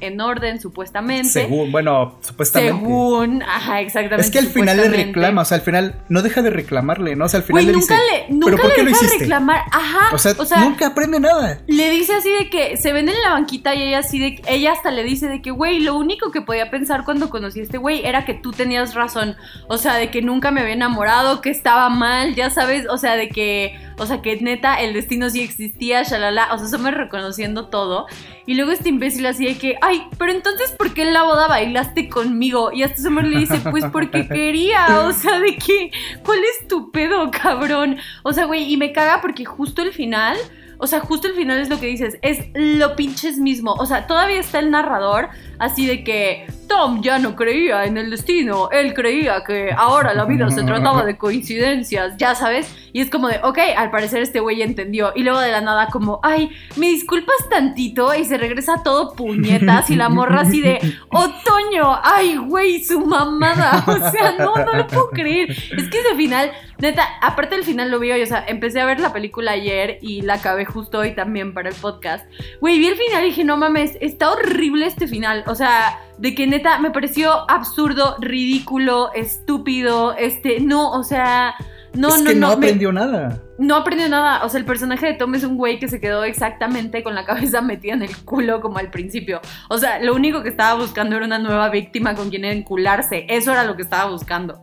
en 0.00 0.20
orden, 0.20 0.60
supuestamente. 0.60 1.30
Según, 1.30 1.72
bueno, 1.72 2.18
supuestamente. 2.20 2.78
Según, 2.78 3.42
ajá, 3.42 3.80
exactamente. 3.80 4.26
Es 4.26 4.30
que 4.30 4.40
al 4.40 4.48
final 4.48 4.76
le 4.76 4.90
reclama, 4.90 5.40
o 5.40 5.44
sea, 5.46 5.56
al 5.56 5.62
final 5.62 6.02
no 6.10 6.20
deja 6.20 6.42
de 6.42 6.50
reclamarle, 6.50 7.16
¿no? 7.16 7.24
O 7.24 7.28
sea, 7.30 7.40
al 7.40 7.46
final 7.46 7.64
le 7.64 7.72
nunca 7.72 7.94
dice, 7.94 8.28
le, 8.28 8.34
nunca 8.34 8.56
le 8.76 8.84
deja 8.84 9.06
de 9.06 9.18
reclamar, 9.20 9.62
ajá. 9.72 10.14
O 10.36 10.44
sea, 10.44 10.60
nunca 10.60 10.88
aprende 10.88 11.18
nada. 11.18 11.62
Le 11.66 11.88
dice 11.92 12.12
así 12.12 12.30
de 12.30 12.50
que 12.50 12.76
se 12.76 12.92
ven 12.92 13.08
en 13.08 13.22
la 13.22 13.30
banquita 13.30 13.74
y 13.74 13.84
ella 13.84 14.00
así 14.00 14.18
de 14.18 14.42
ella 14.48 14.72
hasta 14.72 14.90
le 14.90 15.02
dice 15.02 15.28
de 15.28 15.40
que, 15.40 15.50
güey, 15.50 15.80
lo 15.80 15.96
único 15.96 16.30
que 16.30 16.42
podía 16.42 16.70
pensar 16.70 17.06
cuando 17.06 17.30
conocí 17.30 17.60
a 17.60 17.62
este 17.62 17.78
güey 17.78 18.04
era 18.04 18.26
que 18.26 18.34
tú 18.34 18.52
tenías 18.52 18.94
razón. 18.94 19.34
O 19.66 19.78
sea, 19.78 19.94
de 19.94 20.10
que 20.10 20.20
nunca 20.20 20.50
me 20.50 20.60
había 20.60 20.74
enamorado, 20.74 21.40
que 21.40 21.48
estaba 21.48 21.88
mal, 21.88 22.34
ya 22.34 22.50
sabes, 22.50 22.86
o 22.86 22.98
sea, 22.98 23.16
de 23.16 23.29
que, 23.30 23.78
o 23.96 24.06
sea, 24.06 24.20
que 24.20 24.36
neta 24.36 24.80
el 24.80 24.92
destino 24.92 25.30
sí 25.30 25.40
existía, 25.40 26.02
shalala, 26.02 26.52
o 26.52 26.58
sea, 26.58 26.68
Summer 26.68 26.94
reconociendo 26.94 27.68
todo. 27.68 28.06
Y 28.46 28.54
luego 28.54 28.72
este 28.72 28.88
imbécil 28.90 29.26
así 29.26 29.46
de 29.46 29.56
que, 29.56 29.76
ay, 29.80 30.02
pero 30.18 30.32
entonces, 30.32 30.72
¿por 30.72 30.92
qué 30.92 31.02
en 31.02 31.14
la 31.14 31.22
boda 31.22 31.48
bailaste 31.48 32.08
conmigo? 32.08 32.72
Y 32.72 32.82
hasta 32.82 33.02
Summer 33.02 33.24
le 33.24 33.38
dice, 33.38 33.60
pues 33.70 33.84
porque 33.92 34.28
quería, 34.28 35.00
o 35.00 35.12
sea, 35.12 35.40
de 35.40 35.56
que, 35.56 35.90
¿cuál 36.24 36.40
es 36.40 36.68
tu 36.68 36.90
pedo, 36.90 37.30
cabrón? 37.30 37.96
O 38.22 38.32
sea, 38.32 38.44
güey, 38.44 38.72
y 38.72 38.76
me 38.76 38.92
caga 38.92 39.20
porque 39.20 39.44
justo 39.44 39.82
el 39.82 39.92
final 39.92 40.36
o 40.82 40.86
sea, 40.86 41.00
justo 41.00 41.28
el 41.28 41.34
final 41.34 41.58
es 41.58 41.68
lo 41.68 41.78
que 41.78 41.86
dices, 41.86 42.16
es 42.22 42.48
lo 42.54 42.96
pinches 42.96 43.36
mismo. 43.36 43.74
O 43.74 43.84
sea, 43.84 44.06
todavía 44.06 44.40
está 44.40 44.60
el 44.60 44.70
narrador 44.70 45.28
así 45.58 45.86
de 45.86 46.02
que 46.02 46.46
Tom 46.70 47.02
ya 47.02 47.18
no 47.18 47.34
creía 47.34 47.84
en 47.84 47.98
el 47.98 48.10
destino, 48.10 48.70
él 48.70 48.94
creía 48.94 49.42
que 49.44 49.72
ahora 49.76 50.14
la 50.14 50.24
vida 50.24 50.48
se 50.50 50.62
trataba 50.62 51.04
de 51.04 51.18
coincidencias, 51.18 52.16
ya 52.16 52.36
sabes. 52.36 52.72
Y 52.92 53.00
es 53.00 53.10
como 53.10 53.28
de, 53.28 53.40
ok, 53.42 53.58
al 53.76 53.90
parecer 53.90 54.22
este 54.22 54.38
güey 54.38 54.62
entendió. 54.62 55.12
Y 55.16 55.24
luego 55.24 55.40
de 55.40 55.50
la 55.50 55.60
nada 55.60 55.88
como, 55.88 56.20
ay, 56.22 56.50
me 56.76 56.86
disculpas 56.86 57.36
tantito 57.48 58.14
y 58.14 58.24
se 58.24 58.38
regresa 58.38 58.82
todo 58.84 59.14
puñetas 59.14 59.90
y 59.90 59.96
la 59.96 60.08
morra 60.08 60.42
así 60.42 60.60
de, 60.60 60.78
otoño, 61.10 61.98
ay, 62.04 62.36
güey, 62.36 62.82
su 62.84 63.00
mamada. 63.00 63.84
O 63.90 64.10
sea, 64.10 64.32
no, 64.38 64.54
no 64.54 64.72
lo 64.72 64.86
puedo 64.86 65.10
creer. 65.10 65.50
Es 65.50 65.88
que 65.88 65.98
ese 65.98 66.14
final, 66.14 66.52
neta, 66.78 67.06
aparte 67.20 67.56
del 67.56 67.64
final 67.64 67.90
lo 67.90 67.98
vi 67.98 68.12
hoy, 68.12 68.22
o 68.22 68.26
sea, 68.26 68.44
empecé 68.46 68.80
a 68.80 68.86
ver 68.86 69.00
la 69.00 69.12
película 69.12 69.52
ayer 69.52 69.98
y 70.00 70.22
la 70.22 70.34
acabé 70.34 70.64
justo 70.64 70.98
hoy 70.98 71.14
también 71.14 71.52
para 71.52 71.68
el 71.68 71.74
podcast. 71.74 72.24
Güey, 72.60 72.78
vi 72.78 72.86
el 72.86 72.96
final 72.96 73.24
y 73.24 73.30
dije, 73.30 73.44
no 73.44 73.56
mames, 73.56 73.98
está 74.00 74.30
horrible 74.30 74.86
este 74.86 75.08
final. 75.08 75.44
O 75.48 75.54
sea, 75.54 75.98
de 76.20 76.34
que 76.34 76.46
neta 76.46 76.78
me 76.78 76.90
pareció 76.90 77.50
absurdo, 77.50 78.16
ridículo, 78.20 79.10
estúpido, 79.14 80.14
este, 80.16 80.60
no, 80.60 80.92
o 80.92 81.02
sea, 81.02 81.54
no, 81.94 82.14
es 82.14 82.22
no, 82.22 82.28
que 82.28 82.34
no, 82.34 82.46
no. 82.48 82.52
aprendió 82.52 82.92
nada. 82.92 83.40
No 83.58 83.76
aprendió 83.76 84.08
nada. 84.08 84.44
O 84.44 84.48
sea, 84.48 84.60
el 84.60 84.66
personaje 84.66 85.06
de 85.06 85.14
Tom 85.14 85.34
es 85.34 85.44
un 85.44 85.56
güey 85.56 85.78
que 85.78 85.88
se 85.88 86.00
quedó 86.00 86.24
exactamente 86.24 87.02
con 87.02 87.14
la 87.14 87.24
cabeza 87.24 87.62
metida 87.62 87.94
en 87.94 88.02
el 88.02 88.16
culo 88.18 88.60
como 88.60 88.78
al 88.78 88.90
principio. 88.90 89.40
O 89.68 89.78
sea, 89.78 89.98
lo 89.98 90.14
único 90.14 90.42
que 90.42 90.50
estaba 90.50 90.78
buscando 90.78 91.16
era 91.16 91.24
una 91.24 91.38
nueva 91.38 91.70
víctima 91.70 92.14
con 92.14 92.30
quien 92.30 92.44
encularse. 92.44 93.26
Eso 93.28 93.52
era 93.52 93.64
lo 93.64 93.76
que 93.76 93.82
estaba 93.82 94.10
buscando. 94.10 94.62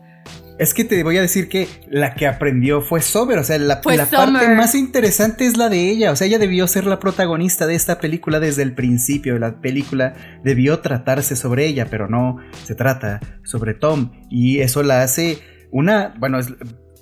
Es 0.60 0.74
que 0.74 0.84
te 0.84 1.03
voy 1.03 1.18
a 1.18 1.22
decir 1.22 1.49
que 1.49 1.68
la 1.88 2.16
que 2.16 2.26
aprendió 2.26 2.82
fue 2.82 3.01
Sober, 3.01 3.38
o 3.38 3.43
sea, 3.43 3.60
la, 3.60 3.80
la 3.86 4.05
parte 4.05 4.47
más 4.55 4.74
interesante 4.74 5.45
es 5.45 5.55
la 5.55 5.70
de 5.70 5.89
ella, 5.89 6.12
o 6.12 6.16
sea, 6.16 6.26
ella 6.26 6.39
debió 6.39 6.68
ser 6.68 6.86
la 6.86 6.99
protagonista 6.99 7.68
de 7.68 7.76
esta 7.76 7.99
película 7.99 8.39
desde 8.39 8.64
el 8.64 8.74
principio, 8.74 9.38
la 9.38 9.62
película 9.62 10.16
debió 10.43 10.80
tratarse 10.80 11.36
sobre 11.36 11.68
ella, 11.68 11.88
pero 11.91 12.08
no, 12.08 12.38
se 12.64 12.74
trata 12.74 13.20
sobre 13.43 13.76
Tom, 13.76 14.12
y 14.32 14.60
eso 14.60 14.82
la 14.82 15.03
hace 15.03 15.39
una, 15.72 16.16
bueno, 16.18 16.39
es, 16.39 16.47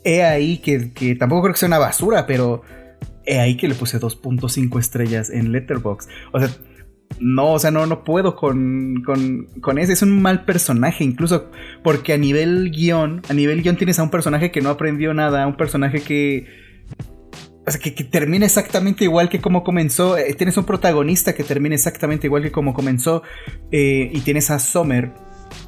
he 0.04 0.24
ahí 0.24 0.58
que, 0.58 0.92
que 0.92 1.16
tampoco 1.16 1.44
creo 1.44 1.54
que 1.54 1.60
sea 1.60 1.68
una 1.68 1.80
basura, 1.80 2.28
pero 2.28 2.62
he 3.26 3.40
ahí 3.40 3.56
que 3.56 3.70
le 3.70 3.76
puse 3.76 4.00
2.5 4.00 4.80
estrellas 4.80 5.30
en 5.30 5.54
Letterboxd, 5.54 6.10
o 6.34 6.40
sea, 6.40 6.50
no, 7.20 7.54
o 7.54 7.60
sea, 7.60 7.72
no, 7.72 7.86
no 7.86 8.04
puedo 8.04 8.36
con, 8.36 9.02
con, 9.06 9.48
con, 9.62 9.78
ese. 9.78 9.94
Es 9.94 10.02
un 10.02 10.22
mal 10.22 10.44
personaje, 10.46 11.04
incluso 11.04 11.50
porque 11.84 12.14
a 12.14 12.18
nivel 12.18 12.72
guion, 12.72 13.22
a 13.30 13.34
nivel 13.34 13.64
guion 13.64 13.78
tienes 13.78 14.00
a 14.00 14.04
un 14.04 14.10
personaje 14.10 14.52
que 14.52 14.62
no 14.62 14.70
aprendió 14.70 15.14
nada, 15.14 15.48
un 15.48 15.56
personaje 15.56 16.02
que... 16.02 16.66
O 17.68 17.72
sea, 17.72 17.80
que, 17.80 17.96
que 17.96 18.04
termina 18.04 18.46
exactamente 18.46 19.06
igual 19.06 19.28
que 19.28 19.42
como 19.42 19.64
comenzó. 19.64 20.18
Eh, 20.18 20.36
tienes 20.36 20.56
un 20.56 20.66
protagonista 20.66 21.34
que 21.34 21.44
termina 21.44 21.74
exactamente 21.74 22.28
igual 22.28 22.44
que 22.44 22.52
como 22.52 22.76
comenzó. 22.76 23.24
Eh, 23.72 24.12
y 24.14 24.20
tienes 24.22 24.52
a 24.52 24.60
Summer, 24.60 25.12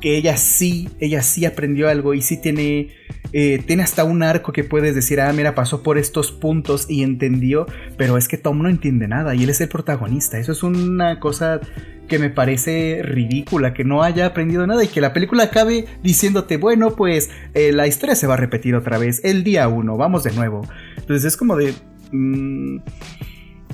que 0.01 0.17
ella 0.17 0.38
sí, 0.38 0.89
ella 0.99 1.21
sí 1.21 1.45
aprendió 1.45 1.89
algo 1.89 2.13
y 2.13 2.21
sí 2.21 2.38
tiene, 2.39 2.89
eh, 3.34 3.61
tiene 3.65 3.84
hasta 3.84 4.03
un 4.03 4.23
arco 4.23 4.53
que 4.53 4.63
puedes 4.63 4.95
decir, 4.95 5.19
ah, 5.21 5.32
mira, 5.34 5.55
pasó 5.55 5.84
por 5.84 5.97
estos 5.97 6.32
puntos 6.32 6.86
y 6.89 7.03
entendió, 7.03 7.65
pero 7.97 8.17
es 8.17 8.28
que 8.28 8.38
Tom 8.38 8.61
no 8.61 8.69
entiende 8.69 9.07
nada 9.07 9.36
y 9.36 9.43
él 9.43 9.49
es 9.49 9.61
el 9.61 9.69
protagonista. 9.69 10.38
Eso 10.39 10.51
es 10.51 10.63
una 10.63 11.19
cosa 11.19 11.59
que 12.07 12.19
me 12.19 12.30
parece 12.30 13.01
ridícula, 13.03 13.73
que 13.73 13.84
no 13.84 14.01
haya 14.01 14.28
aprendido 14.28 14.65
nada 14.65 14.84
y 14.84 14.88
que 14.88 15.01
la 15.01 15.13
película 15.13 15.43
acabe 15.43 15.86
diciéndote, 16.03 16.57
bueno, 16.57 16.95
pues 16.95 17.30
eh, 17.53 17.71
la 17.73 17.88
historia 17.88 18.15
se 18.15 18.28
va 18.28 18.36
a 18.36 18.38
repetir 18.38 18.75
otra 18.75 18.97
vez, 18.97 19.21
el 19.23 19.43
día 19.43 19.67
uno, 19.67 19.97
vamos 19.97 20.23
de 20.23 20.32
nuevo. 20.32 20.61
Entonces 20.97 21.25
es 21.25 21.38
como 21.38 21.55
de... 21.55 21.73
Mmm, 22.11 22.78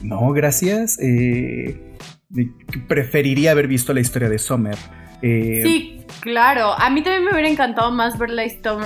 no, 0.03 0.31
gracias. 0.33 0.99
Eh, 0.99 1.79
preferiría 2.87 3.51
haber 3.51 3.67
visto 3.67 3.93
la 3.93 3.99
historia 3.99 4.29
de 4.29 4.39
Summer. 4.39 4.77
Eh, 5.21 5.61
sí, 5.63 6.05
claro. 6.19 6.73
A 6.77 6.89
mí 6.89 7.01
también 7.01 7.23
me 7.23 7.31
hubiera 7.31 7.47
encantado 7.47 7.91
más 7.91 8.17
ver 8.17 8.29
la, 8.29 8.43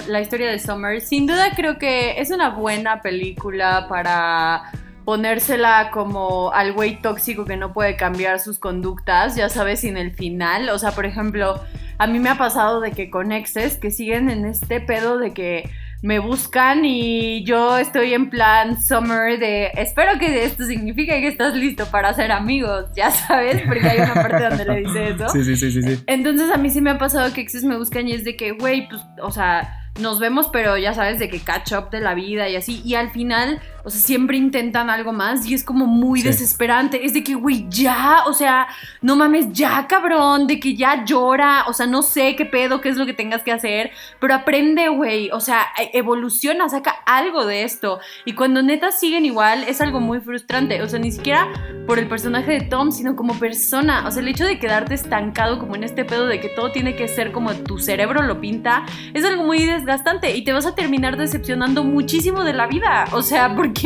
la, 0.07 0.21
historia 0.21 0.51
de 0.51 0.59
Summer. 0.59 1.01
Sin 1.01 1.25
duda 1.25 1.51
creo 1.55 1.77
que 1.79 2.19
es 2.21 2.29
una 2.29 2.49
buena 2.49 3.01
película 3.01 3.87
para 3.89 4.71
ponérsela 5.03 5.89
como 5.91 6.51
al 6.51 6.73
güey 6.73 7.01
tóxico 7.01 7.45
que 7.45 7.55
no 7.55 7.71
puede 7.71 7.95
cambiar 7.95 8.39
sus 8.39 8.59
conductas, 8.59 9.35
ya 9.35 9.49
sabes, 9.49 9.79
sin 9.79 9.97
el 9.97 10.11
final. 10.11 10.69
O 10.69 10.77
sea, 10.77 10.91
por 10.91 11.05
ejemplo, 11.05 11.61
a 11.97 12.07
mí 12.07 12.19
me 12.19 12.29
ha 12.29 12.37
pasado 12.37 12.81
de 12.81 12.91
que 12.91 13.09
con 13.09 13.31
exes 13.31 13.77
que 13.77 13.89
siguen 13.89 14.29
en 14.29 14.45
este 14.45 14.81
pedo 14.81 15.17
de 15.17 15.33
que 15.33 15.69
me 16.01 16.19
buscan 16.19 16.85
y 16.85 17.43
yo 17.43 17.77
estoy 17.77 18.13
en 18.13 18.29
plan 18.29 18.79
summer 18.81 19.39
de 19.39 19.71
espero 19.75 20.19
que 20.19 20.43
esto 20.43 20.65
signifique 20.65 21.19
que 21.19 21.27
estás 21.27 21.55
listo 21.55 21.85
para 21.87 22.13
ser 22.13 22.31
amigos, 22.31 22.85
ya 22.95 23.09
sabes, 23.11 23.61
porque 23.63 23.87
hay 23.87 23.99
una 23.99 24.13
parte 24.13 24.43
donde 24.43 24.65
le 24.65 24.79
dice 24.81 25.09
eso. 25.09 25.29
Sí, 25.29 25.43
sí, 25.43 25.55
sí, 25.55 25.71
sí, 25.71 25.81
sí. 25.81 26.03
Entonces 26.07 26.51
a 26.51 26.57
mí 26.57 26.69
sí 26.69 26.81
me 26.81 26.91
ha 26.91 26.97
pasado 26.97 27.33
que 27.33 27.41
exes 27.41 27.63
me 27.63 27.77
buscan 27.77 28.07
y 28.07 28.13
es 28.13 28.23
de 28.23 28.35
que, 28.35 28.51
güey, 28.51 28.87
pues, 28.87 29.01
o 29.21 29.31
sea, 29.31 29.73
nos 29.99 30.19
vemos, 30.19 30.49
pero 30.51 30.77
ya 30.77 30.93
sabes, 30.93 31.19
de 31.19 31.29
que 31.29 31.39
catch 31.39 31.73
up 31.73 31.89
de 31.89 32.01
la 32.01 32.13
vida 32.13 32.47
y 32.49 32.55
así. 32.55 32.81
Y 32.85 32.95
al 32.95 33.09
final, 33.11 33.59
o 33.87 33.89
sea, 33.89 34.01
siempre 34.01 34.35
intentan 34.35 34.89
algo 34.89 35.13
más 35.13 35.45
y 35.45 35.53
es 35.53 35.63
como 35.63 35.85
muy 35.85 36.21
desesperante. 36.21 37.05
Es 37.05 37.13
de 37.13 37.23
que, 37.23 37.35
güey, 37.35 37.67
ya, 37.69 38.23
o 38.25 38.33
sea, 38.33 38.67
no 39.01 39.15
mames, 39.15 39.53
ya, 39.53 39.87
cabrón, 39.87 40.45
de 40.45 40.59
que 40.59 40.75
ya 40.75 41.05
llora. 41.05 41.63
O 41.67 41.73
sea, 41.73 41.87
no 41.87 42.01
sé 42.01 42.35
qué 42.35 42.45
pedo, 42.45 42.81
qué 42.81 42.89
es 42.89 42.97
lo 42.97 43.05
que 43.05 43.13
tengas 43.13 43.43
que 43.43 43.53
hacer, 43.53 43.91
pero 44.19 44.33
aprende, 44.33 44.89
güey. 44.89 45.29
O 45.31 45.39
sea, 45.39 45.67
e, 45.79 45.97
evoluciona, 45.97 46.67
saca 46.67 46.97
algo 47.05 47.45
de 47.45 47.63
esto. 47.63 48.01
Y 48.25 48.33
cuando 48.33 48.61
neta 48.61 48.91
siguen 48.91 49.23
igual, 49.23 49.63
es 49.63 49.79
algo 49.79 50.01
muy 50.01 50.19
frustrante. 50.19 50.81
O 50.81 50.89
sea, 50.89 50.99
ni 50.99 51.13
siquiera 51.13 51.47
por 51.87 51.97
el 51.97 52.09
personaje 52.09 52.51
de 52.51 52.61
Tom, 52.63 52.91
sino 52.91 53.15
como 53.15 53.39
persona. 53.39 54.05
O 54.05 54.11
sea, 54.11 54.21
el 54.21 54.27
hecho 54.27 54.43
de 54.43 54.59
quedarte 54.59 54.95
estancado 54.95 55.59
como 55.59 55.77
en 55.77 55.85
este 55.85 56.03
pedo 56.03 56.27
de 56.27 56.41
que 56.41 56.49
todo 56.49 56.73
tiene 56.73 56.97
que 56.97 57.07
ser 57.07 57.31
como 57.31 57.53
tu 57.53 57.77
cerebro 57.77 58.21
lo 58.21 58.41
pinta, 58.41 58.85
es 59.13 59.23
algo 59.23 59.45
muy 59.45 59.65
desgastante 59.65 60.35
y 60.35 60.43
te 60.43 60.51
vas 60.51 60.65
a 60.65 60.75
terminar 60.75 61.15
decepcionando 61.15 61.85
muchísimo 61.85 62.43
de 62.43 62.51
la 62.51 62.67
vida. 62.67 63.05
O 63.13 63.21
sea, 63.21 63.55
porque 63.55 63.76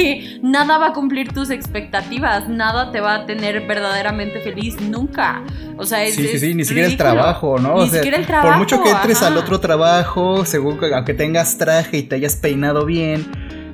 nada 0.42 0.78
va 0.78 0.88
a 0.88 0.94
cumplir 0.94 1.34
tus 1.34 1.50
expectativas, 1.50 2.48
nada 2.50 2.92
te 2.92 3.00
va 3.00 3.16
a 3.16 3.26
tener 3.26 3.66
verdaderamente 3.68 4.40
feliz 4.42 4.80
nunca. 4.82 5.44
O 5.78 5.86
sea, 5.86 6.04
es. 6.04 6.16
Sí, 6.16 6.28
sí, 6.28 6.40
sí, 6.40 6.54
ni 6.54 6.66
siquiera 6.66 6.88
el 6.88 6.98
trabajo, 6.98 7.58
¿no? 7.60 7.84
Ni 7.84 7.90
siquiera 7.90 8.18
el 8.18 8.26
trabajo. 8.26 8.50
Por 8.50 8.58
mucho 8.58 8.84
que 8.84 8.90
entres 8.90 9.22
al 9.22 9.38
otro 9.38 9.60
trabajo, 9.60 10.46
según 10.46 10.80
aunque 10.94 11.14
tengas 11.14 11.58
traje 11.58 11.98
y 11.98 12.04
te 12.04 12.16
hayas 12.16 12.36
peinado 12.36 12.86
bien, 12.86 13.26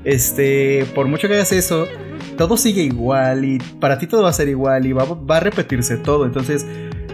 este, 0.04 0.86
por 0.96 1.08
mucho 1.08 1.28
que 1.28 1.36
hagas 1.36 1.52
eso, 1.52 1.88
todo 2.38 2.58
sigue 2.58 2.84
igual 2.84 3.46
y 3.46 3.58
para 3.58 3.98
ti 3.98 4.08
todo 4.08 4.24
va 4.24 4.30
a 4.30 4.34
ser 4.34 4.48
igual 4.48 4.86
y 4.86 4.94
va, 4.94 5.04
va 5.06 5.38
a 5.38 5.40
repetirse 5.40 5.98
todo. 5.98 6.26
Entonces 6.26 6.66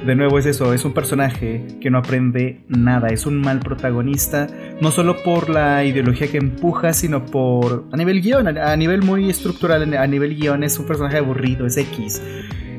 de 0.05 0.15
nuevo 0.15 0.37
es 0.37 0.45
eso, 0.45 0.73
es 0.73 0.83
un 0.85 0.93
personaje 0.93 1.65
que 1.81 1.89
no 1.89 1.97
aprende 1.97 2.61
nada, 2.67 3.07
es 3.07 3.25
un 3.25 3.39
mal 3.41 3.59
protagonista, 3.59 4.47
no 4.81 4.91
solo 4.91 5.23
por 5.23 5.49
la 5.49 5.83
ideología 5.85 6.27
que 6.27 6.37
empuja, 6.37 6.93
sino 6.93 7.25
por 7.25 7.85
a 7.91 7.97
nivel 7.97 8.21
guion, 8.21 8.57
a, 8.57 8.75
nivel 8.75 9.01
muy 9.01 9.29
estructural, 9.29 9.93
a 9.93 10.07
nivel 10.07 10.35
guion 10.35 10.63
es 10.63 10.77
un 10.77 10.85
personaje 10.85 11.17
aburrido, 11.17 11.65
es 11.65 11.77
X. 11.77 12.21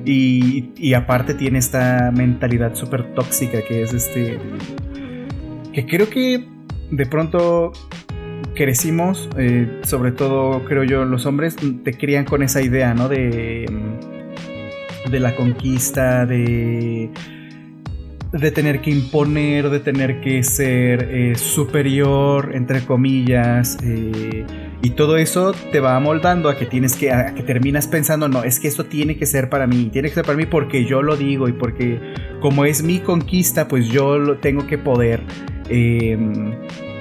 Y, 0.07 0.72
y 0.77 0.93
aparte 0.93 1.33
tiene 1.33 1.59
esta 1.59 2.12
mentalidad 2.14 2.75
súper 2.75 3.14
tóxica 3.14 3.62
que 3.62 3.83
es 3.85 3.95
este... 3.95 4.39
que 5.72 5.87
creo 5.87 6.11
que 6.11 6.47
de 6.91 7.07
pronto 7.07 7.72
crecimos, 8.55 9.29
eh, 9.39 9.81
sobre 9.83 10.12
todo 10.12 10.64
creo 10.66 10.85
yo 10.85 11.05
los 11.05 11.25
hombres, 11.25 11.57
te 11.57 11.95
crían 11.95 12.25
con 12.27 12.43
esa 12.43 12.61
idea, 12.61 12.93
¿no? 12.95 13.09
De 13.09 13.66
de 15.11 15.21
la 15.21 15.37
conquista, 15.37 16.27
de, 16.27 17.11
de 18.33 18.51
tener 18.51 18.81
que 18.81 18.91
imponer, 18.91 19.71
de 19.71 19.81
tener 19.81 20.21
que 20.21 20.43
ser 20.43 21.09
eh, 21.11 21.35
superior, 21.37 22.51
entre 22.55 22.85
comillas. 22.85 23.79
Eh, 23.83 24.45
y 24.83 24.91
todo 24.91 25.17
eso 25.17 25.55
te 25.73 25.81
va 25.81 25.97
amoldando 25.97 26.49
a 26.49 26.57
que 26.57 26.67
tienes 26.67 26.97
que, 26.97 27.11
a 27.11 27.35
que 27.35 27.43
terminas 27.43 27.87
pensando, 27.87 28.29
no, 28.29 28.45
es 28.45 28.61
que 28.61 28.69
esto 28.69 28.85
tiene 28.85 29.17
que 29.17 29.25
ser 29.25 29.49
para 29.49 29.67
mí, 29.67 29.89
tiene 29.93 30.09
que 30.09 30.15
ser 30.15 30.25
para 30.25 30.37
mí 30.37 30.47
porque 30.47 30.85
yo 30.85 31.01
lo 31.01 31.17
digo 31.17 31.49
y 31.49 31.53
porque 31.53 32.01
como 32.41 32.65
es 32.65 32.83
mi 32.83 32.99
conquista, 32.99 33.67
pues 33.67 33.89
yo 33.89 34.19
lo 34.19 34.39
tengo 34.39 34.67
que 34.67 34.77
poder. 34.77 35.23
Em, 35.71 36.53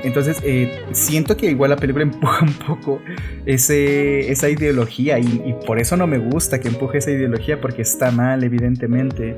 entonces, 0.04 0.42
eh, 0.44 0.80
siento 0.92 1.38
que 1.38 1.50
igual 1.50 1.70
la 1.70 1.78
película 1.78 2.04
empuja 2.12 2.46
un 2.46 2.54
poco 2.54 3.02
ese, 3.46 4.32
esa 4.32 4.50
ideología 4.50 5.20
y, 5.20 5.56
por 5.66 5.80
eso 5.80 5.98
no 5.98 6.08
me 6.08 6.18
gusta 6.18 6.60
que 6.60 6.68
empuje 6.68 6.98
esa 6.98 7.12
ideología 7.12 7.62
porque 7.62 7.82
está 7.82 8.12
mal, 8.12 8.44
evidentemente. 8.44 9.38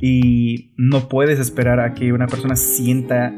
Y 0.00 0.70
no 0.76 1.08
puedes 1.08 1.38
esperar 1.38 1.80
a 1.80 1.94
que 1.94 2.12
una 2.12 2.26
persona 2.26 2.56
sienta 2.56 3.32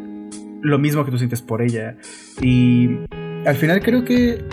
lo 0.62 0.78
mismo 0.78 1.04
que 1.04 1.10
tú 1.10 1.18
sientes 1.18 1.42
por 1.42 1.62
ella. 1.62 1.96
Y 2.40 2.98
al 3.44 3.56
final 3.56 3.80
creo 3.82 4.04
que 4.04 4.44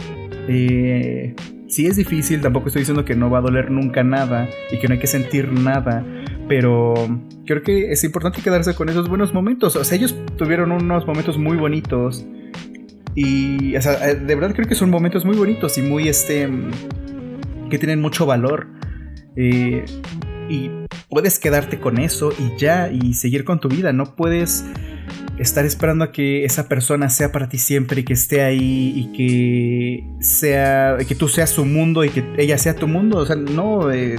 Eh, 0.51 1.35
sí 1.67 1.85
es 1.85 1.95
difícil, 1.95 2.41
tampoco 2.41 2.67
estoy 2.67 2.81
diciendo 2.81 3.05
que 3.05 3.15
no 3.15 3.29
va 3.29 3.37
a 3.37 3.41
doler 3.41 3.69
nunca 3.69 4.03
nada 4.03 4.49
y 4.71 4.79
que 4.79 4.87
no 4.87 4.95
hay 4.95 4.99
que 4.99 5.07
sentir 5.07 5.51
nada, 5.51 6.03
pero 6.49 6.95
creo 7.45 7.61
que 7.61 7.91
es 7.91 8.03
importante 8.03 8.41
quedarse 8.41 8.73
con 8.73 8.89
esos 8.89 9.07
buenos 9.07 9.33
momentos. 9.33 9.75
O 9.75 9.83
sea, 9.83 9.95
ellos 9.95 10.15
tuvieron 10.35 10.71
unos 10.71 11.05
momentos 11.05 11.37
muy 11.37 11.55
bonitos 11.55 12.25
y, 13.15 13.75
o 13.75 13.81
sea, 13.81 14.15
de 14.15 14.35
verdad 14.35 14.55
creo 14.55 14.67
que 14.67 14.73
son 14.73 14.89
momentos 14.89 15.25
muy 15.25 15.37
bonitos 15.37 15.77
y 15.77 15.83
muy, 15.83 16.09
este, 16.09 16.49
que 17.69 17.77
tienen 17.77 18.01
mucho 18.01 18.25
valor. 18.25 18.67
Eh, 19.35 19.85
y 20.49 20.71
puedes 21.07 21.37
quedarte 21.37 21.79
con 21.79 21.99
eso 21.99 22.31
y 22.37 22.59
ya, 22.59 22.89
y 22.91 23.13
seguir 23.13 23.45
con 23.45 23.59
tu 23.59 23.69
vida. 23.69 23.93
No 23.93 24.15
puedes 24.15 24.65
estar 25.37 25.65
esperando 25.65 26.05
a 26.05 26.11
que 26.11 26.45
esa 26.45 26.67
persona 26.67 27.09
sea 27.09 27.31
para 27.31 27.47
ti 27.47 27.59
siempre 27.59 28.01
y 28.01 28.03
que 28.03 28.13
esté 28.13 28.41
ahí 28.41 28.93
y 28.95 29.11
que 29.15 30.03
sea, 30.23 30.97
que 31.07 31.13
tú 31.13 31.27
seas 31.27 31.51
su 31.51 31.63
mundo 31.63 32.03
y 32.03 32.09
que 32.09 32.23
ella 32.37 32.57
sea 32.57 32.75
tu 32.75 32.87
mundo. 32.87 33.19
O 33.19 33.25
sea, 33.27 33.35
no. 33.35 33.91
Eh, 33.91 34.17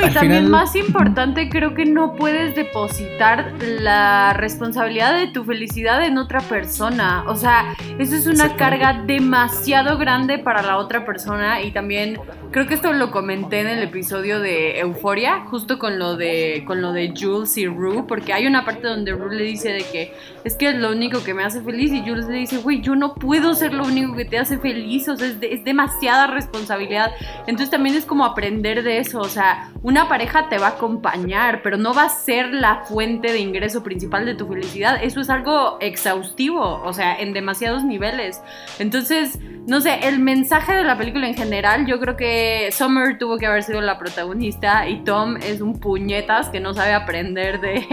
no, 0.00 0.06
y 0.06 0.12
también 0.12 0.50
más 0.50 0.74
importante, 0.76 1.48
creo 1.48 1.74
que 1.74 1.84
no 1.84 2.14
puedes 2.14 2.54
depositar 2.54 3.52
la 3.60 4.32
responsabilidad 4.34 5.18
de 5.18 5.28
tu 5.28 5.44
felicidad 5.44 6.04
en 6.04 6.18
otra 6.18 6.40
persona. 6.40 7.24
O 7.28 7.36
sea, 7.36 7.74
eso 7.98 8.14
es 8.14 8.26
una 8.26 8.56
carga 8.56 9.02
demasiado 9.06 9.98
grande 9.98 10.38
para 10.38 10.62
la 10.62 10.78
otra 10.78 11.04
persona 11.04 11.62
y 11.62 11.70
también 11.70 12.18
creo 12.50 12.66
que 12.66 12.74
esto 12.74 12.92
lo 12.92 13.10
comenté 13.10 13.60
en 13.60 13.66
el 13.66 13.82
episodio 13.82 14.40
de 14.40 14.78
Euforia, 14.80 15.44
justo 15.46 15.78
con 15.78 15.98
lo 15.98 16.16
de 16.16 16.64
con 16.66 16.80
lo 16.82 16.92
de 16.92 17.12
Jules 17.16 17.56
y 17.56 17.66
Rue, 17.66 18.04
porque 18.06 18.32
hay 18.32 18.46
una 18.46 18.64
parte 18.64 18.86
donde 18.86 19.12
Rue 19.12 19.34
le 19.34 19.44
dice 19.44 19.70
de 19.70 19.84
que 19.90 20.14
es 20.44 20.56
que 20.56 20.68
es 20.68 20.76
lo 20.76 20.92
único 20.92 21.22
que 21.24 21.34
me 21.34 21.42
hace 21.42 21.62
feliz 21.62 21.92
y 21.92 22.00
Jules 22.00 22.26
le 22.26 22.38
dice, 22.38 22.58
güey, 22.58 22.80
yo 22.80 22.94
no 22.94 23.14
puedo 23.14 23.54
ser 23.54 23.72
lo 23.72 23.84
único 23.84 24.14
que 24.14 24.24
te 24.24 24.38
hace 24.38 24.58
feliz, 24.58 25.08
o 25.08 25.16
sea, 25.16 25.28
es, 25.28 25.36
es 25.40 25.64
demasiada 25.64 26.26
responsabilidad. 26.26 27.12
Entonces 27.46 27.70
también 27.70 27.96
es 27.96 28.04
como 28.04 28.24
aprender 28.24 28.82
de 28.82 28.98
eso, 28.98 29.20
o 29.20 29.28
sea, 29.28 29.70
una 29.84 30.08
pareja 30.08 30.48
te 30.48 30.56
va 30.56 30.68
a 30.68 30.70
acompañar, 30.70 31.60
pero 31.62 31.76
no 31.76 31.92
va 31.92 32.04
a 32.04 32.08
ser 32.08 32.54
la 32.54 32.84
fuente 32.86 33.32
de 33.32 33.38
ingreso 33.38 33.82
principal 33.82 34.24
de 34.24 34.34
tu 34.34 34.48
felicidad. 34.48 34.98
Eso 35.04 35.20
es 35.20 35.28
algo 35.28 35.76
exhaustivo, 35.78 36.80
o 36.82 36.92
sea, 36.94 37.20
en 37.20 37.34
demasiados 37.34 37.84
niveles. 37.84 38.40
Entonces, 38.78 39.38
no 39.66 39.82
sé, 39.82 40.08
el 40.08 40.20
mensaje 40.20 40.72
de 40.72 40.84
la 40.84 40.96
película 40.96 41.28
en 41.28 41.34
general, 41.34 41.84
yo 41.84 42.00
creo 42.00 42.16
que 42.16 42.70
Summer 42.72 43.18
tuvo 43.18 43.36
que 43.36 43.44
haber 43.44 43.62
sido 43.62 43.82
la 43.82 43.98
protagonista 43.98 44.88
y 44.88 45.04
Tom 45.04 45.36
es 45.36 45.60
un 45.60 45.78
puñetas 45.78 46.48
que 46.48 46.60
no 46.60 46.72
sabe 46.72 46.94
aprender 46.94 47.60
de... 47.60 47.84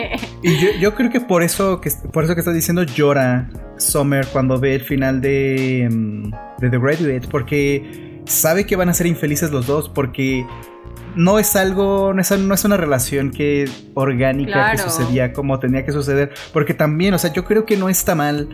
Y 0.44 0.80
yo, 0.80 0.96
creo 0.96 1.10
que 1.10 1.20
por 1.20 1.44
eso 1.44 1.82
que 1.82 1.92
por 2.14 2.24
eso 2.24 2.36
que 2.36 2.40
estás 2.40 2.56
diciendo 2.56 2.84
llora 2.84 3.50
Summer 3.78 4.26
cuando 4.32 4.60
ve 4.60 4.76
el 4.76 4.82
final 4.82 5.20
de, 5.20 5.90
mm, 5.92 6.32
de 6.58 6.70
The 6.70 6.80
Graduate, 6.80 7.28
porque 7.30 8.22
sabe 8.26 8.66
que 8.66 8.78
van 8.78 8.88
a 8.90 8.94
ser 8.94 9.08
infelices 9.08 9.52
los 9.52 9.68
dos, 9.68 9.90
porque 9.90 10.46
no 11.16 11.40
es 11.40 11.56
algo, 11.56 12.14
no 12.14 12.22
es, 12.22 12.32
no 12.40 12.54
es 12.54 12.66
una 12.66 12.78
relación 12.78 13.32
que 13.32 13.70
orgánica 13.94 14.72
que 14.72 14.78
sucedía 14.78 15.34
como 15.34 15.60
tenía 15.60 15.86
que 15.86 15.92
suceder, 15.92 16.34
porque 16.54 16.74
también, 16.74 17.14
o 17.14 17.18
sea, 17.18 17.34
yo 17.34 17.46
creo 17.46 17.66
que 17.66 17.78
no 17.78 17.90
está 17.90 18.16
mal 18.16 18.48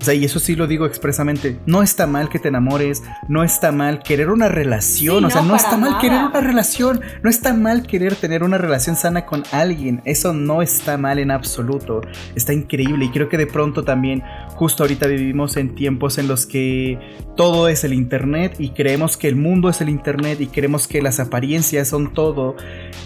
o 0.00 0.04
sea, 0.04 0.14
y 0.14 0.24
eso 0.24 0.38
sí 0.38 0.54
lo 0.54 0.66
digo 0.66 0.86
expresamente. 0.86 1.58
No 1.66 1.82
está 1.82 2.06
mal 2.06 2.28
que 2.28 2.38
te 2.38 2.48
enamores, 2.48 3.02
no 3.28 3.42
está 3.42 3.72
mal 3.72 4.02
querer 4.02 4.30
una 4.30 4.48
relación, 4.48 5.24
o 5.24 5.30
sea, 5.30 5.42
no, 5.42 5.56
está 5.56 5.76
mal 5.76 5.98
querer 5.98 6.22
una 6.22 6.40
relación, 6.40 7.00
no 7.22 7.30
está 7.30 7.54
mal 7.54 7.86
querer 7.86 8.14
tener 8.14 8.42
una 8.42 8.58
relación 8.58 8.96
sana 8.96 9.24
con 9.24 9.42
alguien. 9.52 10.02
Eso 10.04 10.32
no 10.32 10.62
está 10.62 10.98
mal 10.98 11.18
en 11.18 11.30
absoluto. 11.30 12.02
Está 12.34 12.52
increíble 12.52 13.06
y 13.06 13.10
creo 13.10 13.28
que 13.28 13.38
de 13.38 13.46
pronto 13.46 13.84
también, 13.84 14.22
justo 14.56 14.82
ahorita 14.82 15.06
vivimos 15.06 15.56
en 15.56 15.74
tiempos 15.74 16.18
en 16.18 16.28
los 16.28 16.46
que 16.46 16.98
todo 17.36 17.68
es 17.68 17.84
el 17.84 17.92
Internet 17.92 18.56
y 18.58 18.70
creemos 18.70 19.16
que 19.16 19.28
el 19.28 19.36
mundo 19.36 19.68
es 19.68 19.80
el 19.80 19.88
Internet 19.88 20.40
y 20.40 20.46
creemos 20.48 20.88
que 20.88 21.02
las 21.02 21.20
apariencias 21.20 21.88
son 21.88 22.12
todo. 22.14 22.56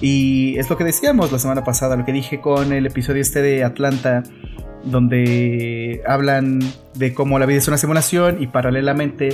Y 0.00 0.56
es 0.58 0.70
lo 0.70 0.76
que 0.76 0.84
decíamos 0.84 1.32
la 1.32 1.38
semana 1.38 1.64
pasada, 1.64 1.96
lo 1.96 2.04
que 2.04 2.12
dije 2.12 2.40
con 2.40 2.72
el 2.72 2.86
episodio 2.86 3.20
este 3.20 3.42
de 3.42 3.64
Atlanta 3.64 4.22
donde 4.84 6.02
hablan 6.06 6.60
de 6.94 7.12
cómo 7.12 7.38
la 7.38 7.46
vida 7.46 7.58
es 7.58 7.68
una 7.68 7.76
simulación 7.76 8.42
y 8.42 8.46
paralelamente 8.46 9.30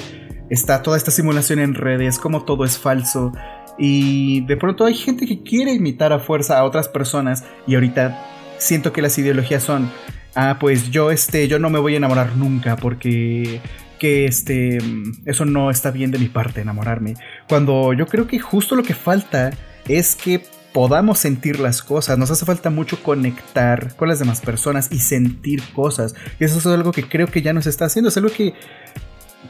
está 0.51 0.83
toda 0.83 0.97
esta 0.97 1.11
simulación 1.11 1.59
en 1.59 1.75
redes, 1.75 2.19
como 2.19 2.45
todo 2.45 2.65
es 2.65 2.79
falso. 2.79 3.33
Y 3.79 4.41
de 4.47 4.57
pronto 4.57 4.85
hay 4.87 4.95
gente 4.95 5.27
que 5.27 5.43
quiere 5.43 5.73
imitar 5.73 6.13
a 6.13 6.19
fuerza 6.19 6.59
a 6.59 6.65
otras 6.65 6.89
personas 6.89 7.45
y 7.67 7.75
ahorita 7.75 8.25
siento 8.59 8.93
que 8.93 9.03
las 9.03 9.19
ideologías 9.19 9.63
son, 9.63 9.91
ah, 10.37 10.59
pues 10.61 10.91
yo 10.91 11.11
este, 11.11 11.49
yo 11.49 11.59
no 11.59 11.71
me 11.71 11.81
voy 11.81 11.95
a 11.95 11.97
enamorar 11.97 12.37
nunca 12.37 12.77
porque 12.77 13.61
que 13.99 14.27
este, 14.27 14.79
eso 15.25 15.45
no 15.47 15.71
está 15.71 15.91
bien 15.91 16.11
de 16.11 16.19
mi 16.19 16.29
parte 16.29 16.61
enamorarme. 16.61 17.15
Cuando 17.49 17.93
yo 17.95 18.07
creo 18.07 18.27
que 18.27 18.39
justo 18.39 18.77
lo 18.77 18.83
que 18.83 18.95
falta 18.95 19.51
es 19.89 20.15
que 20.15 20.43
podamos 20.73 21.19
sentir 21.19 21.59
las 21.59 21.83
cosas. 21.83 22.19
Nos 22.19 22.31
hace 22.31 22.45
falta 22.45 22.69
mucho 22.69 23.03
conectar 23.03 23.97
con 23.97 24.09
las 24.09 24.19
demás 24.19 24.43
personas 24.43 24.93
y 24.93 24.99
sentir 24.99 25.63
cosas. 25.73 26.15
Y 26.39 26.45
eso 26.45 26.59
es 26.59 26.67
algo 26.67 26.93
que 26.93 27.09
creo 27.09 27.29
que 27.29 27.41
ya 27.41 27.55
nos 27.55 27.67
está 27.67 27.87
haciendo. 27.87 28.11
Es 28.11 28.17
algo 28.19 28.29
que 28.29 28.53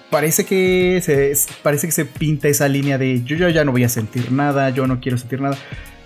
parece 0.09 0.45
que 0.45 1.01
se, 1.03 1.35
parece 1.65 1.89
que 1.89 1.93
se 1.93 2.05
pinta 2.05 2.47
esa 2.47 2.69
línea 2.69 2.97
de 2.97 3.25
yo, 3.25 3.37
yo 3.37 3.49
ya 3.49 3.65
no 3.65 3.73
voy 3.73 3.83
a 3.83 3.89
sentir 3.89 4.31
nada, 4.31 4.71
yo 4.71 4.87
no 4.87 5.01
quiero 5.01 5.19
sentir 5.19 5.41
nada. 5.41 5.59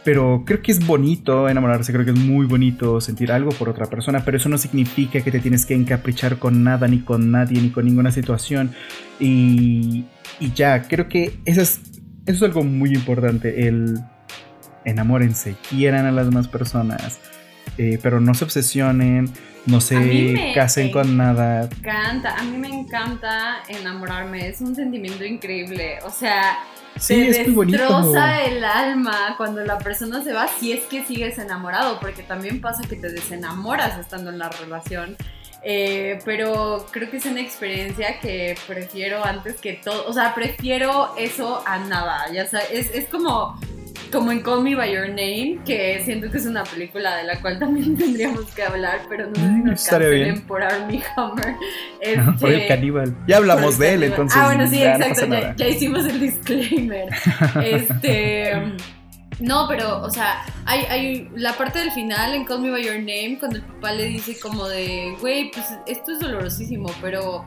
Pero 0.02 0.44
creo 0.46 0.62
que 0.62 0.72
es 0.72 0.86
bonito 0.86 1.48
enamorarse, 1.48 1.92
creo 1.92 2.04
que 2.04 2.12
es 2.12 2.18
muy 2.18 2.46
bonito 2.46 3.00
sentir 3.00 3.30
algo 3.32 3.50
por 3.50 3.68
otra 3.68 3.86
persona, 3.86 4.24
pero 4.24 4.38
eso 4.38 4.48
no 4.48 4.56
significa 4.56 5.20
que 5.20 5.30
te 5.30 5.40
tienes 5.40 5.66
que 5.66 5.74
encaprichar 5.74 6.38
con 6.38 6.64
nada, 6.64 6.88
ni 6.88 7.00
con 7.00 7.30
nadie, 7.30 7.60
ni 7.60 7.70
con 7.70 7.84
ninguna 7.84 8.10
situación. 8.10 8.72
Y, 9.18 10.06
y 10.38 10.52
ya, 10.54 10.84
creo 10.84 11.08
que 11.08 11.38
eso 11.44 11.60
es, 11.60 11.80
eso 12.24 12.36
es 12.36 12.42
algo 12.42 12.64
muy 12.64 12.94
importante, 12.94 13.68
el 13.68 14.00
enamórense, 14.84 15.56
quieran 15.68 16.06
a 16.06 16.12
las 16.12 16.26
demás 16.26 16.48
personas, 16.48 17.20
eh, 17.76 17.98
pero 18.02 18.20
no 18.20 18.34
se 18.34 18.44
obsesionen, 18.44 19.30
no 19.66 19.80
se 19.80 20.52
casen 20.54 20.90
con 20.90 21.16
nada. 21.16 21.64
Encanta, 21.64 22.36
a 22.36 22.42
mí 22.44 22.56
me 22.56 22.68
encanta 22.68 23.62
enamorarme, 23.68 24.48
es 24.48 24.60
un 24.60 24.74
sentimiento 24.74 25.24
increíble, 25.24 25.98
o 26.04 26.10
sea, 26.10 26.58
sí, 26.96 27.14
te 27.14 27.30
es 27.30 27.56
destroza 27.56 28.42
el 28.44 28.64
alma 28.64 29.34
cuando 29.36 29.64
la 29.64 29.78
persona 29.78 30.22
se 30.22 30.32
va, 30.32 30.48
si 30.48 30.72
es 30.72 30.84
que 30.84 31.04
sigues 31.04 31.38
enamorado, 31.38 31.98
porque 32.00 32.22
también 32.22 32.60
pasa 32.60 32.82
que 32.88 32.96
te 32.96 33.10
desenamoras 33.10 33.98
estando 33.98 34.30
en 34.30 34.38
la 34.38 34.48
relación. 34.48 35.16
Eh, 35.62 36.18
pero 36.24 36.86
creo 36.90 37.10
que 37.10 37.18
es 37.18 37.26
una 37.26 37.40
experiencia 37.40 38.18
que 38.18 38.56
prefiero 38.66 39.22
antes 39.22 39.60
que 39.60 39.74
todo, 39.74 40.08
o 40.08 40.12
sea, 40.12 40.34
prefiero 40.34 41.14
eso 41.18 41.62
a 41.66 41.78
nada, 41.80 42.32
ya 42.32 42.46
sabes, 42.46 42.70
es, 42.70 42.90
es 42.94 43.08
como 43.08 43.60
como 44.10 44.32
en 44.32 44.40
Call 44.40 44.62
Me 44.62 44.74
By 44.74 44.92
Your 44.92 45.08
Name, 45.08 45.58
que 45.64 46.02
siento 46.04 46.30
que 46.30 46.38
es 46.38 46.46
una 46.46 46.64
película 46.64 47.16
de 47.16 47.24
la 47.24 47.40
cual 47.40 47.58
también 47.58 47.96
tendríamos 47.98 48.46
que 48.52 48.62
hablar, 48.62 49.00
pero 49.08 49.28
no 49.28 49.34
sé 49.34 49.40
si 49.40 49.46
mm, 49.46 49.64
nos 49.64 49.84
cancelen 49.84 50.40
por 50.42 50.62
Armie 50.62 51.02
Hammer. 51.16 51.56
Este, 52.00 52.32
por 52.40 52.50
el 52.50 52.66
caníbal. 52.66 53.16
Ya 53.26 53.36
hablamos 53.36 53.78
de 53.78 53.94
él, 53.94 54.04
entonces. 54.04 54.40
Ah, 54.40 54.46
bueno, 54.46 54.66
sí, 54.68 54.82
exacto, 54.82 55.26
ya, 55.56 55.68
hicimos 55.68 56.06
el 56.06 56.20
disclaimer. 56.20 57.08
este. 57.62 58.52
No, 59.38 59.66
pero, 59.68 60.02
o 60.02 60.10
sea, 60.10 60.42
hay, 60.66 60.84
hay 60.84 61.28
la 61.34 61.54
parte 61.54 61.78
del 61.78 61.90
final 61.92 62.34
en 62.34 62.44
Call 62.44 62.60
Me 62.62 62.70
By 62.70 62.84
Your 62.84 62.98
Name, 62.98 63.36
cuando 63.38 63.58
el 63.58 63.62
papá 63.64 63.92
le 63.92 64.04
dice 64.06 64.38
como 64.40 64.68
de, 64.68 65.14
güey, 65.20 65.50
pues 65.50 65.66
esto 65.86 66.12
es 66.12 66.20
dolorosísimo, 66.20 66.90
pero 67.00 67.46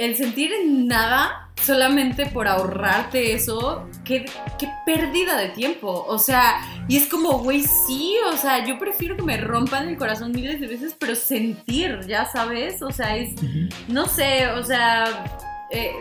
el 0.00 0.16
sentir 0.16 0.50
en 0.54 0.86
nada 0.86 1.50
solamente 1.62 2.24
por 2.24 2.48
ahorrarte 2.48 3.34
eso, 3.34 3.86
qué, 4.02 4.24
qué 4.58 4.66
pérdida 4.86 5.36
de 5.36 5.50
tiempo. 5.50 6.06
O 6.08 6.18
sea, 6.18 6.54
y 6.88 6.96
es 6.96 7.06
como, 7.06 7.40
güey, 7.40 7.62
sí, 7.86 8.14
o 8.32 8.36
sea, 8.38 8.64
yo 8.64 8.78
prefiero 8.78 9.14
que 9.14 9.22
me 9.22 9.36
rompan 9.36 9.90
el 9.90 9.98
corazón 9.98 10.32
miles 10.32 10.58
de 10.58 10.68
veces, 10.68 10.96
pero 10.98 11.14
sentir, 11.14 12.00
ya 12.08 12.24
sabes, 12.24 12.80
o 12.80 12.90
sea, 12.90 13.14
es, 13.14 13.34
no 13.88 14.06
sé, 14.06 14.48
o 14.48 14.64
sea, 14.64 15.26
eh, 15.70 15.92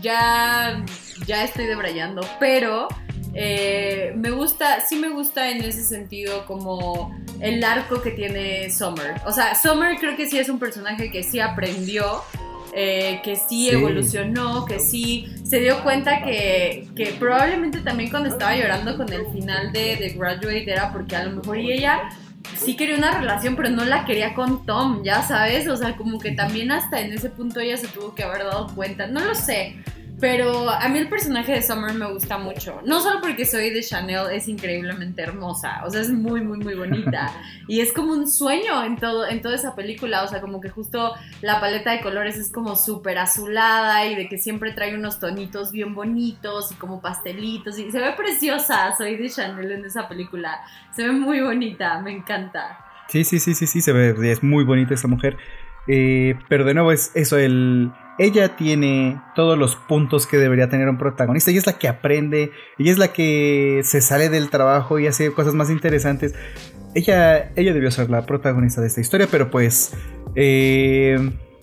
ya, 0.00 0.82
ya 1.26 1.44
estoy 1.44 1.66
debrayando, 1.66 2.26
pero... 2.40 2.88
Eh, 3.34 4.12
me 4.14 4.30
gusta, 4.30 4.84
sí 4.86 4.96
me 4.96 5.08
gusta 5.08 5.48
en 5.48 5.62
ese 5.62 5.82
sentido 5.82 6.44
como 6.44 7.18
el 7.40 7.64
arco 7.64 8.02
que 8.02 8.10
tiene 8.10 8.70
Summer. 8.70 9.14
O 9.24 9.32
sea, 9.32 9.54
Summer 9.54 9.96
creo 9.98 10.18
que 10.18 10.28
sí 10.28 10.38
es 10.38 10.50
un 10.50 10.58
personaje 10.58 11.10
que 11.10 11.22
sí 11.22 11.40
aprendió 11.40 12.22
eh, 12.74 13.20
que 13.22 13.36
sí, 13.36 13.68
evolucionó, 13.68 14.64
que 14.64 14.80
sí 14.80 15.26
se 15.44 15.60
dio 15.60 15.82
cuenta 15.82 16.22
que, 16.22 16.88
que, 16.96 17.14
probablemente 17.18 17.80
también 17.80 18.10
cuando 18.10 18.30
estaba 18.30 18.56
llorando 18.56 18.96
con 18.96 19.12
el 19.12 19.26
final 19.32 19.72
de, 19.72 19.96
The 19.98 20.08
Graduate 20.16 20.72
era 20.72 20.90
porque 20.92 21.16
a 21.16 21.24
lo 21.24 21.36
mejor 21.36 21.58
y 21.58 21.72
ella 21.72 22.08
sí 22.56 22.76
quería 22.76 22.96
una 22.96 23.18
relación, 23.18 23.56
pero 23.56 23.70
no 23.70 23.84
la 23.84 24.04
quería 24.04 24.34
con 24.34 24.64
Tom, 24.64 25.02
ya 25.04 25.22
sabes, 25.22 25.68
o 25.68 25.76
sea, 25.76 25.96
como 25.96 26.18
que 26.18 26.32
también 26.32 26.72
hasta 26.72 27.00
en 27.00 27.12
ese 27.12 27.28
punto 27.28 27.60
ella 27.60 27.76
se 27.76 27.88
tuvo 27.88 28.14
que 28.14 28.22
haber 28.22 28.44
dado 28.44 28.74
cuenta, 28.74 29.06
no 29.06 29.20
lo 29.20 29.34
sé. 29.34 29.76
Pero 30.22 30.70
a 30.70 30.88
mí 30.88 31.00
el 31.00 31.08
personaje 31.08 31.50
de 31.50 31.62
Summer 31.62 31.94
me 31.94 32.06
gusta 32.06 32.38
mucho. 32.38 32.80
No 32.86 33.00
solo 33.00 33.20
porque 33.20 33.44
soy 33.44 33.70
de 33.70 33.82
Chanel, 33.82 34.30
es 34.30 34.46
increíblemente 34.46 35.20
hermosa. 35.20 35.82
O 35.84 35.90
sea, 35.90 36.00
es 36.00 36.10
muy, 36.10 36.42
muy, 36.42 36.58
muy 36.58 36.74
bonita. 36.74 37.28
y 37.66 37.80
es 37.80 37.92
como 37.92 38.12
un 38.12 38.30
sueño 38.30 38.84
en, 38.84 38.98
todo, 38.98 39.26
en 39.26 39.42
toda 39.42 39.56
esa 39.56 39.74
película. 39.74 40.22
O 40.22 40.28
sea, 40.28 40.40
como 40.40 40.60
que 40.60 40.68
justo 40.70 41.12
la 41.40 41.60
paleta 41.60 41.90
de 41.90 42.02
colores 42.02 42.36
es 42.36 42.52
como 42.52 42.76
súper 42.76 43.18
azulada 43.18 44.06
y 44.06 44.14
de 44.14 44.28
que 44.28 44.38
siempre 44.38 44.70
trae 44.70 44.94
unos 44.94 45.18
tonitos 45.18 45.72
bien 45.72 45.92
bonitos 45.92 46.70
y 46.70 46.76
como 46.76 47.00
pastelitos. 47.00 47.76
Y 47.80 47.90
se 47.90 47.98
ve 47.98 48.12
preciosa. 48.16 48.94
Soy 48.96 49.16
de 49.16 49.28
Chanel 49.28 49.72
en 49.72 49.86
esa 49.86 50.08
película. 50.08 50.60
Se 50.94 51.02
ve 51.02 51.10
muy 51.10 51.40
bonita. 51.40 52.00
Me 52.00 52.12
encanta. 52.12 52.78
Sí, 53.08 53.24
sí, 53.24 53.40
sí, 53.40 53.54
sí, 53.54 53.66
sí. 53.66 53.80
Se 53.80 53.90
ve, 53.90 54.30
es 54.30 54.44
muy 54.44 54.62
bonita 54.62 54.94
esa 54.94 55.08
mujer. 55.08 55.36
Eh, 55.88 56.38
pero 56.48 56.64
de 56.64 56.74
nuevo 56.74 56.92
es 56.92 57.10
eso, 57.16 57.38
el 57.38 57.90
ella 58.18 58.56
tiene 58.56 59.20
todos 59.34 59.58
los 59.58 59.76
puntos 59.76 60.26
que 60.26 60.36
debería 60.36 60.68
tener 60.68 60.88
un 60.88 60.98
protagonista. 60.98 61.50
Ella 61.50 61.60
es 61.60 61.66
la 61.66 61.78
que 61.78 61.88
aprende, 61.88 62.50
ella 62.78 62.92
es 62.92 62.98
la 62.98 63.12
que 63.12 63.80
se 63.84 64.00
sale 64.00 64.28
del 64.28 64.50
trabajo 64.50 64.98
y 64.98 65.06
hace 65.06 65.32
cosas 65.32 65.54
más 65.54 65.70
interesantes. 65.70 66.34
Ella, 66.94 67.52
ella 67.56 67.72
debió 67.72 67.90
ser 67.90 68.10
la 68.10 68.26
protagonista 68.26 68.80
de 68.80 68.88
esta 68.88 69.00
historia, 69.00 69.26
pero 69.30 69.50
pues 69.50 69.94
eh, 70.34 71.16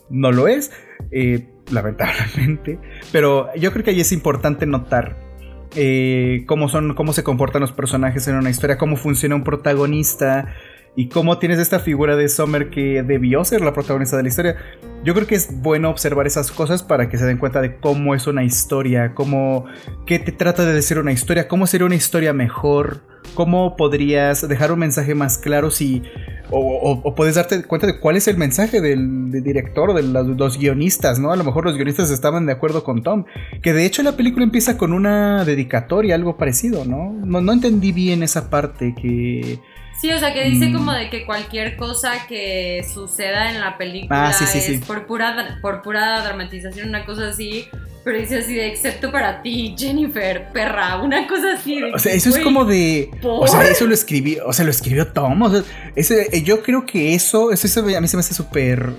no 0.09 0.31
lo 0.31 0.47
es, 0.47 0.71
eh, 1.11 1.47
lamentablemente. 1.71 2.79
Pero 3.11 3.53
yo 3.55 3.71
creo 3.71 3.83
que 3.83 3.91
ahí 3.91 4.01
es 4.01 4.11
importante 4.11 4.65
notar 4.65 5.29
eh, 5.75 6.45
cómo 6.47 6.67
son, 6.67 6.95
cómo 6.95 7.13
se 7.13 7.23
comportan 7.23 7.61
los 7.61 7.71
personajes 7.71 8.27
en 8.27 8.35
una 8.35 8.49
historia, 8.49 8.77
cómo 8.77 8.97
funciona 8.97 9.35
un 9.35 9.43
protagonista 9.43 10.55
y 10.99 11.07
cómo 11.07 11.39
tienes 11.39 11.59
esta 11.59 11.79
figura 11.79 12.17
de 12.17 12.27
Summer 12.27 12.69
que 12.69 13.03
debió 13.03 13.45
ser 13.45 13.61
la 13.61 13.71
protagonista 13.71 14.17
de 14.17 14.23
la 14.23 14.27
historia. 14.27 14.57
Yo 15.05 15.13
creo 15.13 15.27
que 15.27 15.35
es 15.35 15.61
bueno 15.61 15.89
observar 15.89 16.27
esas 16.27 16.51
cosas 16.51 16.83
para 16.83 17.07
que 17.07 17.17
se 17.17 17.25
den 17.25 17.37
cuenta 17.37 17.61
de 17.61 17.77
cómo 17.77 18.15
es 18.15 18.27
una 18.27 18.43
historia, 18.43 19.13
cómo 19.15 19.63
qué 20.05 20.19
te 20.19 20.33
trata 20.33 20.65
de 20.65 20.73
decir 20.73 20.99
una 20.99 21.13
historia, 21.13 21.47
cómo 21.47 21.67
sería 21.67 21.85
una 21.85 21.95
historia 21.95 22.33
mejor, 22.33 22.99
cómo 23.33 23.77
podrías 23.77 24.45
dejar 24.45 24.73
un 24.73 24.79
mensaje 24.79 25.15
más 25.15 25.37
claro 25.37 25.71
si 25.71 26.03
o, 26.51 27.15
puedes 27.15 27.35
darte 27.35 27.63
cuenta 27.63 27.87
de 27.87 27.97
cuál 27.97 28.17
es 28.17 28.27
el 28.27 28.35
mensaje 28.35 28.81
del, 28.81 29.31
director, 29.31 29.93
de 29.93 30.03
los, 30.03 30.57
guionistas, 30.57 31.17
¿no? 31.17 31.31
A 31.31 31.37
lo 31.37 31.45
mejor 31.45 31.63
los 31.63 31.75
guionistas 31.75 32.11
estaban 32.11 32.45
de 32.45 32.51
acuerdo 32.51 32.83
con 32.83 33.03
Tom. 33.03 33.23
Que 33.61 33.71
de 33.71 33.85
hecho 33.85 34.03
la 34.03 34.17
película 34.17 34.43
empieza 34.43 34.77
con 34.77 34.91
una 34.91 35.45
dedicatoria, 35.45 36.15
algo 36.15 36.35
parecido. 36.35 36.83
No, 36.83 37.13
no 37.13 37.53
entendí 37.53 37.93
bien 37.93 38.21
esa 38.21 38.49
parte 38.49 38.93
que 39.01 39.61
Sí, 39.99 40.11
o 40.13 40.19
sea, 40.19 40.33
que 40.33 40.45
dice 40.45 40.69
mm. 40.69 40.73
como 40.73 40.93
de 40.93 41.09
que 41.09 41.25
cualquier 41.25 41.75
cosa 41.75 42.25
que 42.27 42.85
suceda 42.91 43.51
en 43.51 43.59
la 43.59 43.77
película 43.77 44.29
ah, 44.29 44.31
es 44.31 44.79
Por, 44.81 45.05
pura, 45.05 45.59
por 45.61 45.81
pura 45.81 46.23
dramatización, 46.23 46.87
una 46.87 47.05
cosa 47.05 47.27
así. 47.27 47.67
Pero 48.05 48.17
dice 48.17 48.39
así 48.39 48.55
de, 48.55 48.67
excepto 48.67 49.11
para 49.11 49.41
ti, 49.41 49.75
Jennifer, 49.77 50.47
perra, 50.53 51.01
una 51.01 51.27
cosa 51.27 51.53
así. 51.53 51.83
o 51.83 51.99
sea, 51.99 52.13
eso 52.13 52.29
es 52.29 52.41
como 52.41 52.63
de... 52.63 53.11
O 53.23 53.45
sea, 53.45 53.69
eso 53.69 53.85
lo 53.87 53.93
escribió, 53.93 54.47
o 54.47 54.53
sea, 54.53 54.63
lo 54.63 54.71
escribió 54.71 55.07
Tom. 55.07 55.41
O 55.41 55.49
sea, 55.49 55.63
ese, 55.97 56.29
eh, 56.31 56.43
yo 56.43 56.63
creo 56.63 56.85
que 56.85 57.13
eso, 57.13 57.51
eso, 57.51 57.81
a 57.81 58.01
mí 58.01 58.07
se 58.07 58.15
me 58.15 58.21
hace 58.21 58.33
súper... 58.33 58.93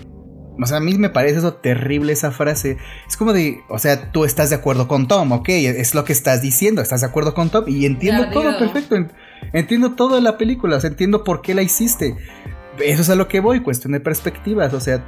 O 0.63 0.67
sea, 0.67 0.77
a 0.77 0.81
mí 0.81 0.93
me 0.99 1.09
parece 1.09 1.39
eso 1.39 1.55
terrible 1.55 2.13
esa 2.13 2.31
frase. 2.31 2.77
Es 3.09 3.17
como 3.17 3.33
de, 3.33 3.63
o 3.71 3.79
sea, 3.79 4.13
tú 4.13 4.27
estás 4.27 4.51
de 4.51 4.57
acuerdo 4.57 4.87
con 4.87 5.09
Tom, 5.09 5.33
ok, 5.33 5.49
es 5.49 5.95
lo 5.95 6.05
que 6.05 6.13
estás 6.13 6.43
diciendo, 6.43 6.83
estás 6.83 7.01
de 7.01 7.07
acuerdo 7.07 7.33
con 7.33 7.49
Tom 7.49 7.65
y 7.67 7.87
entiendo 7.87 8.29
todo 8.29 8.59
perfecto. 8.59 8.97
Entiendo 9.53 9.93
toda 9.95 10.21
la 10.21 10.39
película, 10.39 10.79
entiendo 10.83 11.25
por 11.25 11.43
qué 11.43 11.55
la 11.55 11.63
hiciste. 11.63 12.17
Eso 12.79 13.03
es 13.03 13.11
a 13.11 13.15
lo 13.15 13.29
que 13.29 13.41
voy, 13.41 13.61
cuestión 13.61 13.93
de 13.93 14.01
perspectivas. 14.01 14.73
O 14.73 14.81
sea, 14.81 15.05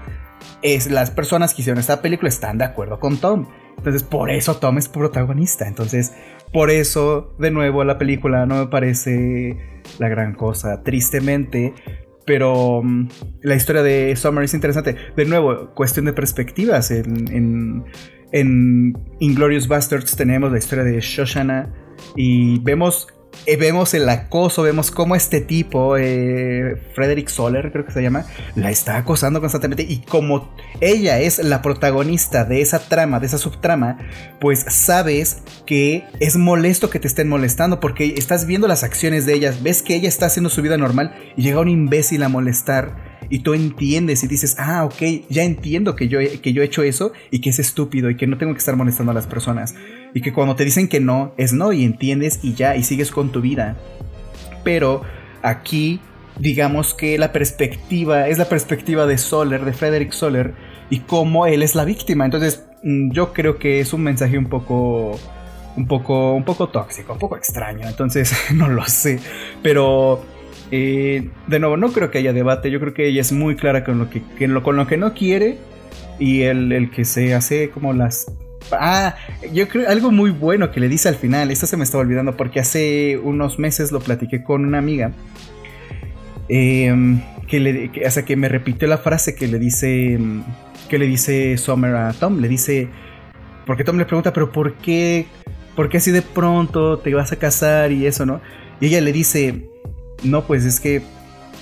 es, 0.63 0.91
las 0.91 1.11
personas 1.11 1.55
que 1.55 1.63
hicieron 1.63 1.81
esta 1.81 2.03
película 2.03 2.29
están 2.29 2.59
de 2.59 2.65
acuerdo 2.65 2.99
con 2.99 3.19
Tom. 3.19 3.47
Entonces, 3.79 4.03
por 4.03 4.31
eso 4.31 4.57
Tom 4.57 4.79
es 4.79 4.89
protagonista. 4.89 5.67
Entonces, 5.67 6.13
por 6.53 6.71
eso, 6.71 7.35
de 7.39 7.51
nuevo, 7.51 7.85
la 7.85 7.99
película 7.99 8.47
no 8.47 8.57
me 8.57 8.67
parece 8.67 9.57
la 9.99 10.09
gran 10.09 10.35
cosa, 10.35 10.83
tristemente. 10.83 11.75
Pero 12.25 12.83
mm, 12.83 13.09
la 13.43 13.55
historia 13.55 13.83
de 13.83 14.15
Summer 14.17 14.45
es 14.45 14.55
interesante. 14.55 14.97
De 15.17 15.25
nuevo, 15.25 15.71
cuestión 15.75 16.05
de 16.05 16.13
perspectivas. 16.13 16.91
En, 16.91 17.29
en, 17.33 17.85
en 18.33 18.95
Inglorious 19.19 19.67
Bastards 19.69 20.17
tenemos 20.17 20.53
la 20.53 20.59
historia 20.59 20.85
de 20.85 21.01
Shoshana 21.01 21.73
y 22.17 22.61
vemos 22.61 23.09
eh, 23.47 23.57
vemos 23.57 23.93
el 23.95 24.09
acoso, 24.09 24.63
vemos 24.63 24.91
cómo 24.91 25.17
este 25.17 25.41
tipo, 25.41 25.97
eh, 25.97 26.77
Frederick 26.95 27.29
Soler, 27.29 27.73
creo 27.73 27.85
que 27.85 27.93
se 27.93 28.03
llama, 28.03 28.25
la 28.55 28.71
está 28.71 28.97
acosando 28.97 29.41
constantemente. 29.41 29.83
Y 29.83 29.99
como 29.99 30.55
ella 30.81 31.19
es 31.19 31.43
la 31.43 31.61
protagonista 31.61 32.45
de 32.45 32.61
esa 32.61 32.79
trama, 32.89 33.19
de 33.21 33.27
esa 33.27 33.39
subtrama, 33.39 33.99
pues 34.41 34.61
sabes 34.69 35.43
que 35.67 36.05
es 36.21 36.37
molesto 36.37 36.89
que 36.89 37.01
te 37.01 37.09
estén 37.09 37.29
molestando 37.29 37.81
porque 37.81 38.15
estás 38.17 38.47
viendo 38.47 38.69
las 38.69 38.85
acciones 38.85 39.27
de 39.27 39.35
ellas, 39.35 39.63
ves 39.63 39.83
que 39.83 39.97
ella 39.97 40.09
está 40.09 40.27
haciendo 40.27 40.51
su 40.51 40.63
vida 40.63 40.77
normal 40.77 41.15
y 41.37 41.43
llega 41.43 41.61
un 41.61 41.69
imbécil 41.69 42.23
a 42.23 42.29
molestar. 42.29 43.13
Y 43.29 43.39
tú 43.39 43.55
entiendes 43.55 44.23
y 44.25 44.27
dices, 44.27 44.57
ah, 44.59 44.85
ok, 44.85 45.25
ya 45.31 45.43
entiendo 45.43 45.97
que 45.97 46.09
yo, 46.09 46.19
que 46.43 46.53
yo 46.53 46.63
he 46.63 46.67
hecho 46.67 46.83
eso 46.83 47.13
y 47.31 47.41
que 47.41 47.51
es 47.51 47.59
estúpido 47.59 48.11
y 48.11 48.17
que 48.17 48.27
no 48.27 48.37
tengo 48.37 48.53
que 48.53 48.59
estar 48.59 48.77
molestando 48.77 49.13
a 49.13 49.15
las 49.15 49.27
personas. 49.27 49.75
Y 50.15 50.21
que 50.21 50.33
cuando 50.33 50.57
te 50.57 50.65
dicen 50.65 50.89
que 50.89 51.01
no, 51.01 51.33
es 51.37 51.53
no 51.53 51.73
y 51.73 51.85
entiendes 51.85 52.41
y 52.43 52.55
ya, 52.55 52.77
y 52.77 52.83
sigues 52.83 53.11
con 53.11 53.33
tu 53.33 53.41
vida. 53.41 53.77
Pero 54.65 55.03
aquí, 55.43 56.01
digamos 56.39 56.95
que 56.95 57.19
la 57.19 57.33
perspectiva 57.33 58.29
es 58.29 58.39
la 58.39 58.49
perspectiva 58.49 59.07
de 59.07 59.19
Soler, 59.19 59.65
de 59.65 59.73
Frederick 59.73 60.13
Soler, 60.13 60.55
y 60.91 61.01
cómo 61.01 61.47
él 61.47 61.63
es 61.63 61.75
la 61.75 61.85
víctima. 61.85 62.25
Entonces, 62.25 62.65
mm, 62.83 63.13
yo 63.13 63.33
creo 63.33 63.59
que 63.59 63.81
es 63.81 63.93
un 63.93 64.03
mensaje 64.03 64.37
un 64.37 64.47
poco 64.47 65.19
un 65.77 65.87
poco, 65.87 66.35
un 66.35 66.45
poco 66.45 66.69
tóxico, 66.69 67.15
un 67.15 67.19
poco 67.19 67.37
extraño. 67.37 67.89
Entonces, 67.89 68.35
no 68.55 68.69
lo 68.69 68.85
sé. 68.87 69.21
Pero, 69.63 70.25
eh, 70.71 71.31
de 71.47 71.59
nuevo, 71.59 71.77
no 71.77 71.93
creo 71.93 72.11
que 72.11 72.19
haya 72.19 72.33
debate. 72.33 72.71
Yo 72.71 72.81
creo 72.81 72.95
que 72.95 73.09
ella 73.09 73.21
es 73.21 73.33
muy 73.33 73.57
clara 73.57 73.85
con 73.85 73.99
lo 73.99 74.11
que, 74.11 74.23
con 74.63 74.77
lo 74.77 74.87
que 74.87 74.97
no 74.97 75.15
quiere. 75.15 75.59
Y 76.19 76.43
el, 76.43 76.73
el, 76.73 76.91
que 76.91 77.05
se 77.05 77.35
hace 77.35 77.71
como 77.71 77.93
las 77.93 78.27
Ah, 78.73 79.17
yo 79.53 79.69
creo 79.69 79.89
algo 79.89 80.11
muy 80.11 80.31
bueno 80.31 80.71
que 80.71 80.81
le 80.81 80.89
dice 80.89 81.09
al 81.09 81.17
final. 81.17 81.51
Esto 81.51 81.67
se 81.67 81.77
me 81.77 81.85
estaba 81.85 82.03
olvidando 82.03 82.37
porque 82.37 82.61
hace 82.61 83.19
unos 83.19 83.59
meses 83.59 83.93
lo 83.93 84.01
platiqué 84.01 84.43
con 84.43 84.65
una 84.65 84.79
amiga. 84.79 85.13
Em, 86.49 87.21
que 87.49 87.61
le, 87.61 87.91
que, 87.91 88.09
que 88.25 88.37
me 88.37 88.49
repitió 88.49 88.89
la 88.89 88.99
frase 88.99 89.35
que 89.35 89.47
le 89.47 89.59
dice 89.59 90.19
que 90.89 90.99
le 90.99 91.07
dice 91.07 91.57
Summer 91.57 91.95
a 91.95 92.13
Tom. 92.13 92.41
Le 92.41 92.49
dice 92.49 92.89
porque 93.67 93.85
Tom 93.85 93.97
le 93.97 94.05
pregunta, 94.05 94.33
pero 94.33 94.51
¿por 94.51 94.75
qué? 94.75 95.27
¿Por 95.77 95.89
qué 95.89 95.99
así 95.99 96.11
de 96.11 96.23
pronto 96.23 96.99
te 96.99 97.15
vas 97.15 97.33
a 97.33 97.37
casar 97.37 97.93
y 97.93 98.07
eso, 98.07 98.27
no? 98.27 98.41
Y 98.81 98.87
ella 98.87 99.01
le 99.01 99.13
dice, 99.13 99.71
no, 100.23 100.45
pues 100.45 100.65
es 100.65 100.81
que 100.81 101.03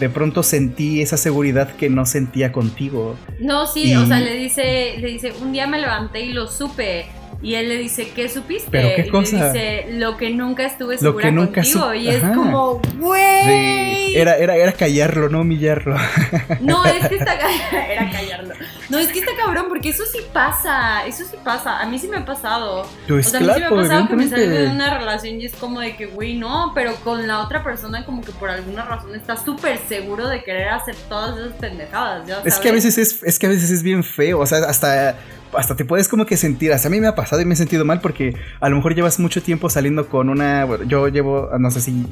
de 0.00 0.08
pronto 0.08 0.42
sentí 0.42 1.02
esa 1.02 1.18
seguridad 1.18 1.76
que 1.76 1.90
no 1.90 2.06
sentía 2.06 2.50
contigo. 2.52 3.16
No, 3.38 3.66
sí, 3.66 3.94
o 3.94 4.06
sea, 4.06 4.18
le 4.18 4.34
dice, 4.34 4.96
le 4.98 5.08
dice, 5.08 5.32
un 5.42 5.52
día 5.52 5.66
me 5.66 5.78
levanté 5.78 6.22
y 6.22 6.32
lo 6.32 6.48
supe. 6.48 7.06
Y 7.42 7.54
él 7.54 7.68
le 7.68 7.78
dice, 7.78 8.10
¿qué 8.14 8.28
supiste? 8.28 8.68
¿Pero 8.70 8.90
qué 8.96 9.08
cosa? 9.08 9.36
Y 9.36 9.38
le 9.38 9.46
dice, 9.46 9.86
lo 9.92 10.16
que 10.18 10.30
nunca 10.30 10.66
estuve 10.66 10.98
segura 10.98 11.24
lo 11.24 11.30
que 11.30 11.32
nunca 11.32 11.62
contigo. 11.62 11.94
Y 11.94 12.08
es 12.08 12.22
como, 12.22 12.82
güey. 12.98 14.14
Era, 14.14 14.36
era, 14.36 14.56
era 14.56 14.72
callarlo, 14.72 15.28
no 15.28 15.40
humillarlo. 15.40 15.96
No, 16.60 16.84
es 16.84 17.08
que 17.08 17.16
está... 17.16 17.34
era 17.90 18.10
callarlo. 18.10 18.54
No, 18.90 18.98
es 18.98 19.08
que 19.08 19.20
está 19.20 19.32
cabrón, 19.36 19.66
porque 19.68 19.90
eso 19.90 20.04
sí 20.04 20.18
pasa, 20.32 21.06
eso 21.06 21.24
sí 21.24 21.36
pasa. 21.42 21.80
A 21.80 21.86
mí 21.86 21.98
sí 21.98 22.08
me 22.08 22.18
ha 22.18 22.24
pasado. 22.24 22.86
Pues 23.08 23.28
o 23.28 23.30
sea, 23.30 23.38
a 23.38 23.42
mí 23.42 23.48
sí 23.54 23.60
me 23.60 23.66
ha 23.66 23.70
pasado 23.70 24.08
que 24.08 24.16
me 24.16 24.28
salgo 24.28 24.50
de 24.50 24.66
una 24.66 24.98
relación 24.98 25.40
y 25.40 25.46
es 25.46 25.54
como 25.54 25.80
de 25.80 25.96
que, 25.96 26.06
güey, 26.06 26.36
no, 26.36 26.72
pero 26.74 26.94
con 26.96 27.26
la 27.26 27.40
otra 27.40 27.62
persona 27.62 28.04
como 28.04 28.22
que 28.22 28.32
por 28.32 28.50
alguna 28.50 28.84
razón 28.84 29.14
está 29.14 29.36
súper 29.36 29.78
seguro 29.88 30.28
de 30.28 30.42
querer 30.42 30.68
hacer 30.68 30.96
todas 31.08 31.38
esas 31.38 31.54
pendejadas, 31.54 32.26
¿ya 32.26 32.42
Es 32.44 32.58
que 32.58 32.68
a 32.68 32.72
veces 32.72 32.98
es, 32.98 33.22
es 33.22 33.38
que 33.38 33.46
a 33.46 33.50
veces 33.50 33.70
es 33.70 33.82
bien 33.82 34.04
feo, 34.04 34.40
o 34.40 34.46
sea, 34.46 34.58
hasta 34.58 35.16
hasta 35.52 35.76
te 35.76 35.84
puedes 35.84 36.08
como 36.08 36.26
que 36.26 36.36
sentir, 36.36 36.72
hasta 36.72 36.88
a 36.88 36.90
mí 36.90 37.00
me 37.00 37.06
ha 37.06 37.14
pasado 37.14 37.42
y 37.42 37.44
me 37.44 37.54
he 37.54 37.56
sentido 37.56 37.84
mal 37.84 38.00
porque 38.00 38.34
a 38.60 38.68
lo 38.68 38.76
mejor 38.76 38.94
llevas 38.94 39.18
mucho 39.18 39.42
tiempo 39.42 39.68
saliendo 39.68 40.08
con 40.08 40.28
una, 40.28 40.66
yo 40.86 41.08
llevo, 41.08 41.50
no 41.58 41.70
sé 41.70 41.80
si, 41.80 42.06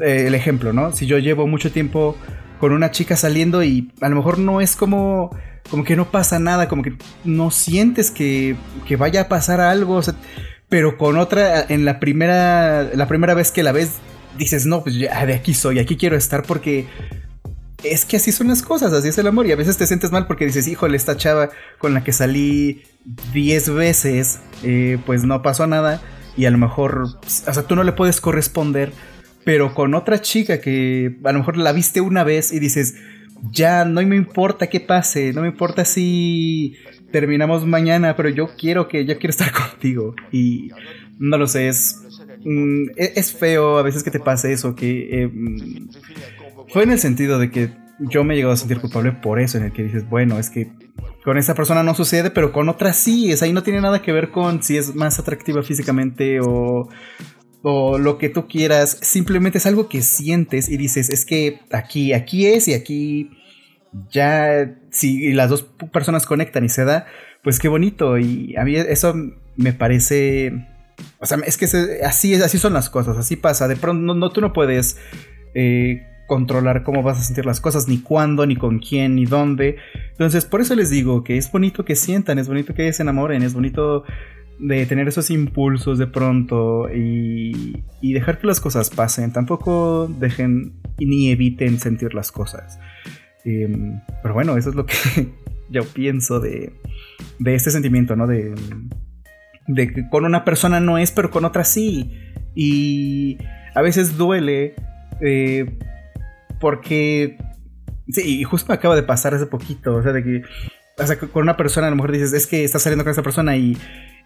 eh, 0.00 0.24
el 0.26 0.34
ejemplo, 0.34 0.72
¿no? 0.72 0.92
Si 0.92 1.06
yo 1.06 1.18
llevo 1.18 1.46
mucho 1.46 1.72
tiempo 1.72 2.16
con 2.60 2.72
una 2.72 2.90
chica 2.90 3.16
saliendo 3.16 3.64
y 3.64 3.90
a 4.00 4.08
lo 4.08 4.16
mejor 4.16 4.38
no 4.38 4.60
es 4.60 4.76
como, 4.76 5.36
como 5.70 5.82
que 5.82 5.96
no 5.96 6.10
pasa 6.10 6.38
nada, 6.38 6.68
como 6.68 6.82
que 6.82 6.94
no 7.24 7.50
sientes 7.50 8.10
que, 8.10 8.56
que 8.86 8.96
vaya 8.96 9.22
a 9.22 9.28
pasar 9.28 9.60
algo, 9.60 10.00
pero 10.68 10.96
con 10.96 11.16
otra, 11.16 11.64
en 11.68 11.84
la 11.84 11.98
primera, 11.98 12.84
la 12.94 13.08
primera 13.08 13.34
vez 13.34 13.50
que 13.50 13.62
la 13.62 13.72
ves, 13.72 13.94
dices, 14.38 14.66
no, 14.66 14.82
pues 14.82 14.94
ya 14.96 15.26
de 15.26 15.34
aquí 15.34 15.54
soy, 15.54 15.78
aquí 15.80 15.96
quiero 15.96 16.16
estar 16.16 16.42
porque 16.44 16.86
es 17.84 18.04
que 18.04 18.16
así 18.16 18.32
son 18.32 18.48
las 18.48 18.62
cosas, 18.62 18.92
así 18.92 19.08
es 19.08 19.18
el 19.18 19.26
amor. 19.26 19.46
Y 19.46 19.52
a 19.52 19.56
veces 19.56 19.76
te 19.76 19.86
sientes 19.86 20.12
mal 20.12 20.26
porque 20.26 20.46
dices, 20.46 20.66
híjole, 20.68 20.96
esta 20.96 21.16
chava 21.16 21.50
con 21.78 21.94
la 21.94 22.04
que 22.04 22.12
salí 22.12 22.82
10 23.32 23.74
veces, 23.74 24.40
eh, 24.62 24.98
pues 25.06 25.24
no 25.24 25.42
pasó 25.42 25.66
nada. 25.66 26.02
Y 26.36 26.46
a 26.46 26.50
lo 26.50 26.58
mejor, 26.58 27.04
o 27.04 27.28
sea, 27.52 27.62
tú 27.64 27.76
no 27.76 27.84
le 27.84 27.92
puedes 27.92 28.20
corresponder. 28.20 28.92
Pero 29.44 29.74
con 29.74 29.94
otra 29.94 30.20
chica 30.20 30.60
que 30.60 31.18
a 31.24 31.32
lo 31.32 31.38
mejor 31.38 31.56
la 31.56 31.72
viste 31.72 32.00
una 32.00 32.24
vez 32.24 32.52
y 32.52 32.60
dices, 32.60 32.94
ya 33.50 33.84
no 33.84 34.02
me 34.02 34.16
importa 34.16 34.66
qué 34.68 34.80
pase, 34.80 35.32
no 35.32 35.42
me 35.42 35.48
importa 35.48 35.84
si 35.84 36.76
terminamos 37.10 37.66
mañana, 37.66 38.16
pero 38.16 38.28
yo 38.28 38.50
quiero 38.56 38.86
que, 38.86 39.06
yo 39.06 39.18
quiero 39.18 39.30
estar 39.30 39.52
contigo. 39.70 40.14
Y 40.30 40.70
no 41.18 41.38
lo 41.38 41.46
sé, 41.46 41.68
es, 41.68 42.00
mm, 42.44 42.90
e, 42.96 43.12
es 43.16 43.32
feo 43.32 43.78
a 43.78 43.82
veces 43.82 44.02
que 44.02 44.10
te 44.10 44.20
pase 44.20 44.52
eso, 44.52 44.74
que 44.74 45.22
eh, 45.22 45.30
fue 46.72 46.84
en 46.84 46.92
el 46.92 46.98
sentido 46.98 47.38
de 47.38 47.50
que 47.50 47.70
yo 47.98 48.24
me 48.24 48.34
he 48.34 48.36
llegado 48.36 48.54
a 48.54 48.56
sentir 48.56 48.80
culpable 48.80 49.12
por 49.12 49.40
eso, 49.40 49.58
en 49.58 49.64
el 49.64 49.72
que 49.72 49.82
dices, 49.82 50.08
bueno, 50.08 50.38
es 50.38 50.50
que 50.50 50.72
con 51.24 51.36
esa 51.36 51.54
persona 51.54 51.82
no 51.82 51.94
sucede, 51.94 52.30
pero 52.30 52.52
con 52.52 52.68
otra 52.68 52.92
sí, 52.92 53.30
es 53.30 53.42
ahí 53.42 53.52
no 53.52 53.62
tiene 53.62 53.80
nada 53.80 54.00
que 54.02 54.12
ver 54.12 54.30
con 54.30 54.62
si 54.62 54.78
es 54.78 54.94
más 54.94 55.18
atractiva 55.18 55.62
físicamente 55.62 56.40
o, 56.40 56.88
o 57.62 57.98
lo 57.98 58.16
que 58.16 58.30
tú 58.30 58.48
quieras, 58.48 58.98
simplemente 59.02 59.58
es 59.58 59.66
algo 59.66 59.88
que 59.88 60.00
sientes 60.02 60.68
y 60.68 60.76
dices, 60.76 61.10
es 61.10 61.26
que 61.26 61.60
aquí, 61.72 62.12
aquí 62.14 62.46
es 62.46 62.68
y 62.68 62.74
aquí 62.74 63.30
ya, 64.10 64.76
si 64.90 65.32
las 65.32 65.50
dos 65.50 65.62
personas 65.92 66.24
conectan 66.24 66.64
y 66.64 66.68
se 66.68 66.84
da, 66.84 67.06
pues 67.42 67.58
qué 67.58 67.68
bonito 67.68 68.18
y 68.18 68.56
a 68.56 68.64
mí 68.64 68.76
eso 68.76 69.14
me 69.56 69.72
parece... 69.72 70.66
O 71.18 71.24
sea, 71.24 71.38
es 71.46 71.56
que 71.56 71.64
así, 72.04 72.34
así 72.34 72.58
son 72.58 72.74
las 72.74 72.90
cosas, 72.90 73.16
así 73.16 73.36
pasa. 73.36 73.68
De 73.68 73.76
pronto, 73.76 74.14
no, 74.14 74.30
tú 74.30 74.42
no 74.42 74.52
puedes 74.52 74.98
eh, 75.54 76.02
controlar 76.30 76.84
cómo 76.84 77.02
vas 77.02 77.18
a 77.18 77.22
sentir 77.24 77.44
las 77.44 77.60
cosas, 77.60 77.88
ni 77.88 77.98
cuándo, 77.98 78.46
ni 78.46 78.54
con 78.54 78.78
quién, 78.78 79.16
ni 79.16 79.24
dónde. 79.24 79.78
Entonces, 80.12 80.44
por 80.44 80.60
eso 80.60 80.76
les 80.76 80.88
digo 80.88 81.24
que 81.24 81.36
es 81.36 81.50
bonito 81.50 81.84
que 81.84 81.96
sientan, 81.96 82.38
es 82.38 82.46
bonito 82.46 82.72
que 82.72 82.92
se 82.92 83.02
enamoren, 83.02 83.42
es 83.42 83.52
bonito 83.52 84.04
de 84.60 84.86
tener 84.86 85.08
esos 85.08 85.28
impulsos 85.32 85.98
de 85.98 86.06
pronto 86.06 86.88
y, 86.88 87.82
y 88.00 88.12
dejar 88.12 88.38
que 88.38 88.46
las 88.46 88.60
cosas 88.60 88.90
pasen. 88.90 89.32
Tampoco 89.32 90.06
dejen 90.06 90.74
ni 91.00 91.32
eviten 91.32 91.80
sentir 91.80 92.14
las 92.14 92.30
cosas. 92.30 92.78
Em, 93.44 94.00
pero 94.22 94.32
bueno, 94.32 94.56
eso 94.56 94.68
es 94.70 94.76
lo 94.76 94.86
que 94.86 94.94
yo 95.68 95.82
pienso 95.82 96.38
de, 96.38 96.72
de 97.40 97.54
este 97.56 97.72
sentimiento, 97.72 98.14
¿no? 98.14 98.28
De, 98.28 98.54
de 99.66 99.92
que 99.92 100.08
con 100.08 100.24
una 100.24 100.44
persona 100.44 100.78
no 100.78 100.96
es, 100.96 101.10
pero 101.10 101.32
con 101.32 101.44
otra 101.44 101.64
sí. 101.64 102.12
Y 102.54 103.36
a 103.74 103.82
veces 103.82 104.16
duele 104.16 104.76
eh, 105.20 105.76
porque. 106.60 107.38
Sí, 108.08 108.40
y 108.40 108.44
justo 108.44 108.68
me 108.68 108.74
acaba 108.74 108.94
de 108.94 109.02
pasar 109.02 109.34
hace 109.34 109.46
poquito. 109.46 109.96
O 109.96 110.02
sea, 110.02 110.12
de 110.12 110.22
que. 110.22 110.42
O 110.98 111.06
sea, 111.06 111.18
con 111.18 111.42
una 111.42 111.56
persona 111.56 111.86
a 111.86 111.90
lo 111.90 111.96
mejor 111.96 112.12
dices, 112.12 112.32
es 112.32 112.46
que 112.46 112.62
estás 112.62 112.82
saliendo 112.82 113.04
con 113.04 113.12
esa 113.12 113.22
persona 113.22 113.56
y, 113.56 113.76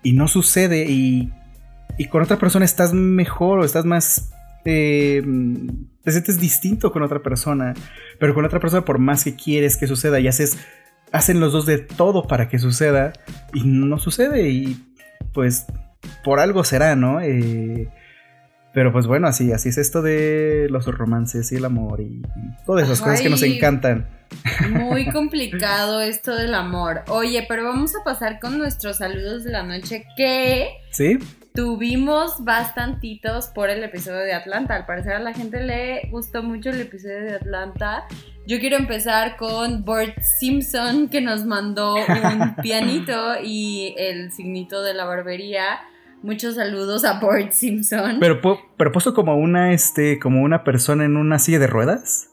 y 0.03 0.13
no 0.13 0.29
sucede. 0.29 0.87
Y, 0.91 1.33
y 1.97 2.09
con 2.09 2.23
otra 2.23 2.39
persona 2.39 2.65
estás 2.65 2.93
mejor 2.93 3.61
o 3.61 3.65
estás 3.65 3.85
más. 3.85 4.31
Eh, 4.67 5.23
te 6.03 6.11
sientes 6.11 6.41
distinto 6.41 6.93
con 6.93 7.03
otra 7.03 7.23
persona. 7.23 7.75
Pero 8.19 8.35
con 8.35 8.45
otra 8.45 8.61
persona, 8.61 8.85
por 8.85 8.99
más 8.99 9.25
que 9.25 9.37
quieres 9.37 9.77
que 9.77 9.87
suceda 9.87 10.21
y 10.21 10.29
haces. 10.29 10.59
Hacen 11.13 11.39
los 11.39 11.53
dos 11.53 11.65
de 11.65 11.79
todo 11.79 12.27
para 12.27 12.49
que 12.49 12.59
suceda. 12.59 13.13
Y 13.53 13.65
no 13.65 13.99
sucede. 13.99 14.49
Y 14.51 14.77
pues. 15.33 15.67
Por 16.23 16.39
algo 16.39 16.65
será, 16.65 16.97
¿no? 16.97 17.21
Eh, 17.23 17.89
pero 18.75 18.93
pues 18.93 19.07
bueno, 19.07 19.29
así, 19.29 19.53
así 19.53 19.69
es 19.69 19.79
esto 19.79 20.03
de 20.03 20.67
los 20.69 20.85
romances 20.87 21.53
y 21.53 21.57
el 21.57 21.65
amor 21.65 22.01
y 22.01 22.23
todas 22.67 22.85
esas 22.85 23.01
cosas 23.01 23.21
que 23.21 23.31
nos 23.31 23.43
encantan. 23.43 24.09
Muy 24.69 25.09
complicado 25.13 26.01
esto 26.01 26.35
del 26.35 26.55
amor. 26.55 27.03
Oye, 27.09 27.47
pero 27.49 27.65
vamos 27.65 27.95
a 27.95 28.03
pasar 28.03 28.41
con 28.41 28.59
nuestros 28.59 28.97
saludos 28.97 29.45
de 29.45 29.53
la 29.53 29.63
noche 29.63 30.05
que 30.17 30.71
¿Sí? 30.91 31.19
tuvimos 31.55 32.45
bastantitos 32.45 33.47
por 33.47 33.71
el 33.71 33.85
episodio 33.85 34.19
de 34.19 34.35
Atlanta. 34.35 34.75
Al 34.75 34.87
parecer 34.87 35.13
a 35.13 35.21
la 35.21 35.33
gente 35.33 35.63
le 35.63 36.09
gustó 36.11 36.43
mucho 36.43 36.71
el 36.71 36.81
episodio 36.81 37.21
de 37.21 37.37
Atlanta. 37.37 38.07
Yo 38.45 38.59
quiero 38.59 38.77
empezar 38.77 39.37
con 39.37 39.85
Bert 39.85 40.19
Simpson 40.41 41.09
que 41.09 41.21
nos 41.21 41.45
mandó 41.45 41.95
un 41.95 42.57
pianito 42.63 43.37
y 43.41 43.95
el 43.97 44.33
signito 44.33 44.83
de 44.83 44.95
la 44.95 45.05
barbería. 45.05 45.79
Muchos 46.25 46.55
saludos 46.55 47.05
a 47.05 47.21
Bart 47.21 47.53
Simpson. 47.53 48.17
Pero, 48.19 48.41
pero 48.79 48.93
puesto 48.93 49.13
como 49.13 49.37
una, 49.37 49.75
este, 49.75 50.19
como 50.19 50.41
una 50.41 50.65
persona 50.65 51.05
en 51.05 51.19
una 51.19 51.39
silla 51.39 51.59
de 51.59 51.67
ruedas. 51.67 52.31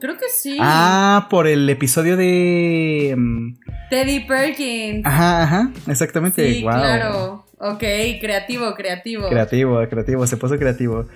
Creo 0.00 0.16
que 0.16 0.30
sí. 0.30 0.56
Ah, 0.58 1.26
por 1.28 1.46
el 1.46 1.68
episodio 1.68 2.16
de. 2.16 3.14
Mm, 3.14 3.56
Teddy 3.90 4.20
Perkins. 4.20 5.04
Ajá, 5.04 5.42
ajá, 5.42 5.70
exactamente. 5.86 6.50
Sí, 6.50 6.62
claro. 6.62 7.44
Ok, 7.58 7.84
creativo, 8.22 8.74
creativo. 8.74 9.28
Creativo, 9.28 9.86
creativo, 9.90 10.26
se 10.26 10.38
puso 10.38 10.56
creativo. 10.58 11.06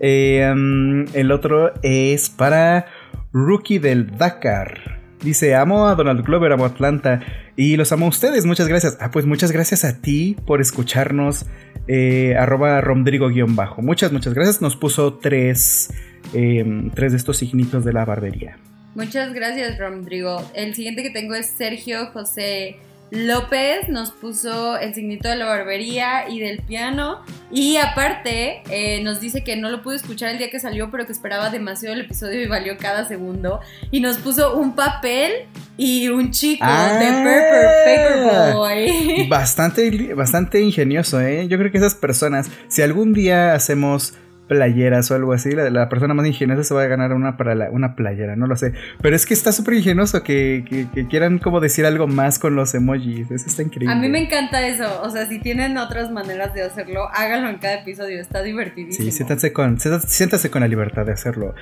Eh, 0.00 0.52
mm, 0.52 1.14
el 1.14 1.30
otro 1.30 1.74
es 1.84 2.28
para 2.28 2.86
Rookie 3.32 3.78
del 3.78 4.18
Dakar. 4.18 5.01
Dice, 5.22 5.54
amo 5.54 5.86
a 5.86 5.94
Donald 5.94 6.24
Glover, 6.24 6.52
amo 6.52 6.64
Atlanta 6.64 7.20
y 7.56 7.76
los 7.76 7.92
amo 7.92 8.06
a 8.06 8.08
ustedes. 8.08 8.44
Muchas 8.44 8.68
gracias. 8.68 8.98
Ah, 9.00 9.10
pues 9.10 9.24
muchas 9.24 9.52
gracias 9.52 9.84
a 9.84 10.00
ti 10.00 10.36
por 10.46 10.60
escucharnos. 10.60 11.46
Eh, 11.88 12.36
arroba 12.36 12.80
romdrigo-bajo. 12.80 13.82
Muchas, 13.82 14.12
muchas 14.12 14.34
gracias. 14.34 14.60
Nos 14.60 14.76
puso 14.76 15.14
tres, 15.14 15.90
em, 16.32 16.90
tres 16.90 17.12
de 17.12 17.18
estos 17.18 17.36
signitos 17.36 17.84
de 17.84 17.92
la 17.92 18.04
barbería. 18.04 18.58
Muchas 18.94 19.32
gracias, 19.32 19.78
Romdrigo. 19.78 20.42
El 20.54 20.74
siguiente 20.74 21.02
que 21.02 21.10
tengo 21.10 21.34
es 21.34 21.46
Sergio 21.46 22.06
José 22.12 22.76
López 23.12 23.90
nos 23.90 24.10
puso 24.10 24.78
el 24.78 24.94
signito 24.94 25.28
de 25.28 25.36
la 25.36 25.44
barbería 25.44 26.30
y 26.30 26.40
del 26.40 26.62
piano. 26.62 27.20
Y 27.50 27.76
aparte, 27.76 28.62
eh, 28.70 29.02
nos 29.02 29.20
dice 29.20 29.44
que 29.44 29.54
no 29.54 29.68
lo 29.68 29.82
pudo 29.82 29.94
escuchar 29.94 30.30
el 30.30 30.38
día 30.38 30.50
que 30.50 30.58
salió, 30.58 30.90
pero 30.90 31.04
que 31.04 31.12
esperaba 31.12 31.50
demasiado 31.50 31.94
el 31.94 32.00
episodio 32.00 32.40
y 32.40 32.46
valió 32.46 32.78
cada 32.78 33.06
segundo. 33.06 33.60
Y 33.90 34.00
nos 34.00 34.16
puso 34.16 34.56
un 34.56 34.74
papel 34.74 35.32
y 35.76 36.08
un 36.08 36.30
chico 36.30 36.64
de 36.64 36.70
ah. 36.72 37.82
Paper, 37.84 38.54
Boy. 38.54 39.26
Bastante, 39.28 40.14
bastante 40.14 40.62
ingenioso, 40.62 41.20
¿eh? 41.20 41.46
Yo 41.48 41.58
creo 41.58 41.70
que 41.70 41.78
esas 41.78 41.94
personas, 41.94 42.50
si 42.68 42.80
algún 42.80 43.12
día 43.12 43.52
hacemos 43.54 44.14
playeras 44.52 45.10
o 45.10 45.14
algo 45.14 45.32
así. 45.32 45.52
La, 45.52 45.88
persona 45.88 46.12
más 46.12 46.26
ingeniosa 46.26 46.62
se 46.62 46.74
va 46.74 46.82
a 46.82 46.86
ganar 46.86 47.14
una, 47.14 47.36
para 47.36 47.54
la, 47.54 47.70
una 47.70 47.96
playera, 47.96 48.36
no 48.36 48.46
lo 48.46 48.56
sé. 48.56 48.74
Pero 49.00 49.16
es 49.16 49.24
que 49.24 49.32
está 49.32 49.50
súper 49.50 49.74
ingenioso 49.74 50.22
que, 50.22 50.64
quieran 51.08 51.38
como 51.38 51.60
decir 51.60 51.86
algo 51.86 52.06
más 52.06 52.38
con 52.38 52.54
los 52.54 52.74
emojis. 52.74 53.30
Eso 53.30 53.46
está 53.46 53.62
increíble. 53.62 53.94
A 53.94 53.96
mí 53.96 54.08
me 54.08 54.24
encanta 54.24 54.66
eso. 54.66 55.02
O 55.02 55.10
sea, 55.10 55.26
si 55.26 55.38
tienen 55.38 55.78
otras 55.78 56.10
maneras 56.10 56.52
de 56.54 56.62
hacerlo, 56.62 57.08
háganlo 57.12 57.48
en 57.48 57.58
cada 57.58 57.74
episodio. 57.80 58.20
Está 58.20 58.42
divertidísimo. 58.42 59.04
Sí, 59.04 59.10
siéntanse 59.10 59.52
con, 59.52 59.78
siéntanse 59.80 60.50
con 60.50 60.60
la 60.60 60.68
libertad 60.68 61.06
de 61.06 61.12
hacerlo. 61.12 61.54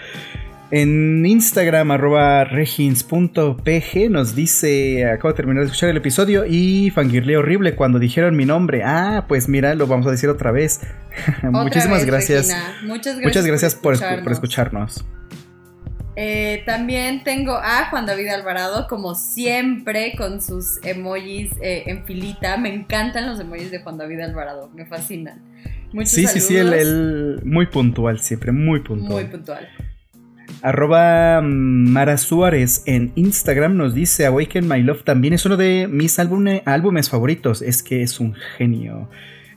En 0.70 1.26
Instagram, 1.26 1.90
arroba 1.90 2.44
regins.pg, 2.44 4.08
nos 4.08 4.36
dice, 4.36 5.04
acabo 5.06 5.30
de 5.30 5.34
terminar 5.34 5.62
de 5.62 5.66
escuchar 5.66 5.90
el 5.90 5.96
episodio 5.96 6.44
y 6.46 6.90
fangirle 6.90 7.36
horrible 7.36 7.74
cuando 7.74 7.98
dijeron 7.98 8.36
mi 8.36 8.44
nombre. 8.44 8.82
Ah, 8.84 9.24
pues 9.26 9.48
mira, 9.48 9.74
lo 9.74 9.86
vamos 9.86 10.06
a 10.06 10.12
decir 10.12 10.28
otra 10.28 10.52
vez. 10.52 10.80
Muchísimas 11.42 12.04
gracias. 12.04 12.54
Muchas 12.84 13.18
gracias. 13.18 13.24
Muchas 13.24 13.46
gracias 13.46 13.74
por 13.74 13.94
escucharnos. 14.32 15.04
Eh, 16.22 16.64
también 16.66 17.24
tengo 17.24 17.54
a 17.54 17.88
Juan 17.88 18.04
David 18.04 18.28
Alvarado, 18.28 18.86
como 18.88 19.14
siempre, 19.14 20.14
con 20.18 20.42
sus 20.42 20.78
emojis 20.84 21.50
eh, 21.62 21.84
en 21.86 22.04
filita. 22.04 22.58
Me 22.58 22.74
encantan 22.74 23.26
los 23.26 23.40
emojis 23.40 23.70
de 23.70 23.80
Juan 23.80 23.96
David 23.96 24.20
Alvarado, 24.20 24.70
me 24.74 24.84
fascinan. 24.84 25.40
Muchos 25.92 26.10
sí, 26.10 26.26
sí, 26.26 26.40
sí, 26.40 26.56
él, 26.56 27.40
muy 27.44 27.66
puntual 27.66 28.20
siempre, 28.20 28.52
muy 28.52 28.80
puntual. 28.80 29.10
Muy 29.10 29.24
puntual. 29.24 29.66
Arroba 30.62 31.40
Mara 31.42 32.18
Suárez 32.18 32.82
en 32.86 33.12
Instagram 33.14 33.76
nos 33.76 33.94
dice 33.94 34.26
Awaken 34.26 34.68
My 34.68 34.82
Love 34.82 35.04
también 35.04 35.32
es 35.32 35.46
uno 35.46 35.56
de 35.56 35.88
mis 35.88 36.18
álbumes 36.18 37.08
favoritos. 37.08 37.62
Es 37.62 37.82
que 37.82 38.02
es 38.02 38.20
un 38.20 38.34
genio. 38.34 39.08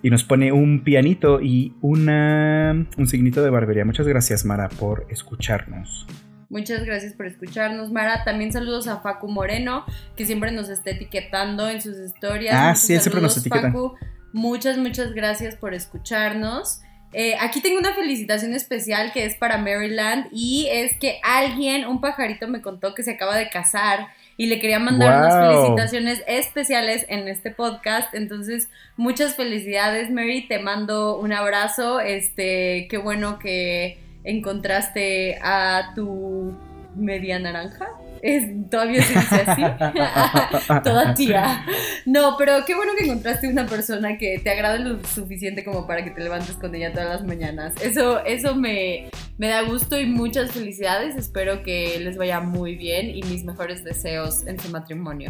Y 0.02 0.10
nos 0.10 0.24
pone 0.24 0.52
un 0.52 0.84
pianito 0.84 1.42
y 1.42 1.74
una, 1.82 2.88
un 2.98 3.08
signito 3.08 3.42
de 3.44 3.50
barbería. 3.50 3.86
Muchas 3.86 4.08
gracias 4.08 4.46
Mara 4.46 4.70
por 4.70 5.06
escucharnos. 5.10 6.08
Muchas 6.50 6.86
gracias 6.86 7.14
por 7.14 7.26
escucharnos, 7.26 7.92
Mara. 7.92 8.24
También 8.24 8.54
saludos 8.54 8.88
a 8.88 9.00
Facu 9.00 9.28
Moreno, 9.28 9.86
que 10.16 10.26
siempre 10.26 10.52
nos 10.52 10.70
está 10.70 10.92
etiquetando 10.92 11.68
en 11.68 11.82
sus 11.82 11.98
historias. 11.98 12.56
Ah, 12.56 12.76
sí, 12.76 12.98
siempre 13.00 13.22
nos 13.22 13.38
etiqueta. 13.38 13.72
Facu, 13.72 13.96
muchas, 14.34 14.78
muchas 14.78 15.14
gracias 15.14 15.56
por 15.56 15.74
escucharnos. 15.74 16.82
Eh, 17.14 17.36
aquí 17.40 17.62
tengo 17.62 17.80
una 17.80 17.94
felicitación 17.94 18.54
especial 18.54 19.12
que 19.12 19.26
es 19.26 19.36
para 19.36 19.58
Maryland 19.58 20.28
y 20.32 20.68
es 20.72 20.98
que 20.98 21.20
alguien, 21.24 21.86
un 21.86 22.02
pajarito 22.02 22.48
me 22.48 22.62
contó 22.62 22.94
que 22.94 23.04
se 23.04 23.12
acaba 23.12 23.38
de 23.38 23.50
casar 23.50 24.08
y 24.36 24.48
le 24.48 24.60
quería 24.60 24.80
mandar 24.80 25.20
unas 25.20 25.36
felicitaciones 25.36 26.24
especiales 26.28 27.06
en 27.08 27.28
este 27.28 27.52
podcast. 27.52 28.14
Entonces, 28.16 28.70
muchas 28.98 29.36
felicidades, 29.36 30.10
Mary. 30.10 30.48
Te 30.48 30.60
mando 30.60 31.18
un 31.20 31.34
abrazo. 31.34 32.00
Este, 32.00 32.88
qué 32.90 32.98
bueno 32.98 33.38
que 33.38 34.00
encontraste 34.24 35.38
a 35.42 35.92
tu 35.96 36.54
media 36.96 37.38
naranja. 37.40 37.90
Es, 38.24 38.70
todavía 38.70 39.04
se 39.04 39.20
dice 39.20 39.36
así. 39.46 39.62
Toda 40.84 41.14
tía. 41.14 41.66
No, 42.06 42.36
pero 42.38 42.64
qué 42.66 42.74
bueno 42.74 42.94
que 42.98 43.04
encontraste 43.04 43.50
una 43.50 43.66
persona 43.66 44.18
que 44.18 44.40
te 44.42 44.50
agrade 44.50 44.80
lo 44.80 45.04
suficiente 45.04 45.66
como 45.66 45.86
para 45.86 46.06
que 46.06 46.12
te 46.12 46.24
levantes 46.24 46.56
con 46.56 46.74
ella 46.74 46.94
todas 46.94 47.10
las 47.10 47.26
mañanas. 47.26 47.74
Eso, 47.82 48.24
eso 48.24 48.56
me, 48.56 49.10
me 49.38 49.50
da 49.50 49.64
gusto 49.64 50.00
y 50.00 50.06
muchas 50.06 50.54
felicidades. 50.54 51.18
Espero 51.18 51.64
que 51.64 52.00
les 52.00 52.16
vaya 52.16 52.40
muy 52.40 52.78
bien 52.78 53.10
y 53.10 53.24
mis 53.24 53.44
mejores 53.44 53.84
deseos 53.84 54.48
en 54.48 54.58
su 54.58 54.70
matrimonio. 54.70 55.30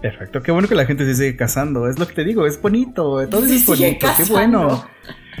Perfecto, 0.00 0.42
qué 0.42 0.52
bueno 0.52 0.68
que 0.68 0.74
la 0.74 0.86
gente 0.86 1.04
se 1.04 1.14
sigue 1.14 1.36
casando, 1.36 1.86
es 1.86 1.96
lo 1.96 2.08
que 2.08 2.14
te 2.14 2.24
digo, 2.24 2.44
es 2.44 2.60
bonito, 2.60 3.24
todo 3.28 3.44
eso 3.44 3.54
es 3.54 3.66
bonito, 3.66 4.08
qué 4.16 4.24
bueno. 4.24 4.84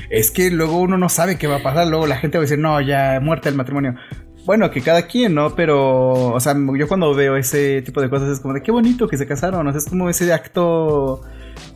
Es 0.08 0.30
que 0.30 0.52
luego 0.52 0.78
uno 0.78 0.96
no 0.98 1.08
sabe 1.08 1.36
qué 1.36 1.48
va 1.48 1.56
a 1.56 1.62
pasar, 1.64 1.88
luego 1.88 2.06
la 2.06 2.18
gente 2.18 2.38
va 2.38 2.42
a 2.42 2.46
decir, 2.46 2.58
no, 2.58 2.80
ya 2.80 3.18
muerte 3.20 3.48
el 3.48 3.56
matrimonio. 3.56 3.96
Bueno, 4.44 4.70
que 4.70 4.80
cada 4.80 5.02
quien, 5.02 5.34
¿no? 5.34 5.54
Pero, 5.54 6.32
o 6.32 6.40
sea, 6.40 6.54
yo 6.76 6.88
cuando 6.88 7.14
veo 7.14 7.36
ese 7.36 7.82
tipo 7.82 8.00
de 8.00 8.10
cosas 8.10 8.28
es 8.28 8.40
como 8.40 8.54
de 8.54 8.62
qué 8.62 8.72
bonito 8.72 9.06
que 9.08 9.16
se 9.16 9.26
casaron, 9.26 9.66
o 9.66 9.70
sea, 9.70 9.78
es 9.78 9.88
como 9.88 10.08
ese 10.08 10.32
acto 10.32 11.22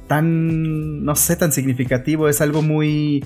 tan, 0.09 1.05
no 1.05 1.15
sé, 1.15 1.37
tan 1.37 1.53
significativo, 1.53 2.29
es 2.29 2.41
algo 2.41 2.63
muy... 2.63 3.25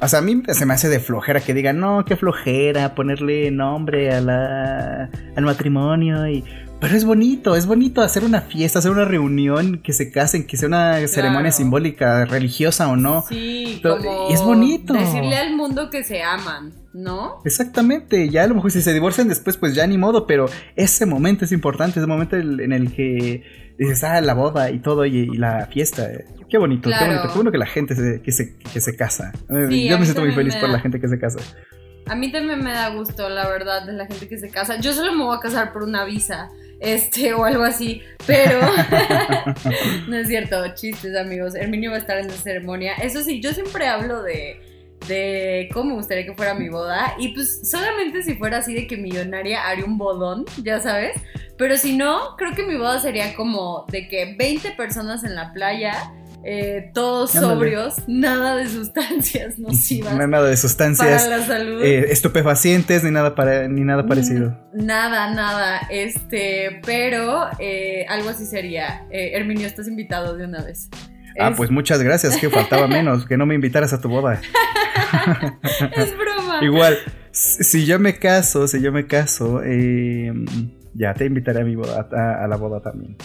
O 0.00 0.06
sea, 0.06 0.20
a 0.20 0.22
mí 0.22 0.40
se 0.48 0.64
me 0.64 0.74
hace 0.74 0.88
de 0.88 1.00
flojera 1.00 1.40
que 1.40 1.54
digan, 1.54 1.80
no, 1.80 2.04
qué 2.04 2.16
flojera 2.16 2.94
ponerle 2.94 3.50
nombre 3.50 4.14
a 4.14 4.20
la, 4.20 5.10
al 5.34 5.44
matrimonio 5.44 6.28
y 6.28 6.44
pero 6.80 6.94
es 6.94 7.04
bonito, 7.04 7.56
es 7.56 7.66
bonito 7.66 8.02
hacer 8.02 8.22
una 8.22 8.40
fiesta, 8.40 8.78
hacer 8.78 8.92
una 8.92 9.04
reunión, 9.04 9.80
que 9.82 9.92
se 9.92 10.12
casen, 10.12 10.46
que 10.46 10.56
sea 10.56 10.68
una 10.68 11.08
ceremonia 11.08 11.50
simbólica, 11.50 12.24
religiosa 12.24 12.88
o 12.88 12.94
no. 12.94 13.24
Sí, 13.28 13.80
como 13.82 14.30
y 14.30 14.32
es 14.32 14.42
bonito. 14.42 14.92
Decirle 14.92 15.36
al 15.36 15.56
mundo 15.56 15.90
que 15.90 16.04
se 16.04 16.22
aman, 16.22 16.72
¿no? 16.98 17.40
Exactamente, 17.44 18.28
ya 18.28 18.44
a 18.44 18.46
lo 18.46 18.54
mejor 18.54 18.70
si 18.70 18.82
se 18.82 18.92
divorcian 18.92 19.28
después, 19.28 19.56
pues 19.56 19.74
ya 19.74 19.86
ni 19.86 19.96
modo, 19.96 20.26
pero 20.26 20.46
ese 20.76 21.06
momento 21.06 21.44
es 21.44 21.52
importante, 21.52 22.00
ese 22.00 22.06
momento 22.06 22.36
en 22.36 22.72
el 22.72 22.92
que 22.92 23.42
dices, 23.78 24.02
ah, 24.04 24.20
la 24.20 24.34
boda 24.34 24.70
y 24.70 24.80
todo, 24.80 25.06
y, 25.06 25.26
la 25.36 25.66
fiesta. 25.66 26.10
Qué 26.50 26.58
bonito, 26.58 26.90
qué 26.90 27.04
bonito, 27.04 27.28
qué 27.28 27.34
bueno 27.34 27.52
que 27.52 27.58
la 27.58 27.66
gente 27.66 27.94
se, 27.94 28.20
que, 28.22 28.32
se, 28.32 28.56
que 28.56 28.80
se 28.80 28.96
casa. 28.96 29.32
Yo 29.48 29.98
me 29.98 30.04
siento 30.04 30.22
muy 30.22 30.32
feliz 30.32 30.56
por 30.56 30.68
la 30.68 30.80
gente 30.80 31.00
que 31.00 31.08
se 31.08 31.18
casa. 31.18 31.38
A 32.06 32.14
mí 32.14 32.32
también 32.32 32.64
me 32.64 32.72
da 32.72 32.88
gusto, 32.88 33.28
la 33.28 33.48
verdad, 33.48 33.84
de 33.84 33.92
la 33.92 34.06
gente 34.06 34.28
que 34.28 34.38
se 34.38 34.48
casa. 34.48 34.80
Yo 34.80 34.94
solo 34.94 35.12
me 35.12 35.24
voy 35.24 35.36
a 35.36 35.40
casar 35.40 35.72
por 35.72 35.82
una 35.82 36.04
visa 36.04 36.48
este, 36.80 37.34
o 37.34 37.44
algo 37.44 37.64
así, 37.64 38.02
pero 38.26 38.60
no 40.08 40.16
es 40.16 40.28
cierto, 40.28 40.56
chistes 40.74 41.16
amigos, 41.16 41.54
Herminio 41.54 41.90
va 41.90 41.96
a 41.96 42.00
estar 42.00 42.18
en 42.18 42.28
la 42.28 42.34
ceremonia, 42.34 42.94
eso 42.94 43.22
sí, 43.22 43.40
yo 43.40 43.52
siempre 43.52 43.88
hablo 43.88 44.22
de, 44.22 44.60
de 45.06 45.68
cómo 45.72 45.90
me 45.90 45.94
gustaría 45.94 46.24
que 46.24 46.34
fuera 46.34 46.54
mi 46.54 46.68
boda, 46.68 47.14
y 47.18 47.34
pues 47.34 47.60
solamente 47.70 48.22
si 48.22 48.34
fuera 48.34 48.58
así 48.58 48.74
de 48.74 48.86
que 48.86 48.96
millonaria 48.96 49.68
haría 49.68 49.84
un 49.84 49.98
bodón, 49.98 50.44
ya 50.62 50.80
sabes, 50.80 51.20
pero 51.56 51.76
si 51.76 51.96
no, 51.96 52.36
creo 52.36 52.52
que 52.54 52.62
mi 52.62 52.76
boda 52.76 53.00
sería 53.00 53.34
como 53.34 53.84
de 53.90 54.08
que 54.08 54.34
20 54.38 54.72
personas 54.72 55.24
en 55.24 55.34
la 55.34 55.52
playa, 55.52 56.12
eh, 56.44 56.92
todos 56.94 57.32
sobrios, 57.32 57.96
nada 58.06 58.56
de 58.56 58.68
sustancias 58.68 59.58
nocivas. 59.58 60.14
Nada 60.14 60.48
de 60.48 60.56
sustancias 60.56 61.24
para 61.24 61.38
la 61.38 61.44
salud. 61.44 61.82
Eh, 61.82 62.12
estupefacientes 62.12 63.02
ni 63.02 63.10
nada 63.10 63.34
para, 63.34 63.66
ni 63.66 63.82
nada 63.82 64.06
parecido. 64.06 64.56
Nada, 64.72 65.34
nada. 65.34 65.80
Este, 65.90 66.80
pero 66.86 67.46
eh, 67.58 68.06
algo 68.08 68.28
así 68.28 68.46
sería. 68.46 69.06
Herminio, 69.10 69.66
estás 69.66 69.88
invitado 69.88 70.36
de 70.36 70.44
una 70.44 70.62
vez. 70.62 70.88
Ah, 71.40 71.52
pues 71.56 71.70
muchas 71.70 72.02
gracias, 72.02 72.36
que 72.36 72.50
faltaba 72.50 72.88
menos, 72.88 73.26
que 73.26 73.36
no 73.36 73.46
me 73.46 73.54
invitaras 73.54 73.92
a 73.92 74.00
tu 74.00 74.08
boda. 74.08 74.40
es 75.96 76.16
broma. 76.16 76.62
Igual, 76.62 76.98
si 77.30 77.86
yo 77.86 77.98
me 77.98 78.18
caso, 78.18 78.68
si 78.68 78.80
yo 78.80 78.92
me 78.92 79.06
caso, 79.06 79.62
ya 80.94 81.14
te 81.14 81.26
invitaré 81.26 81.60
a 81.60 81.64
mi 81.64 81.76
boda, 81.76 82.08
a 82.42 82.46
la 82.46 82.56
boda 82.56 82.80
también. 82.80 83.16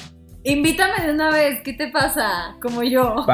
Invítame 0.45 1.05
de 1.05 1.13
una 1.13 1.31
vez, 1.31 1.61
¿qué 1.63 1.71
te 1.73 1.87
pasa? 1.87 2.57
Como 2.61 2.83
yo. 2.83 3.25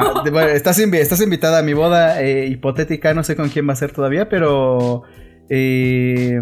estás, 0.54 0.78
estás, 0.78 1.20
invitada 1.20 1.58
a 1.58 1.62
mi 1.62 1.74
boda 1.74 2.22
eh, 2.22 2.46
hipotética, 2.46 3.14
no 3.14 3.24
sé 3.24 3.34
con 3.34 3.48
quién 3.48 3.68
va 3.68 3.72
a 3.72 3.76
ser 3.76 3.92
todavía, 3.92 4.28
pero 4.28 5.02
eh, 5.48 6.40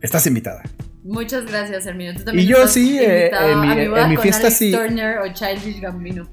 estás 0.00 0.26
invitada. 0.26 0.62
Muchas 1.04 1.44
gracias, 1.44 1.86
Hermino. 1.86 2.14
¿Tú 2.14 2.24
también 2.24 2.46
y 2.46 2.50
yo 2.50 2.66
sí, 2.66 2.98
eh, 2.98 3.30
en, 3.30 3.60
mi, 3.60 3.70
en 3.72 4.08
mi 4.08 4.16
fiesta 4.16 4.46
Alex 4.46 4.56
sí. 4.56 4.72
Turner 4.72 5.18
o 5.18 5.32
Childish 5.34 5.80
Gambino. 5.80 6.26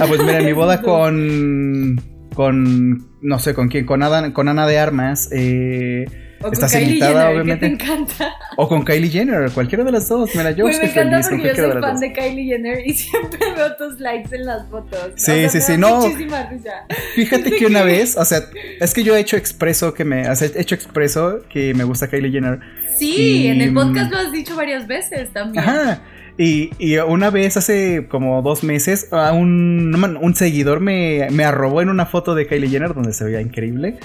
ah, 0.00 0.04
pues 0.06 0.20
mira, 0.20 0.40
en 0.40 0.46
mi 0.46 0.52
boda 0.52 0.82
con. 0.82 2.17
Con. 2.38 3.08
no 3.20 3.40
sé 3.40 3.52
con 3.52 3.66
quién, 3.66 3.84
con, 3.84 4.00
con 4.30 4.48
Ana 4.48 4.64
de 4.68 4.78
Armas. 4.78 5.28
Eh 5.32 6.06
o 6.40 6.52
Estás 6.52 6.70
con 6.70 6.80
Kylie 6.80 6.86
invitada, 6.86 7.12
Jenner, 7.12 7.32
obviamente. 7.32 7.70
Que 7.70 7.76
te 7.76 7.82
encanta. 7.82 8.32
O 8.56 8.68
con 8.68 8.84
Kylie 8.84 9.10
Jenner, 9.10 9.50
cualquiera 9.50 9.82
de 9.82 9.90
las 9.90 10.08
dos. 10.08 10.30
Mira, 10.36 10.52
yo 10.52 10.66
pues 10.66 10.76
estoy 10.76 10.88
me 10.88 11.08
encanta 11.08 11.28
porque 11.28 11.48
yo 11.48 11.72
soy 11.72 11.80
fan 11.80 11.98
de 11.98 12.12
Kylie 12.12 12.44
Jenner 12.44 12.86
y 12.86 12.94
siempre 12.94 13.40
veo 13.56 13.74
tus 13.74 13.98
likes 13.98 14.36
en 14.36 14.46
las 14.46 14.68
fotos. 14.68 15.14
Sí, 15.16 15.48
sí, 15.48 15.60
sí, 15.60 15.76
no. 15.76 16.00
Risa. 16.06 16.86
Fíjate 17.16 17.50
que 17.58 17.66
una 17.66 17.82
vez, 17.82 18.16
o 18.16 18.24
sea, 18.24 18.40
es 18.80 18.94
que 18.94 19.02
yo 19.02 19.16
he 19.16 19.20
hecho 19.20 19.36
expreso 19.36 19.92
que 19.94 20.04
me, 20.04 20.30
o 20.30 20.36
sea, 20.36 20.46
he 20.54 20.60
hecho 20.60 20.76
expreso 20.76 21.40
que 21.48 21.74
me 21.74 21.82
gusta 21.82 22.06
Kylie 22.06 22.30
Jenner. 22.30 22.60
Sí, 22.96 23.48
en 23.48 23.60
el 23.60 23.74
podcast 23.74 24.12
lo 24.12 24.18
has 24.18 24.30
dicho 24.30 24.54
varias 24.54 24.86
veces 24.86 25.32
también. 25.32 25.64
Ajá. 25.64 26.02
Y, 26.38 26.70
y, 26.78 26.96
una 26.98 27.30
vez 27.30 27.56
hace 27.56 28.06
como 28.08 28.40
dos 28.42 28.62
meses, 28.62 29.08
un, 29.32 30.18
un 30.20 30.34
seguidor 30.36 30.78
me, 30.78 31.26
me 31.32 31.44
arrobó 31.44 31.82
en 31.82 31.88
una 31.88 32.06
foto 32.06 32.36
de 32.36 32.46
Kylie 32.46 32.70
Jenner 32.70 32.94
donde 32.94 33.12
se 33.12 33.24
veía 33.24 33.40
increíble. 33.40 33.98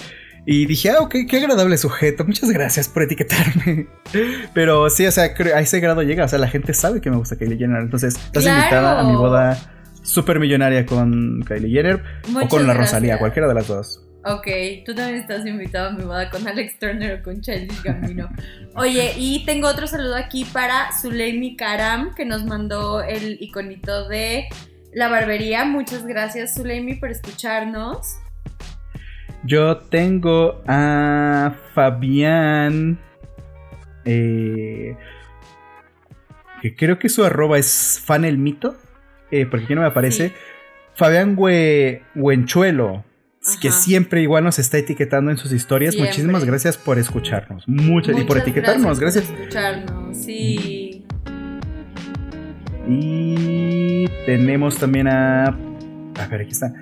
Y 0.46 0.66
dije, 0.66 0.90
ah, 0.90 1.00
ok, 1.00 1.16
qué 1.30 1.38
agradable 1.38 1.78
sujeto. 1.78 2.26
Muchas 2.26 2.50
gracias 2.50 2.90
por 2.90 3.04
etiquetarme. 3.04 3.88
Pero 4.54 4.90
sí, 4.90 5.06
o 5.06 5.12
sea, 5.12 5.26
a 5.56 5.62
ese 5.62 5.80
grado 5.80 6.02
llega. 6.02 6.26
O 6.26 6.28
sea, 6.28 6.40
la 6.40 6.50
gente 6.50 6.74
sabe 6.74 7.00
que 7.00 7.10
me 7.10 7.18
gusta 7.18 7.38
Kylie 7.38 7.58
Jenner. 7.58 7.82
Entonces, 7.82 8.16
estás 8.16 8.46
invitada 8.46 9.00
a 9.00 9.04
mi 9.04 9.16
boda 9.16 9.58
super 10.02 10.40
millonaria 10.40 10.86
con 10.86 11.44
Kylie 11.48 11.70
Jenner 11.70 12.04
o 12.36 12.48
con 12.50 12.68
la 12.68 12.74
Rosalía, 12.74 13.20
cualquiera 13.20 13.48
de 13.48 13.54
las 13.54 13.68
dos. 13.68 14.02
Ok, 14.26 14.48
tú 14.86 14.96
también 14.96 15.20
estás 15.20 15.46
invitado 15.46 15.90
a 15.90 15.92
mi 15.92 16.04
boda 16.04 16.30
con 16.30 16.48
Alex 16.48 16.80
Turner 16.80 17.20
o 17.20 17.24
con 17.24 17.42
Childish 17.42 17.84
Gambino. 17.84 18.30
Oye, 18.76 19.14
y 19.18 19.44
tengo 19.46 19.68
otro 19.68 19.86
saludo 19.86 20.16
aquí 20.16 20.46
para 20.46 20.92
Zuleimi 21.02 21.58
Karam, 21.58 22.16
que 22.16 22.24
nos 22.24 22.46
mandó 22.46 23.04
el 23.04 23.38
iconito 23.42 24.08
de 24.08 24.48
la 24.94 25.10
barbería. 25.10 25.66
Muchas 25.66 26.06
gracias, 26.06 26.56
Zuleimi, 26.56 26.96
por 26.96 27.10
escucharnos. 27.10 28.18
Yo 29.44 29.78
tengo 29.78 30.64
a 30.68 31.54
Fabián. 31.74 32.98
Eh, 34.06 34.96
que 36.62 36.76
creo 36.78 36.98
que 36.98 37.10
su 37.10 37.26
arroba 37.26 37.58
es 37.58 38.02
fanelmito. 38.06 38.78
Eh, 39.32 39.46
porque 39.48 39.66
aquí 39.66 39.76
no 39.76 39.82
me 39.82 39.88
aparece. 39.88 40.32
Fabián 40.96 41.36
Que 43.62 43.72
siempre 43.72 44.22
igual 44.22 44.44
nos 44.44 44.58
está 44.58 44.78
etiquetando 44.78 45.30
en 45.30 45.38
sus 45.38 45.52
historias. 45.52 45.98
Muchísimas 45.98 46.46
gracias 46.46 46.78
por 46.78 46.98
escucharnos. 46.98 47.68
Muchas, 47.68 48.18
y 48.18 48.24
por 48.24 48.38
etiquetarnos. 48.38 49.00
Gracias. 49.00 49.26
Por 49.26 49.40
escucharnos, 49.40 50.18
sí. 50.18 51.06
Y 52.88 54.08
tenemos 54.26 54.78
también 54.78 55.08
a. 55.08 55.48
A 55.48 56.28
ver, 56.30 56.42
aquí 56.42 56.52
está. 56.52 56.74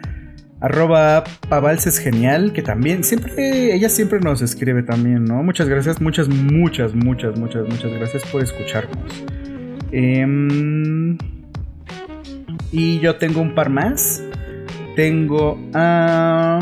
Arroba 0.59 1.23
Pavalses 1.49 1.97
Genial, 1.97 2.53
que 2.53 2.61
también, 2.61 3.03
siempre, 3.03 3.73
ella 3.73 3.89
siempre 3.89 4.19
nos 4.19 4.43
escribe 4.43 4.83
también, 4.83 5.25
¿no? 5.25 5.41
Muchas 5.41 5.67
gracias, 5.67 5.99
muchas, 5.99 6.29
muchas, 6.29 6.93
muchas, 6.93 7.35
muchas, 7.35 7.67
muchas 7.67 7.91
gracias 7.91 8.23
por 8.31 8.43
escucharnos. 8.43 9.25
Em, 9.91 11.17
y 12.71 12.99
yo 12.99 13.15
tengo 13.15 13.41
un 13.41 13.55
par 13.55 13.71
más. 13.71 14.23
Tengo 14.95 15.59
a 15.73 16.59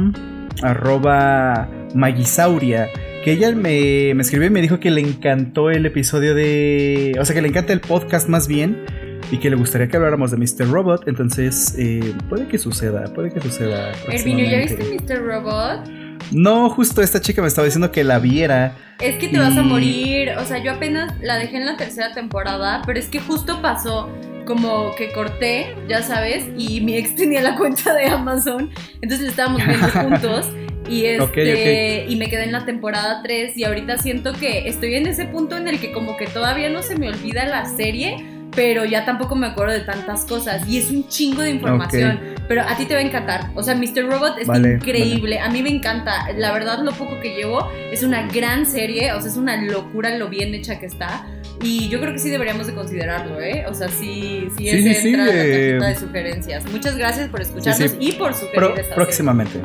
arroba 0.62 1.70
Magisauria, 1.96 2.90
que 3.24 3.34
ella 3.34 3.52
me, 3.52 4.14
me 4.14 4.22
escribió 4.22 4.48
y 4.48 4.52
me 4.52 4.62
dijo 4.62 4.80
que 4.80 4.92
le 4.92 5.02
encantó 5.02 5.70
el 5.70 5.86
episodio 5.86 6.36
de... 6.36 7.18
O 7.20 7.26
sea, 7.26 7.34
que 7.34 7.42
le 7.42 7.48
encanta 7.48 7.74
el 7.74 7.82
podcast 7.82 8.30
más 8.30 8.48
bien 8.48 8.86
y 9.32 9.38
que 9.38 9.50
le 9.50 9.56
gustaría 9.56 9.88
que 9.88 9.98
habláramos 9.98 10.32
de 10.32 10.38
Mr. 10.38 10.70
Robot. 10.70 11.08
Entonces, 11.08 11.76
eh, 11.78 12.14
puede 12.30 12.48
que 12.48 12.58
suceda, 12.58 13.06
puede 13.14 13.32
que 13.32 13.42
suceda. 13.42 13.92
Ervino, 14.08 14.44
¿ya 14.44 14.60
viste 14.60 14.84
Mr. 14.84 15.22
Robot? 15.22 15.90
No, 16.32 16.70
justo 16.70 17.02
esta 17.02 17.22
chica 17.22 17.42
me 17.42 17.48
estaba 17.48 17.66
diciendo 17.66 17.92
que 17.92 18.04
la 18.04 18.20
viera. 18.20 18.76
Es 19.00 19.16
que 19.16 19.30
te 19.30 19.40
vas 19.40 19.58
a 19.58 19.62
morir. 19.64 20.32
O 20.38 20.46
sea, 20.46 20.62
yo 20.62 20.72
apenas 20.72 21.14
la 21.22 21.38
dejé 21.38 21.58
en 21.58 21.66
la 21.66 21.78
tercera 21.78 22.14
temporada, 22.14 22.82
pero 22.86 23.00
es 23.00 23.08
que 23.08 23.20
justo 23.20 23.62
pasó 23.62 24.10
como 24.50 24.96
que 24.96 25.12
corté, 25.12 25.76
ya 25.88 26.02
sabes, 26.02 26.44
y 26.58 26.82
mi 26.82 26.98
ex 26.98 27.16
tenía 27.16 27.40
la 27.44 27.56
cuenta 27.56 27.94
de 27.94 28.06
Amazon, 28.08 28.72
entonces 29.00 29.30
estábamos 29.30 29.64
viendo 29.64 29.88
juntos. 29.92 30.48
Y, 30.90 31.06
este, 31.06 32.08
y 32.10 32.16
me 32.16 32.32
quedé 32.32 32.46
en 32.46 32.52
la 32.52 32.66
temporada 32.66 33.22
3 33.22 33.56
y 33.56 33.64
ahorita 33.64 34.00
siento 34.00 34.34
que 34.34 34.68
estoy 34.68 34.96
en 34.96 35.06
ese 35.06 35.26
punto 35.26 35.56
en 35.56 35.68
el 35.68 35.80
que 35.80 35.92
como 35.92 36.18
que 36.18 36.26
todavía 36.26 36.68
no 36.70 36.82
se 36.82 36.98
me 36.98 37.10
olvida 37.10 37.46
la 37.46 37.66
serie, 37.66 38.26
pero 38.56 38.86
ya 38.86 39.06
tampoco 39.06 39.36
me 39.36 39.46
acuerdo 39.46 39.74
de 39.74 39.82
tantas 39.82 40.26
cosas 40.26 40.68
y 40.68 40.80
es 40.80 40.90
un 40.90 41.08
chingo 41.08 41.44
de 41.44 41.52
información. 41.52 42.20
Pero 42.48 42.64
a 42.64 42.76
ti 42.76 42.86
te 42.86 42.96
va 42.96 43.02
a 43.02 43.04
encantar. 43.04 43.52
O 43.54 43.62
sea, 43.62 43.76
Mr. 43.76 44.10
Robot 44.10 44.40
es 44.40 44.48
increíble. 44.48 45.38
A 45.38 45.50
mí 45.52 45.62
me 45.62 45.70
encanta. 45.70 46.32
La 46.36 46.52
verdad, 46.52 46.80
lo 46.82 46.92
poco 46.94 47.20
que 47.22 47.36
llevo 47.36 47.70
es 47.92 48.02
una 48.02 48.26
gran 48.26 48.66
serie. 48.66 49.14
O 49.14 49.22
sea, 49.22 49.30
es 49.30 49.38
una 49.38 49.62
locura 49.62 50.18
lo 50.18 50.28
bien 50.30 50.56
hecha 50.56 50.80
que 50.80 50.88
está. 50.88 51.28
Y 51.62 51.90
yo 51.90 52.00
creo 52.00 52.14
que 52.14 52.20
sí 52.20 52.30
deberíamos 52.30 52.68
de 52.68 52.74
considerarlo, 52.74 53.42
¿eh? 53.42 53.66
O 53.68 53.74
sea, 53.74 53.90
sí, 53.90 54.48
sí, 54.58 54.70
es 54.70 55.06
entra 55.06 55.26
la 55.26 55.34
eh, 55.34 55.80
de 55.80 55.96
sugerencias. 55.96 56.66
Muchas 56.72 56.98
gracias 56.98 57.30
por 57.30 57.42
escucharnos 57.42 57.96
y 58.00 58.14
por 58.14 58.34
sugerir 58.34 58.86
Próximamente. 58.96 59.60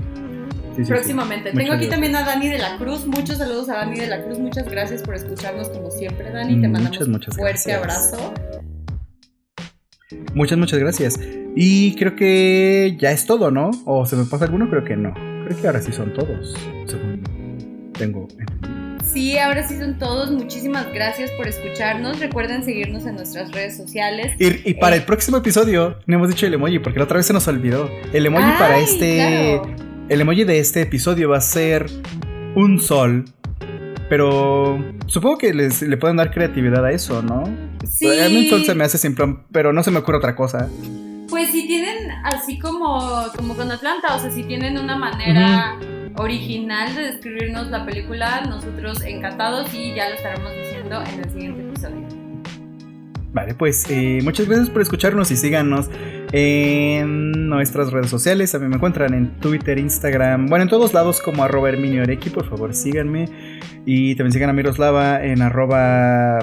Próximamente. 0.89 1.53
Tengo 1.53 1.73
aquí 1.73 1.89
también 1.89 2.16
a 2.16 2.25
Dani 2.25 2.49
de 2.49 2.59
la 2.59 2.77
Cruz. 2.79 3.07
Muchos 3.07 3.39
saludos 3.39 3.69
a 3.69 3.77
Dani 3.77 4.01
de 4.01 4.09
la 4.09 4.25
Cruz. 4.25 4.39
Muchas 4.39 4.69
gracias 4.69 5.03
por 5.03 5.15
escucharnos 5.15 5.69
como 5.69 5.91
siempre, 5.91 6.31
Dani. 6.33 6.61
Te 6.61 6.69
mandamos 6.69 7.01
un 7.01 7.21
fuerte 7.21 7.73
abrazo. 7.73 8.35
Muchas, 10.35 10.59
muchas 10.59 10.81
gracias. 10.81 11.21
Y 11.55 11.95
creo 11.95 12.16
que 12.16 12.97
ya 12.99 13.12
es 13.12 13.27
todo, 13.27 13.51
¿no? 13.53 13.71
¿O 13.85 14.05
se 14.05 14.16
me 14.16 14.25
pasa 14.25 14.47
alguno? 14.47 14.69
Creo 14.69 14.85
que 14.85 14.97
no. 14.97 15.15
Creo 15.45 15.61
que 15.61 15.66
ahora 15.66 15.81
sí 15.81 15.93
son 15.93 16.12
todos, 16.12 16.57
según 16.87 17.23
tengo 17.93 18.27
Sí, 19.05 19.39
ahora 19.39 19.67
sí 19.67 19.79
son 19.79 19.99
todos. 19.99 20.31
Muchísimas 20.31 20.93
gracias 20.93 21.31
por 21.33 21.47
escucharnos. 21.47 22.19
Recuerden 22.19 22.65
seguirnos 22.65 23.07
en 23.07 23.17
nuestras 23.17 23.53
redes 23.53 23.77
sociales. 23.77 24.35
Y, 24.39 24.75
para 24.75 24.97
el 24.97 25.03
eh, 25.03 25.05
próximo 25.07 25.37
episodio, 25.37 25.99
no 26.07 26.17
hemos 26.17 26.29
dicho 26.29 26.47
el 26.47 26.55
emoji, 26.55 26.79
porque 26.79 26.99
la 26.99 27.05
otra 27.05 27.19
vez 27.19 27.27
se 27.27 27.33
nos 27.33 27.47
olvidó. 27.47 27.91
El 28.13 28.27
emoji 28.27 28.51
para 28.59 28.79
este. 28.79 29.61
El 30.09 30.21
emoji 30.21 30.45
de 30.45 30.59
este 30.59 30.83
episodio 30.83 31.31
va 31.31 31.39
a 31.39 31.41
ser 31.41 31.87
un 32.55 32.81
sol. 32.81 33.25
Pero 34.09 34.85
supongo 35.07 35.39
que 35.39 35.55
les, 35.55 35.81
le 35.83 35.97
pueden 35.97 36.17
dar 36.17 36.31
creatividad 36.31 36.85
a 36.85 36.93
eso, 36.93 37.23
¿no? 37.23 37.45
Sí. 37.87 38.07
A 38.21 38.29
mí 38.29 38.45
un 38.45 38.47
sol 38.51 38.65
se 38.65 38.75
me 38.75 38.85
hace 38.85 38.99
simple, 38.99 39.37
pero 39.51 39.73
no 39.73 39.83
se 39.83 39.91
me 39.91 39.99
ocurre 39.99 40.19
otra 40.19 40.37
cosa. 40.37 40.69
Pues 41.29 41.51
si 41.51 41.67
tienen 41.67 42.11
así 42.25 42.59
como, 42.59 43.27
como 43.37 43.57
con 43.57 43.71
Atlanta, 43.71 44.15
o 44.15 44.19
sea, 44.19 44.31
si 44.31 44.45
tienen 44.45 44.79
una 44.79 44.97
manera 44.97 45.79
original 46.16 46.95
de 46.95 47.03
describirnos 47.03 47.69
la 47.70 47.85
película, 47.85 48.43
nosotros 48.43 49.03
encantados 49.03 49.73
y 49.74 49.95
ya 49.95 50.09
lo 50.11 50.15
estaremos 50.16 50.53
diciendo 50.55 51.03
en 51.03 51.20
el 51.20 51.31
siguiente 51.31 51.62
episodio. 51.62 52.24
Vale, 53.32 53.55
pues 53.55 53.91
eh, 53.91 54.20
muchas 54.23 54.47
gracias 54.47 54.70
por 54.70 54.81
escucharnos 54.81 55.28
y 55.32 55.36
síganos 55.36 55.91
en 56.31 57.49
nuestras 57.49 57.91
redes 57.91 58.09
sociales. 58.09 58.55
A 58.55 58.61
mí 58.61 58.69
me 58.69 58.77
encuentran 58.77 59.12
en 59.12 59.41
Twitter, 59.41 59.77
Instagram, 59.77 60.47
bueno, 60.47 60.62
en 60.62 60.69
todos 60.69 60.95
lados 60.95 61.20
como 61.20 61.43
arroba 61.43 61.70
Por 62.32 62.49
favor, 62.49 62.74
síganme. 62.74 63.28
Y 63.85 64.15
también 64.15 64.32
sigan 64.32 64.51
a 64.51 64.53
Miroslava 64.53 65.24
en 65.24 65.43
arroba 65.43 66.39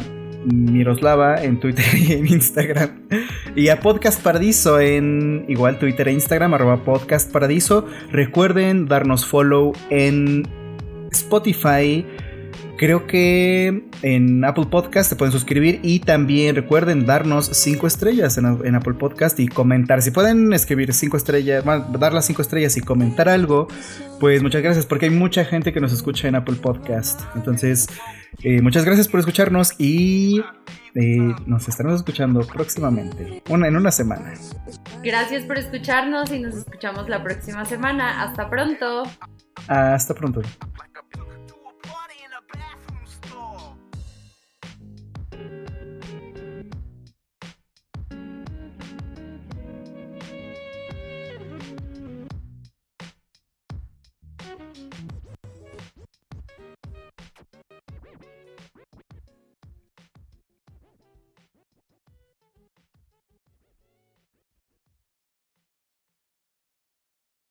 Miroslava 0.46 1.44
en 1.44 1.60
Twitter 1.60 1.86
y 1.98 2.14
en 2.14 2.28
Instagram. 2.28 2.90
Y 3.56 3.70
a 3.70 3.80
Podcast 3.80 4.22
Paradiso 4.22 4.80
en 4.80 5.46
igual 5.48 5.80
Twitter 5.80 6.08
e 6.08 6.14
Instagram, 6.14 6.54
arroba 6.54 6.84
Podcast 6.84 7.32
Paradiso. 7.32 7.88
Recuerden 8.12 8.88
darnos 8.88 9.26
follow 9.26 9.74
en 9.90 10.48
Spotify. 11.12 12.06
Creo 12.78 13.06
que 13.06 13.84
en 14.02 14.44
Apple 14.44 14.66
Podcast 14.72 15.08
se 15.08 15.16
pueden 15.16 15.32
suscribir 15.32 15.80
y 15.84 16.00
también 16.00 16.56
recuerden 16.56 17.06
darnos 17.06 17.46
5 17.46 17.86
estrellas 17.86 18.40
en, 18.40 18.76
Apple 18.76 18.96
Podcast 18.96 19.40
y 19.40 19.48
comentar. 19.48 20.02
Si 20.02 20.10
pueden 20.10 20.52
escribir 20.52 20.92
5 20.92 21.16
estrellas, 21.16 21.64
dar 21.64 22.14
las 22.14 22.26
5 22.26 22.42
estrellas 22.42 22.76
y 22.78 22.82
comentar 22.82 23.30
algo, 23.30 23.68
pues 24.20 24.42
muchas 24.42 24.64
gracias 24.64 24.88
porque 24.88 25.06
hay 25.06 25.12
mucha 25.12 25.46
gente 25.46 25.74
que 25.74 25.80
nos 25.80 25.94
escucha 25.94 26.28
en 26.28 26.34
Apple 26.34 26.56
Podcast. 26.56 27.22
Entonces, 27.36 27.88
eh, 28.44 28.62
muchas 28.62 28.86
gracias 28.86 29.08
por 29.08 29.20
escucharnos 29.20 29.74
y 29.78 30.42
eh, 30.96 31.36
nos 31.46 31.68
estaremos 31.68 32.00
escuchando 32.00 32.42
próximamente, 32.42 33.44
una, 33.50 33.68
en 33.68 33.76
una 33.76 33.92
semana. 33.92 34.34
Gracias 35.04 35.44
por 35.44 35.58
escucharnos 35.58 36.32
y 36.32 36.40
nos 36.40 36.56
escuchamos 36.56 37.08
la 37.08 37.24
próxima 37.24 37.66
semana. 37.66 38.24
Hasta 38.24 38.50
pronto. 38.50 39.04
Hasta 39.68 40.14
pronto. 40.14 40.42